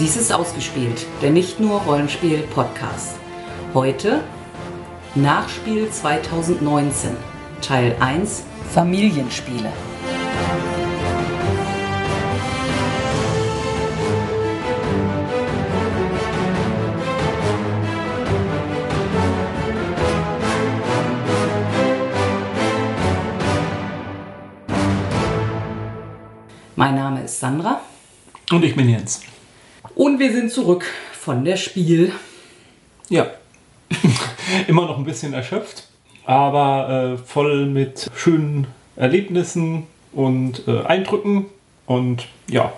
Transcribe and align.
Dies 0.00 0.16
ist 0.16 0.32
ausgespielt, 0.32 1.04
der 1.20 1.30
nicht 1.30 1.60
nur 1.60 1.82
Rollenspiel-Podcast. 1.82 3.16
Heute 3.74 4.22
Nachspiel 5.14 5.90
2019, 5.90 7.10
Teil 7.60 7.94
1 8.00 8.42
Familienspiele. 8.72 9.70
Mein 26.74 26.94
Name 26.94 27.24
ist 27.24 27.38
Sandra 27.38 27.82
Und 28.50 28.64
ich 28.64 28.74
bin 28.74 28.88
Jens. 28.88 29.20
Und 29.94 30.18
wir 30.18 30.32
sind 30.32 30.50
zurück 30.50 30.84
von 31.12 31.44
der 31.44 31.56
Spiel. 31.56 32.12
Ja. 33.08 33.26
Immer 34.68 34.86
noch 34.86 34.98
ein 34.98 35.04
bisschen 35.04 35.32
erschöpft, 35.32 35.88
aber 36.24 37.16
äh, 37.18 37.18
voll 37.18 37.66
mit 37.66 38.10
schönen 38.14 38.66
Erlebnissen 38.96 39.86
und 40.12 40.66
äh, 40.68 40.82
Eindrücken. 40.82 41.46
Und 41.86 42.28
ja, 42.48 42.72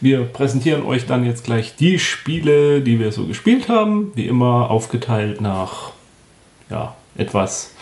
wir 0.00 0.24
präsentieren 0.24 0.84
euch 0.84 1.06
dann 1.06 1.24
jetzt 1.24 1.44
gleich 1.44 1.74
die 1.74 1.98
Spiele, 1.98 2.80
die 2.80 3.00
wir 3.00 3.10
so 3.10 3.26
gespielt 3.26 3.68
haben. 3.68 4.12
Wie 4.14 4.26
immer 4.26 4.70
aufgeteilt 4.70 5.40
nach 5.40 5.92
ja, 6.70 6.94
etwas 7.16 7.74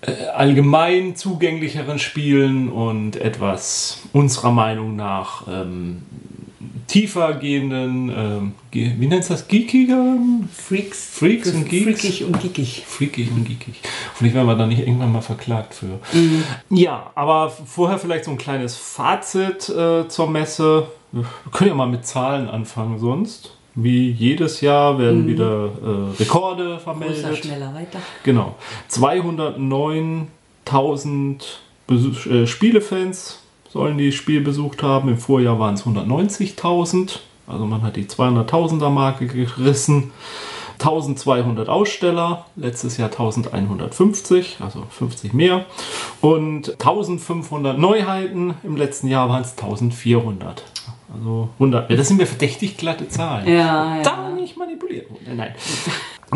äh, 0.00 0.26
allgemein 0.34 1.16
zugänglicheren 1.16 1.98
Spielen 1.98 2.70
und 2.70 3.16
etwas 3.16 4.02
unserer 4.12 4.52
Meinung 4.52 4.96
nach 4.96 5.46
ähm, 5.48 6.02
tiefer 6.86 7.34
gehenden, 7.34 8.10
ähm, 8.16 8.52
ge 8.70 8.92
wie 8.98 9.06
nennt 9.06 9.28
das, 9.28 9.46
geekigeren? 9.48 10.48
Freaks. 10.52 11.18
Freaks 11.18 11.52
und 11.52 11.68
Geeks? 11.68 11.84
Freakig 12.00 12.24
und 12.24 12.40
geekig. 12.40 12.84
Freakig 12.86 13.30
und 13.30 13.44
geekig. 13.44 13.80
Vielleicht 14.14 14.34
werden 14.34 14.46
wir 14.46 14.56
da 14.56 14.66
nicht 14.66 14.80
irgendwann 14.80 15.12
mal 15.12 15.20
verklagt 15.22 15.74
für. 15.74 15.98
Ja, 16.70 17.10
aber 17.14 17.50
vorher 17.50 17.98
vielleicht 17.98 18.24
so 18.24 18.30
ein 18.30 18.38
kleines 18.38 18.76
Fazit 18.76 19.68
äh, 19.68 20.08
zur 20.08 20.30
Messe. 20.30 20.86
Wir 21.12 21.24
können 21.52 21.68
ja 21.70 21.74
mal 21.76 21.86
mit 21.88 22.06
Zahlen 22.06 22.48
anfangen 22.48 22.98
sonst. 22.98 23.50
Wie 23.76 24.08
jedes 24.10 24.60
Jahr 24.60 24.98
werden 25.00 25.26
wieder 25.26 25.68
äh, 25.82 26.16
Rekorde 26.22 26.78
vermeldet. 26.78 27.24
Größer, 27.24 27.42
schneller, 27.42 27.74
weiter. 27.74 27.98
Genau. 28.22 28.54
209.000 28.90 31.42
Besuch- 31.88 32.26
äh, 32.30 32.46
Spielefans 32.46 33.40
sollen 33.74 33.98
die 33.98 34.12
Spiel 34.12 34.40
besucht 34.40 34.82
haben. 34.84 35.08
Im 35.08 35.18
Vorjahr 35.18 35.58
waren 35.58 35.74
es 35.74 35.84
190.000. 35.84 37.18
Also 37.46 37.66
man 37.66 37.82
hat 37.82 37.96
die 37.96 38.06
200.000er 38.06 38.88
Marke 38.88 39.26
gerissen. 39.26 40.12
1200 40.78 41.68
Aussteller, 41.68 42.46
letztes 42.56 42.96
Jahr 42.96 43.10
1150, 43.10 44.58
also 44.60 44.84
50 44.88 45.32
mehr. 45.34 45.66
Und 46.20 46.70
1500 46.72 47.78
Neuheiten, 47.78 48.54
im 48.62 48.76
letzten 48.76 49.08
Jahr 49.08 49.28
waren 49.28 49.42
es 49.42 49.52
1400. 49.52 50.62
Also 51.12 51.48
100. 51.54 51.90
Ja, 51.90 51.96
das 51.96 52.08
sind 52.08 52.16
mir 52.16 52.26
verdächtig 52.26 52.76
glatte 52.76 53.08
Zahlen. 53.08 53.46
Ja, 53.48 53.96
ja. 53.96 54.02
Da 54.02 54.30
nicht 54.30 54.56
manipuliert. 54.56 55.06
Nein. 55.26 55.54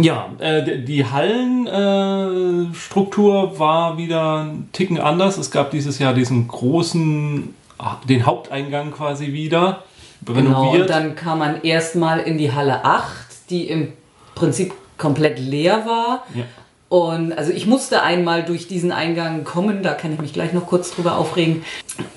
Ja, 0.00 0.28
äh, 0.38 0.78
die 0.82 1.04
Hallenstruktur 1.04 3.52
äh, 3.54 3.58
war 3.58 3.96
wieder 3.98 4.44
ein 4.44 4.68
Ticken 4.72 4.98
anders. 5.00 5.36
Es 5.38 5.50
gab 5.50 5.70
dieses 5.70 5.98
Jahr 5.98 6.12
diesen 6.14 6.48
großen, 6.48 7.54
ah, 7.78 7.96
den 8.08 8.24
Haupteingang 8.26 8.90
quasi 8.92 9.32
wieder 9.32 9.82
Genau, 10.24 10.62
renoviert. 10.62 10.82
und 10.82 10.90
dann 10.90 11.14
kam 11.14 11.38
man 11.38 11.62
erstmal 11.62 12.18
in 12.20 12.38
die 12.38 12.52
Halle 12.52 12.84
8, 12.84 13.04
die 13.50 13.68
im 13.68 13.92
Prinzip 14.34 14.72
komplett 14.96 15.38
leer 15.38 15.84
war. 15.86 16.24
Ja. 16.34 16.44
Und 16.88 17.32
also 17.34 17.52
ich 17.52 17.66
musste 17.66 18.02
einmal 18.02 18.44
durch 18.44 18.66
diesen 18.66 18.92
Eingang 18.92 19.44
kommen, 19.44 19.82
da 19.82 19.92
kann 19.92 20.12
ich 20.12 20.20
mich 20.20 20.32
gleich 20.32 20.54
noch 20.54 20.66
kurz 20.66 20.90
drüber 20.90 21.18
aufregen. 21.18 21.62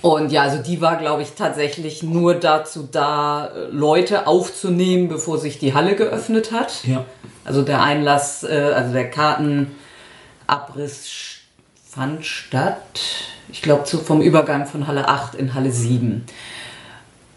Und 0.01 0.31
ja, 0.31 0.43
also 0.43 0.63
die 0.63 0.79
war, 0.81 0.95
glaube 0.95 1.23
ich, 1.23 1.33
tatsächlich 1.33 2.03
nur 2.03 2.35
dazu 2.35 2.87
da, 2.89 3.49
Leute 3.69 4.27
aufzunehmen, 4.27 5.09
bevor 5.09 5.37
sich 5.37 5.59
die 5.59 5.73
Halle 5.73 5.95
geöffnet 5.95 6.51
hat. 6.53 6.85
ja. 6.85 7.05
Also 7.43 7.63
der 7.63 7.81
Einlass, 7.81 8.43
äh, 8.43 8.71
also 8.75 8.93
der 8.93 9.09
Kartenabriss 9.09 9.71
fand 11.89 12.25
statt, 12.25 12.99
ich 13.51 13.61
glaube, 13.61 13.85
vom 13.85 14.21
Übergang 14.21 14.65
von 14.65 14.87
Halle 14.87 15.07
8 15.07 15.35
in 15.35 15.53
Halle 15.53 15.71
7. 15.71 16.23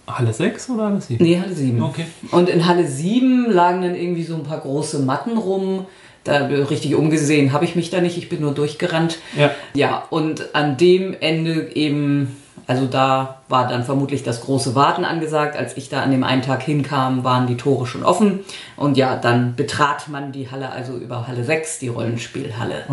Halle 0.07 0.33
6 0.33 0.71
oder 0.71 0.85
Halle 0.85 1.01
7? 1.01 1.25
Nee, 1.25 1.41
Halle 1.41 1.55
7. 1.55 1.83
Okay. 1.83 2.07
Und 2.31 2.49
in 2.49 2.67
Halle 2.67 2.87
7 2.87 3.51
lagen 3.51 3.83
dann 3.83 3.95
irgendwie 3.95 4.25
so 4.25 4.35
ein 4.35 4.45
paar 4.45 4.61
große 4.61 5.01
Matten 5.01 5.39
rum. 5.39 5.87
Da 6.25 6.47
richtig 6.47 6.95
umgesehen 6.95 7.53
habe 7.53 7.67
ich 7.67 7.77
mich 7.77 7.91
da 7.91 8.01
nicht, 8.01 8.17
ich 8.17 8.31
bin 8.31 8.41
nur 8.41 8.55
durchgerannt. 8.55 9.19
Ja. 9.37 9.51
Ja, 9.75 10.05
und 10.09 10.55
an 10.55 10.79
dem 10.79 11.15
Ende 11.21 11.75
eben, 11.75 12.37
also 12.67 12.87
da 12.87 13.43
war 13.49 13.69
dann 13.69 13.85
vermutlich 13.85 14.23
das 14.23 14.41
große 14.43 14.75
Warten 14.75 15.05
angesagt. 15.05 15.57
Als 15.57 15.77
ich 15.77 15.89
da 15.89 16.03
an 16.03 16.11
dem 16.11 16.25
einen 16.25 16.43
Tag 16.43 16.63
hinkam, 16.63 17.25
waren 17.25 17.47
die 17.47 17.57
Tore 17.57 17.87
schon 17.87 18.03
offen. 18.03 18.41
Und 18.77 18.97
ja, 18.97 19.17
dann 19.17 19.55
betrat 19.55 20.09
man 20.09 20.33
die 20.33 20.51
Halle 20.51 20.71
also 20.71 20.97
über 20.97 21.27
Halle 21.29 21.45
6, 21.45 21.79
die 21.79 21.89
Rollenspielhalle. 21.89 22.85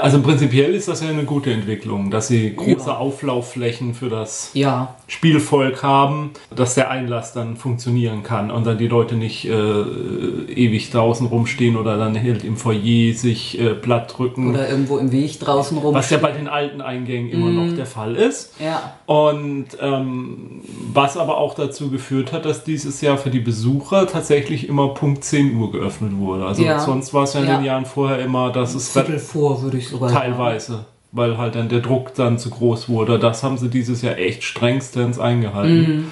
Also 0.00 0.20
prinzipiell 0.22 0.74
ist 0.74 0.88
das 0.88 1.02
ja 1.02 1.08
eine 1.08 1.24
gute 1.24 1.52
Entwicklung, 1.52 2.10
dass 2.10 2.28
sie 2.28 2.54
große 2.54 2.88
Ja. 2.90 2.96
Auflaufflächen 2.98 3.94
für 3.94 4.08
das 4.08 4.50
Ja, 4.54 4.94
Spielvolk 5.06 5.82
haben, 5.82 6.30
dass 6.54 6.74
der 6.74 6.90
Einlass 6.90 7.32
dann 7.32 7.56
funktionieren 7.56 8.22
kann 8.22 8.50
und 8.50 8.66
dann 8.66 8.78
die 8.78 8.86
Leute 8.88 9.14
nicht 9.16 9.46
äh, 9.46 9.50
ewig 9.52 10.90
draußen 10.90 11.26
rumstehen 11.26 11.76
oder 11.76 11.96
dann 11.96 12.20
halt 12.20 12.44
im 12.44 12.56
Foyer 12.56 13.14
sich 13.14 13.58
äh, 13.60 13.74
platt 13.74 14.14
drücken. 14.16 14.50
oder 14.50 14.68
irgendwo 14.68 14.98
im 14.98 15.10
Weg 15.12 15.40
draußen 15.40 15.78
rum. 15.78 15.94
was 15.94 16.10
ja 16.10 16.18
bei 16.18 16.32
den 16.32 16.48
alten 16.48 16.80
Eingängen 16.80 17.30
immer 17.30 17.50
noch 17.50 17.74
der 17.74 17.86
Fall 17.86 18.16
ist. 18.16 18.52
Ja, 18.60 18.94
Und 19.06 19.69
ähm, 19.80 20.62
was 20.92 21.16
aber 21.16 21.38
auch 21.38 21.54
dazu 21.54 21.90
geführt 21.90 22.32
hat, 22.32 22.44
dass 22.44 22.64
dieses 22.64 23.00
Jahr 23.00 23.18
für 23.18 23.30
die 23.30 23.40
Besucher 23.40 24.06
tatsächlich 24.06 24.68
immer 24.68 24.88
Punkt 24.94 25.22
10 25.24 25.56
Uhr 25.56 25.70
geöffnet 25.70 26.12
wurde. 26.16 26.46
Also 26.46 26.62
Ja. 26.64 26.78
sonst 26.80 27.12
war 27.14 27.24
es 27.24 27.34
ja 27.34 27.40
in 27.40 27.46
Ja. 27.48 27.56
den 27.58 27.64
Jahren 27.64 27.86
vorher 27.86 28.18
immer, 28.20 28.50
dass 28.52 28.74
es 28.74 28.90
Viertel 28.92 29.18
vor 29.18 29.62
würde 29.62 29.78
ich 29.78 29.88
sogar 29.88 30.08
sagen. 30.10 30.32
teilweise, 30.32 30.84
weil 31.12 31.38
halt 31.38 31.54
dann 31.54 31.68
der 31.68 31.80
Druck 31.80 32.14
dann 32.14 32.38
zu 32.38 32.50
groß 32.50 32.88
wurde. 32.88 33.18
Das 33.18 33.42
haben 33.42 33.58
sie 33.58 33.68
dieses 33.68 34.02
Jahr 34.02 34.16
echt 34.18 34.42
strengstens 34.44 35.18
eingehalten. 35.18 36.10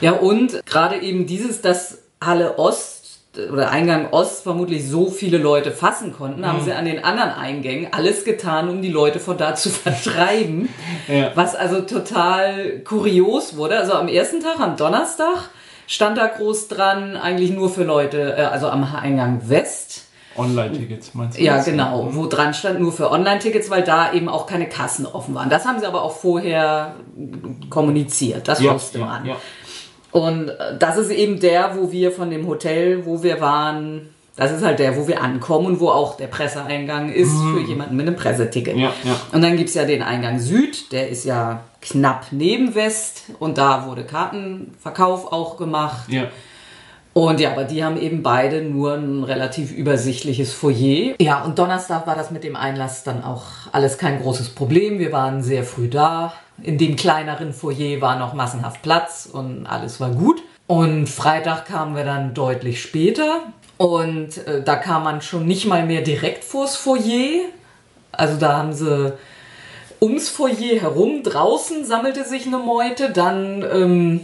Ja, 0.00 0.12
und 0.12 0.60
gerade 0.66 1.00
eben 1.00 1.26
dieses, 1.26 1.60
dass 1.62 1.98
Halle 2.20 2.58
Ost 2.58 2.99
oder 3.52 3.70
Eingang 3.70 4.08
Ost 4.10 4.42
vermutlich 4.42 4.88
so 4.88 5.10
viele 5.10 5.38
Leute 5.38 5.70
fassen 5.72 6.12
konnten, 6.12 6.46
haben 6.46 6.60
sie 6.62 6.72
an 6.72 6.84
den 6.84 7.04
anderen 7.04 7.30
Eingängen 7.30 7.92
alles 7.92 8.24
getan, 8.24 8.68
um 8.68 8.82
die 8.82 8.88
Leute 8.90 9.20
von 9.20 9.36
da 9.38 9.54
zu 9.54 9.68
vertreiben. 9.70 10.68
Ja. 11.08 11.32
Was 11.34 11.54
also 11.54 11.80
total 11.82 12.80
kurios 12.80 13.56
wurde. 13.56 13.78
Also 13.78 13.94
am 13.94 14.08
ersten 14.08 14.40
Tag, 14.40 14.60
am 14.60 14.76
Donnerstag, 14.76 15.50
stand 15.86 16.18
da 16.18 16.26
groß 16.26 16.68
dran, 16.68 17.16
eigentlich 17.16 17.50
nur 17.50 17.70
für 17.70 17.84
Leute, 17.84 18.36
äh, 18.36 18.42
also 18.42 18.68
am 18.68 18.84
Eingang 18.84 19.42
West. 19.48 20.06
Online-Tickets 20.36 21.12
meinst 21.14 21.38
du? 21.38 21.42
Ja, 21.42 21.56
das? 21.56 21.64
genau. 21.64 22.08
Wo 22.12 22.26
dran 22.26 22.54
stand 22.54 22.80
nur 22.80 22.92
für 22.92 23.10
Online-Tickets, 23.10 23.68
weil 23.68 23.82
da 23.82 24.12
eben 24.12 24.28
auch 24.28 24.46
keine 24.46 24.68
Kassen 24.68 25.04
offen 25.04 25.34
waren. 25.34 25.50
Das 25.50 25.66
haben 25.66 25.80
sie 25.80 25.86
aber 25.86 26.02
auch 26.02 26.16
vorher 26.16 26.94
kommuniziert. 27.68 28.48
Das 28.48 28.60
Ja, 28.60 28.74
wusste 28.74 29.00
ja, 29.00 29.04
man. 29.06 29.26
ja. 29.26 29.36
Und 30.12 30.48
äh, 30.48 30.76
das 30.78 30.96
ist 30.96 31.10
eben 31.10 31.40
der, 31.40 31.76
wo 31.76 31.92
wir 31.92 32.12
von 32.12 32.30
dem 32.30 32.46
Hotel, 32.46 33.06
wo 33.06 33.22
wir 33.22 33.40
waren, 33.40 34.08
das 34.36 34.52
ist 34.52 34.64
halt 34.64 34.78
der, 34.78 34.96
wo 34.96 35.06
wir 35.06 35.22
ankommen 35.22 35.66
und 35.66 35.80
wo 35.80 35.90
auch 35.90 36.16
der 36.16 36.26
Presseeingang 36.26 37.12
ist 37.12 37.32
für 37.32 37.60
jemanden 37.60 37.96
mit 37.96 38.06
einem 38.06 38.16
Presseticket. 38.16 38.76
Mhm. 38.76 38.82
Ja, 38.82 38.92
ja. 39.04 39.16
Und 39.32 39.42
dann 39.42 39.56
gibt's 39.56 39.74
ja 39.74 39.84
den 39.84 40.02
Eingang 40.02 40.38
Süd, 40.38 40.92
der 40.92 41.08
ist 41.08 41.24
ja 41.24 41.64
knapp 41.80 42.26
neben 42.30 42.74
West 42.74 43.24
und 43.38 43.58
da 43.58 43.86
wurde 43.86 44.04
Kartenverkauf 44.04 45.32
auch 45.32 45.56
gemacht. 45.56 46.08
Ja. 46.08 46.28
Und 47.12 47.40
ja, 47.40 47.50
aber 47.50 47.64
die 47.64 47.82
haben 47.82 48.00
eben 48.00 48.22
beide 48.22 48.62
nur 48.62 48.94
ein 48.94 49.24
relativ 49.24 49.72
übersichtliches 49.72 50.52
Foyer. 50.52 51.14
Ja, 51.20 51.42
und 51.42 51.58
Donnerstag 51.58 52.06
war 52.06 52.14
das 52.14 52.30
mit 52.30 52.44
dem 52.44 52.54
Einlass 52.54 53.02
dann 53.02 53.24
auch 53.24 53.42
alles 53.72 53.98
kein 53.98 54.22
großes 54.22 54.50
Problem. 54.50 55.00
Wir 55.00 55.10
waren 55.10 55.42
sehr 55.42 55.64
früh 55.64 55.88
da. 55.88 56.32
In 56.62 56.78
dem 56.78 56.96
kleineren 56.96 57.52
Foyer 57.52 58.00
war 58.00 58.18
noch 58.18 58.34
massenhaft 58.34 58.82
Platz 58.82 59.28
und 59.32 59.66
alles 59.66 60.00
war 60.00 60.10
gut. 60.10 60.42
Und 60.66 61.08
Freitag 61.08 61.66
kamen 61.66 61.96
wir 61.96 62.04
dann 62.04 62.34
deutlich 62.34 62.80
später. 62.82 63.40
Und 63.76 64.46
äh, 64.46 64.62
da 64.62 64.76
kam 64.76 65.04
man 65.04 65.22
schon 65.22 65.46
nicht 65.46 65.66
mal 65.66 65.84
mehr 65.86 66.02
direkt 66.02 66.44
vors 66.44 66.76
Foyer. 66.76 67.46
Also 68.12 68.36
da 68.38 68.58
haben 68.58 68.72
sie 68.72 69.14
ums 70.02 70.28
Foyer 70.28 70.80
herum, 70.80 71.22
draußen 71.22 71.84
sammelte 71.84 72.24
sich 72.24 72.46
eine 72.46 72.58
Meute, 72.58 73.10
dann 73.10 73.62
ähm, 73.72 74.20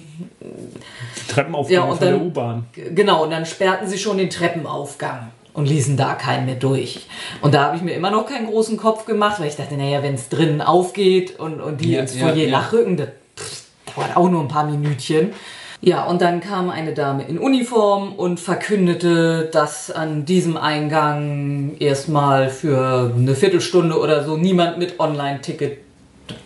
Treppenaufgänge 1.28 1.80
Ja, 1.80 1.84
und 1.86 1.98
von 1.98 2.06
der 2.06 2.16
dann- 2.16 2.26
U-Bahn. 2.26 2.66
Genau, 2.94 3.24
und 3.24 3.30
dann 3.30 3.46
sperrten 3.46 3.86
sie 3.88 3.98
schon 3.98 4.18
den 4.18 4.30
Treppenaufgang 4.30 5.30
und 5.56 5.66
ließen 5.66 5.96
da 5.96 6.14
keinen 6.14 6.46
mehr 6.46 6.54
durch. 6.54 7.06
Und 7.40 7.54
da 7.54 7.64
habe 7.64 7.76
ich 7.76 7.82
mir 7.82 7.94
immer 7.94 8.10
noch 8.10 8.26
keinen 8.26 8.46
großen 8.46 8.76
Kopf 8.76 9.06
gemacht, 9.06 9.40
weil 9.40 9.48
ich 9.48 9.56
dachte, 9.56 9.74
naja, 9.74 10.02
wenn 10.02 10.14
es 10.14 10.28
drinnen 10.28 10.60
aufgeht 10.60 11.40
und, 11.40 11.60
und 11.60 11.80
die 11.80 11.92
Ja, 11.92 12.00
ins 12.00 12.14
Foyer 12.14 12.34
ja. 12.34 12.50
nachrücken, 12.50 12.96
das 12.96 13.08
pff, 13.36 13.64
dauert 13.96 14.16
auch 14.16 14.30
nur 14.30 14.42
ein 14.42 14.48
paar 14.48 14.66
Minütchen. 14.66 15.32
Ja, 15.80 16.04
und 16.04 16.20
dann 16.22 16.40
kam 16.40 16.70
eine 16.70 16.92
Dame 16.92 17.24
in 17.26 17.38
Uniform 17.38 18.12
und 18.12 18.38
verkündete, 18.38 19.48
dass 19.52 19.90
an 19.90 20.24
diesem 20.24 20.56
Eingang 20.56 21.76
erstmal 21.78 22.48
für 22.48 23.12
eine 23.16 23.34
Viertelstunde 23.34 23.98
oder 23.98 24.24
so 24.24 24.36
niemand 24.36 24.78
mit 24.78 25.00
Online-Ticket 25.00 25.78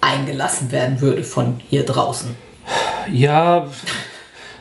eingelassen 0.01 0.73
werden 0.73 1.01
würde 1.01 1.25
von 1.25 1.61
hier 1.69 1.85
draußen. 1.85 2.35
Ja, 3.13 3.67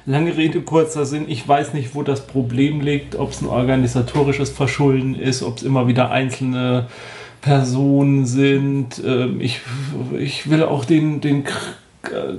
lange 0.10 0.36
Rede, 0.36 0.62
kurzer 0.62 1.06
Sinn. 1.06 1.26
Ich 1.28 1.48
weiß 1.48 1.74
nicht, 1.74 1.94
wo 1.94 2.02
das 2.02 2.26
Problem 2.26 2.82
liegt, 2.82 3.16
ob 3.16 3.32
es 3.32 3.42
ein 3.42 3.48
organisatorisches 3.48 4.50
Verschulden 4.50 5.16
ist, 5.16 5.44
ob 5.44 5.58
es 5.58 5.64
immer 5.64 5.88
wieder 5.88 6.10
einzelne 6.10 6.88
Personen 7.42 8.26
sind. 8.26 9.02
Ähm, 9.06 9.40
ich, 9.40 9.62
ich 10.18 10.50
will 10.50 10.64
auch 10.64 10.84
den, 10.84 11.22
den 11.22 11.44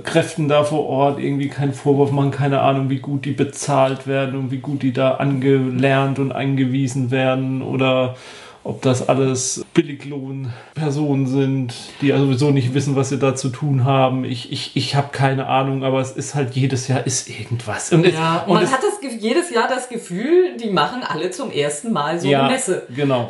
Kräften 0.03 0.49
da 0.49 0.63
vor 0.63 0.85
Ort 0.87 1.19
irgendwie 1.19 1.47
keinen 1.47 1.73
Vorwurf 1.73 2.11
machen, 2.11 2.31
keine 2.31 2.61
Ahnung, 2.61 2.89
wie 2.89 2.99
gut 2.99 3.23
die 3.23 3.31
bezahlt 3.31 4.05
werden 4.05 4.37
und 4.37 4.51
wie 4.51 4.57
gut 4.57 4.83
die 4.83 4.91
da 4.91 5.11
angelernt 5.11 6.19
und 6.19 6.33
eingewiesen 6.33 7.09
werden 7.09 7.61
oder 7.61 8.15
ob 8.63 8.81
das 8.81 9.09
alles 9.09 9.65
Billiglohnpersonen 9.73 11.25
sind, 11.25 11.73
die 12.01 12.09
sowieso 12.09 12.51
nicht 12.51 12.73
wissen, 12.73 12.95
was 12.95 13.09
sie 13.09 13.17
da 13.17 13.35
zu 13.35 13.49
tun 13.49 13.85
haben. 13.85 14.23
Ich, 14.23 14.51
ich, 14.51 14.75
ich 14.75 14.95
habe 14.95 15.09
keine 15.11 15.47
Ahnung, 15.47 15.83
aber 15.83 15.99
es 15.99 16.11
ist 16.11 16.35
halt 16.35 16.55
jedes 16.55 16.87
Jahr 16.87 17.05
ist 17.05 17.27
irgendwas. 17.29 17.91
Und, 17.91 18.05
ja, 18.05 18.43
es, 18.43 18.47
und 18.47 18.53
man 18.53 18.71
hat 18.71 18.81
das, 18.83 18.99
jedes 19.19 19.49
Jahr 19.49 19.67
das 19.67 19.89
Gefühl, 19.89 20.57
die 20.57 20.69
machen 20.69 21.01
alle 21.03 21.31
zum 21.31 21.51
ersten 21.51 21.91
Mal 21.91 22.19
so 22.19 22.27
ja, 22.27 22.43
eine 22.43 22.53
Messe. 22.53 22.83
Genau. 22.95 23.27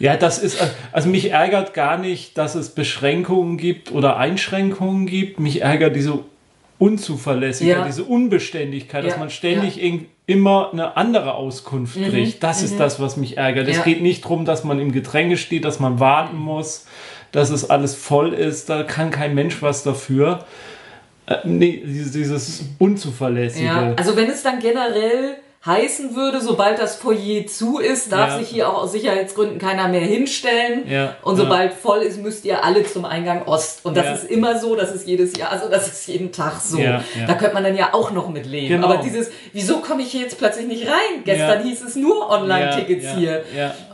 Ja, 0.00 0.16
das 0.16 0.38
ist, 0.38 0.58
also 0.92 1.08
mich 1.08 1.30
ärgert 1.30 1.74
gar 1.74 1.98
nicht, 1.98 2.38
dass 2.38 2.54
es 2.54 2.70
Beschränkungen 2.70 3.58
gibt 3.58 3.92
oder 3.92 4.16
Einschränkungen 4.16 5.06
gibt. 5.06 5.40
Mich 5.40 5.62
ärgert 5.62 5.94
diese 5.94 6.20
Unzuverlässigkeit, 6.78 7.78
ja. 7.78 7.84
diese 7.84 8.04
Unbeständigkeit, 8.04 9.04
ja. 9.04 9.10
dass 9.10 9.18
man 9.18 9.30
ständig 9.30 9.76
ja. 9.76 9.82
Immer 10.28 10.70
eine 10.72 10.96
andere 10.98 11.34
Auskunft 11.34 11.96
mhm. 11.96 12.10
kriegt. 12.10 12.42
Das 12.42 12.60
mhm. 12.60 12.66
ist 12.66 12.78
das, 12.78 13.00
was 13.00 13.16
mich 13.16 13.38
ärgert. 13.38 13.66
Es 13.66 13.82
geht 13.82 14.02
nicht 14.02 14.22
darum, 14.24 14.44
dass 14.44 14.62
man 14.62 14.78
im 14.78 14.92
Gedränge 14.92 15.38
steht, 15.38 15.64
dass 15.64 15.80
man 15.80 16.00
warten 16.00 16.36
muss, 16.36 16.86
dass 17.32 17.48
es 17.48 17.68
alles 17.68 17.94
voll 17.94 18.34
ist. 18.34 18.68
Da 18.68 18.82
kann 18.82 19.10
kein 19.10 19.34
Mensch 19.34 19.62
was 19.62 19.82
dafür. 19.82 20.44
Äh, 21.26 21.36
nee, 21.44 21.82
dieses 21.82 22.62
Unzuverlässige. 22.78 23.64
Ja, 23.64 23.94
also 23.96 24.16
wenn 24.16 24.28
es 24.28 24.42
dann 24.42 24.58
generell 24.60 25.36
heißen 25.68 26.16
würde, 26.16 26.40
sobald 26.40 26.80
das 26.80 26.96
Foyer 26.96 27.46
zu 27.46 27.78
ist, 27.78 28.10
darf 28.10 28.30
ja. 28.30 28.38
sich 28.38 28.48
hier 28.48 28.68
auch 28.68 28.82
aus 28.82 28.90
Sicherheitsgründen 28.90 29.58
keiner 29.58 29.86
mehr 29.86 30.00
hinstellen. 30.00 30.90
Ja. 30.90 31.14
Und 31.22 31.36
sobald 31.36 31.70
ja. 31.70 31.76
voll 31.80 32.00
ist, 32.00 32.20
müsst 32.20 32.44
ihr 32.44 32.64
alle 32.64 32.82
zum 32.82 33.04
Eingang 33.04 33.46
Ost. 33.46 33.84
Und 33.84 33.96
das 33.96 34.22
ist 34.22 34.30
immer 34.30 34.58
so, 34.58 34.74
das 34.74 34.92
ist 34.92 35.06
jedes 35.06 35.36
Jahr, 35.36 35.52
also 35.52 35.68
das 35.68 35.86
ist 35.86 36.08
jeden 36.08 36.32
Tag 36.32 36.60
so. 36.60 36.78
Da 36.78 37.34
könnte 37.34 37.54
man 37.54 37.62
dann 37.62 37.76
ja 37.76 37.90
auch 37.92 38.10
noch 38.10 38.28
mit 38.28 38.46
leben. 38.46 38.68
Genau. 38.68 38.88
Aber 38.88 38.96
dieses, 39.02 39.30
wieso 39.52 39.78
komme 39.78 40.02
ich 40.02 40.10
hier 40.10 40.22
jetzt 40.22 40.38
plötzlich 40.38 40.66
nicht 40.66 40.88
rein? 40.88 41.22
Gestern 41.24 41.62
hieß 41.62 41.84
es 41.84 41.94
nur 41.94 42.28
Online-Tickets 42.28 43.14
hier. 43.16 43.44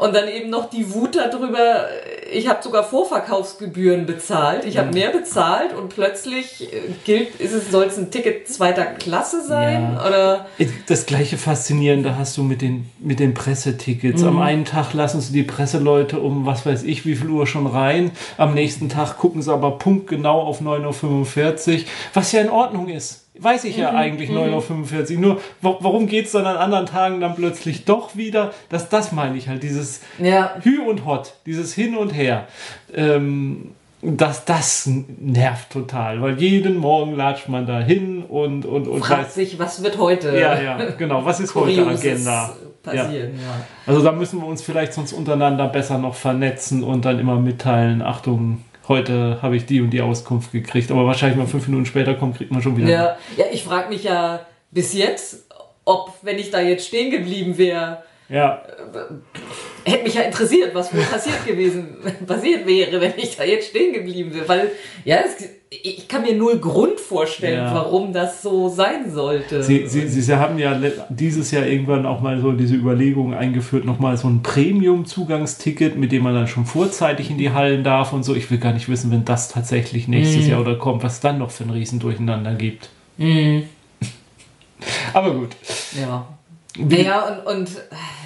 Und 0.01 0.15
dann 0.15 0.29
eben 0.29 0.49
noch 0.49 0.71
die 0.71 0.95
Wut 0.95 1.17
darüber, 1.17 1.89
ich 2.35 2.49
habe 2.49 2.63
sogar 2.63 2.85
Vorverkaufsgebühren 2.85 4.07
bezahlt. 4.07 4.65
Ich 4.65 4.79
habe 4.79 4.93
mehr 4.93 5.11
bezahlt 5.11 5.73
und 5.73 5.95
plötzlich 5.95 6.73
äh, 6.73 6.81
gilt, 7.05 7.41
ist 7.41 7.53
es, 7.53 7.71
soll 7.71 7.85
es 7.85 7.97
ein 7.97 8.11
Ticket 8.11 8.49
zweiter 8.49 8.85
Klasse 8.85 9.47
sein? 9.47 9.97
Oder? 9.97 10.47
Das 10.87 11.07
gleiche 11.07 11.39
Faszinierende 11.39 12.19
hast 12.19 12.37
du 12.37 12.43
mit 12.43 12.63
den, 12.63 12.91
mit 12.99 13.21
den 13.21 13.35
Pressetickets. 13.35 14.23
Mhm. 14.23 14.29
Am 14.29 14.39
einen 14.41 14.65
Tag 14.65 14.93
lassen 14.93 15.21
sie 15.21 15.33
die 15.33 15.43
Presseleute 15.43 16.21
um 16.21 16.47
was 16.47 16.67
weiß 16.67 16.83
ich 16.83 17.07
wie 17.07 17.15
viel 17.15 17.31
Uhr 17.31 17.47
schon 17.47 17.67
rein. 17.67 18.11
Am 18.37 18.55
nächsten 18.55 18.89
Tag 18.89 19.19
gucken 19.19 19.43
sie 19.43 19.53
aber 19.53 19.79
punktgenau 19.79 20.43
auf 20.43 20.61
9.45 20.61 21.75
Uhr, 21.75 21.85
was 22.13 22.33
ja 22.33 22.41
in 22.41 22.51
Ordnung 22.51 22.89
ist. 22.89 23.24
Weiß 23.37 23.65
ich 23.65 23.77
ja 23.77 23.91
mhm, 23.91 23.99
eigentlich 23.99 24.31
9.45 24.31 25.15
Uhr. 25.15 25.21
Nur, 25.21 25.41
warum 25.61 26.07
geht 26.07 26.27
es 26.27 26.33
dann 26.33 26.47
an 26.47 26.57
anderen 26.57 26.87
Tagen 26.87 27.21
dann 27.21 27.35
plötzlich 27.35 27.85
doch 27.85 28.15
wieder? 28.15 28.53
Das, 28.69 28.89
das 28.89 29.11
meine 29.11 29.37
ich 29.37 29.49
halt, 29.49 29.65
dieses 29.65 30.03
ja. 30.19 30.55
Hü 30.63 30.81
und 30.81 31.05
Hot, 31.05 31.35
dieses 31.45 31.75
Hin 31.75 31.97
und 31.97 32.11
Her. 32.11 32.47
Ähm, 32.95 33.73
das, 34.03 34.45
das 34.45 34.87
nervt 34.87 35.71
total, 35.71 36.21
weil 36.21 36.41
jeden 36.41 36.77
Morgen 36.77 37.17
latscht 37.17 37.49
man 37.49 37.67
da 37.67 37.81
hin 37.81 38.23
und, 38.23 38.67
und, 38.67 38.87
und 38.87 39.01
fragt 39.01 39.27
weiß, 39.27 39.35
sich, 39.35 39.59
was 39.59 39.83
wird 39.83 39.99
heute? 39.99 40.39
Ja, 40.39 40.61
ja, 40.61 40.91
genau, 40.91 41.25
was 41.25 41.41
ist 41.41 41.55
heute 41.55 41.87
Agenda? 41.87 42.55
Passieren, 42.83 43.35
ja. 43.37 43.43
ja. 43.43 43.67
Also 43.87 44.03
da 44.03 44.13
müssen 44.13 44.41
wir 44.41 44.47
uns 44.47 44.61
vielleicht 44.61 44.93
sonst 44.93 45.15
untereinander 45.15 45.69
besser 45.69 45.97
noch 45.97 46.15
vernetzen 46.15 46.85
und 46.85 47.07
dann 47.07 47.19
immer 47.19 47.41
mitteilen, 47.41 48.03
Achtung, 48.03 48.63
heute 48.89 49.41
habe 49.43 49.57
ich 49.57 49.67
die 49.67 49.81
und 49.81 49.91
die 49.91 50.01
Auskunft 50.01 50.53
gekriegt. 50.53 50.91
Aber 50.91 51.07
wahrscheinlich 51.07 51.39
mal 51.39 51.47
fünf 51.47 51.67
Minuten 51.67 51.87
später 51.87 52.15
kommt, 52.15 52.37
kriegt 52.37 52.51
man 52.51 52.63
schon 52.63 52.77
wieder. 52.77 52.89
Ja, 52.89 53.17
ja 53.37 53.45
ich 53.53 53.65
frage 53.65 53.89
mich 53.89 54.05
ja 54.05 54.47
bis 54.71 54.93
jetzt, 54.95 55.47
ob, 55.85 56.13
wenn 56.23 56.39
ich 56.39 56.51
da 56.51 56.61
jetzt 56.61 56.87
stehen 56.87 57.11
geblieben 57.11 57.59
wäre, 57.59 58.03
ja. 58.29 58.63
Hätte 59.85 60.05
mich 60.05 60.15
ja 60.15 60.23
interessiert, 60.23 60.75
was 60.75 60.95
wohl 60.95 61.03
passiert 61.03 61.45
gewesen, 61.47 61.89
passiert 62.27 62.67
wäre, 62.67 63.01
wenn 63.01 63.13
ich 63.17 63.37
da 63.37 63.45
jetzt 63.45 63.69
stehen 63.69 63.93
geblieben 63.93 64.33
wäre. 64.33 64.49
Weil, 64.49 64.71
ja, 65.05 65.19
es, 65.19 65.47
ich 65.71 66.09
kann 66.09 66.23
mir 66.23 66.35
null 66.35 66.59
Grund 66.59 66.99
vorstellen, 66.99 67.65
ja. 67.65 67.75
warum 67.75 68.13
das 68.13 68.41
so 68.41 68.69
sein 68.69 69.11
sollte. 69.11 69.63
Sie, 69.63 69.87
Sie, 69.87 70.09
Sie 70.09 70.35
haben 70.35 70.59
ja 70.59 70.81
dieses 71.11 71.51
Jahr 71.51 71.67
irgendwann 71.67 72.07
auch 72.07 72.21
mal 72.21 72.41
so 72.41 72.53
diese 72.53 72.75
Überlegungen 72.75 73.35
eingeführt, 73.35 73.85
nochmal 73.85 74.17
so 74.17 74.29
ein 74.29 74.43
Premium-Zugangsticket, 74.43 75.97
mit 75.97 76.13
dem 76.13 76.23
man 76.23 76.35
dann 76.35 76.49
schon 76.49 76.65
vorzeitig 76.65 77.31
in 77.31 77.37
die 77.37 77.51
Hallen 77.51 77.85
darf 77.85 78.13
und 78.13 78.23
so. 78.23 78.35
Ich 78.35 78.51
will 78.51 78.59
gar 78.59 78.73
nicht 78.73 78.89
wissen, 78.89 79.11
wenn 79.11 79.25
das 79.25 79.49
tatsächlich 79.49 80.09
nächstes 80.09 80.47
mm. 80.47 80.51
Jahr 80.51 80.61
oder 80.61 80.77
kommt, 80.77 81.03
was 81.03 81.21
dann 81.21 81.39
noch 81.39 81.51
für 81.51 81.65
ein 81.65 81.71
Riesendurcheinander 81.71 82.55
gibt. 82.55 82.89
Mm. 83.19 83.61
Aber 85.13 85.35
gut. 85.35 85.51
Ja. 85.99 86.27
Naja, 86.77 87.43
und, 87.47 87.57
und 87.57 87.71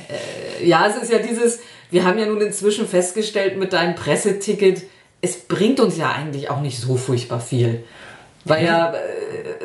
äh, 0.08 0.66
ja, 0.66 0.86
es 0.86 0.96
ist 1.02 1.12
ja 1.12 1.18
dieses, 1.18 1.60
wir 1.90 2.04
haben 2.04 2.18
ja 2.18 2.26
nun 2.26 2.40
inzwischen 2.40 2.86
festgestellt 2.86 3.58
mit 3.58 3.72
deinem 3.72 3.94
Presseticket, 3.94 4.84
es 5.20 5.36
bringt 5.36 5.80
uns 5.80 5.96
ja 5.96 6.10
eigentlich 6.12 6.50
auch 6.50 6.60
nicht 6.60 6.78
so 6.78 6.96
furchtbar 6.96 7.40
viel. 7.40 7.84
Weil 8.48 8.64
ja, 8.64 8.92
äh, 8.92 8.96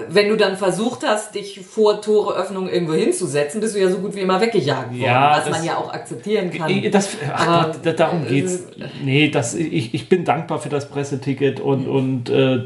wenn 0.10 0.30
du 0.30 0.36
dann 0.36 0.58
versucht 0.58 1.06
hast, 1.06 1.36
dich 1.36 1.62
vor 1.62 2.02
Toreöffnung 2.02 2.70
irgendwo 2.70 2.94
hinzusetzen, 2.94 3.62
bist 3.62 3.76
du 3.76 3.80
ja 3.80 3.90
so 3.90 3.98
gut 3.98 4.16
wie 4.16 4.20
immer 4.20 4.40
weggejagt 4.42 4.90
worden, 4.90 5.02
ja, 5.02 5.38
was 5.38 5.50
man 5.50 5.64
ja 5.64 5.78
auch 5.78 5.94
akzeptieren 5.94 6.52
kann. 6.52 6.72
Das, 6.92 7.10
ach 7.34 7.48
Aber, 7.48 7.76
Gott, 7.84 8.00
darum 8.00 8.28
geht's. 8.28 8.56
Äh, 8.56 8.88
nee, 9.04 9.30
das, 9.30 9.54
ich, 9.56 9.94
ich 9.94 10.10
bin 10.10 10.26
dankbar 10.26 10.60
für 10.60 10.70
das 10.70 10.90
Presseticket 10.90 11.60
und, 11.60 11.88
und 11.88 12.30
äh, 12.30 12.64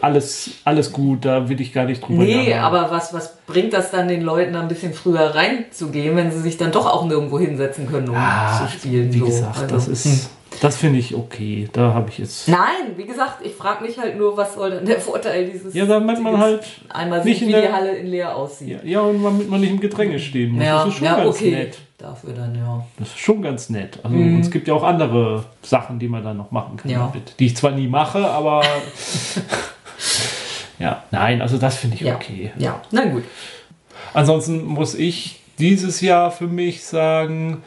alles, 0.00 0.50
alles 0.64 0.92
gut, 0.92 1.24
da 1.24 1.48
will 1.48 1.60
ich 1.60 1.72
gar 1.72 1.84
nicht 1.84 2.06
drüber 2.06 2.22
Nee, 2.22 2.50
jahren. 2.50 2.74
aber 2.74 2.90
was, 2.90 3.12
was 3.12 3.36
bringt 3.46 3.72
das 3.72 3.90
dann 3.90 4.08
den 4.08 4.22
Leuten, 4.22 4.54
ein 4.56 4.68
bisschen 4.68 4.92
früher 4.92 5.34
reinzugehen, 5.34 6.16
wenn 6.16 6.30
sie 6.30 6.40
sich 6.40 6.56
dann 6.56 6.72
doch 6.72 6.86
auch 6.86 7.04
nirgendwo 7.04 7.38
hinsetzen 7.38 7.88
können, 7.88 8.08
um 8.10 8.16
ah, 8.16 8.60
zu 8.62 8.72
spielen? 8.72 9.12
Wie 9.12 9.18
so. 9.20 9.26
gesagt, 9.26 9.62
also, 9.62 9.74
das 9.74 9.88
ist... 9.88 10.04
Hm. 10.04 10.20
Das 10.60 10.76
finde 10.76 10.98
ich 10.98 11.14
okay. 11.14 11.68
Da 11.72 11.94
habe 11.94 12.10
ich 12.10 12.18
jetzt. 12.18 12.48
Nein, 12.48 12.96
wie 12.96 13.04
gesagt, 13.04 13.44
ich 13.44 13.54
frage 13.54 13.84
mich 13.84 13.98
halt 13.98 14.16
nur, 14.16 14.36
was 14.36 14.54
soll 14.54 14.70
denn 14.70 14.84
der 14.84 15.00
Vorteil 15.00 15.46
dieses. 15.46 15.74
Ja, 15.74 15.86
damit 15.86 16.20
man 16.20 16.38
halt. 16.38 16.64
Einmal 16.88 17.22
sieht, 17.22 17.40
wie 17.40 17.52
der, 17.52 17.62
die 17.62 17.72
Halle 17.72 17.96
in 17.96 18.06
leer 18.06 18.36
aussieht. 18.36 18.80
Ja, 18.84 18.90
ja, 18.90 19.00
und 19.00 19.22
damit 19.22 19.50
man 19.50 19.60
nicht 19.60 19.70
im 19.70 19.80
Gedränge 19.80 20.18
stehen 20.18 20.52
muss. 20.52 20.64
Ja, 20.64 20.78
das 20.84 20.88
ist 20.88 20.98
schon 20.98 21.06
ja, 21.06 21.16
ganz 21.16 21.36
okay. 21.36 21.50
nett. 21.50 21.78
Dafür 21.98 22.32
dann, 22.32 22.54
ja. 22.54 22.84
Das 22.98 23.08
ist 23.08 23.18
schon 23.18 23.42
ganz 23.42 23.70
nett. 23.70 23.98
Also, 24.02 24.16
mhm. 24.16 24.40
es 24.40 24.50
gibt 24.50 24.68
ja 24.68 24.74
auch 24.74 24.82
andere 24.82 25.44
Sachen, 25.62 25.98
die 25.98 26.08
man 26.08 26.24
dann 26.24 26.36
noch 26.36 26.50
machen 26.50 26.76
kann 26.76 26.90
ja. 26.90 27.10
damit. 27.12 27.38
Die 27.38 27.46
ich 27.46 27.56
zwar 27.56 27.72
nie 27.72 27.88
mache, 27.88 28.28
aber. 28.28 28.62
ja, 30.78 31.04
nein, 31.10 31.40
also 31.42 31.58
das 31.58 31.76
finde 31.76 31.96
ich 31.96 32.02
ja. 32.02 32.14
okay. 32.14 32.52
Ja, 32.58 32.82
na 32.90 33.04
gut. 33.06 33.24
Ansonsten 34.14 34.64
muss 34.64 34.94
ich 34.94 35.40
dieses 35.58 36.00
Jahr 36.00 36.30
für 36.30 36.46
mich 36.46 36.84
sagen, 36.84 37.62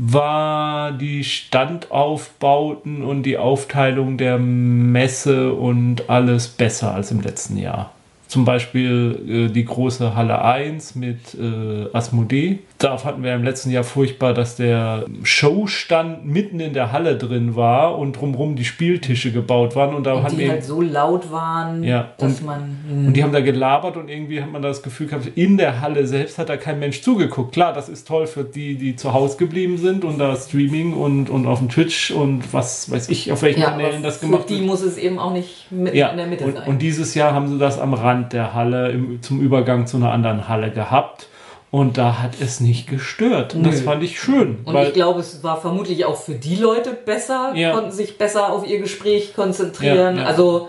war 0.00 0.92
die 0.92 1.24
Standaufbauten 1.24 3.02
und 3.02 3.24
die 3.24 3.36
Aufteilung 3.36 4.16
der 4.16 4.38
Messe 4.38 5.52
und 5.52 6.08
alles 6.08 6.46
besser 6.46 6.94
als 6.94 7.10
im 7.10 7.20
letzten 7.20 7.56
Jahr. 7.56 7.92
Zum 8.28 8.44
Beispiel 8.44 9.48
äh, 9.48 9.52
die 9.52 9.64
große 9.64 10.14
Halle 10.14 10.44
1 10.44 10.94
mit 10.94 11.34
äh, 11.34 11.88
Asmodee 11.92 12.60
da 12.78 12.96
fanden 12.96 13.24
wir 13.24 13.34
im 13.34 13.42
letzten 13.42 13.70
Jahr 13.70 13.82
furchtbar, 13.82 14.34
dass 14.34 14.54
der 14.54 15.04
Showstand 15.24 16.24
mitten 16.24 16.60
in 16.60 16.74
der 16.74 16.92
Halle 16.92 17.16
drin 17.16 17.56
war 17.56 17.98
und 17.98 18.12
drumherum 18.12 18.54
die 18.54 18.64
Spieltische 18.64 19.32
gebaut 19.32 19.74
waren. 19.74 19.96
Und, 19.96 20.06
da 20.06 20.14
und 20.14 20.38
die 20.38 20.48
halt 20.48 20.64
so 20.64 20.80
laut 20.80 21.32
waren, 21.32 21.82
ja, 21.82 22.12
dass 22.18 22.38
und, 22.38 22.46
man... 22.46 22.78
Mh. 22.88 23.08
Und 23.08 23.16
die 23.16 23.24
haben 23.24 23.32
da 23.32 23.40
gelabert 23.40 23.96
und 23.96 24.08
irgendwie 24.08 24.40
hat 24.40 24.52
man 24.52 24.62
das 24.62 24.84
Gefühl 24.84 25.08
gehabt, 25.08 25.26
in 25.34 25.56
der 25.56 25.80
Halle 25.80 26.06
selbst 26.06 26.38
hat 26.38 26.48
da 26.50 26.56
kein 26.56 26.78
Mensch 26.78 27.02
zugeguckt. 27.02 27.52
Klar, 27.52 27.72
das 27.72 27.88
ist 27.88 28.06
toll 28.06 28.28
für 28.28 28.44
die, 28.44 28.76
die 28.76 28.94
zu 28.94 29.12
Hause 29.12 29.38
geblieben 29.38 29.76
sind 29.76 30.04
und 30.04 30.18
da 30.18 30.36
Streaming 30.36 30.94
und, 30.94 31.30
und 31.30 31.46
auf 31.46 31.58
dem 31.58 31.68
Twitch 31.68 32.12
und 32.12 32.52
was 32.52 32.90
weiß 32.90 33.08
ich, 33.08 33.32
auf 33.32 33.42
welchen 33.42 33.60
ja, 33.60 33.70
Kanälen 33.70 34.04
das 34.04 34.20
gemacht 34.20 34.48
wird. 34.48 34.60
die 34.60 34.64
muss 34.64 34.82
es 34.82 34.98
eben 34.98 35.18
auch 35.18 35.32
nicht 35.32 35.72
mitten 35.72 35.96
ja, 35.96 36.10
in 36.10 36.16
der 36.16 36.26
Mitte 36.28 36.44
und, 36.44 36.54
sein. 36.54 36.68
Und 36.68 36.80
dieses 36.80 37.16
Jahr 37.16 37.34
haben 37.34 37.48
sie 37.48 37.58
das 37.58 37.80
am 37.80 37.92
Rand 37.92 38.32
der 38.32 38.54
Halle 38.54 38.92
im, 38.92 39.20
zum 39.20 39.40
Übergang 39.40 39.88
zu 39.88 39.96
einer 39.96 40.12
anderen 40.12 40.48
Halle 40.48 40.70
gehabt. 40.70 41.28
Und 41.70 41.98
da 41.98 42.22
hat 42.22 42.40
es 42.40 42.60
nicht 42.60 42.88
gestört. 42.88 43.54
Nö. 43.54 43.64
Das 43.64 43.82
fand 43.82 44.02
ich 44.02 44.18
schön. 44.18 44.58
Und 44.64 44.76
ich 44.76 44.94
glaube, 44.94 45.20
es 45.20 45.42
war 45.42 45.60
vermutlich 45.60 46.04
auch 46.06 46.16
für 46.16 46.34
die 46.34 46.56
Leute 46.56 46.92
besser, 46.92 47.52
ja. 47.54 47.72
konnten 47.72 47.90
sich 47.90 48.16
besser 48.16 48.52
auf 48.52 48.66
ihr 48.66 48.78
Gespräch 48.78 49.34
konzentrieren. 49.34 50.16
Ja, 50.16 50.22
ja. 50.22 50.28
Also 50.28 50.68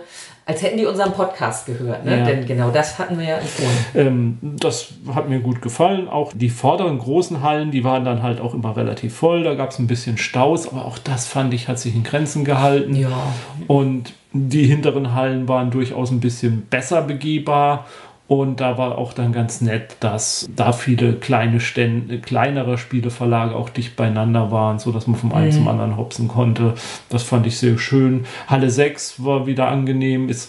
als 0.50 0.62
hätten 0.62 0.78
die 0.78 0.86
unseren 0.86 1.12
Podcast 1.12 1.66
gehört, 1.66 2.04
ne? 2.04 2.24
Denn 2.24 2.44
genau 2.44 2.70
das 2.70 2.98
hatten 2.98 3.18
wir 3.18 3.24
ja 3.24 3.36
empfohlen. 3.36 3.70
Ähm, 3.94 4.38
das 4.42 4.88
hat 5.14 5.28
mir 5.28 5.38
gut 5.38 5.62
gefallen. 5.62 6.08
Auch 6.08 6.32
die 6.34 6.50
vorderen 6.50 6.98
großen 6.98 7.42
Hallen, 7.42 7.70
die 7.70 7.84
waren 7.84 8.04
dann 8.04 8.22
halt 8.22 8.40
auch 8.40 8.52
immer 8.52 8.76
relativ 8.76 9.14
voll. 9.14 9.44
Da 9.44 9.54
gab 9.54 9.70
es 9.70 9.78
ein 9.78 9.86
bisschen 9.86 10.18
Staus, 10.18 10.66
aber 10.66 10.86
auch 10.86 10.98
das 10.98 11.28
fand 11.28 11.54
ich, 11.54 11.68
hat 11.68 11.78
sich 11.78 11.94
in 11.94 12.02
Grenzen 12.02 12.44
gehalten. 12.44 12.96
Ja. 12.96 13.32
Und 13.68 14.12
die 14.32 14.64
hinteren 14.64 15.14
Hallen 15.14 15.46
waren 15.46 15.70
durchaus 15.70 16.10
ein 16.10 16.20
bisschen 16.20 16.62
besser 16.62 17.02
begehbar. 17.02 17.86
Und 18.30 18.60
da 18.60 18.78
war 18.78 18.96
auch 18.96 19.12
dann 19.12 19.32
ganz 19.32 19.60
nett, 19.60 19.96
dass 19.98 20.48
da 20.54 20.70
viele 20.70 21.14
kleine 21.14 21.58
Stände, 21.58 22.20
kleinere 22.20 22.78
Spieleverlage 22.78 23.56
auch 23.56 23.70
dicht 23.70 23.96
beieinander 23.96 24.52
waren, 24.52 24.78
so 24.78 24.92
dass 24.92 25.08
man 25.08 25.18
vom 25.18 25.32
einen 25.32 25.50
zum 25.50 25.66
anderen 25.66 25.96
hopsen 25.96 26.28
konnte. 26.28 26.74
Das 27.08 27.24
fand 27.24 27.48
ich 27.48 27.58
sehr 27.58 27.76
schön. 27.76 28.26
Halle 28.46 28.70
6 28.70 29.24
war 29.24 29.48
wieder 29.48 29.66
angenehm, 29.66 30.28
ist 30.28 30.48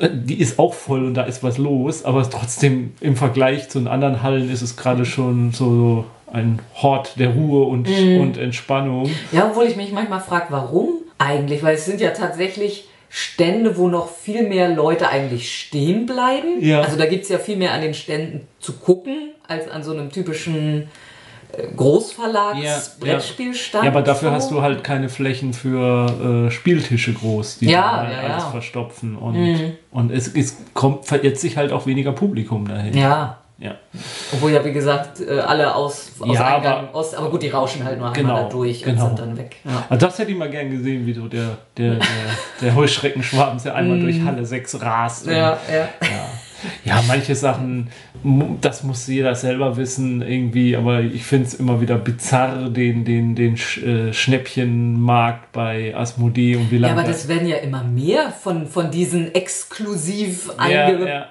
die 0.00 0.40
ist 0.40 0.58
auch 0.58 0.74
voll 0.74 1.04
und 1.04 1.14
da 1.14 1.22
ist 1.22 1.44
was 1.44 1.58
los, 1.58 2.04
aber 2.04 2.28
trotzdem 2.28 2.92
im 3.00 3.14
Vergleich 3.14 3.68
zu 3.68 3.78
den 3.78 3.86
anderen 3.86 4.24
Hallen 4.24 4.50
ist 4.50 4.62
es 4.62 4.76
gerade 4.76 5.04
schon 5.04 5.52
so 5.52 6.06
ein 6.32 6.58
Hort 6.74 7.20
der 7.20 7.28
Ruhe 7.28 7.66
und, 7.66 7.88
und 7.88 8.36
Entspannung. 8.36 9.08
Ja, 9.30 9.46
obwohl 9.48 9.66
ich 9.66 9.76
mich 9.76 9.92
manchmal 9.92 10.18
frage, 10.18 10.46
warum 10.48 10.88
eigentlich? 11.18 11.62
Weil 11.62 11.76
es 11.76 11.84
sind 11.84 12.00
ja 12.00 12.10
tatsächlich 12.10 12.85
Stände, 13.08 13.76
wo 13.76 13.88
noch 13.88 14.10
viel 14.10 14.48
mehr 14.48 14.68
Leute 14.68 15.08
eigentlich 15.08 15.58
stehen 15.58 16.06
bleiben. 16.06 16.60
Ja. 16.60 16.82
Also 16.82 16.96
da 16.96 17.06
gibt 17.06 17.24
es 17.24 17.28
ja 17.28 17.38
viel 17.38 17.56
mehr 17.56 17.72
an 17.72 17.80
den 17.80 17.94
Ständen 17.94 18.46
zu 18.60 18.74
gucken, 18.74 19.30
als 19.46 19.70
an 19.70 19.82
so 19.82 19.92
einem 19.92 20.10
typischen 20.10 20.88
äh, 21.52 21.66
Großverlags-Brettspielstand. 21.76 23.84
Ja, 23.84 23.90
aber 23.90 24.02
dafür 24.02 24.30
so. 24.30 24.34
hast 24.34 24.50
du 24.50 24.62
halt 24.62 24.84
keine 24.84 25.08
Flächen 25.08 25.54
für 25.54 26.48
äh, 26.48 26.50
Spieltische 26.50 27.12
groß, 27.12 27.58
die 27.58 27.70
Ja, 27.70 27.98
halt 27.98 28.12
ja, 28.12 28.18
alles 28.18 28.42
ja. 28.42 28.48
Mhm. 28.48 28.52
verstopfen. 28.52 29.16
Und, 29.16 29.74
und 29.92 30.10
es, 30.10 30.34
es 30.34 30.56
kommt, 30.74 31.06
verirrt 31.06 31.38
sich 31.38 31.56
halt 31.56 31.72
auch 31.72 31.86
weniger 31.86 32.12
Publikum 32.12 32.68
dahin. 32.68 32.96
Ja. 32.96 33.38
Ja. 33.58 33.74
Obwohl 34.32 34.50
ja, 34.52 34.62
wie 34.64 34.72
gesagt, 34.72 35.20
äh, 35.20 35.38
alle 35.40 35.74
aus, 35.74 36.12
aus 36.20 36.34
Ja, 36.34 36.56
Eingang, 36.56 36.88
aber- 36.88 36.94
aus, 36.94 37.14
aber 37.14 37.30
gut, 37.30 37.42
die 37.42 37.48
rauschen 37.48 37.84
halt 37.84 37.98
nur 37.98 38.12
Genau, 38.12 38.28
einmal 38.34 38.42
da 38.44 38.48
durch 38.50 38.82
genau. 38.82 39.02
und 39.02 39.08
sind 39.16 39.18
dann 39.18 39.38
weg. 39.38 39.56
Ja. 39.64 39.86
Also 39.88 40.06
das 40.06 40.18
hätte 40.18 40.30
ich 40.32 40.36
mal 40.36 40.50
gern 40.50 40.70
gesehen, 40.70 41.06
wie 41.06 41.14
so 41.14 41.26
der, 41.26 41.56
der, 41.78 41.92
der, 41.94 42.00
der 42.60 42.74
Heuschreckenschwarm 42.74 43.56
der 43.64 43.74
einmal 43.74 43.98
durch 44.02 44.20
Halle 44.22 44.44
6 44.44 44.82
rast. 44.82 45.24
und- 45.26 45.30
Mhm. 45.32 45.36
Ja, 45.38 45.58
ja. 45.72 45.88
Ja, 46.84 47.02
manche 47.06 47.34
Sachen, 47.34 47.90
das 48.62 48.82
muss 48.82 49.06
jeder 49.06 49.34
selber 49.34 49.76
wissen 49.76 50.22
irgendwie, 50.22 50.74
aber 50.74 51.00
ich 51.00 51.22
finde 51.24 51.46
es 51.48 51.54
immer 51.54 51.80
wieder 51.82 51.96
bizarr, 51.96 52.70
den, 52.70 53.04
den, 53.04 53.34
den 53.34 53.56
Sch 53.58 53.78
äh, 53.82 54.12
Schnäppchenmarkt 54.12 55.52
bei 55.52 55.94
Asmodee 55.94 56.56
und 56.56 56.70
wie 56.70 56.76
Ja, 56.76 56.88
lange 56.88 57.00
aber 57.00 57.08
das 57.08 57.28
werden 57.28 57.46
ja 57.46 57.56
immer 57.58 57.84
mehr 57.84 58.30
von, 58.30 58.66
von 58.66 58.90
diesen 58.90 59.34
exklusiv 59.34 60.48
Ja, 60.58 60.86
eingeboxten 60.86 61.24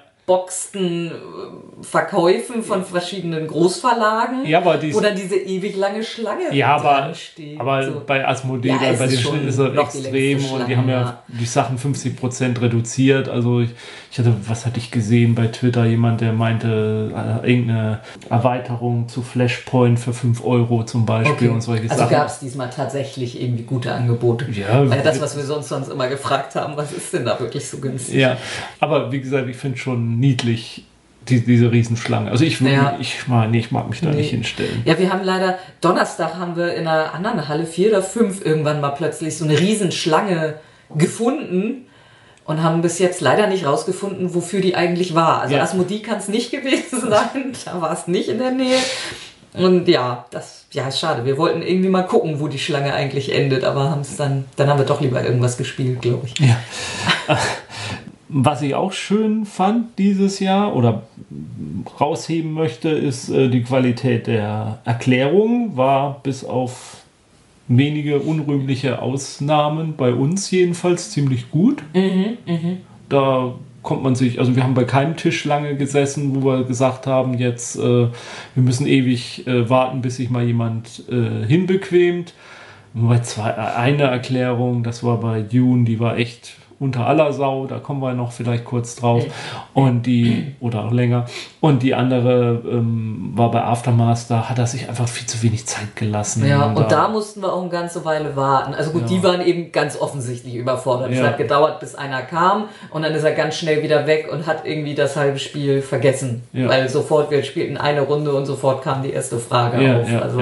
äh, 1.10 1.82
Verkäufen 1.82 2.62
von 2.62 2.84
verschiedenen 2.84 3.46
Großverlagen. 3.46 4.44
Ja, 4.46 4.58
aber 4.58 4.76
die- 4.76 4.92
Wo 4.94 5.00
dann 5.00 5.14
diese 5.14 5.36
ewig 5.36 5.76
lange 5.76 6.02
Schlange 6.02 6.52
Ja, 6.54 6.76
aber, 6.76 7.14
steht. 7.14 7.60
aber 7.60 7.84
so. 7.84 8.02
bei 8.06 8.26
Asmodee, 8.26 8.68
Ja, 8.68 8.78
bei, 8.78 9.06
den 9.06 9.18
Schnitten 9.18 9.48
ist 9.48 9.58
er 9.58 9.70
die 9.70 9.78
extrem 9.78 10.12
längste 10.12 10.54
und 10.54 10.68
die 10.68 10.76
haben 10.76 10.88
ja, 10.88 11.22
die 11.28 11.46
Sachen 11.46 11.78
50% 11.78 12.60
reduziert. 12.60 13.28
Also 13.28 13.60
ich, 13.60 13.70
ich 14.18 14.26
hatte, 14.26 14.34
was 14.48 14.64
hatte 14.64 14.78
ich 14.78 14.90
gesehen 14.90 15.34
bei 15.34 15.48
Twitter, 15.48 15.84
jemand, 15.84 16.22
der 16.22 16.32
meinte, 16.32 17.12
äh, 17.44 17.50
irgendeine 17.52 18.00
Erweiterung 18.30 19.08
zu 19.08 19.20
Flashpoint 19.20 20.00
für 20.00 20.14
5 20.14 20.42
Euro 20.42 20.84
zum 20.84 21.04
Beispiel 21.04 21.34
Okay. 21.34 21.48
und 21.48 21.60
solche 21.60 21.90
also 21.90 22.04
Sachen. 22.04 22.12
gab 22.12 22.26
es 22.28 22.38
diesmal 22.38 22.70
tatsächlich 22.70 23.40
irgendwie 23.42 23.64
gute 23.64 23.92
Angebote. 23.92 24.50
Ja, 24.52 24.88
Weil 24.88 25.02
das, 25.02 25.20
was 25.20 25.36
wir 25.36 25.44
sonst 25.44 25.68
sonst 25.68 25.88
immer 25.88 26.08
gefragt 26.08 26.54
haben, 26.54 26.78
was 26.78 26.92
ist 26.92 27.12
denn 27.12 27.26
da 27.26 27.38
wirklich 27.38 27.68
so 27.68 27.76
günstig? 27.76 28.14
Ja, 28.14 28.38
aber 28.80 29.12
wie 29.12 29.20
gesagt, 29.20 29.48
ich 29.50 29.56
finde 29.56 29.76
schon 29.76 30.18
niedlich 30.18 30.86
die, 31.28 31.40
diese 31.44 31.70
Riesenschlange. 31.70 32.30
Also 32.30 32.44
ich, 32.44 32.58
Ja. 32.60 32.96
ich, 32.98 33.28
mag, 33.28 33.50
nee, 33.50 33.58
ich 33.58 33.70
mag 33.70 33.90
mich 33.90 34.00
da 34.00 34.08
Nee. 34.10 34.16
nicht 34.16 34.30
hinstellen. 34.30 34.80
Ja, 34.86 34.98
wir 34.98 35.12
haben 35.12 35.24
leider, 35.24 35.58
Donnerstag 35.82 36.36
haben 36.36 36.56
wir 36.56 36.72
in 36.74 36.86
einer 36.86 37.12
anderen 37.12 37.48
Halle, 37.48 37.66
vier 37.66 37.90
oder 37.90 38.02
fünf, 38.02 38.42
irgendwann 38.46 38.80
mal 38.80 38.90
plötzlich 38.92 39.36
so 39.36 39.44
eine 39.44 39.58
Riesenschlange 39.58 40.54
gefunden 40.94 41.82
und 42.46 42.62
haben 42.62 42.82
bis 42.82 42.98
jetzt 42.98 43.20
leider 43.20 43.46
nicht 43.48 43.66
rausgefunden, 43.66 44.34
wofür 44.34 44.60
die 44.60 44.76
eigentlich 44.76 45.14
war. 45.14 45.40
Also 45.40 45.56
Ja. 45.56 45.62
Asmodee 45.62 46.00
kann 46.00 46.18
es 46.18 46.28
nicht 46.28 46.50
gewesen 46.52 47.00
sein, 47.00 47.52
da 47.64 47.80
war 47.80 47.92
es 47.92 48.06
nicht 48.06 48.28
in 48.28 48.38
der 48.38 48.52
Nähe. 48.52 48.78
Und 49.54 49.88
ja, 49.88 50.26
das 50.30 50.66
ja, 50.72 50.86
ist 50.88 50.98
schade. 50.98 51.24
Wir 51.24 51.38
wollten 51.38 51.62
irgendwie 51.62 51.88
mal 51.88 52.02
gucken, 52.02 52.40
wo 52.40 52.48
die 52.48 52.58
Schlange 52.58 52.92
eigentlich 52.92 53.34
endet, 53.34 53.64
aber 53.64 53.90
haben 53.90 54.02
es 54.02 54.16
dann, 54.16 54.44
dann 54.56 54.68
haben 54.68 54.78
wir 54.78 54.84
doch 54.84 55.00
lieber 55.00 55.24
irgendwas 55.24 55.56
gespielt, 55.56 56.02
glaube 56.02 56.26
ich. 56.26 56.38
Ja. 56.38 56.58
Was 58.28 58.60
ich 58.60 58.74
auch 58.74 58.92
schön 58.92 59.46
fand 59.46 59.98
dieses 59.98 60.40
Jahr 60.40 60.74
oder 60.74 61.04
rausheben 62.00 62.52
möchte, 62.52 62.88
ist 62.88 63.30
äh, 63.30 63.48
die 63.48 63.62
Qualität 63.62 64.26
der 64.26 64.78
Erklärung. 64.84 65.76
War 65.76 66.20
bis 66.22 66.44
auf 66.44 66.96
wenige 67.68 68.20
unrühmliche 68.20 69.02
Ausnahmen 69.02 69.94
bei 69.96 70.12
uns 70.12 70.50
jedenfalls 70.50 71.10
ziemlich 71.10 71.50
gut. 71.50 71.82
Da 73.08 73.54
kommt 73.82 74.02
man 74.02 74.16
sich, 74.16 74.40
also 74.40 74.56
wir 74.56 74.64
haben 74.64 74.74
bei 74.74 74.84
keinem 74.84 75.16
Tisch 75.16 75.44
lange 75.44 75.76
gesessen, 75.76 76.34
wo 76.34 76.44
wir 76.44 76.64
gesagt 76.64 77.06
haben, 77.06 77.34
jetzt 77.38 77.76
äh, 77.76 77.80
wir 77.80 78.10
müssen 78.54 78.86
ewig 78.86 79.46
äh, 79.46 79.70
warten, 79.70 80.02
bis 80.02 80.16
sich 80.16 80.28
mal 80.28 80.44
jemand 80.44 81.04
äh, 81.08 81.46
hinbequemt. 81.46 82.34
Nur 82.94 83.10
bei 83.10 83.20
zwei, 83.20 83.54
eine 83.54 84.04
Erklärung, 84.04 84.82
das 84.82 85.04
war 85.04 85.20
bei 85.20 85.42
Dune, 85.42 85.84
die 85.84 86.00
war 86.00 86.16
echt 86.16 86.56
unter 86.78 87.06
aller 87.06 87.32
Sau, 87.32 87.66
da 87.66 87.78
kommen 87.78 88.00
wir 88.02 88.12
noch 88.12 88.32
vielleicht 88.32 88.64
kurz 88.64 88.96
drauf. 88.96 89.24
Und 89.72 90.02
die, 90.02 90.54
oder 90.60 90.84
auch 90.84 90.92
länger. 90.92 91.24
Und 91.60 91.82
die 91.82 91.94
andere 91.94 92.62
ähm, 92.70 93.32
war 93.34 93.50
bei 93.50 93.62
Aftermath, 93.62 94.30
da 94.30 94.48
hat 94.48 94.58
er 94.58 94.66
sich 94.66 94.88
einfach 94.88 95.08
viel 95.08 95.26
zu 95.26 95.42
wenig 95.42 95.66
Zeit 95.66 95.96
gelassen. 95.96 96.46
Ja, 96.46 96.66
und 96.66 96.92
da 96.92 97.08
mussten 97.08 97.40
wir 97.40 97.52
auch 97.52 97.62
eine 97.62 97.70
ganze 97.70 98.04
Weile 98.04 98.36
warten. 98.36 98.74
Also 98.74 98.90
gut, 98.90 99.08
die 99.08 99.22
waren 99.22 99.40
eben 99.40 99.72
ganz 99.72 99.98
offensichtlich 100.00 100.54
überfordert. 100.54 101.10
Es 101.12 101.18
Ja. 101.18 101.28
hat 101.28 101.38
gedauert, 101.38 101.80
bis 101.80 101.94
einer 101.94 102.22
kam 102.22 102.64
und 102.90 103.02
dann 103.02 103.14
ist 103.14 103.24
er 103.24 103.32
ganz 103.32 103.56
schnell 103.56 103.82
wieder 103.82 104.06
weg 104.06 104.28
und 104.30 104.46
hat 104.46 104.66
irgendwie 104.66 104.94
das 104.94 105.16
halbe 105.16 105.38
Spiel 105.38 105.80
vergessen. 105.80 106.42
Ja. 106.52 106.68
Weil 106.68 106.88
sofort, 106.88 107.30
wir 107.30 107.42
spielten 107.42 107.76
eine 107.76 108.02
Runde 108.02 108.34
und 108.34 108.46
sofort 108.46 108.82
kam 108.82 109.02
die 109.02 109.10
erste 109.10 109.38
Frage 109.38 109.82
ja, 109.82 110.00
auf. 110.00 110.10
ja, 110.10 110.18
also, 110.20 110.40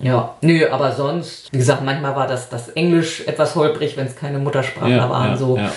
ja, 0.00 0.34
nö, 0.42 0.68
aber 0.70 0.92
sonst, 0.92 1.52
wie 1.52 1.58
gesagt, 1.58 1.82
manchmal 1.84 2.14
war 2.14 2.26
das, 2.26 2.48
das 2.48 2.68
Englisch 2.70 3.22
etwas 3.26 3.54
holprig, 3.54 3.96
wenn 3.96 4.06
es 4.06 4.16
keine 4.16 4.38
Muttersprachler 4.38 4.96
Ja, 4.96 5.10
waren. 5.10 5.30
ja, 5.30 5.36
so. 5.36 5.56
ja. 5.56 5.72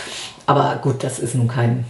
Aber 0.46 0.78
gut, 0.82 1.04
das 1.04 1.20
ist 1.20 1.36
nun 1.36 1.48
kein, 1.48 1.86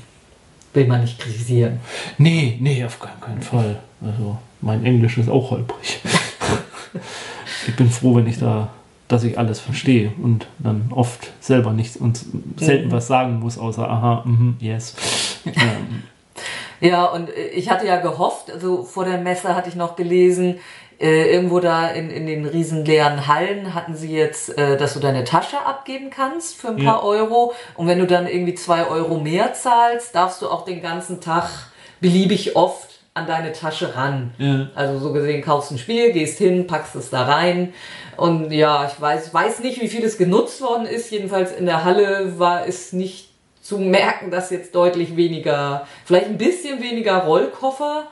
will 0.73 0.85
man 0.85 1.01
nicht 1.01 1.19
kritisieren. 1.19 1.79
Nee, 2.17 2.57
nee, 2.59 2.83
auf 2.85 2.99
gar 2.99 3.15
keinen 3.19 3.41
Fall. 3.41 3.77
Also, 4.03 4.37
mein 4.61 4.85
Englisch 4.85 5.17
ist 5.17 5.29
auch 5.29 5.51
holprig. 5.51 5.99
ich 7.67 7.75
bin 7.75 7.89
froh, 7.89 8.15
wenn 8.15 8.27
ich 8.27 8.39
da, 8.39 8.69
dass 9.07 9.23
ich 9.23 9.37
alles 9.39 9.59
verstehe 9.59 10.11
und 10.21 10.45
dann 10.59 10.91
oft 10.93 11.31
selber 11.39 11.71
nichts 11.71 11.97
und 11.97 12.19
selten 12.57 12.91
was 12.91 13.07
sagen 13.07 13.39
muss, 13.39 13.57
außer 13.57 13.89
aha, 13.89 14.23
mhm, 14.25 14.57
yes. 14.59 14.95
Ähm, 15.45 16.03
Ja, 16.81 17.05
und 17.07 17.29
ich 17.53 17.69
hatte 17.69 17.85
ja 17.85 17.97
gehofft, 17.97 18.49
also 18.51 18.83
vor 18.83 19.03
der 19.03 19.17
Messe 19.17 19.53
hatte 19.53 19.67
ich 19.67 19.75
noch 19.75 19.97
gelesen, 19.97 20.55
äh, 20.99 21.31
irgendwo 21.33 21.59
da 21.59 21.87
in, 21.87 22.09
in 22.09 22.27
den 22.27 22.45
riesenleeren 22.45 23.27
Hallen 23.27 23.73
hatten 23.73 23.95
sie 23.95 24.13
jetzt, 24.13 24.57
äh, 24.57 24.77
dass 24.77 24.93
du 24.93 24.99
deine 24.99 25.23
Tasche 25.23 25.59
abgeben 25.65 26.09
kannst 26.09 26.55
für 26.59 26.69
ein 26.69 26.77
Ja. 26.77 26.91
paar 26.93 27.03
Euro. 27.05 27.53
Und 27.75 27.87
wenn 27.87 27.99
du 27.99 28.05
dann 28.07 28.27
irgendwie 28.27 28.55
zwei 28.55 28.85
Euro 28.85 29.17
mehr 29.19 29.53
zahlst, 29.53 30.13
darfst 30.13 30.41
du 30.41 30.49
auch 30.49 30.65
den 30.65 30.81
ganzen 30.81 31.21
Tag 31.21 31.49
beliebig 32.01 32.55
oft 32.55 32.99
an 33.13 33.27
deine 33.27 33.51
Tasche 33.53 33.95
ran. 33.95 34.33
Ja. 34.37 34.67
Also 34.75 34.99
so 34.99 35.11
gesehen, 35.13 35.41
kaufst 35.41 35.71
ein 35.71 35.77
Spiel, 35.77 36.11
gehst 36.11 36.37
hin, 36.37 36.67
packst 36.67 36.95
es 36.95 37.09
da 37.09 37.23
rein. 37.23 37.73
Und 38.17 38.51
ja, 38.51 38.85
ich 38.91 38.99
weiß, 38.99 39.33
weiß 39.33 39.59
nicht, 39.61 39.81
wie 39.81 39.87
viel 39.87 40.03
es 40.03 40.17
genutzt 40.17 40.61
worden 40.61 40.85
ist. 40.85 41.09
Jedenfalls 41.11 41.51
in 41.51 41.65
der 41.65 41.83
Halle 41.85 42.37
war 42.39 42.67
es 42.67 42.93
nicht 42.93 43.28
zu 43.69 43.77
merken, 43.77 44.31
dass 44.31 44.49
jetzt 44.49 44.73
deutlich 44.73 45.15
weniger, 45.15 45.85
vielleicht 46.03 46.25
ein 46.25 46.39
bisschen 46.39 46.81
weniger 46.81 47.17
Rollkoffer, 47.17 48.07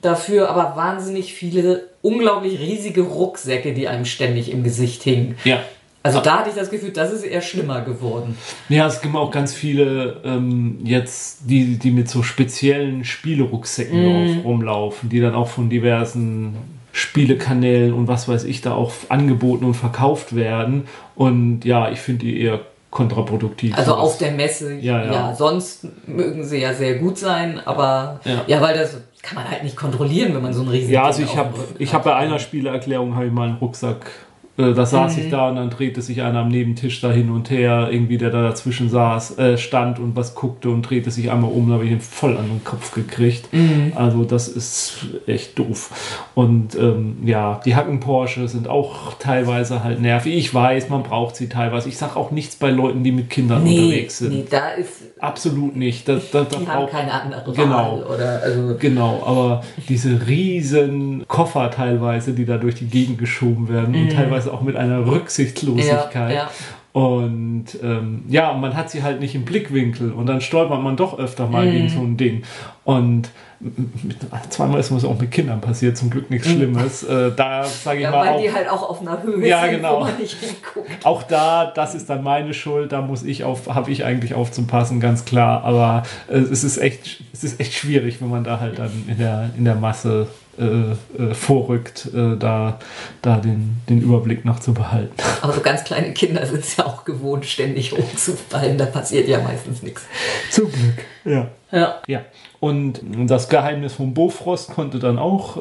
dafür 0.00 0.48
aber 0.48 0.76
wahnsinnig 0.76 1.34
viele 1.34 1.90
unglaublich 2.00 2.58
riesige 2.58 3.02
Rucksäcke, 3.02 3.74
die 3.74 3.86
einem 3.86 4.06
ständig 4.06 4.50
im 4.50 4.64
Gesicht 4.64 5.02
hingen. 5.02 5.36
ja. 5.44 5.60
Also 6.06 6.20
da 6.20 6.40
hatte 6.40 6.50
ich 6.50 6.54
das 6.54 6.68
Gefühl, 6.68 6.90
das 6.90 7.14
ist 7.14 7.24
eher 7.24 7.40
schlimmer 7.40 7.80
geworden. 7.80 8.36
Ja, 8.68 8.86
es 8.86 9.00
gibt 9.00 9.16
auch 9.16 9.30
ganz 9.30 9.54
viele 9.54 10.20
ähm, 10.22 10.80
jetzt, 10.84 11.48
die, 11.48 11.78
die 11.78 11.90
mit 11.90 12.10
so 12.10 12.22
speziellen 12.22 13.06
Spielerucksäcken 13.06 14.04
auf, 14.04 14.44
rumlaufen, 14.44 15.08
die 15.08 15.20
dann 15.20 15.34
auch 15.34 15.48
von 15.48 15.70
diversen 15.70 16.56
Spielekanälen 16.92 17.94
und 17.94 18.06
was 18.06 18.28
weiß 18.28 18.44
ich 18.44 18.60
da 18.60 18.74
auch 18.74 18.92
angeboten 19.08 19.64
und 19.64 19.72
verkauft 19.72 20.36
werden. 20.36 20.86
Und 21.14 21.64
ja, 21.64 21.90
ich 21.90 22.00
finde 22.00 22.26
die 22.26 22.38
eher 22.38 22.60
kontraproduktiv. 22.94 23.76
Also 23.76 23.94
auf 23.96 24.16
der 24.16 24.30
Messe, 24.32 24.74
Ja, 24.76 25.04
ja. 25.04 25.34
sonst 25.34 25.86
mögen 26.06 26.44
sie 26.44 26.58
ja 26.60 26.72
sehr 26.72 26.94
gut 26.98 27.18
sein, 27.18 27.60
aber 27.66 28.20
Ja. 28.24 28.42
ja, 28.46 28.60
weil 28.62 28.74
das 28.78 28.96
kann 29.22 29.34
man 29.36 29.50
halt 29.50 29.62
nicht 29.64 29.76
kontrollieren, 29.76 30.34
wenn 30.34 30.42
man 30.42 30.52
so 30.54 30.60
einen 30.62 30.70
riesigen 30.70 30.92
Ja, 30.94 31.04
also 31.04 31.22
ich 31.22 31.36
habe 31.36 31.54
ich 31.78 31.88
hat. 31.88 31.96
hab 32.00 32.04
bei 32.04 32.14
einer 32.14 32.38
Spielerklärung 32.38 33.14
habe 33.16 33.26
ich 33.26 33.32
mal 33.32 33.48
einen 33.48 33.56
Rucksack 33.58 34.06
da 34.56 34.86
saß 34.86 35.18
ich 35.18 35.30
da 35.30 35.48
und 35.48 35.56
dann 35.56 35.70
drehte 35.70 36.00
sich 36.00 36.22
einer 36.22 36.40
am 36.40 36.48
Nebentisch 36.48 37.00
da 37.00 37.10
hin 37.10 37.30
und 37.30 37.50
her, 37.50 37.88
irgendwie 37.90 38.18
der 38.18 38.30
da 38.30 38.42
dazwischen 38.42 38.88
saß, 38.88 39.38
äh, 39.38 39.58
stand 39.58 39.98
und 39.98 40.14
was 40.14 40.34
guckte 40.34 40.70
und 40.70 40.82
drehte 40.82 41.10
sich 41.10 41.30
einmal 41.30 41.50
um, 41.50 41.68
da 41.68 41.74
habe 41.74 41.84
ich 41.84 41.90
ihn 41.90 42.00
voll 42.00 42.36
an 42.36 42.46
den 42.48 42.64
Kopf 42.64 42.94
gekriegt. 42.94 43.48
Also 43.94 44.24
das 44.24 44.48
ist 44.48 45.06
echt 45.26 45.58
doof. 45.58 45.90
Und 46.34 46.74
ähm, 46.76 47.16
ja, 47.24 47.60
die 47.64 47.74
Hacken 47.74 48.00
Porsche 48.00 48.46
sind 48.48 48.68
auch 48.68 49.14
teilweise 49.18 49.82
halt 49.82 50.00
nervig. 50.00 50.34
Ich 50.34 50.54
weiß, 50.54 50.88
man 50.88 51.02
braucht 51.02 51.36
sie 51.36 51.48
teilweise. 51.48 51.88
Ich 51.88 51.96
sage 51.96 52.16
auch 52.16 52.30
nichts 52.30 52.56
bei 52.56 52.70
Leuten, 52.70 53.02
die 53.02 53.12
mit 53.12 53.30
Kindern 53.30 53.62
unterwegs 53.62 54.18
sind. 54.18 54.32
nee, 54.32 54.44
da 54.48 54.70
ist, 54.70 55.14
Absolut 55.24 55.74
nicht. 55.74 56.06
Das, 56.08 56.30
das, 56.30 56.48
das 56.48 56.58
die 56.58 56.68
haben 56.68 56.86
keine 56.86 57.12
andere 57.12 57.52
Genau. 57.52 57.74
Wahl. 57.74 58.02
Oder, 58.04 58.42
also, 58.42 58.76
Genau, 58.78 59.22
aber 59.24 59.62
diese 59.88 60.26
riesen 60.26 61.24
Koffer 61.28 61.70
teilweise, 61.70 62.32
die 62.32 62.44
da 62.44 62.58
durch 62.58 62.74
die 62.74 62.86
Gegend 62.86 63.18
geschoben 63.18 63.68
werden 63.68 63.94
und 63.94 64.12
teilweise 64.12 64.43
auch 64.48 64.62
mit 64.62 64.76
einer 64.76 65.06
Rücksichtslosigkeit. 65.06 66.34
Ja. 66.34 66.50
Und 66.92 67.66
ähm, 67.82 68.22
ja, 68.28 68.52
man 68.52 68.76
hat 68.76 68.88
sie 68.88 69.02
halt 69.02 69.18
nicht 69.18 69.34
im 69.34 69.44
Blickwinkel 69.44 70.12
und 70.12 70.26
dann 70.26 70.40
stolpert 70.40 70.80
man 70.80 70.96
doch 70.96 71.18
öfter 71.18 71.48
mal 71.48 71.68
gegen 71.68 71.88
so 71.88 72.00
ein 72.00 72.16
Ding. 72.16 72.44
Und 72.84 73.30
mit, 73.60 74.16
zweimal 74.50 74.80
ist 74.80 74.90
mir 74.90 74.96
das 74.96 75.04
auch 75.04 75.18
mit 75.18 75.30
Kindern 75.30 75.60
passiert, 75.60 75.96
zum 75.96 76.10
Glück 76.10 76.30
nichts 76.30 76.48
Schlimmes. 76.48 77.02
Äh, 77.02 77.32
da 77.34 77.64
sage 77.64 77.98
ich 77.98 78.02
ja, 78.04 78.10
mal 78.10 78.26
weil 78.26 78.34
auch, 78.34 78.40
die 78.40 78.52
halt 78.52 78.68
auch 78.68 78.90
auf 78.90 79.00
einer 79.00 79.22
Höhe 79.22 79.46
Ja, 79.46 79.62
sind, 79.62 79.76
genau. 79.76 79.96
wo 79.96 80.00
man 80.04 80.18
nicht 80.18 80.36
hinguckt. 80.38 81.04
auch 81.04 81.22
da, 81.22 81.66
das 81.74 81.94
ist 81.94 82.10
dann 82.10 82.22
meine 82.22 82.54
Schuld, 82.54 82.92
da 82.92 83.00
muss 83.00 83.22
ich 83.22 83.44
auf, 83.44 83.74
habe 83.74 83.90
ich 83.90 84.04
eigentlich 84.04 84.34
aufzupassen, 84.34 85.00
ganz 85.00 85.24
klar. 85.24 85.64
Aber 85.64 86.02
äh, 86.28 86.38
es 86.38 86.64
ist 86.64 86.78
echt, 86.78 87.22
es 87.32 87.44
ist 87.44 87.60
echt 87.60 87.74
schwierig, 87.74 88.20
wenn 88.20 88.28
man 88.28 88.44
da 88.44 88.60
halt 88.60 88.78
dann 88.78 88.90
in 89.08 89.18
der, 89.18 89.50
in 89.56 89.64
der 89.64 89.74
Masse 89.74 90.28
äh, 90.56 90.92
äh, 91.20 91.34
vorrückt, 91.34 92.08
äh, 92.14 92.36
da, 92.36 92.78
da 93.22 93.38
den, 93.38 93.78
den 93.88 94.00
Überblick 94.00 94.44
noch 94.44 94.60
zu 94.60 94.72
behalten. 94.72 95.12
Aber 95.42 95.52
so 95.52 95.60
ganz 95.60 95.82
kleine 95.82 96.12
Kinder 96.12 96.46
sind 96.46 96.60
es 96.60 96.76
ja 96.76 96.86
auch 96.86 97.04
gewohnt, 97.04 97.44
ständig 97.44 97.92
umzufallen. 97.92 98.78
Da 98.78 98.86
passiert 98.86 99.26
ja 99.26 99.40
meistens 99.40 99.82
nichts. 99.82 100.02
Zum 100.50 100.70
Glück, 100.70 101.04
ja. 101.24 101.48
Ja. 101.74 102.00
Ja, 102.06 102.20
und 102.60 103.02
das 103.26 103.50
Geheimnis 103.50 103.92
von 103.92 104.14
Bofrost 104.14 104.70
konnte 104.70 104.98
dann 104.98 105.18
auch 105.18 105.58
äh, 105.58 105.60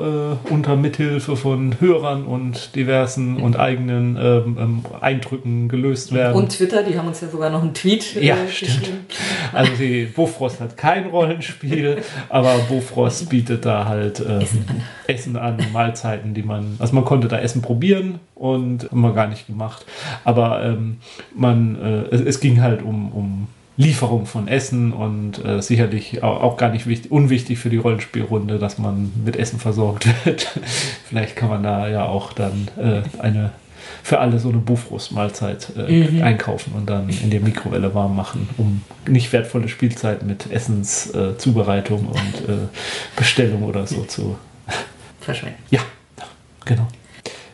unter 0.49 0.77
Mithilfe 0.77 1.35
von 1.35 1.75
Hörern 1.81 2.23
und 2.23 2.75
diversen 2.75 3.41
und 3.41 3.59
eigenen 3.59 4.15
ähm, 4.15 4.57
ähm, 4.57 4.85
Eindrücken 5.01 5.67
gelöst 5.67 6.13
werden. 6.13 6.35
Und 6.35 6.49
Twitter, 6.55 6.83
die 6.83 6.97
haben 6.97 7.07
uns 7.07 7.19
ja 7.19 7.27
sogar 7.27 7.49
noch 7.49 7.61
einen 7.61 7.73
Tweet 7.73 8.15
Ja, 8.21 8.35
äh, 8.35 8.47
stimmt. 8.47 8.79
geschrieben. 8.79 8.97
Also 9.51 9.73
die 9.73 10.05
Bofrost 10.05 10.61
hat 10.61 10.77
kein 10.77 11.07
Rollenspiel, 11.07 11.97
aber 12.29 12.55
Bofrost 12.69 13.29
bietet 13.29 13.65
da 13.65 13.85
halt 13.85 14.21
ähm, 14.21 14.47
Essen, 15.07 15.35
an. 15.35 15.57
Mahlzeiten, 15.73 16.33
die 16.33 16.43
man, 16.43 16.77
also 16.79 16.95
man 16.95 17.03
konnte 17.03 17.27
da 17.27 17.37
Essen 17.39 17.61
probieren 17.61 18.19
und 18.35 18.89
haben 18.89 19.01
wir 19.01 19.11
gar 19.13 19.27
nicht 19.27 19.47
gemacht. 19.47 19.85
Aber 20.23 20.63
ähm, 20.63 20.99
man, 21.35 21.75
äh, 22.11 22.15
es, 22.15 22.21
es 22.21 22.39
ging 22.39 22.61
halt 22.61 22.81
um, 22.81 23.11
um 23.11 23.47
Lieferung 23.75 24.25
von 24.25 24.47
Essen 24.47 24.93
und 24.93 25.43
äh, 25.43 25.61
sicherlich 25.61 26.21
auch, 26.21 26.41
auch 26.41 26.57
gar 26.57 26.69
nicht 26.69 26.85
wichtig, 26.85 27.11
unwichtig 27.11 27.57
für 27.57 27.69
die 27.69 27.77
Rollenspielrunde, 27.77 28.59
dass 28.59 28.77
man 28.77 29.11
mit 29.25 29.35
Essen 29.35 29.59
versorgt 29.59 30.07
wird. 30.25 30.59
Vielleicht 31.07 31.35
kann 31.35 31.49
man 31.49 31.63
da 31.63 31.87
ja 31.87 32.05
auch 32.05 32.33
dann 32.33 32.67
äh, 32.77 33.01
eine 33.19 33.51
für 34.01 34.19
alle 34.19 34.37
so 34.37 34.49
eine 34.49 34.57
Bofrost-Mahlzeit 34.57 35.73
äh, 35.77 36.21
einkaufen 36.21 36.73
und 36.73 36.89
dann 36.89 37.09
in 37.09 37.29
der 37.29 37.39
Mikrowelle 37.39 37.93
warm 37.95 38.15
machen, 38.15 38.49
um 38.57 38.81
nicht 39.07 39.31
wertvolle 39.31 39.69
Spielzeit 39.69 40.23
mit 40.23 40.51
Essenszubereitung 40.51 42.05
äh, 42.05 42.07
und 42.07 42.49
äh, 42.49 42.67
Bestellung 43.15 43.63
oder 43.63 43.87
so 43.87 44.03
zu. 44.03 44.35
Verschwenden. 45.21 45.57
Ja, 45.71 45.79
genau. 46.65 46.87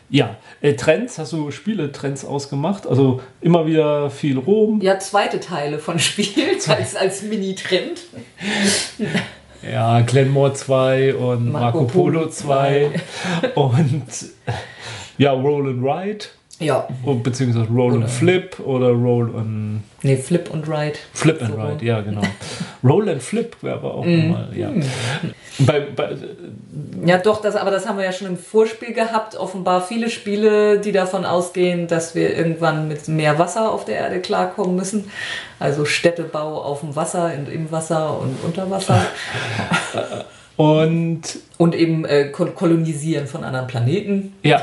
Ja, 0.08 0.36
äh, 0.62 0.74
Trends, 0.74 1.18
hast 1.18 1.32
du 1.32 1.50
Spieletrends 1.50 2.24
ausgemacht? 2.24 2.86
Also 2.86 3.20
immer 3.40 3.66
wieder 3.66 4.10
viel 4.10 4.38
Rom. 4.38 4.80
Ja, 4.80 4.98
zweite 4.98 5.40
Teile 5.40 5.78
von 5.78 5.98
Spiel 6.00 6.58
als, 6.66 6.96
als 6.96 7.22
Mini-Trend. 7.22 8.00
Ja, 9.62 10.00
Glenmore 10.00 10.54
2 10.54 11.16
und 11.16 11.52
Marco, 11.52 11.82
Marco 11.82 11.84
Polo 11.84 12.20
Polo 12.20 12.30
2 12.30 12.90
und 13.56 14.04
ja, 15.18 15.32
Roll 15.32 15.68
and 15.68 15.84
Ride. 15.84 16.24
Ja. 16.60 16.86
Und, 17.04 17.22
beziehungsweise 17.22 17.66
Roll 17.68 17.92
and 17.94 17.98
Oder- 18.04 18.08
Flip 18.08 18.60
oder 18.60 18.88
Roll 18.90 19.34
and 19.36 19.80
Nee, 20.02 20.16
Flip 20.16 20.48
und 20.50 20.66
Ride. 20.68 20.94
Flip 21.12 21.40
and 21.42 21.54
So. 21.54 21.60
Ride, 21.60 21.84
ja 21.84 22.00
genau. 22.00 22.22
Roll 22.84 23.08
and 23.08 23.22
Flip 23.22 23.54
wäre 23.62 23.76
aber 23.76 23.94
auch 23.94 24.04
nochmal, 24.06 24.48
ja. 24.54 24.70
Bei, 25.58 25.80
bei, 25.80 26.16
Ja, 27.04 27.18
doch, 27.18 27.40
das, 27.42 27.54
aber 27.56 27.70
das 27.70 27.86
haben 27.86 27.98
wir 27.98 28.04
ja 28.04 28.12
schon 28.12 28.28
im 28.28 28.38
Vorspiel 28.38 28.94
gehabt. 28.94 29.36
Offenbar 29.36 29.82
viele 29.86 30.08
Spiele, 30.08 30.78
die 30.80 30.92
davon 30.92 31.26
ausgehen, 31.26 31.86
dass 31.86 32.14
wir 32.14 32.34
irgendwann 32.36 32.88
mit 32.88 33.08
mehr 33.08 33.38
Wasser 33.38 33.70
auf 33.72 33.84
der 33.84 33.96
Erde 33.96 34.20
klarkommen 34.20 34.74
müssen. 34.76 35.10
Also 35.58 35.84
Städtebau 35.84 36.62
auf 36.62 36.80
dem 36.80 36.96
Wasser 36.96 37.32
und 37.36 37.48
im 37.52 37.70
Wasser 37.70 38.18
und 38.20 38.36
unter 38.44 38.70
Wasser. 38.70 39.02
und 40.56 41.22
Und 41.58 41.74
eben 41.74 42.04
äh, 42.06 42.30
Kol- 42.32 42.52
Kolonisieren 42.52 43.26
von 43.26 43.44
anderen 43.44 43.66
Planeten. 43.66 44.34
ja. 44.42 44.62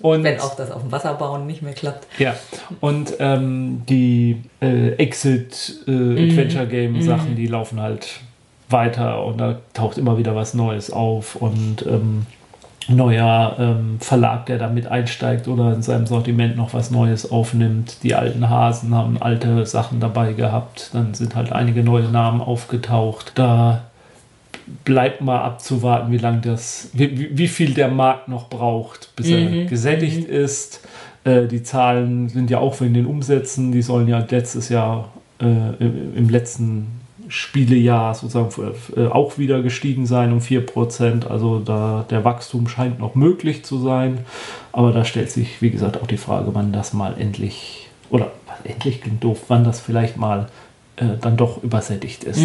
Und, 0.00 0.22
Wenn 0.22 0.38
auch 0.40 0.54
das 0.54 0.70
auf 0.70 0.82
dem 0.82 0.92
Wasser 0.92 1.14
bauen 1.14 1.46
nicht 1.46 1.62
mehr 1.62 1.72
klappt. 1.72 2.06
ja, 2.18 2.34
und 2.80 3.14
ähm, 3.18 3.82
die 3.88 4.42
äh, 4.60 4.90
Exit 4.92 5.80
äh, 5.88 5.90
Adventure 5.90 6.66
Game 6.66 7.02
Sachen, 7.02 7.34
die 7.34 7.46
laufen 7.46 7.80
halt 7.80 8.20
weiter 8.70 9.24
und 9.24 9.38
da 9.38 9.58
taucht 9.72 9.98
immer 9.98 10.18
wieder 10.18 10.36
was 10.36 10.54
Neues 10.54 10.92
auf 10.92 11.36
und 11.36 11.84
ähm, 11.86 12.26
neuer 12.88 13.56
ähm, 13.58 13.98
Verlag, 14.00 14.46
der 14.46 14.58
damit 14.58 14.86
einsteigt 14.86 15.46
oder 15.46 15.74
in 15.74 15.82
seinem 15.82 16.06
Sortiment 16.06 16.56
noch 16.56 16.72
was 16.72 16.90
Neues 16.90 17.30
aufnimmt. 17.30 18.02
Die 18.02 18.14
alten 18.14 18.48
Hasen 18.48 18.94
haben 18.94 19.20
alte 19.20 19.66
Sachen 19.66 20.00
dabei 20.00 20.32
gehabt, 20.32 20.90
dann 20.92 21.14
sind 21.14 21.34
halt 21.34 21.52
einige 21.52 21.82
neue 21.82 22.08
Namen 22.08 22.40
aufgetaucht. 22.40 23.32
Da 23.34 23.84
bleibt 24.84 25.20
mal 25.20 25.40
abzuwarten, 25.40 26.12
wie 26.12 26.18
lang 26.18 26.40
das, 26.42 26.90
wie, 26.92 27.36
wie- 27.36 27.48
viel 27.48 27.74
der 27.74 27.88
Markt 27.88 28.28
noch 28.28 28.48
braucht, 28.48 29.14
bis 29.16 29.28
er 29.28 29.64
gesättigt 29.66 30.24
ist. 30.28 30.86
Äh, 31.24 31.46
die 31.46 31.62
Zahlen 31.62 32.28
sind 32.28 32.50
ja 32.50 32.58
auch 32.58 32.80
wegen 32.80 32.94
den 32.94 33.06
Umsätzen, 33.06 33.72
die 33.72 33.82
sollen 33.82 34.08
ja 34.08 34.18
letztes 34.30 34.68
Jahr, 34.68 35.08
äh, 35.40 35.44
im, 35.44 36.14
im 36.16 36.28
letzten 36.28 36.86
Spielejahr 37.28 38.14
sozusagen 38.14 38.74
äh, 38.96 39.06
auch 39.08 39.36
wieder 39.38 39.60
gestiegen 39.62 40.06
sein 40.06 40.32
um 40.32 40.38
4%. 40.40 41.26
Also 41.26 41.58
da 41.60 42.04
der 42.08 42.24
Wachstum 42.24 42.68
scheint 42.68 42.98
noch 42.98 43.14
möglich 43.14 43.64
zu 43.64 43.78
sein. 43.78 44.18
Aber 44.72 44.92
da 44.92 45.04
stellt 45.04 45.30
sich, 45.30 45.60
wie 45.60 45.70
gesagt, 45.70 46.00
auch 46.02 46.06
die 46.06 46.16
Frage, 46.16 46.54
wann 46.54 46.72
das 46.72 46.92
mal 46.94 47.14
endlich, 47.18 47.88
oder 48.10 48.30
endlich 48.64 49.00
klingt 49.02 49.22
doof, 49.22 49.42
wann 49.48 49.64
das 49.64 49.78
vielleicht 49.80 50.16
mal 50.16 50.48
äh, 51.00 51.04
dann 51.20 51.36
doch 51.36 51.62
übersättigt 51.62 52.24
ist. 52.24 52.40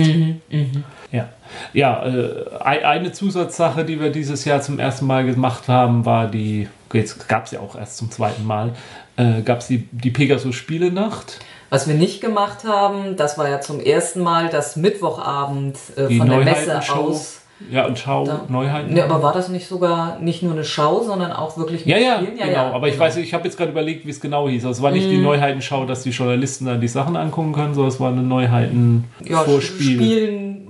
Ja, 1.12 1.30
ja 1.74 2.06
äh, 2.06 2.46
ei- 2.60 2.86
eine 2.86 3.12
Zusatzsache, 3.12 3.86
die 3.86 4.00
wir 4.00 4.12
dieses 4.12 4.46
Jahr 4.46 4.62
zum 4.62 4.80
ersten 4.80 5.06
Mal 5.06 5.26
gemacht 5.26 5.68
haben, 5.68 6.06
war 6.06 6.28
die, 6.28 6.68
jetzt 6.94 7.28
gab 7.28 7.46
es 7.46 7.52
ja 7.52 7.60
auch 7.60 7.76
erst 7.76 7.98
zum 7.98 8.10
zweiten 8.12 8.46
Mal, 8.46 8.72
äh, 9.18 9.42
gab 9.42 9.60
es 9.60 9.68
die, 9.68 9.88
die 9.92 10.10
Pegasus 10.12 10.56
Spielenacht. 10.56 11.40
Was 11.70 11.88
wir 11.88 11.96
nicht 11.96 12.22
gemacht 12.22 12.66
haben, 12.66 13.16
das 13.16 13.38
war 13.38 13.50
ja 13.50 13.60
zum 13.62 13.80
ersten 13.80 14.22
Mal 14.22 14.50
das 14.50 14.76
Mittwochabend 14.76 15.78
äh, 15.96 16.08
von 16.18 16.30
der 16.30 16.38
Messe 16.40 16.72
aus. 17.10 17.42
Ja, 17.72 17.86
und 17.86 17.98
Schau, 17.98 18.26
Da- 18.26 18.42
Neuheiten. 18.50 18.94
Ne, 18.94 19.04
aber 19.06 19.24
war 19.24 19.32
das 19.32 19.48
nicht 19.48 19.68
sogar 19.68 20.20
nicht 20.20 20.44
nur 20.44 20.52
eine 20.52 20.66
Schau, 20.66 21.02
sondern 21.04 21.32
auch 21.32 21.56
wirklich 21.58 21.86
ja, 21.86 21.96
mit 21.96 22.06
ja, 22.06 22.16
Spielen? 22.18 22.38
genau. 22.50 22.74
aber 22.74 22.88
ich 22.90 23.00
weiß, 23.00 23.16
ich 23.18 23.34
habe 23.34 23.46
jetzt 23.46 23.58
gerade 23.58 23.72
überlegt, 23.72 24.06
wie 24.06 24.10
es 24.10 24.20
genau 24.20 24.50
hieß. 24.50 24.66
Also 24.66 24.80
es 24.80 24.84
war 24.84 24.92
nicht 24.92 25.06
Mhm. 25.08 25.12
die 25.12 25.18
Neuheitenschau, 25.20 25.86
dass 25.86 26.04
die 26.04 26.10
Journalisten 26.10 26.66
dann 26.66 26.82
die 26.82 26.88
Sachen 26.90 27.16
angucken 27.16 27.54
können, 27.54 27.74
sondern 27.74 27.90
es 27.94 28.00
war 28.02 28.10
eine 28.12 28.22
ja, 28.22 28.28
Neuheiten-Vorspiel. 28.28 29.96
Spielen, 29.96 30.68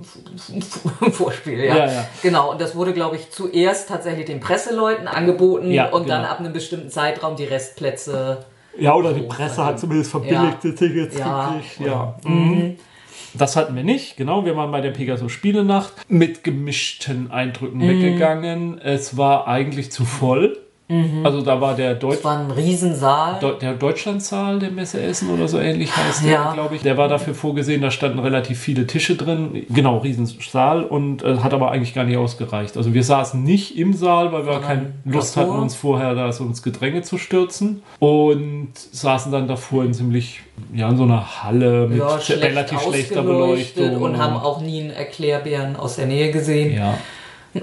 Vorspiel, 1.10 1.64
ja. 1.64 1.76
Ja, 1.76 1.86
ja. 1.92 2.04
Genau, 2.22 2.52
und 2.52 2.60
das 2.60 2.76
wurde, 2.76 2.92
glaube 2.92 3.16
ich, 3.16 3.30
zuerst 3.30 3.88
tatsächlich 3.88 4.26
den 4.26 4.40
Presseleuten 4.40 5.08
angeboten 5.08 5.70
Ja, 5.70 5.88
und 5.90 6.08
dann 6.08 6.20
genau. 6.22 6.32
ab 6.32 6.40
einem 6.40 6.52
bestimmten 6.52 6.90
Zeitraum 6.90 7.36
die 7.36 7.44
Restplätze. 7.44 8.44
Ja, 8.78 8.94
oder 8.94 9.12
die 9.12 9.22
Presse 9.22 9.50
also- 9.62 9.64
hat 9.64 9.80
zumindest 9.80 10.10
verbilligte 10.10 10.74
Tickets 10.74 11.18
Ja, 11.18 11.54
gekriegt. 11.56 11.88
Ja. 11.90 12.14
Mhm. 12.24 12.76
Das 13.36 13.56
hatten 13.56 13.74
wir 13.74 13.82
nicht, 13.84 14.16
genau. 14.16 14.44
Wir 14.44 14.56
waren 14.56 14.70
bei 14.70 14.80
der 14.80 14.90
Pegasus 14.92 15.32
Spielenacht 15.32 15.92
mit 16.08 16.44
gemischten 16.44 17.30
Eindrücken 17.30 17.78
Mhm. 17.78 17.88
weggegangen. 17.88 18.78
Es 18.78 19.16
war 19.16 19.48
eigentlich 19.48 19.90
zu 19.90 20.04
voll. 20.04 20.58
Also 21.24 21.40
da 21.40 21.62
war 21.62 21.74
der 21.74 21.94
Deutsch 21.94 22.16
Das 22.16 22.24
war 22.24 22.38
ein 22.38 22.50
Riesensaal. 22.50 23.38
Deu- 23.40 23.58
der 23.58 23.72
Deutschlandsaal 23.72 24.58
der 24.58 24.70
Messe 24.70 25.00
Essen 25.00 25.30
oder 25.30 25.48
so 25.48 25.58
ähnlich 25.58 25.96
heißt 25.96 26.24
Ja. 26.26 26.44
der, 26.44 26.52
glaube 26.52 26.76
ich. 26.76 26.82
Der 26.82 26.98
war 26.98 27.08
dafür 27.08 27.34
vorgesehen, 27.34 27.80
da 27.80 27.90
standen 27.90 28.18
relativ 28.18 28.58
viele 28.58 28.86
Tische 28.86 29.16
drin. 29.16 29.64
Genau, 29.70 29.98
Riesensaal 29.98 30.84
und 30.84 31.22
äh, 31.22 31.38
hat 31.38 31.54
aber 31.54 31.70
eigentlich 31.70 31.94
gar 31.94 32.04
nicht 32.04 32.18
ausgereicht. 32.18 32.76
Also 32.76 32.92
wir 32.92 33.02
saßen 33.02 33.42
nicht 33.42 33.78
im 33.78 33.94
Saal, 33.94 34.30
weil 34.32 34.44
wir 34.46 34.60
keine 34.60 34.92
Lust 35.06 35.36
davor. 35.38 35.52
hatten, 35.54 35.62
uns 35.62 35.74
vorher 35.74 36.14
da 36.14 36.30
so 36.32 36.44
ins 36.44 36.62
Gedränge 36.62 37.00
zu 37.00 37.16
stürzen. 37.16 37.82
Und 37.98 38.72
saßen 38.74 39.32
dann 39.32 39.48
davor 39.48 39.84
in 39.84 39.94
ziemlich, 39.94 40.42
ja, 40.74 40.90
in 40.90 40.98
so 40.98 41.04
einer 41.04 41.42
Halle 41.42 41.86
mit 41.88 41.98
ja, 41.98 42.20
schlecht 42.20 42.42
relativ 42.42 42.80
schlechter 42.82 43.22
Beleuchtung. 43.22 43.96
und 44.02 44.18
haben 44.18 44.36
auch 44.36 44.60
nie 44.60 44.82
einen 44.82 44.90
Erklärbären 44.90 45.76
aus 45.76 45.96
der 45.96 46.06
Nähe 46.06 46.30
gesehen. 46.30 46.74
Ja. 46.76 46.98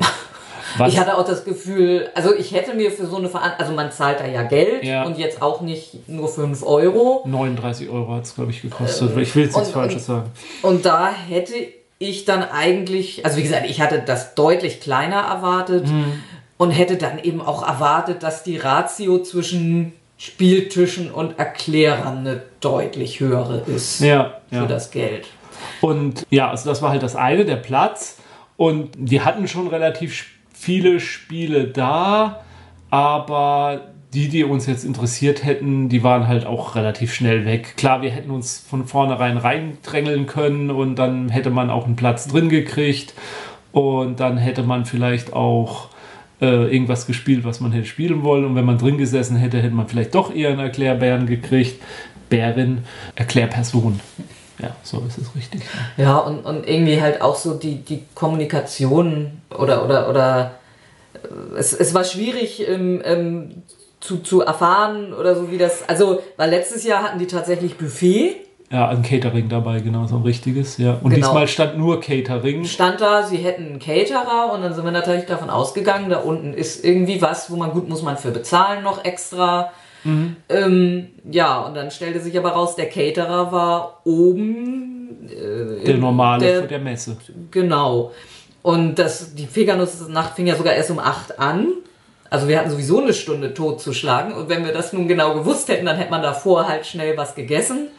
Was? 0.78 0.94
Ich 0.94 1.00
hatte 1.00 1.18
auch 1.18 1.26
das 1.26 1.44
Gefühl, 1.44 2.10
also 2.16 2.36
ich 2.36 2.54
hätte 2.54 2.74
mir 2.74 2.92
für 2.92 3.06
so 3.06 3.18
eine 3.18 3.30
Veranstaltung, 3.30 3.60
also 3.60 3.74
man 3.74 3.92
zahlt 3.92 4.20
da 4.20 4.26
ja 4.26 4.44
Geld 4.44 4.84
ja. 4.84 5.04
und 5.04 5.18
jetzt 5.18 5.42
auch 5.42 5.62
nicht 5.62 6.08
nur 6.08 6.28
5 6.28 6.64
Euro. 6.64 7.24
39 7.26 7.90
Euro 7.90 8.14
hat 8.16 8.24
es, 8.24 8.36
glaube 8.36 8.52
ich, 8.52 8.62
gekostet. 8.62 9.16
Äh, 9.16 9.22
ich 9.22 9.36
will 9.36 9.46
jetzt 9.46 9.56
nichts 9.56 9.72
Falsches 9.72 10.06
sagen. 10.06 10.32
Und 10.62 10.86
da 10.86 11.12
hätte 11.12 11.54
ich 12.00 12.26
dann 12.26 12.44
eigentlich, 12.44 13.26
also 13.26 13.38
wie 13.38 13.44
gesagt, 13.44 13.70
ich 13.70 13.82
hatte 13.82 14.02
das 14.06 14.36
deutlich 14.36 14.82
kleiner 14.82 15.18
erwartet 15.18 15.88
mhm. 15.88 16.22
und 16.58 16.72
hätte 16.72 16.98
dann 16.98 17.20
eben 17.20 17.42
auch 17.42 17.68
erwartet, 17.68 18.24
dass 18.24 18.44
die 18.44 18.58
Ratio 18.58 19.22
zwischen 19.22 19.94
Spieltischen 20.18 21.12
und 21.12 21.40
Erklärern 21.40 22.20
eine 22.20 22.44
deutlich 22.60 23.20
höhere 23.20 23.64
ist 23.66 24.02
ja, 24.02 24.42
für 24.50 24.56
ja. 24.56 24.66
das 24.66 24.92
Geld. 24.92 25.28
Und 25.82 26.26
ja, 26.30 26.50
also 26.50 26.70
das 26.70 26.82
war 26.82 26.92
halt 26.92 27.02
das 27.02 27.16
eine, 27.16 27.44
der 27.44 27.56
Platz. 27.56 28.18
Und 28.56 28.92
die 28.96 29.22
hatten 29.22 29.48
schon 29.48 29.68
relativ 29.68 30.28
viele 30.62 31.00
Spiele 31.00 31.66
da, 31.66 32.42
aber 32.92 33.88
die, 34.14 34.30
die 34.30 34.44
uns 34.44 34.68
jetzt 34.68 34.84
interessiert 34.84 35.44
hätten, 35.44 35.90
die 35.90 36.04
waren 36.04 36.28
halt 36.28 36.46
auch 36.46 36.76
relativ 36.76 37.16
schnell 37.16 37.46
weg. 37.46 37.76
Klar, 37.78 38.04
wir 38.04 38.12
hätten 38.12 38.30
uns 38.30 38.64
von 38.70 38.86
vornherein 38.86 39.38
reindrängeln 39.38 40.28
können 40.28 40.70
und 40.70 40.98
dann 40.98 41.30
hätte 41.30 41.50
man 41.50 41.72
auch 41.72 41.86
einen 41.86 41.96
Platz 41.96 42.28
drin 42.28 42.50
gekriegt 42.50 43.16
und 43.72 44.20
dann 44.20 44.38
hätte 44.38 44.62
man 44.62 44.86
vielleicht 44.86 45.34
auch 45.34 45.90
äh, 46.42 46.72
irgendwas 46.72 47.08
gespielt, 47.08 47.44
was 47.44 47.60
man 47.60 47.72
hätte 47.72 47.88
spielen 47.88 48.22
wollen 48.22 48.46
und 48.46 48.54
wenn 48.54 48.66
man 48.66 48.78
drin 48.78 49.00
gesessen 49.00 49.38
hätte, 49.38 49.60
hätte 49.64 49.74
man 49.74 49.88
vielleicht 49.88 50.14
doch 50.14 50.32
eher 50.32 50.50
einen 50.50 50.60
Erklärbären 50.60 51.26
gekriegt. 51.26 51.82
Bärin, 52.30 52.84
Erklärperson. 53.16 54.00
Ja, 54.62 54.76
so 54.84 55.04
ist 55.08 55.18
es 55.18 55.36
richtig. 55.36 55.62
Ja, 55.98 56.18
und, 56.18 56.46
und 56.46 56.68
irgendwie 56.68 57.02
halt 57.02 57.22
auch 57.22 57.36
so 57.36 57.56
die, 57.56 57.78
die 57.78 58.04
Kommunikation 58.14 59.42
oder, 59.58 59.84
oder, 59.84 60.10
oder 60.10 60.52
äh, 61.14 61.58
es, 61.58 61.74
es 61.74 61.94
war 61.94 62.04
schwierig 62.04 62.68
ähm, 62.68 63.02
ähm, 63.04 63.64
zu, 64.00 64.18
zu 64.18 64.42
erfahren 64.42 65.14
oder 65.14 65.36
so 65.36 65.52
wie 65.52 65.58
das, 65.58 65.88
also, 65.88 66.22
weil 66.38 66.50
letztes 66.50 66.84
Jahr 66.84 67.04
hatten 67.04 67.20
die 67.20 67.28
tatsächlich 67.28 67.78
Buffet. 67.78 68.36
Ja, 68.72 68.88
ein 68.88 69.02
Catering 69.02 69.50
dabei, 69.50 69.82
genau, 69.82 70.08
so 70.08 70.16
ein 70.16 70.22
richtiges, 70.22 70.78
ja. 70.78 70.94
Und 71.02 71.10
genau. 71.10 71.28
diesmal 71.28 71.48
stand 71.48 71.78
nur 71.78 72.00
Catering. 72.00 72.64
Stand 72.64 73.02
da, 73.02 73.24
sie 73.24 73.38
hätten 73.38 73.66
einen 73.66 73.80
Caterer 73.80 74.54
und 74.54 74.62
dann 74.62 74.74
sind 74.74 74.86
wir 74.86 74.92
natürlich 74.92 75.26
davon 75.26 75.50
ausgegangen, 75.50 76.10
da 76.10 76.20
unten 76.20 76.54
ist 76.54 76.86
irgendwie 76.86 77.22
was, 77.22 77.52
wo 77.52 77.58
man 77.58 77.72
gut 77.72 77.90
muss 77.90 78.02
man 78.02 78.18
für 78.18 78.32
bezahlen 78.32 78.84
noch 78.84 79.04
extra. 79.04 79.72
Mhm. 80.04 80.36
Ähm, 80.50 81.08
ja, 81.30 81.60
und 81.62 81.76
dann 81.76 81.92
stellte 81.92 82.20
sich 82.20 82.38
aber 82.38 82.52
raus, 82.52 82.76
der 82.76 82.90
Caterer 82.90 83.52
war 83.52 84.02
oben. 84.06 85.28
Äh, 85.30 85.86
der 85.86 85.98
normale 85.98 86.46
der, 86.46 86.62
der 86.64 86.80
Messe. 86.80 87.18
Genau. 87.52 88.12
Und 88.62 88.96
das, 88.96 89.34
die 89.34 89.48
Feganus-Nacht 89.48 90.36
fing 90.36 90.48
ja 90.48 90.56
sogar 90.56 90.74
erst 90.74 90.92
um 90.92 91.00
8 91.00 91.40
an. 91.40 91.68
Also 92.30 92.48
wir 92.48 92.60
hatten 92.60 92.70
sowieso 92.70 93.02
eine 93.02 93.14
Stunde 93.14 93.54
totzuschlagen. 93.54 94.34
Und 94.34 94.50
wenn 94.50 94.64
wir 94.66 94.72
das 94.72 94.94
nun 94.94 95.08
genau 95.08 95.34
gewusst 95.34 95.68
hätten, 95.68 95.86
dann 95.86 95.98
hätte 95.98 96.12
man 96.12 96.22
davor 96.22 96.68
halt 96.68 96.86
schnell 96.86 97.18
was 97.18 97.36
gegessen 97.36 97.90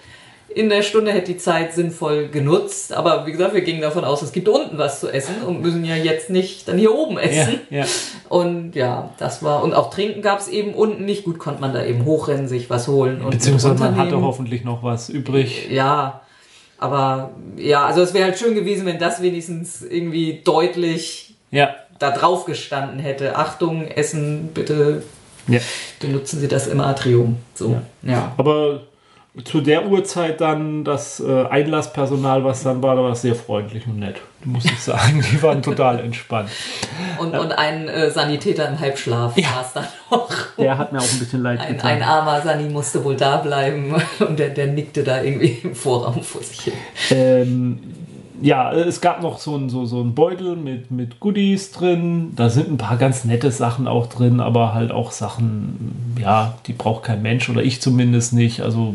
in 0.55 0.69
der 0.69 0.83
Stunde 0.83 1.13
hätte 1.13 1.33
die 1.33 1.39
Zeit 1.39 1.73
sinnvoll 1.75 2.29
genutzt. 2.29 2.93
Aber 2.93 3.27
wie 3.27 3.33
gesagt, 3.33 3.55
wir 3.55 3.63
gingen 3.63 3.81
davon 3.81 4.05
aus, 4.05 4.23
es 4.23 4.33
gibt 4.33 4.49
unten 4.49 4.79
was 4.79 5.01
zu 5.01 5.09
essen 5.09 5.43
und 5.47 5.63
müssen 5.63 5.85
ja 5.85 5.97
jetzt 5.97 6.31
nicht 6.31 6.69
dann 6.69 6.79
hier 6.79 6.95
oben 6.95 7.19
essen. 7.19 7.61
Ja, 7.71 7.81
ja. 7.81 7.87
Und 8.29 8.75
ja, 8.75 9.11
das 9.19 9.43
war, 9.43 9.63
und 9.63 9.75
auch 9.75 9.91
trinken 9.91 10.23
gab 10.23 10.39
es 10.39 10.49
eben 10.49 10.75
unten 10.75 11.05
nicht. 11.05 11.25
Gut, 11.25 11.39
konnte 11.39 11.61
man 11.61 11.73
da 11.73 11.85
eben 11.85 12.05
hochrennen, 12.05 12.49
sich 12.49 12.71
was 12.71 12.89
holen. 12.89 13.23
Und 13.23 13.31
Beziehungsweise 13.31 13.75
man 13.75 13.97
hatte 13.97 14.21
hoffentlich 14.21 14.65
noch 14.65 14.83
was 14.83 15.09
übrig. 15.09 15.71
Ja, 15.71 16.23
aber 16.79 17.31
ja, 17.57 17.87
also 17.87 18.03
es 18.03 18.13
wäre 18.13 18.25
halt 18.25 18.39
schön 18.39 18.55
gewesen, 18.55 18.87
wenn 18.87 18.99
das 18.99 19.23
wenigstens 19.23 19.83
irgendwie 19.83 20.41
deutlich 20.45 21.35
ja. 21.51 21.77
da 21.99 22.11
drauf 22.11 22.45
gestanden 22.45 22.99
hätte. 22.99 23.37
Achtung, 23.37 23.87
Essen, 23.87 24.49
bitte 24.53 25.03
ja. 25.47 25.61
benutzen 26.01 26.41
Sie 26.41 26.49
das 26.49 26.67
im 26.67 26.81
Atrium. 26.81 27.37
So, 27.55 27.81
ja. 28.03 28.13
ja. 28.13 28.33
Aber 28.37 28.81
zu 29.45 29.63
der 29.63 29.87
Uhrzeit 29.89 30.43
dann 30.43 30.85
das 30.85 31.19
äh, 31.19 31.47
Einlasspersonal, 31.47 32.45
was 32.45 32.65
dann 32.65 32.83
war, 32.83 32.97
da 32.97 33.03
war 33.03 33.15
sehr 33.17 33.35
freundlich 33.35 33.87
und 33.87 33.99
nett, 33.99 34.17
muss 34.45 34.67
ich 34.67 34.79
sagen. 34.79 35.25
Die 35.33 35.43
waren 35.43 35.63
total 35.63 36.01
entspannt. 36.01 36.51
Und, 37.19 37.35
und 37.35 37.53
ein 37.53 37.89
äh, 37.89 38.11
Sanitäter 38.11 38.69
im 38.69 38.79
Halbschlaf 38.79 39.39
ja. 39.39 39.49
war 39.55 39.63
es 39.63 39.73
dann 39.73 39.87
noch. 40.11 40.29
Der 40.59 40.77
hat 40.77 40.93
mir 40.93 40.99
auch 40.99 41.11
ein 41.11 41.19
bisschen 41.19 41.43
leid 41.43 41.61
ein, 41.61 41.77
getan. 41.77 41.91
Ein 41.93 42.03
armer 42.03 42.43
Sani 42.43 42.69
musste 42.69 43.03
wohl 43.05 43.17
da 43.17 43.39
bleiben 43.39 43.95
und 44.19 44.39
der, 44.39 44.51
der 44.51 44.67
nickte 44.67 45.03
da 45.03 45.23
irgendwie 45.23 45.61
im 45.63 45.75
Vorraum 45.75 46.23
vor 46.23 46.43
sich 46.43 46.61
hin. 46.61 46.75
Ähm, 47.11 47.81
ja, 48.41 48.73
es 48.73 49.01
gab 49.01 49.23
noch 49.23 49.39
so 49.39 49.55
einen 49.55 49.69
so, 49.69 49.85
so 49.85 50.01
ein 50.01 50.15
Beutel 50.15 50.57
mit, 50.57 50.91
mit 50.91 51.21
Goodies 51.21 51.71
drin. 51.73 52.33
Da 52.35 52.49
sind 52.49 52.71
ein 52.71 52.79
paar 52.79 52.97
ganz 52.97 53.25
nette 53.25 53.51
Sachen 53.51 53.87
auch 53.87 54.07
drin, 54.07 54.41
aber 54.41 54.75
halt 54.75 54.91
auch 54.91 55.13
Sachen, 55.13 56.15
ja, 56.21 56.55
die 56.67 56.73
braucht 56.73 57.05
kein 57.05 57.23
Mensch 57.23 57.49
oder 57.49 57.63
ich 57.63 57.81
zumindest 57.81 58.33
nicht. 58.33 58.63
Also 58.63 58.95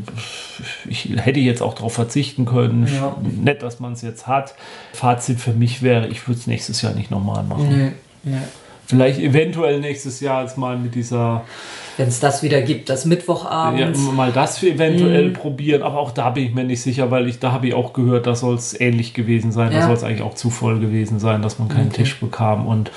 ich 0.89 1.09
hätte 1.17 1.39
jetzt 1.39 1.61
auch 1.61 1.75
darauf 1.75 1.93
verzichten 1.93 2.45
können. 2.45 2.87
Ja. 2.87 3.15
Nett, 3.21 3.63
dass 3.63 3.79
man 3.79 3.93
es 3.93 4.01
jetzt 4.01 4.27
hat. 4.27 4.55
Fazit 4.93 5.39
für 5.39 5.53
mich 5.53 5.81
wäre, 5.81 6.07
ich 6.07 6.27
würde 6.27 6.39
es 6.39 6.47
nächstes 6.47 6.81
Jahr 6.81 6.93
nicht 6.93 7.11
nochmal 7.11 7.43
machen. 7.43 7.69
Nee, 7.69 7.91
nee. 8.23 8.37
Vielleicht 8.87 9.19
eventuell 9.19 9.79
nächstes 9.79 10.19
Jahr 10.21 10.39
als 10.39 10.57
mal 10.57 10.77
mit 10.77 10.95
dieser 10.95 11.43
wenn 11.97 12.09
es 12.09 12.19
das 12.19 12.43
wieder 12.43 12.61
gibt, 12.61 12.89
das 12.89 13.05
Mittwochabend. 13.05 13.97
Ja, 13.97 14.11
mal 14.11 14.31
das 14.31 14.61
eventuell 14.61 15.29
mm. 15.29 15.33
probieren, 15.33 15.81
aber 15.81 15.97
auch 15.97 16.11
da 16.11 16.29
bin 16.29 16.45
ich 16.45 16.53
mir 16.53 16.63
nicht 16.63 16.81
sicher, 16.81 17.09
weil 17.09 17.27
ich 17.27 17.39
da 17.39 17.51
habe 17.51 17.67
ich 17.67 17.73
auch 17.73 17.91
gehört, 17.91 18.27
da 18.27 18.35
soll 18.35 18.53
es 18.53 18.79
ähnlich 18.79 19.15
gewesen 19.15 19.51
sein. 19.51 19.71
Ja. 19.71 19.79
Da 19.79 19.85
soll 19.87 19.95
es 19.95 20.03
eigentlich 20.03 20.21
auch 20.21 20.35
zu 20.35 20.51
voll 20.51 20.79
gewesen 20.79 21.19
sein, 21.19 21.41
dass 21.41 21.57
man 21.57 21.69
keinen 21.69 21.87
okay. 21.87 22.03
Tisch 22.03 22.19
bekam 22.19 22.67
und 22.67 22.91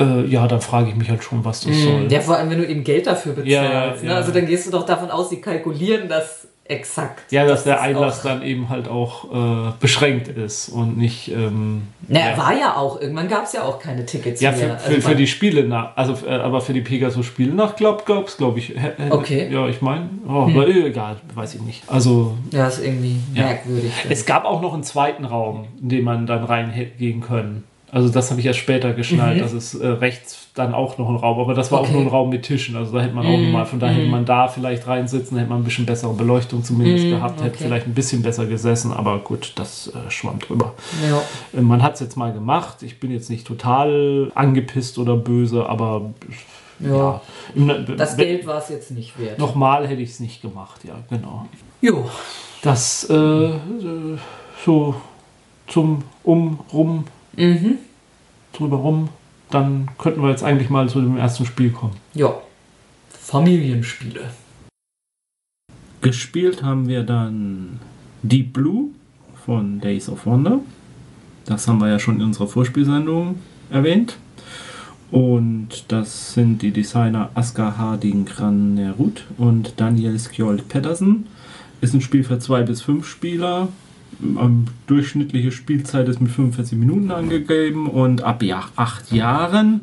äh, 0.00 0.24
ja, 0.24 0.48
da 0.48 0.60
frage 0.60 0.88
ich 0.88 0.96
mich 0.96 1.10
halt 1.10 1.22
schon, 1.22 1.44
was 1.44 1.60
das 1.60 1.76
mm. 1.76 1.82
soll. 1.82 2.06
Ja, 2.10 2.20
vor 2.20 2.38
allem, 2.38 2.48
wenn 2.48 2.58
du 2.58 2.66
eben 2.66 2.84
Geld 2.84 3.06
dafür 3.06 3.34
bezahlst. 3.34 4.02
Ja, 4.02 4.08
ne? 4.08 4.14
Also 4.16 4.32
dann 4.32 4.46
gehst 4.46 4.66
du 4.66 4.70
doch 4.70 4.86
davon 4.86 5.10
aus, 5.10 5.28
sie 5.28 5.42
kalkulieren 5.42 6.08
das 6.08 6.48
Exakt. 6.64 7.32
Ja, 7.32 7.42
dass 7.44 7.60
das 7.60 7.64
der 7.64 7.80
Einlass 7.82 8.22
dann 8.22 8.42
eben 8.42 8.68
halt 8.68 8.88
auch 8.88 9.24
äh, 9.32 9.72
beschränkt 9.80 10.28
ist 10.28 10.68
und 10.68 10.96
nicht. 10.96 11.28
Ähm, 11.28 11.88
Na, 12.06 12.30
ja. 12.30 12.38
war 12.38 12.56
ja 12.56 12.76
auch. 12.76 13.00
Irgendwann 13.00 13.28
gab 13.28 13.44
es 13.44 13.52
ja 13.52 13.64
auch 13.64 13.80
keine 13.80 14.06
Tickets 14.06 14.40
ja, 14.40 14.52
mehr. 14.52 14.68
Ja, 14.68 14.76
für, 14.76 14.90
für, 14.90 14.94
also 14.94 15.08
für, 15.08 15.16
die 15.16 15.26
Spiele 15.26 15.64
nach. 15.64 15.96
Also, 15.96 16.24
äh, 16.24 16.30
aber 16.30 16.60
für 16.60 16.72
die 16.72 16.80
Pegasus 16.80 17.26
Spiele 17.26 17.52
nach 17.52 17.74
glaub, 17.74 18.06
glaub's, 18.06 18.36
glaube 18.36 18.60
ich. 18.60 18.74
Okay. 19.10 19.48
Ja, 19.50 19.66
ich 19.66 19.82
meine. 19.82 20.08
Oh, 20.28 20.46
hm. 20.46 20.86
egal, 20.86 21.16
weiß 21.34 21.56
ich 21.56 21.62
nicht. 21.62 21.82
Also. 21.88 22.36
Ja, 22.52 22.68
ist 22.68 22.82
irgendwie 22.82 23.16
ja. 23.34 23.44
merkwürdig. 23.44 23.92
Es 24.08 24.24
gab 24.24 24.44
auch 24.44 24.62
noch 24.62 24.72
einen 24.72 24.84
zweiten 24.84 25.24
Raum, 25.24 25.66
in 25.80 25.88
den 25.88 26.04
man 26.04 26.26
dann 26.26 26.44
reingehen 26.44 27.20
können. 27.20 27.64
Also 27.92 28.08
das 28.08 28.30
habe 28.30 28.40
ich 28.40 28.46
erst 28.46 28.58
später 28.58 28.94
geschnallt, 28.94 29.36
mhm. 29.36 29.42
dass 29.42 29.52
es 29.52 29.74
äh, 29.74 29.86
rechts 29.86 30.48
dann 30.54 30.72
auch 30.72 30.96
noch 30.96 31.10
ein 31.10 31.16
Raum, 31.16 31.38
aber 31.38 31.52
das 31.52 31.70
war 31.70 31.80
okay. 31.80 31.90
auch 31.90 31.92
nur 31.92 32.00
ein 32.00 32.08
Raum 32.08 32.30
mit 32.30 32.42
Tischen, 32.42 32.74
also 32.74 32.96
da 32.96 33.02
hätte 33.02 33.14
man 33.14 33.26
auch 33.26 33.36
mhm. 33.36 33.44
nochmal, 33.44 33.66
von 33.66 33.80
daher 33.80 33.96
hätte 33.96 34.06
mhm. 34.06 34.12
man 34.12 34.24
da 34.24 34.48
vielleicht 34.48 34.86
reinsitzen, 34.86 35.36
hätte 35.36 35.50
man 35.50 35.60
ein 35.60 35.64
bisschen 35.64 35.84
bessere 35.84 36.14
Beleuchtung 36.14 36.64
zumindest 36.64 37.04
mhm. 37.04 37.10
gehabt, 37.10 37.38
okay. 37.38 37.48
hätte 37.48 37.58
vielleicht 37.58 37.86
ein 37.86 37.92
bisschen 37.92 38.22
besser 38.22 38.46
gesessen, 38.46 38.94
aber 38.94 39.18
gut, 39.18 39.52
das 39.56 39.88
äh, 39.88 40.10
schwamm 40.10 40.38
drüber. 40.38 40.72
Ja. 41.06 41.22
Äh, 41.58 41.60
man 41.60 41.82
hat 41.82 41.94
es 41.94 42.00
jetzt 42.00 42.16
mal 42.16 42.32
gemacht, 42.32 42.82
ich 42.82 42.98
bin 42.98 43.10
jetzt 43.10 43.28
nicht 43.28 43.46
total 43.46 44.32
angepisst 44.34 44.98
oder 44.98 45.14
böse, 45.14 45.68
aber 45.68 46.12
ja, 46.80 47.20
ja. 47.54 47.78
das 47.94 48.16
Geld 48.16 48.46
war 48.46 48.56
es 48.56 48.70
jetzt 48.70 48.90
nicht 48.90 49.18
wert. 49.18 49.38
Nochmal 49.38 49.86
hätte 49.86 50.00
ich 50.00 50.12
es 50.12 50.20
nicht 50.20 50.40
gemacht, 50.40 50.80
ja, 50.84 50.94
genau. 51.10 51.46
Jo. 51.82 52.08
Das 52.62 53.04
äh, 53.10 53.50
so 54.64 54.94
zum 55.66 56.04
Um, 56.24 56.60
Rum 56.72 57.04
mhm. 57.36 57.78
drüber 58.52 58.76
rum, 58.76 59.08
dann 59.50 59.88
könnten 59.98 60.22
wir 60.22 60.30
jetzt 60.30 60.42
eigentlich 60.42 60.70
mal 60.70 60.88
zu 60.88 61.00
dem 61.00 61.16
ersten 61.16 61.44
Spiel 61.46 61.70
kommen. 61.70 61.96
Ja, 62.14 62.34
Familienspiele. 63.08 64.30
Gespielt 66.00 66.62
haben 66.62 66.88
wir 66.88 67.04
dann 67.04 67.78
Deep 68.22 68.52
Blue 68.52 68.88
von 69.44 69.80
Days 69.80 70.08
of 70.08 70.26
Wonder. 70.26 70.60
Das 71.44 71.68
haben 71.68 71.78
wir 71.78 71.88
ja 71.88 71.98
schon 71.98 72.16
in 72.16 72.22
unserer 72.22 72.48
Vorspielsendung 72.48 73.36
erwähnt. 73.70 74.16
Und 75.10 75.84
das 75.88 76.32
sind 76.32 76.62
die 76.62 76.70
Designer 76.70 77.30
Asker 77.34 77.76
Harding 77.76 78.24
Granerud 78.24 79.24
und 79.36 79.74
Daniel 79.76 80.18
Skjold 80.18 80.68
Pedersen. 80.68 81.26
Ist 81.80 81.94
ein 81.94 82.00
Spiel 82.00 82.24
für 82.24 82.38
zwei 82.38 82.62
bis 82.62 82.80
fünf 82.80 83.06
Spieler 83.06 83.68
durchschnittliche 84.86 85.52
Spielzeit 85.52 86.08
ist 86.08 86.20
mit 86.20 86.30
45 86.30 86.78
Minuten 86.78 87.10
angegeben 87.10 87.88
und 87.88 88.22
ab 88.22 88.42
ja, 88.42 88.64
acht 88.76 89.12
Jahren, 89.12 89.82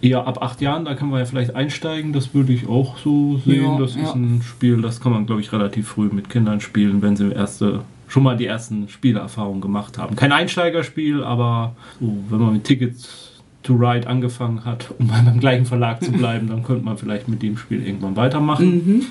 eher 0.00 0.26
ab 0.26 0.42
acht 0.42 0.60
Jahren, 0.60 0.84
da 0.84 0.94
kann 0.94 1.10
man 1.10 1.20
ja 1.20 1.24
vielleicht 1.26 1.54
einsteigen, 1.54 2.12
das 2.12 2.34
würde 2.34 2.52
ich 2.52 2.68
auch 2.68 2.98
so 2.98 3.38
sehen. 3.38 3.64
Ja, 3.64 3.78
das 3.78 3.94
ja. 3.94 4.02
ist 4.02 4.14
ein 4.14 4.42
Spiel, 4.42 4.80
das 4.80 5.00
kann 5.00 5.12
man, 5.12 5.26
glaube 5.26 5.40
ich, 5.40 5.52
relativ 5.52 5.88
früh 5.88 6.08
mit 6.10 6.30
Kindern 6.30 6.60
spielen, 6.60 7.02
wenn 7.02 7.16
sie 7.16 7.32
erste 7.32 7.80
schon 8.06 8.22
mal 8.22 8.36
die 8.36 8.46
ersten 8.46 8.88
Spielerfahrungen 8.88 9.60
gemacht 9.60 9.98
haben. 9.98 10.16
Kein 10.16 10.32
Einsteigerspiel, 10.32 11.22
aber 11.22 11.76
so, 12.00 12.16
wenn 12.30 12.38
man 12.38 12.54
mit 12.54 12.64
Tickets 12.64 13.42
to 13.62 13.74
Ride 13.74 14.08
angefangen 14.08 14.64
hat, 14.64 14.94
um 14.98 15.08
beim 15.08 15.40
gleichen 15.40 15.66
Verlag 15.66 16.02
zu 16.02 16.10
bleiben, 16.12 16.48
dann 16.48 16.62
könnte 16.62 16.84
man 16.84 16.96
vielleicht 16.96 17.28
mit 17.28 17.42
dem 17.42 17.58
Spiel 17.58 17.86
irgendwann 17.86 18.16
weitermachen. 18.16 18.66
Mhm. 18.66 19.06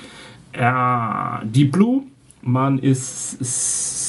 Ja, 0.58 1.42
die 1.44 1.64
Blue 1.64 2.02
man 2.42 2.78
ist 2.78 3.38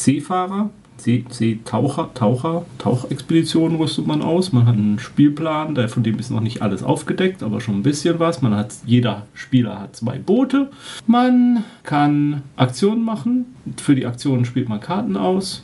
Seefahrer, 0.04 0.70
See, 1.00 1.24
Seetaucher, 1.30 2.10
Taucher, 2.14 2.66
Tauchexpeditionen 2.78 3.78
rüstet 3.78 4.06
man 4.06 4.22
aus. 4.22 4.52
Man 4.52 4.66
hat 4.66 4.76
einen 4.76 5.00
Spielplan, 5.00 5.76
der, 5.76 5.90
von 5.90 6.04
dem 6.04 6.20
ist 6.20 6.30
noch 6.30 6.42
nicht 6.42 6.62
alles 6.62 6.84
aufgedeckt, 6.84 7.42
aber 7.42 7.62
schon 7.62 7.76
ein 7.76 7.84
bisschen 7.84 8.20
was. 8.20 8.42
Man 8.42 8.56
hat, 8.56 8.74
jeder 8.86 9.26
Spieler 9.34 9.80
hat 9.80 9.96
zwei 9.96 10.18
Boote. 10.18 10.70
Man 11.08 11.64
kann 11.84 12.42
Aktionen 12.58 13.04
machen. 13.04 13.46
Für 13.78 13.96
die 13.96 14.06
Aktionen 14.06 14.46
spielt 14.46 14.70
man 14.70 14.82
Karten 14.82 15.16
aus. 15.16 15.64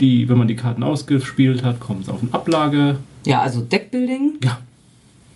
Die, 0.00 0.28
wenn 0.28 0.38
man 0.38 0.48
die 0.48 0.56
Karten 0.56 0.82
ausgespielt 0.82 1.64
hat, 1.64 1.80
kommt 1.80 2.02
es 2.02 2.08
auf 2.08 2.22
eine 2.22 2.32
Ablage. 2.32 2.98
Ja, 3.26 3.40
also 3.40 3.60
Deckbuilding. 3.60 4.34
Ja, 4.42 4.58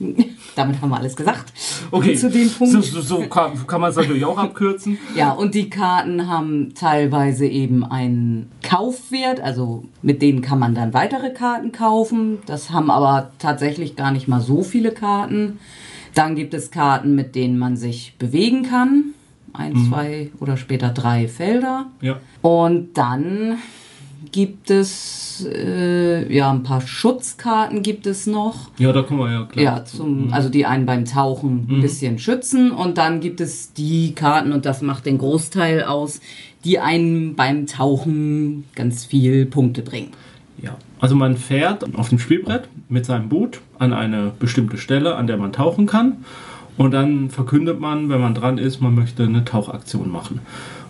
Damit 0.57 0.81
haben 0.81 0.91
wir 0.91 0.97
alles 0.97 1.17
gesagt. 1.17 1.53
okay. 1.91 2.15
Zu 2.15 2.31
dem 2.31 2.51
Punkt. 2.51 2.73
So, 2.73 2.81
so, 2.81 3.01
so 3.01 3.21
kann, 3.29 3.67
kann 3.67 3.81
man 3.81 3.91
es 3.91 3.97
natürlich 3.97 4.25
auch 4.25 4.39
abkürzen. 4.39 4.99
Ja, 5.17 5.33
und 5.33 5.55
die 5.55 5.69
Karten 5.69 6.29
haben 6.29 6.75
teilweise 6.75 7.47
eben 7.47 7.85
einen 7.85 8.51
Kaufwert, 8.63 9.41
also 9.41 9.85
mit 10.03 10.23
denen 10.23 10.43
kann 10.43 10.59
man 10.59 10.75
dann 10.75 10.95
weitere 10.95 11.31
Karten 11.31 11.73
kaufen. 11.73 12.39
Das 12.47 12.71
haben 12.71 12.91
aber 12.91 13.33
tatsächlich 13.39 13.97
gar 13.97 14.13
nicht 14.13 14.29
mal 14.29 14.41
so 14.41 14.63
viele 14.63 14.93
Karten. 14.93 15.59
Dann 16.15 16.37
gibt 16.37 16.55
es 16.55 16.71
Karten, 16.71 17.15
mit 17.15 17.35
denen 17.35 17.59
man 17.59 17.77
sich 17.77 18.15
bewegen 18.19 18.63
kann. 18.63 19.15
Ein, 19.53 19.89
zwei 19.89 20.31
oder 20.41 20.57
später 20.57 20.91
drei 20.91 21.27
Felder. 21.27 21.87
Ja. 22.01 22.19
Und 22.43 22.97
dann 22.97 23.59
gibt 24.33 24.71
es 24.71 25.47
äh, 25.53 26.33
ja 26.35 26.51
ein 26.51 26.63
paar 26.63 26.81
Schutzkarten 26.81 27.83
gibt 27.83 28.07
es 28.07 28.27
noch. 28.27 28.71
Ja, 28.79 28.93
da 28.93 29.03
kommen 29.03 29.21
wir 29.21 29.33
ja 29.33 29.45
klar. 29.45 29.65
Ja, 29.65 29.85
zum, 29.85 30.33
also 30.33 30.49
die 30.49 30.67
einen 30.67 30.87
beim 30.87 31.05
Tauchen 31.05 31.67
ein 31.69 31.81
bisschen 31.81 32.19
schützen 32.19 32.71
und 32.71 32.99
dann 32.99 33.21
gibt 33.21 33.41
es 33.41 33.73
die 33.73 34.15
Karten 34.15 34.53
und 34.53 34.67
das 34.67 34.83
macht 34.83 35.07
den 35.07 35.19
Großteil 35.19 35.85
aus, 35.85 36.21
die 36.65 36.79
einen 36.79 37.35
beim 37.35 37.67
Tauchen 37.67 38.65
ganz 38.75 39.05
viel 39.05 39.47
Punkte 39.47 39.83
bringen. 39.83 40.09
Ja, 40.61 40.77
also 41.01 41.15
man 41.15 41.37
fährt 41.37 41.95
auf 41.97 42.09
dem 42.09 42.19
Spielbrett 42.19 42.69
mit 42.89 43.07
seinem 43.07 43.29
Boot 43.29 43.61
an 43.79 43.93
eine 43.93 44.33
bestimmte 44.39 44.77
Stelle, 44.77 45.15
an 45.15 45.27
der 45.27 45.37
man 45.37 45.53
tauchen 45.53 45.87
kann. 45.87 46.25
Und 46.77 46.93
dann 46.93 47.29
verkündet 47.29 47.81
man, 47.81 48.09
wenn 48.09 48.21
man 48.21 48.35
dran 48.35 48.57
ist, 48.57 48.81
man 48.81 48.95
möchte 48.95 49.25
eine 49.25 49.45
Tauchaktion 49.45 50.11
machen. 50.11 50.41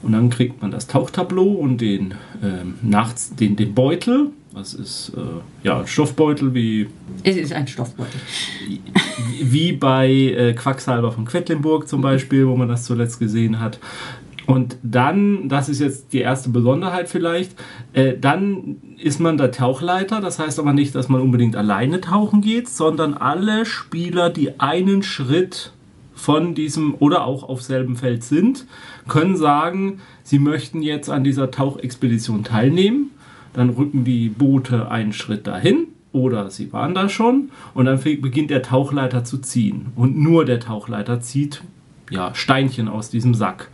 Und 0.03 0.13
dann 0.13 0.31
kriegt 0.31 0.63
man 0.63 0.71
das 0.71 0.87
Tauchtableau 0.87 1.53
und 1.53 1.81
den, 1.81 2.15
ähm, 2.43 2.75
nachts, 2.83 3.35
den, 3.35 3.57
den 3.57 3.75
Beutel. 3.75 4.31
Das 4.55 4.75
ist 4.75 5.13
äh, 5.17 5.67
ja 5.67 5.81
ein 5.81 5.87
Stoffbeutel 5.87 6.55
wie, 6.55 6.89
Es 7.23 7.37
ist 7.37 7.53
ein 7.53 7.67
Stoffbeutel. 7.67 8.21
wie 9.43 9.73
bei 9.73 10.09
äh, 10.11 10.53
Quacksalber 10.55 11.13
von 11.13 11.25
Quedlinburg 11.25 11.89
zum 11.89 12.01
Beispiel, 12.01 12.47
wo 12.47 12.57
man 12.57 12.69
das 12.69 12.85
zuletzt 12.85 13.19
gesehen 13.19 13.61
hat. 13.61 13.79
Und 14.49 14.79
dann, 14.83 15.51
das 15.51 15.69
ist 15.69 15.79
jetzt 15.79 16.15
die 16.15 16.21
erste 16.21 16.49
Besonderheit 16.49 17.11
vielleicht, 17.11 17.55
äh, 17.93 18.15
dann 18.19 18.79
ist 18.97 19.21
man 19.21 19.37
der 19.37 19.53
Tauchleiter. 19.53 20.23
Das 20.23 20.39
heißt 20.39 20.59
aber 20.59 20.73
nicht, 20.73 20.95
dass 20.95 21.11
man 21.11 21.21
unbedingt 21.21 21.55
alleine 21.55 22.01
tauchen 22.01 22.41
geht, 22.41 22.67
sondern 22.67 23.13
alle 23.13 23.67
Spieler, 23.67 24.31
die 24.31 24.59
einen 24.59 25.03
Schritt 25.03 25.73
von 26.15 26.55
diesem 26.55 26.95
oder 26.99 27.27
auch 27.27 27.49
auf 27.49 27.63
selben 27.63 27.97
Feld 27.97 28.25
sind, 28.25 28.67
können 29.09 29.37
sagen, 29.37 30.01
sie 30.23 30.39
möchten 30.39 30.83
jetzt 30.83 31.11
an 31.11 31.25
dieser 31.25 31.51
Tauchexpedition 31.51 32.45
teilnehmen. 32.45 33.11
Dann 33.55 33.71
rücken 33.71 34.05
die 34.05 34.29
Boote 34.29 34.91
einen 34.91 35.13
Schritt 35.13 35.47
dahin 35.47 35.89
oder 36.13 36.51
sie 36.51 36.73
waren 36.73 36.95
da 36.95 37.09
schon 37.09 37.51
und 37.75 37.87
dann 37.87 38.01
beginnt 38.01 38.51
der 38.51 38.63
Tauchleiter 38.63 39.25
zu 39.25 39.39
ziehen. 39.39 39.87
Und 39.97 40.17
nur 40.19 40.45
der 40.45 40.61
Tauchleiter 40.61 41.21
zieht 41.21 41.63
ja, 42.11 42.35
Steinchen 42.35 42.89
aus 42.89 43.11
diesem 43.11 43.35
Sack. 43.35 43.71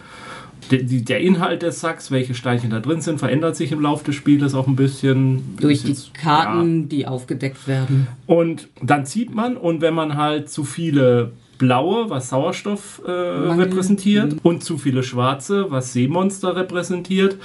Der, 0.70 1.20
Inhalt 1.20 1.60
des 1.60 1.80
Sacks, 1.80 2.10
welche 2.10 2.34
Steinchen 2.34 2.70
da 2.70 2.80
drin 2.80 3.02
sind, 3.02 3.18
verändert 3.18 3.54
sich 3.54 3.70
im 3.70 3.82
Laufe 3.82 4.04
des 4.06 4.14
Spieles 4.14 4.54
auch 4.54 4.66
ein 4.66 4.76
bisschen. 4.76 5.56
Durch 5.60 5.82
die 5.82 5.88
jetzt- 5.88 6.14
Karten, 6.14 6.88
die 6.88 7.06
aufgedeckt 7.06 7.68
werden. 7.68 8.06
und 8.26 8.68
dann 8.82 9.04
zieht 9.04 9.34
man 9.34 9.58
und 9.58 9.82
wenn 9.82 9.92
man 9.92 10.16
halt 10.16 10.48
zu 10.50 10.64
viele 10.64 11.32
blaue, 11.58 12.10
was 12.10 12.30
Sauerstoff 12.30 13.02
äh, 13.06 13.10
repräsentiert, 13.10 14.36
und 14.42 14.64
zu 14.64 14.78
viele 14.78 15.02
schwarze, 15.02 15.70
was 15.70 15.92
Seemonster 15.92 16.56
repräsentiert, 16.56 17.36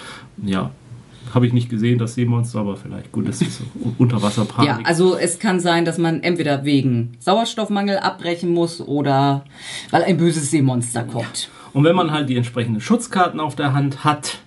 ja, 0.43 0.72
habe 1.34 1.45
ich 1.45 1.54
nicht 1.54 1.69
gesehen, 1.69 2.00
das 2.00 2.15
Seemonster, 2.15 2.60
aber 2.60 2.76
vielleicht 2.76 3.12
gut, 3.12 3.28
das 3.28 3.41
ist 3.41 3.60
so 3.60 3.63
Unterwasserpanik. 3.98 4.69
Ja, 4.69 4.80
also 4.84 5.15
es 5.15 5.39
kann 5.39 5.60
sein, 5.60 5.86
dass 5.86 5.98
man 5.98 6.24
entweder 6.24 6.65
wegen 6.65 7.13
Sauerstoffmangel 7.19 7.98
abbrechen 7.98 8.54
muss 8.54 8.82
oder 8.82 9.45
weil 9.91 10.04
ein 10.04 10.17
böses 10.17 10.52
Seemonster 10.52 11.04
kommt. 11.04 11.50
Und 11.74 11.84
wenn 11.84 11.95
man 11.95 12.12
halt 12.12 12.30
die 12.30 12.36
entsprechenden 12.36 12.82
Schutzkarten 12.82 13.39
auf 13.39 13.56
der 13.56 13.74
Hand 13.74 14.04
hat, 14.04 14.39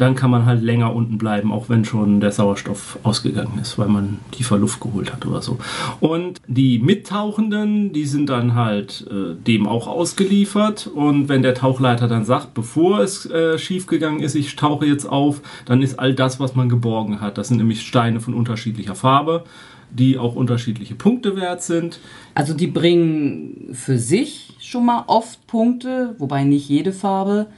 dann 0.00 0.14
kann 0.14 0.30
man 0.30 0.46
halt 0.46 0.62
länger 0.62 0.94
unten 0.94 1.18
bleiben, 1.18 1.52
auch 1.52 1.68
wenn 1.68 1.84
schon 1.84 2.20
der 2.20 2.32
Sauerstoff 2.32 2.98
ausgegangen 3.02 3.58
ist, 3.60 3.78
weil 3.78 3.88
man 3.88 4.18
tiefer 4.30 4.56
Luft 4.56 4.80
geholt 4.80 5.12
hat 5.12 5.26
oder 5.26 5.42
so. 5.42 5.58
Und 6.00 6.40
die 6.46 6.78
Mittauchenden, 6.78 7.92
die 7.92 8.06
sind 8.06 8.30
dann 8.30 8.54
halt 8.54 9.06
äh, 9.10 9.34
dem 9.34 9.66
auch 9.66 9.86
ausgeliefert. 9.86 10.86
Und 10.86 11.28
wenn 11.28 11.42
der 11.42 11.54
Tauchleiter 11.54 12.08
dann 12.08 12.24
sagt, 12.24 12.54
bevor 12.54 13.00
es 13.00 13.26
äh, 13.26 13.58
schiefgegangen 13.58 14.20
ist, 14.20 14.34
ich 14.34 14.56
tauche 14.56 14.86
jetzt 14.86 15.04
auf, 15.04 15.42
dann 15.66 15.82
ist 15.82 15.98
all 15.98 16.14
das, 16.14 16.40
was 16.40 16.54
man 16.54 16.70
geborgen 16.70 17.20
hat. 17.20 17.36
Das 17.36 17.48
sind 17.48 17.58
nämlich 17.58 17.82
Steine 17.82 18.20
von 18.20 18.32
unterschiedlicher 18.32 18.94
Farbe, 18.94 19.44
die 19.90 20.16
auch 20.16 20.34
unterschiedliche 20.34 20.94
Punkte 20.94 21.36
wert 21.36 21.62
sind. 21.62 22.00
Also 22.34 22.54
die 22.54 22.68
bringen 22.68 23.68
für 23.72 23.98
sich 23.98 24.54
schon 24.60 24.86
mal 24.86 25.04
oft 25.08 25.46
Punkte, 25.46 26.14
wobei 26.18 26.44
nicht 26.44 26.68
jede 26.68 26.92
Farbe. 26.92 27.48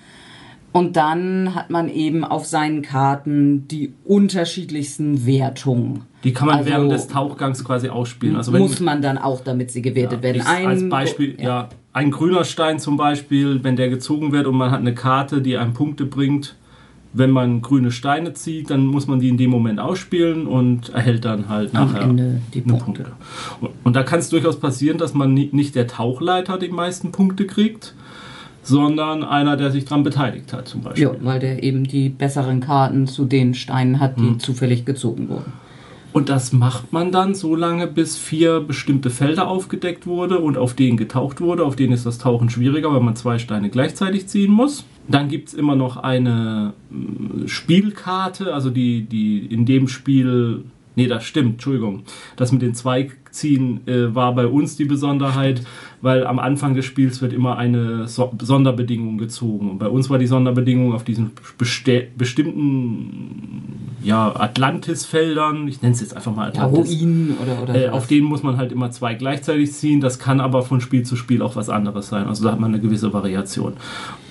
Und 0.72 0.96
dann 0.96 1.54
hat 1.54 1.68
man 1.70 1.88
eben 1.90 2.24
auf 2.24 2.46
seinen 2.46 2.80
Karten 2.82 3.68
die 3.68 3.92
unterschiedlichsten 4.04 5.26
Wertungen. 5.26 6.02
Die 6.24 6.32
kann 6.32 6.46
man 6.48 6.58
Also- 6.58 6.70
während 6.70 6.92
des 6.92 7.08
Tauchgangs 7.08 7.64
quasi 7.64 7.88
ausspielen. 7.88 8.36
Also 8.36 8.52
Muss 8.52 8.80
man 8.80 9.02
dann 9.02 9.18
auch, 9.18 9.40
damit 9.40 9.70
sie 9.70 9.82
gewertet 9.82 10.22
werden. 10.22 10.36
Ich, 10.38 10.46
als 10.46 10.82
Ein- 10.82 10.88
Beispiel, 10.88 11.36
ja. 11.40 11.68
ein 11.92 12.10
grüner 12.10 12.44
Stein 12.44 12.78
zum 12.78 12.96
Beispiel, 12.96 13.62
wenn 13.64 13.76
der 13.76 13.90
gezogen 13.90 14.32
wird 14.32 14.46
und 14.46 14.56
man 14.56 14.70
hat 14.70 14.80
eine 14.80 14.94
Karte, 14.94 15.42
die 15.42 15.56
einem 15.58 15.74
Punkte 15.74 16.06
bringt, 16.06 16.56
wenn 17.14 17.30
man 17.30 17.60
grüne 17.60 17.90
Steine 17.90 18.32
zieht, 18.32 18.70
dann 18.70 18.86
muss 18.86 19.06
man 19.06 19.20
die 19.20 19.28
in 19.28 19.36
dem 19.36 19.50
Moment 19.50 19.78
ausspielen 19.78 20.46
und 20.46 20.88
erhält 20.90 21.26
dann 21.26 21.50
halt 21.50 21.74
Am 21.74 21.88
nachher 21.92 22.02
Ende 22.04 22.40
die 22.54 22.62
eine 22.64 22.78
Punkte. 22.78 23.06
Und, 23.60 23.70
und 23.84 23.94
da 23.96 24.02
kann 24.04 24.20
es 24.20 24.30
durchaus 24.30 24.58
passieren, 24.58 24.96
dass 24.96 25.12
man 25.12 25.34
ni- 25.34 25.50
nicht 25.52 25.74
der 25.74 25.86
Tauchleiter 25.86 26.56
die 26.56 26.68
meisten 26.70 27.12
Punkte 27.12 27.46
kriegt, 27.46 27.94
sondern 28.62 29.24
einer, 29.24 29.56
der 29.56 29.70
sich 29.70 29.84
daran 29.84 30.04
beteiligt 30.04 30.52
hat 30.52 30.68
zum 30.68 30.82
Beispiel. 30.82 31.04
Ja, 31.04 31.10
weil 31.20 31.40
der 31.40 31.62
eben 31.62 31.84
die 31.84 32.08
besseren 32.08 32.60
Karten 32.60 33.06
zu 33.06 33.24
den 33.24 33.54
Steinen 33.54 34.00
hat, 34.00 34.16
Hm. 34.16 34.22
die 34.34 34.38
zufällig 34.38 34.84
gezogen 34.84 35.28
wurden. 35.28 35.52
Und 36.12 36.28
das 36.28 36.52
macht 36.52 36.92
man 36.92 37.10
dann 37.10 37.34
so 37.34 37.56
lange, 37.56 37.86
bis 37.86 38.18
vier 38.18 38.60
bestimmte 38.60 39.08
Felder 39.08 39.48
aufgedeckt 39.48 40.06
wurde 40.06 40.38
und 40.40 40.58
auf 40.58 40.74
denen 40.74 40.98
getaucht 40.98 41.40
wurde. 41.40 41.64
Auf 41.64 41.74
denen 41.74 41.94
ist 41.94 42.04
das 42.04 42.18
Tauchen 42.18 42.50
schwieriger, 42.50 42.92
weil 42.92 43.00
man 43.00 43.16
zwei 43.16 43.38
Steine 43.38 43.70
gleichzeitig 43.70 44.26
ziehen 44.26 44.52
muss. 44.52 44.84
Dann 45.08 45.28
gibt 45.28 45.48
es 45.48 45.54
immer 45.54 45.74
noch 45.74 45.96
eine 45.96 46.74
mm, 46.90 47.46
Spielkarte, 47.48 48.52
also 48.52 48.68
die, 48.68 49.02
die 49.04 49.46
in 49.46 49.64
dem 49.64 49.88
Spiel. 49.88 50.64
Nee, 50.96 51.06
das 51.06 51.24
stimmt, 51.24 51.52
Entschuldigung. 51.54 52.02
Das 52.36 52.52
mit 52.52 52.60
den 52.60 52.74
zwei 52.74 53.10
ziehen 53.30 53.80
äh, 53.86 54.14
war 54.14 54.34
bei 54.34 54.46
uns 54.46 54.76
die 54.76 54.84
Besonderheit, 54.84 55.62
weil 56.02 56.26
am 56.26 56.38
Anfang 56.38 56.74
des 56.74 56.84
Spiels 56.84 57.22
wird 57.22 57.32
immer 57.32 57.56
eine 57.56 58.08
so 58.08 58.32
Sonderbedingung 58.42 59.18
gezogen. 59.18 59.70
Und 59.70 59.78
bei 59.78 59.88
uns 59.88 60.10
war 60.10 60.18
die 60.18 60.26
Sonderbedingung 60.26 60.92
auf 60.92 61.04
diesen 61.04 61.30
bestimmten 62.18 63.92
ja, 64.02 64.34
Atlantis-Feldern, 64.34 65.68
ich 65.68 65.80
nenne 65.80 65.94
es 65.94 66.00
jetzt 66.00 66.16
einfach 66.16 66.34
mal 66.34 66.52
Ja, 66.54 66.64
Atlantis. 66.64 67.00
Ruinen 67.00 67.36
oder, 67.40 67.62
oder 67.62 67.86
Äh, 67.86 67.88
auf 67.90 68.08
denen 68.08 68.26
muss 68.26 68.42
man 68.42 68.56
halt 68.56 68.72
immer 68.72 68.90
zwei 68.90 69.14
gleichzeitig 69.14 69.72
ziehen. 69.72 70.00
Das 70.00 70.18
kann 70.18 70.40
aber 70.40 70.62
von 70.62 70.80
Spiel 70.80 71.04
zu 71.04 71.14
Spiel 71.14 71.40
auch 71.40 71.54
was 71.54 71.68
anderes 71.68 72.08
sein. 72.08 72.26
Also 72.26 72.44
da 72.44 72.52
hat 72.52 72.60
man 72.60 72.72
eine 72.72 72.82
gewisse 72.82 73.12
Variation. 73.12 73.74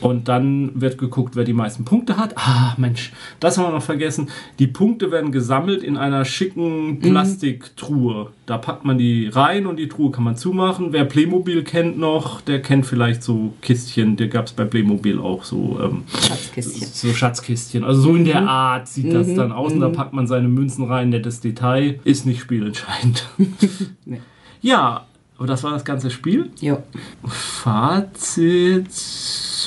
Und 0.01 0.27
dann 0.27 0.81
wird 0.81 0.97
geguckt, 0.97 1.35
wer 1.35 1.43
die 1.43 1.53
meisten 1.53 1.85
Punkte 1.85 2.17
hat. 2.17 2.37
Ah, 2.37 2.73
Mensch, 2.77 3.13
das 3.39 3.57
haben 3.57 3.65
wir 3.65 3.71
noch 3.71 3.83
vergessen. 3.83 4.29
Die 4.59 4.67
Punkte 4.67 5.11
werden 5.11 5.31
gesammelt 5.31 5.83
in 5.83 5.95
einer 5.95 6.25
schicken 6.25 6.99
Plastiktruhe. 6.99 8.31
Da 8.45 8.57
packt 8.57 8.83
man 8.83 8.97
die 8.97 9.27
rein 9.27 9.67
und 9.67 9.77
die 9.77 9.87
Truhe 9.87 10.11
kann 10.11 10.23
man 10.23 10.35
zumachen. 10.35 10.87
Wer 10.91 11.05
Playmobil 11.05 11.60
kennt 11.63 11.97
noch, 11.97 12.41
der 12.41 12.61
kennt 12.61 12.85
vielleicht 12.85 13.23
so 13.23 13.53
Kistchen. 13.61 14.15
Der 14.17 14.27
gab 14.27 14.45
es 14.47 14.53
bei 14.53 14.65
Playmobil 14.65 15.19
auch 15.19 15.43
so. 15.43 15.79
Ähm, 15.81 16.03
Schatzkistchen. 16.07 16.87
so 16.91 17.13
Schatzkistchen. 17.13 17.83
Also 17.83 18.01
so 18.01 18.15
in 18.15 18.25
der 18.25 18.47
Art 18.47 18.87
sieht 18.87 19.13
das 19.13 19.33
dann 19.33 19.51
aus. 19.51 19.73
Und 19.73 19.79
da 19.81 19.89
packt 19.89 20.13
man 20.13 20.27
seine 20.27 20.47
Münzen 20.47 20.85
rein. 20.85 21.09
Nettes 21.09 21.39
Detail. 21.41 21.99
Ist 22.03 22.25
nicht 22.25 22.41
spielentscheidend. 22.41 23.27
Nee. 24.05 24.19
Ja, 24.61 25.05
aber 25.37 25.47
das 25.47 25.63
war 25.63 25.71
das 25.71 25.85
ganze 25.85 26.11
Spiel. 26.11 26.49
Ja. 26.59 26.81
Fazit. 27.25 28.89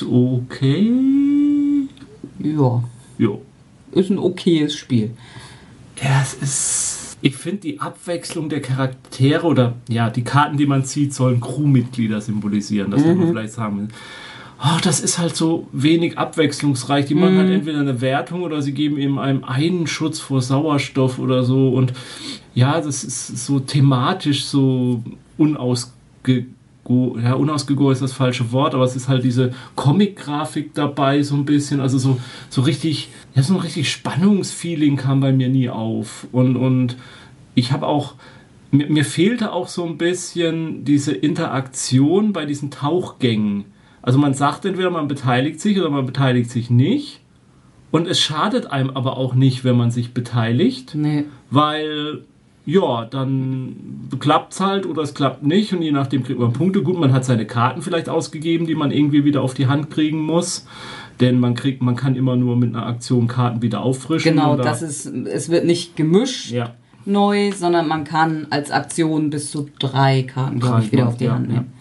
Okay. 0.09 0.91
ja, 2.39 2.83
Jo. 3.17 3.41
ist 3.91 4.09
ein 4.09 4.19
okayes 4.19 4.75
Spiel. 4.75 5.11
Ja, 6.01 6.21
es 6.21 6.33
ist. 6.35 6.94
Ich 7.25 7.37
finde 7.37 7.61
die 7.61 7.79
Abwechslung 7.79 8.49
der 8.49 8.61
Charaktere 8.61 9.47
oder 9.47 9.73
ja, 9.89 10.11
die 10.11 10.23
Karten, 10.23 10.57
die 10.57 10.67
man 10.67 10.85
zieht, 10.85 11.11
sollen 11.11 11.41
Crewmitglieder 11.41 12.21
symbolisieren. 12.21 12.91
Das 12.91 13.03
würde 13.03 13.17
man 13.17 13.29
vielleicht 13.29 13.53
sagen. 13.53 13.87
ach, 14.59 14.79
das 14.79 14.99
ist 14.99 15.17
halt 15.17 15.35
so 15.35 15.67
wenig 15.71 16.19
abwechslungsreich. 16.19 17.07
Die 17.07 17.15
machen 17.15 17.39
halt 17.39 17.49
entweder 17.49 17.79
eine 17.79 17.99
Wertung 17.99 18.43
oder 18.43 18.61
sie 18.61 18.73
geben 18.73 18.99
eben 18.99 19.17
einem 19.17 19.43
einen 19.43 19.87
Schutz 19.87 20.19
vor 20.19 20.39
Sauerstoff 20.39 21.17
oder 21.17 21.43
so. 21.43 21.69
Und 21.69 21.93
ja, 22.53 22.79
das 22.79 23.03
ist 23.03 23.43
so 23.43 23.59
thematisch 23.59 24.45
so 24.45 25.03
unausge 25.35 26.45
ja, 26.87 27.33
unausgegoren 27.33 27.93
ist 27.93 28.01
das 28.01 28.13
falsche 28.13 28.51
Wort, 28.51 28.75
aber 28.75 28.83
es 28.83 28.95
ist 28.95 29.07
halt 29.07 29.23
diese 29.23 29.53
Comic-Grafik 29.75 30.73
dabei, 30.73 31.23
so 31.23 31.35
ein 31.35 31.45
bisschen, 31.45 31.79
also 31.79 31.97
so, 31.97 32.19
so 32.49 32.61
richtig, 32.61 33.09
ja, 33.33 33.41
so 33.43 33.55
ein 33.55 33.59
richtig 33.59 33.91
Spannungsfeeling 33.91 34.95
kam 34.97 35.19
bei 35.19 35.31
mir 35.31 35.49
nie 35.49 35.69
auf. 35.69 36.27
Und, 36.31 36.55
und 36.55 36.95
ich 37.55 37.71
habe 37.71 37.87
auch, 37.87 38.13
mir, 38.71 38.87
mir 38.89 39.05
fehlte 39.05 39.51
auch 39.51 39.67
so 39.67 39.85
ein 39.85 39.97
bisschen 39.97 40.85
diese 40.85 41.13
Interaktion 41.13 42.33
bei 42.33 42.45
diesen 42.45 42.69
Tauchgängen. 42.71 43.65
Also 44.01 44.19
man 44.19 44.35
sagt 44.35 44.65
entweder 44.65 44.91
man 44.91 45.07
beteiligt 45.07 45.59
sich 45.59 45.79
oder 45.79 45.89
man 45.89 46.05
beteiligt 46.05 46.51
sich 46.51 46.69
nicht. 46.69 47.21
Und 47.89 48.07
es 48.07 48.19
schadet 48.19 48.67
einem 48.67 48.91
aber 48.91 49.17
auch 49.17 49.33
nicht, 49.35 49.63
wenn 49.63 49.77
man 49.77 49.89
sich 49.89 50.13
beteiligt, 50.13 50.93
Nee. 50.95 51.23
weil 51.49 52.25
ja, 52.65 53.05
dann 53.05 53.75
klappt 54.19 54.53
es 54.53 54.59
halt 54.59 54.85
oder 54.85 55.03
es 55.03 55.13
klappt 55.13 55.43
nicht 55.43 55.71
und 55.73 55.81
je 55.81 55.91
nachdem 55.91 56.23
kriegt 56.23 56.39
man 56.39 56.51
Punkte. 56.53 56.81
Gut, 56.81 56.99
man 56.99 57.13
hat 57.13 57.23
seine 57.23 57.45
Karten 57.45 57.81
vielleicht 57.81 58.09
ausgegeben, 58.09 58.65
die 58.65 58.75
man 58.75 58.91
irgendwie 58.91 59.23
wieder 59.23 59.41
auf 59.41 59.53
die 59.53 59.67
Hand 59.67 59.91
kriegen 59.91 60.19
muss. 60.21 60.65
Denn 61.19 61.39
man 61.39 61.53
kriegt, 61.53 61.81
man 61.81 61.95
kann 61.95 62.15
immer 62.15 62.35
nur 62.35 62.57
mit 62.57 62.75
einer 62.75 62.85
Aktion 62.87 63.27
Karten 63.27 63.61
wieder 63.61 63.81
auffrischen. 63.83 64.33
Genau, 64.35 64.57
das 64.57 64.81
ist, 64.81 65.05
es 65.05 65.49
wird 65.49 65.65
nicht 65.65 65.95
gemischt 65.95 66.51
Ja. 66.51 66.73
neu, 67.05 67.51
sondern 67.53 67.87
man 67.87 68.03
kann 68.03 68.47
als 68.49 68.71
Aktion 68.71 69.29
bis 69.29 69.51
zu 69.51 69.69
drei 69.79 70.23
Karten, 70.23 70.59
glaube 70.59 70.81
ich, 70.81 70.91
wieder 70.91 71.07
auf 71.07 71.17
die 71.17 71.25
ja, 71.25 71.33
Hand 71.35 71.47
nehmen. 71.47 71.73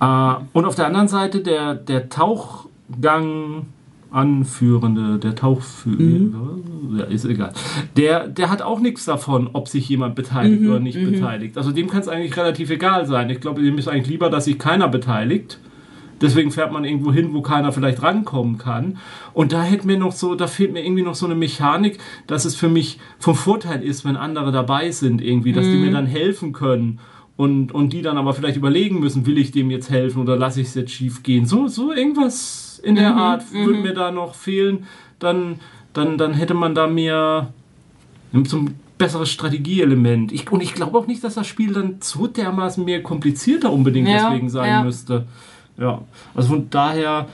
ja. 0.00 0.36
Äh, 0.36 0.40
und 0.52 0.64
auf 0.66 0.74
der 0.74 0.86
anderen 0.88 1.08
Seite 1.08 1.40
der, 1.40 1.74
der 1.74 2.10
Tauchgang 2.10 3.66
Anführende, 4.10 5.18
der 5.18 5.34
Tauchführer, 5.34 5.96
Mhm. 5.98 6.98
ja, 6.98 7.04
ist 7.04 7.24
egal. 7.24 7.52
Der, 7.96 8.28
der 8.28 8.50
hat 8.50 8.62
auch 8.62 8.80
nichts 8.80 9.04
davon, 9.04 9.50
ob 9.52 9.68
sich 9.68 9.88
jemand 9.88 10.14
beteiligt 10.14 10.62
Mhm, 10.62 10.70
oder 10.70 10.80
nicht 10.80 11.02
beteiligt. 11.02 11.56
Also 11.58 11.72
dem 11.72 11.88
kann 11.88 12.00
es 12.00 12.08
eigentlich 12.08 12.36
relativ 12.36 12.70
egal 12.70 13.06
sein. 13.06 13.30
Ich 13.30 13.40
glaube, 13.40 13.62
dem 13.62 13.78
ist 13.78 13.88
eigentlich 13.88 14.08
lieber, 14.08 14.30
dass 14.30 14.44
sich 14.46 14.58
keiner 14.58 14.88
beteiligt. 14.88 15.58
Deswegen 16.22 16.50
fährt 16.50 16.72
man 16.72 16.84
irgendwo 16.86 17.12
hin, 17.12 17.34
wo 17.34 17.42
keiner 17.42 17.72
vielleicht 17.72 18.02
rankommen 18.02 18.56
kann. 18.56 18.96
Und 19.34 19.52
da 19.52 19.62
hätte 19.62 19.86
mir 19.86 19.98
noch 19.98 20.12
so, 20.12 20.34
da 20.34 20.46
fehlt 20.46 20.72
mir 20.72 20.82
irgendwie 20.82 21.02
noch 21.02 21.14
so 21.14 21.26
eine 21.26 21.34
Mechanik, 21.34 21.98
dass 22.26 22.46
es 22.46 22.54
für 22.56 22.70
mich 22.70 22.98
vom 23.18 23.34
Vorteil 23.34 23.82
ist, 23.82 24.06
wenn 24.06 24.16
andere 24.16 24.50
dabei 24.50 24.90
sind 24.92 25.20
irgendwie, 25.20 25.52
dass 25.52 25.66
die 25.66 25.76
mir 25.76 25.90
dann 25.90 26.06
helfen 26.06 26.54
können. 26.54 27.00
Und, 27.36 27.72
und 27.72 27.92
die 27.92 28.00
dann 28.00 28.16
aber 28.16 28.32
vielleicht 28.32 28.56
überlegen 28.56 28.98
müssen, 28.98 29.26
will 29.26 29.36
ich 29.36 29.50
dem 29.50 29.70
jetzt 29.70 29.90
helfen 29.90 30.22
oder 30.22 30.36
lasse 30.38 30.62
ich 30.62 30.68
es 30.68 30.74
jetzt 30.74 30.92
schief 30.92 31.22
gehen. 31.22 31.44
So, 31.44 31.68
so 31.68 31.92
irgendwas 31.92 32.80
in 32.82 32.94
der 32.94 33.14
Art 33.14 33.52
würde 33.52 33.78
mir 33.80 33.92
da 33.92 34.10
noch 34.10 34.34
fehlen. 34.34 34.84
Dann, 35.18 35.60
dann, 35.92 36.16
dann 36.16 36.32
hätte 36.32 36.54
man 36.54 36.74
da 36.74 36.86
mehr 36.86 37.52
so 38.44 38.56
ein 38.58 38.74
besseres 38.96 39.28
Strategieelement. 39.30 40.32
Ich, 40.32 40.50
und 40.50 40.62
ich 40.62 40.72
glaube 40.72 40.96
auch 40.96 41.06
nicht, 41.06 41.22
dass 41.24 41.34
das 41.34 41.46
Spiel 41.46 41.74
dann 41.74 41.96
so 42.00 42.26
dermaßen 42.26 42.82
mehr 42.84 43.02
komplizierter 43.02 43.70
unbedingt 43.70 44.08
Ja, 44.08 44.30
deswegen 44.30 44.48
sein 44.48 44.70
ja. 44.70 44.82
müsste. 44.82 45.26
Ja, 45.78 46.00
also 46.34 46.48
von 46.48 46.70
daher, 46.70 47.28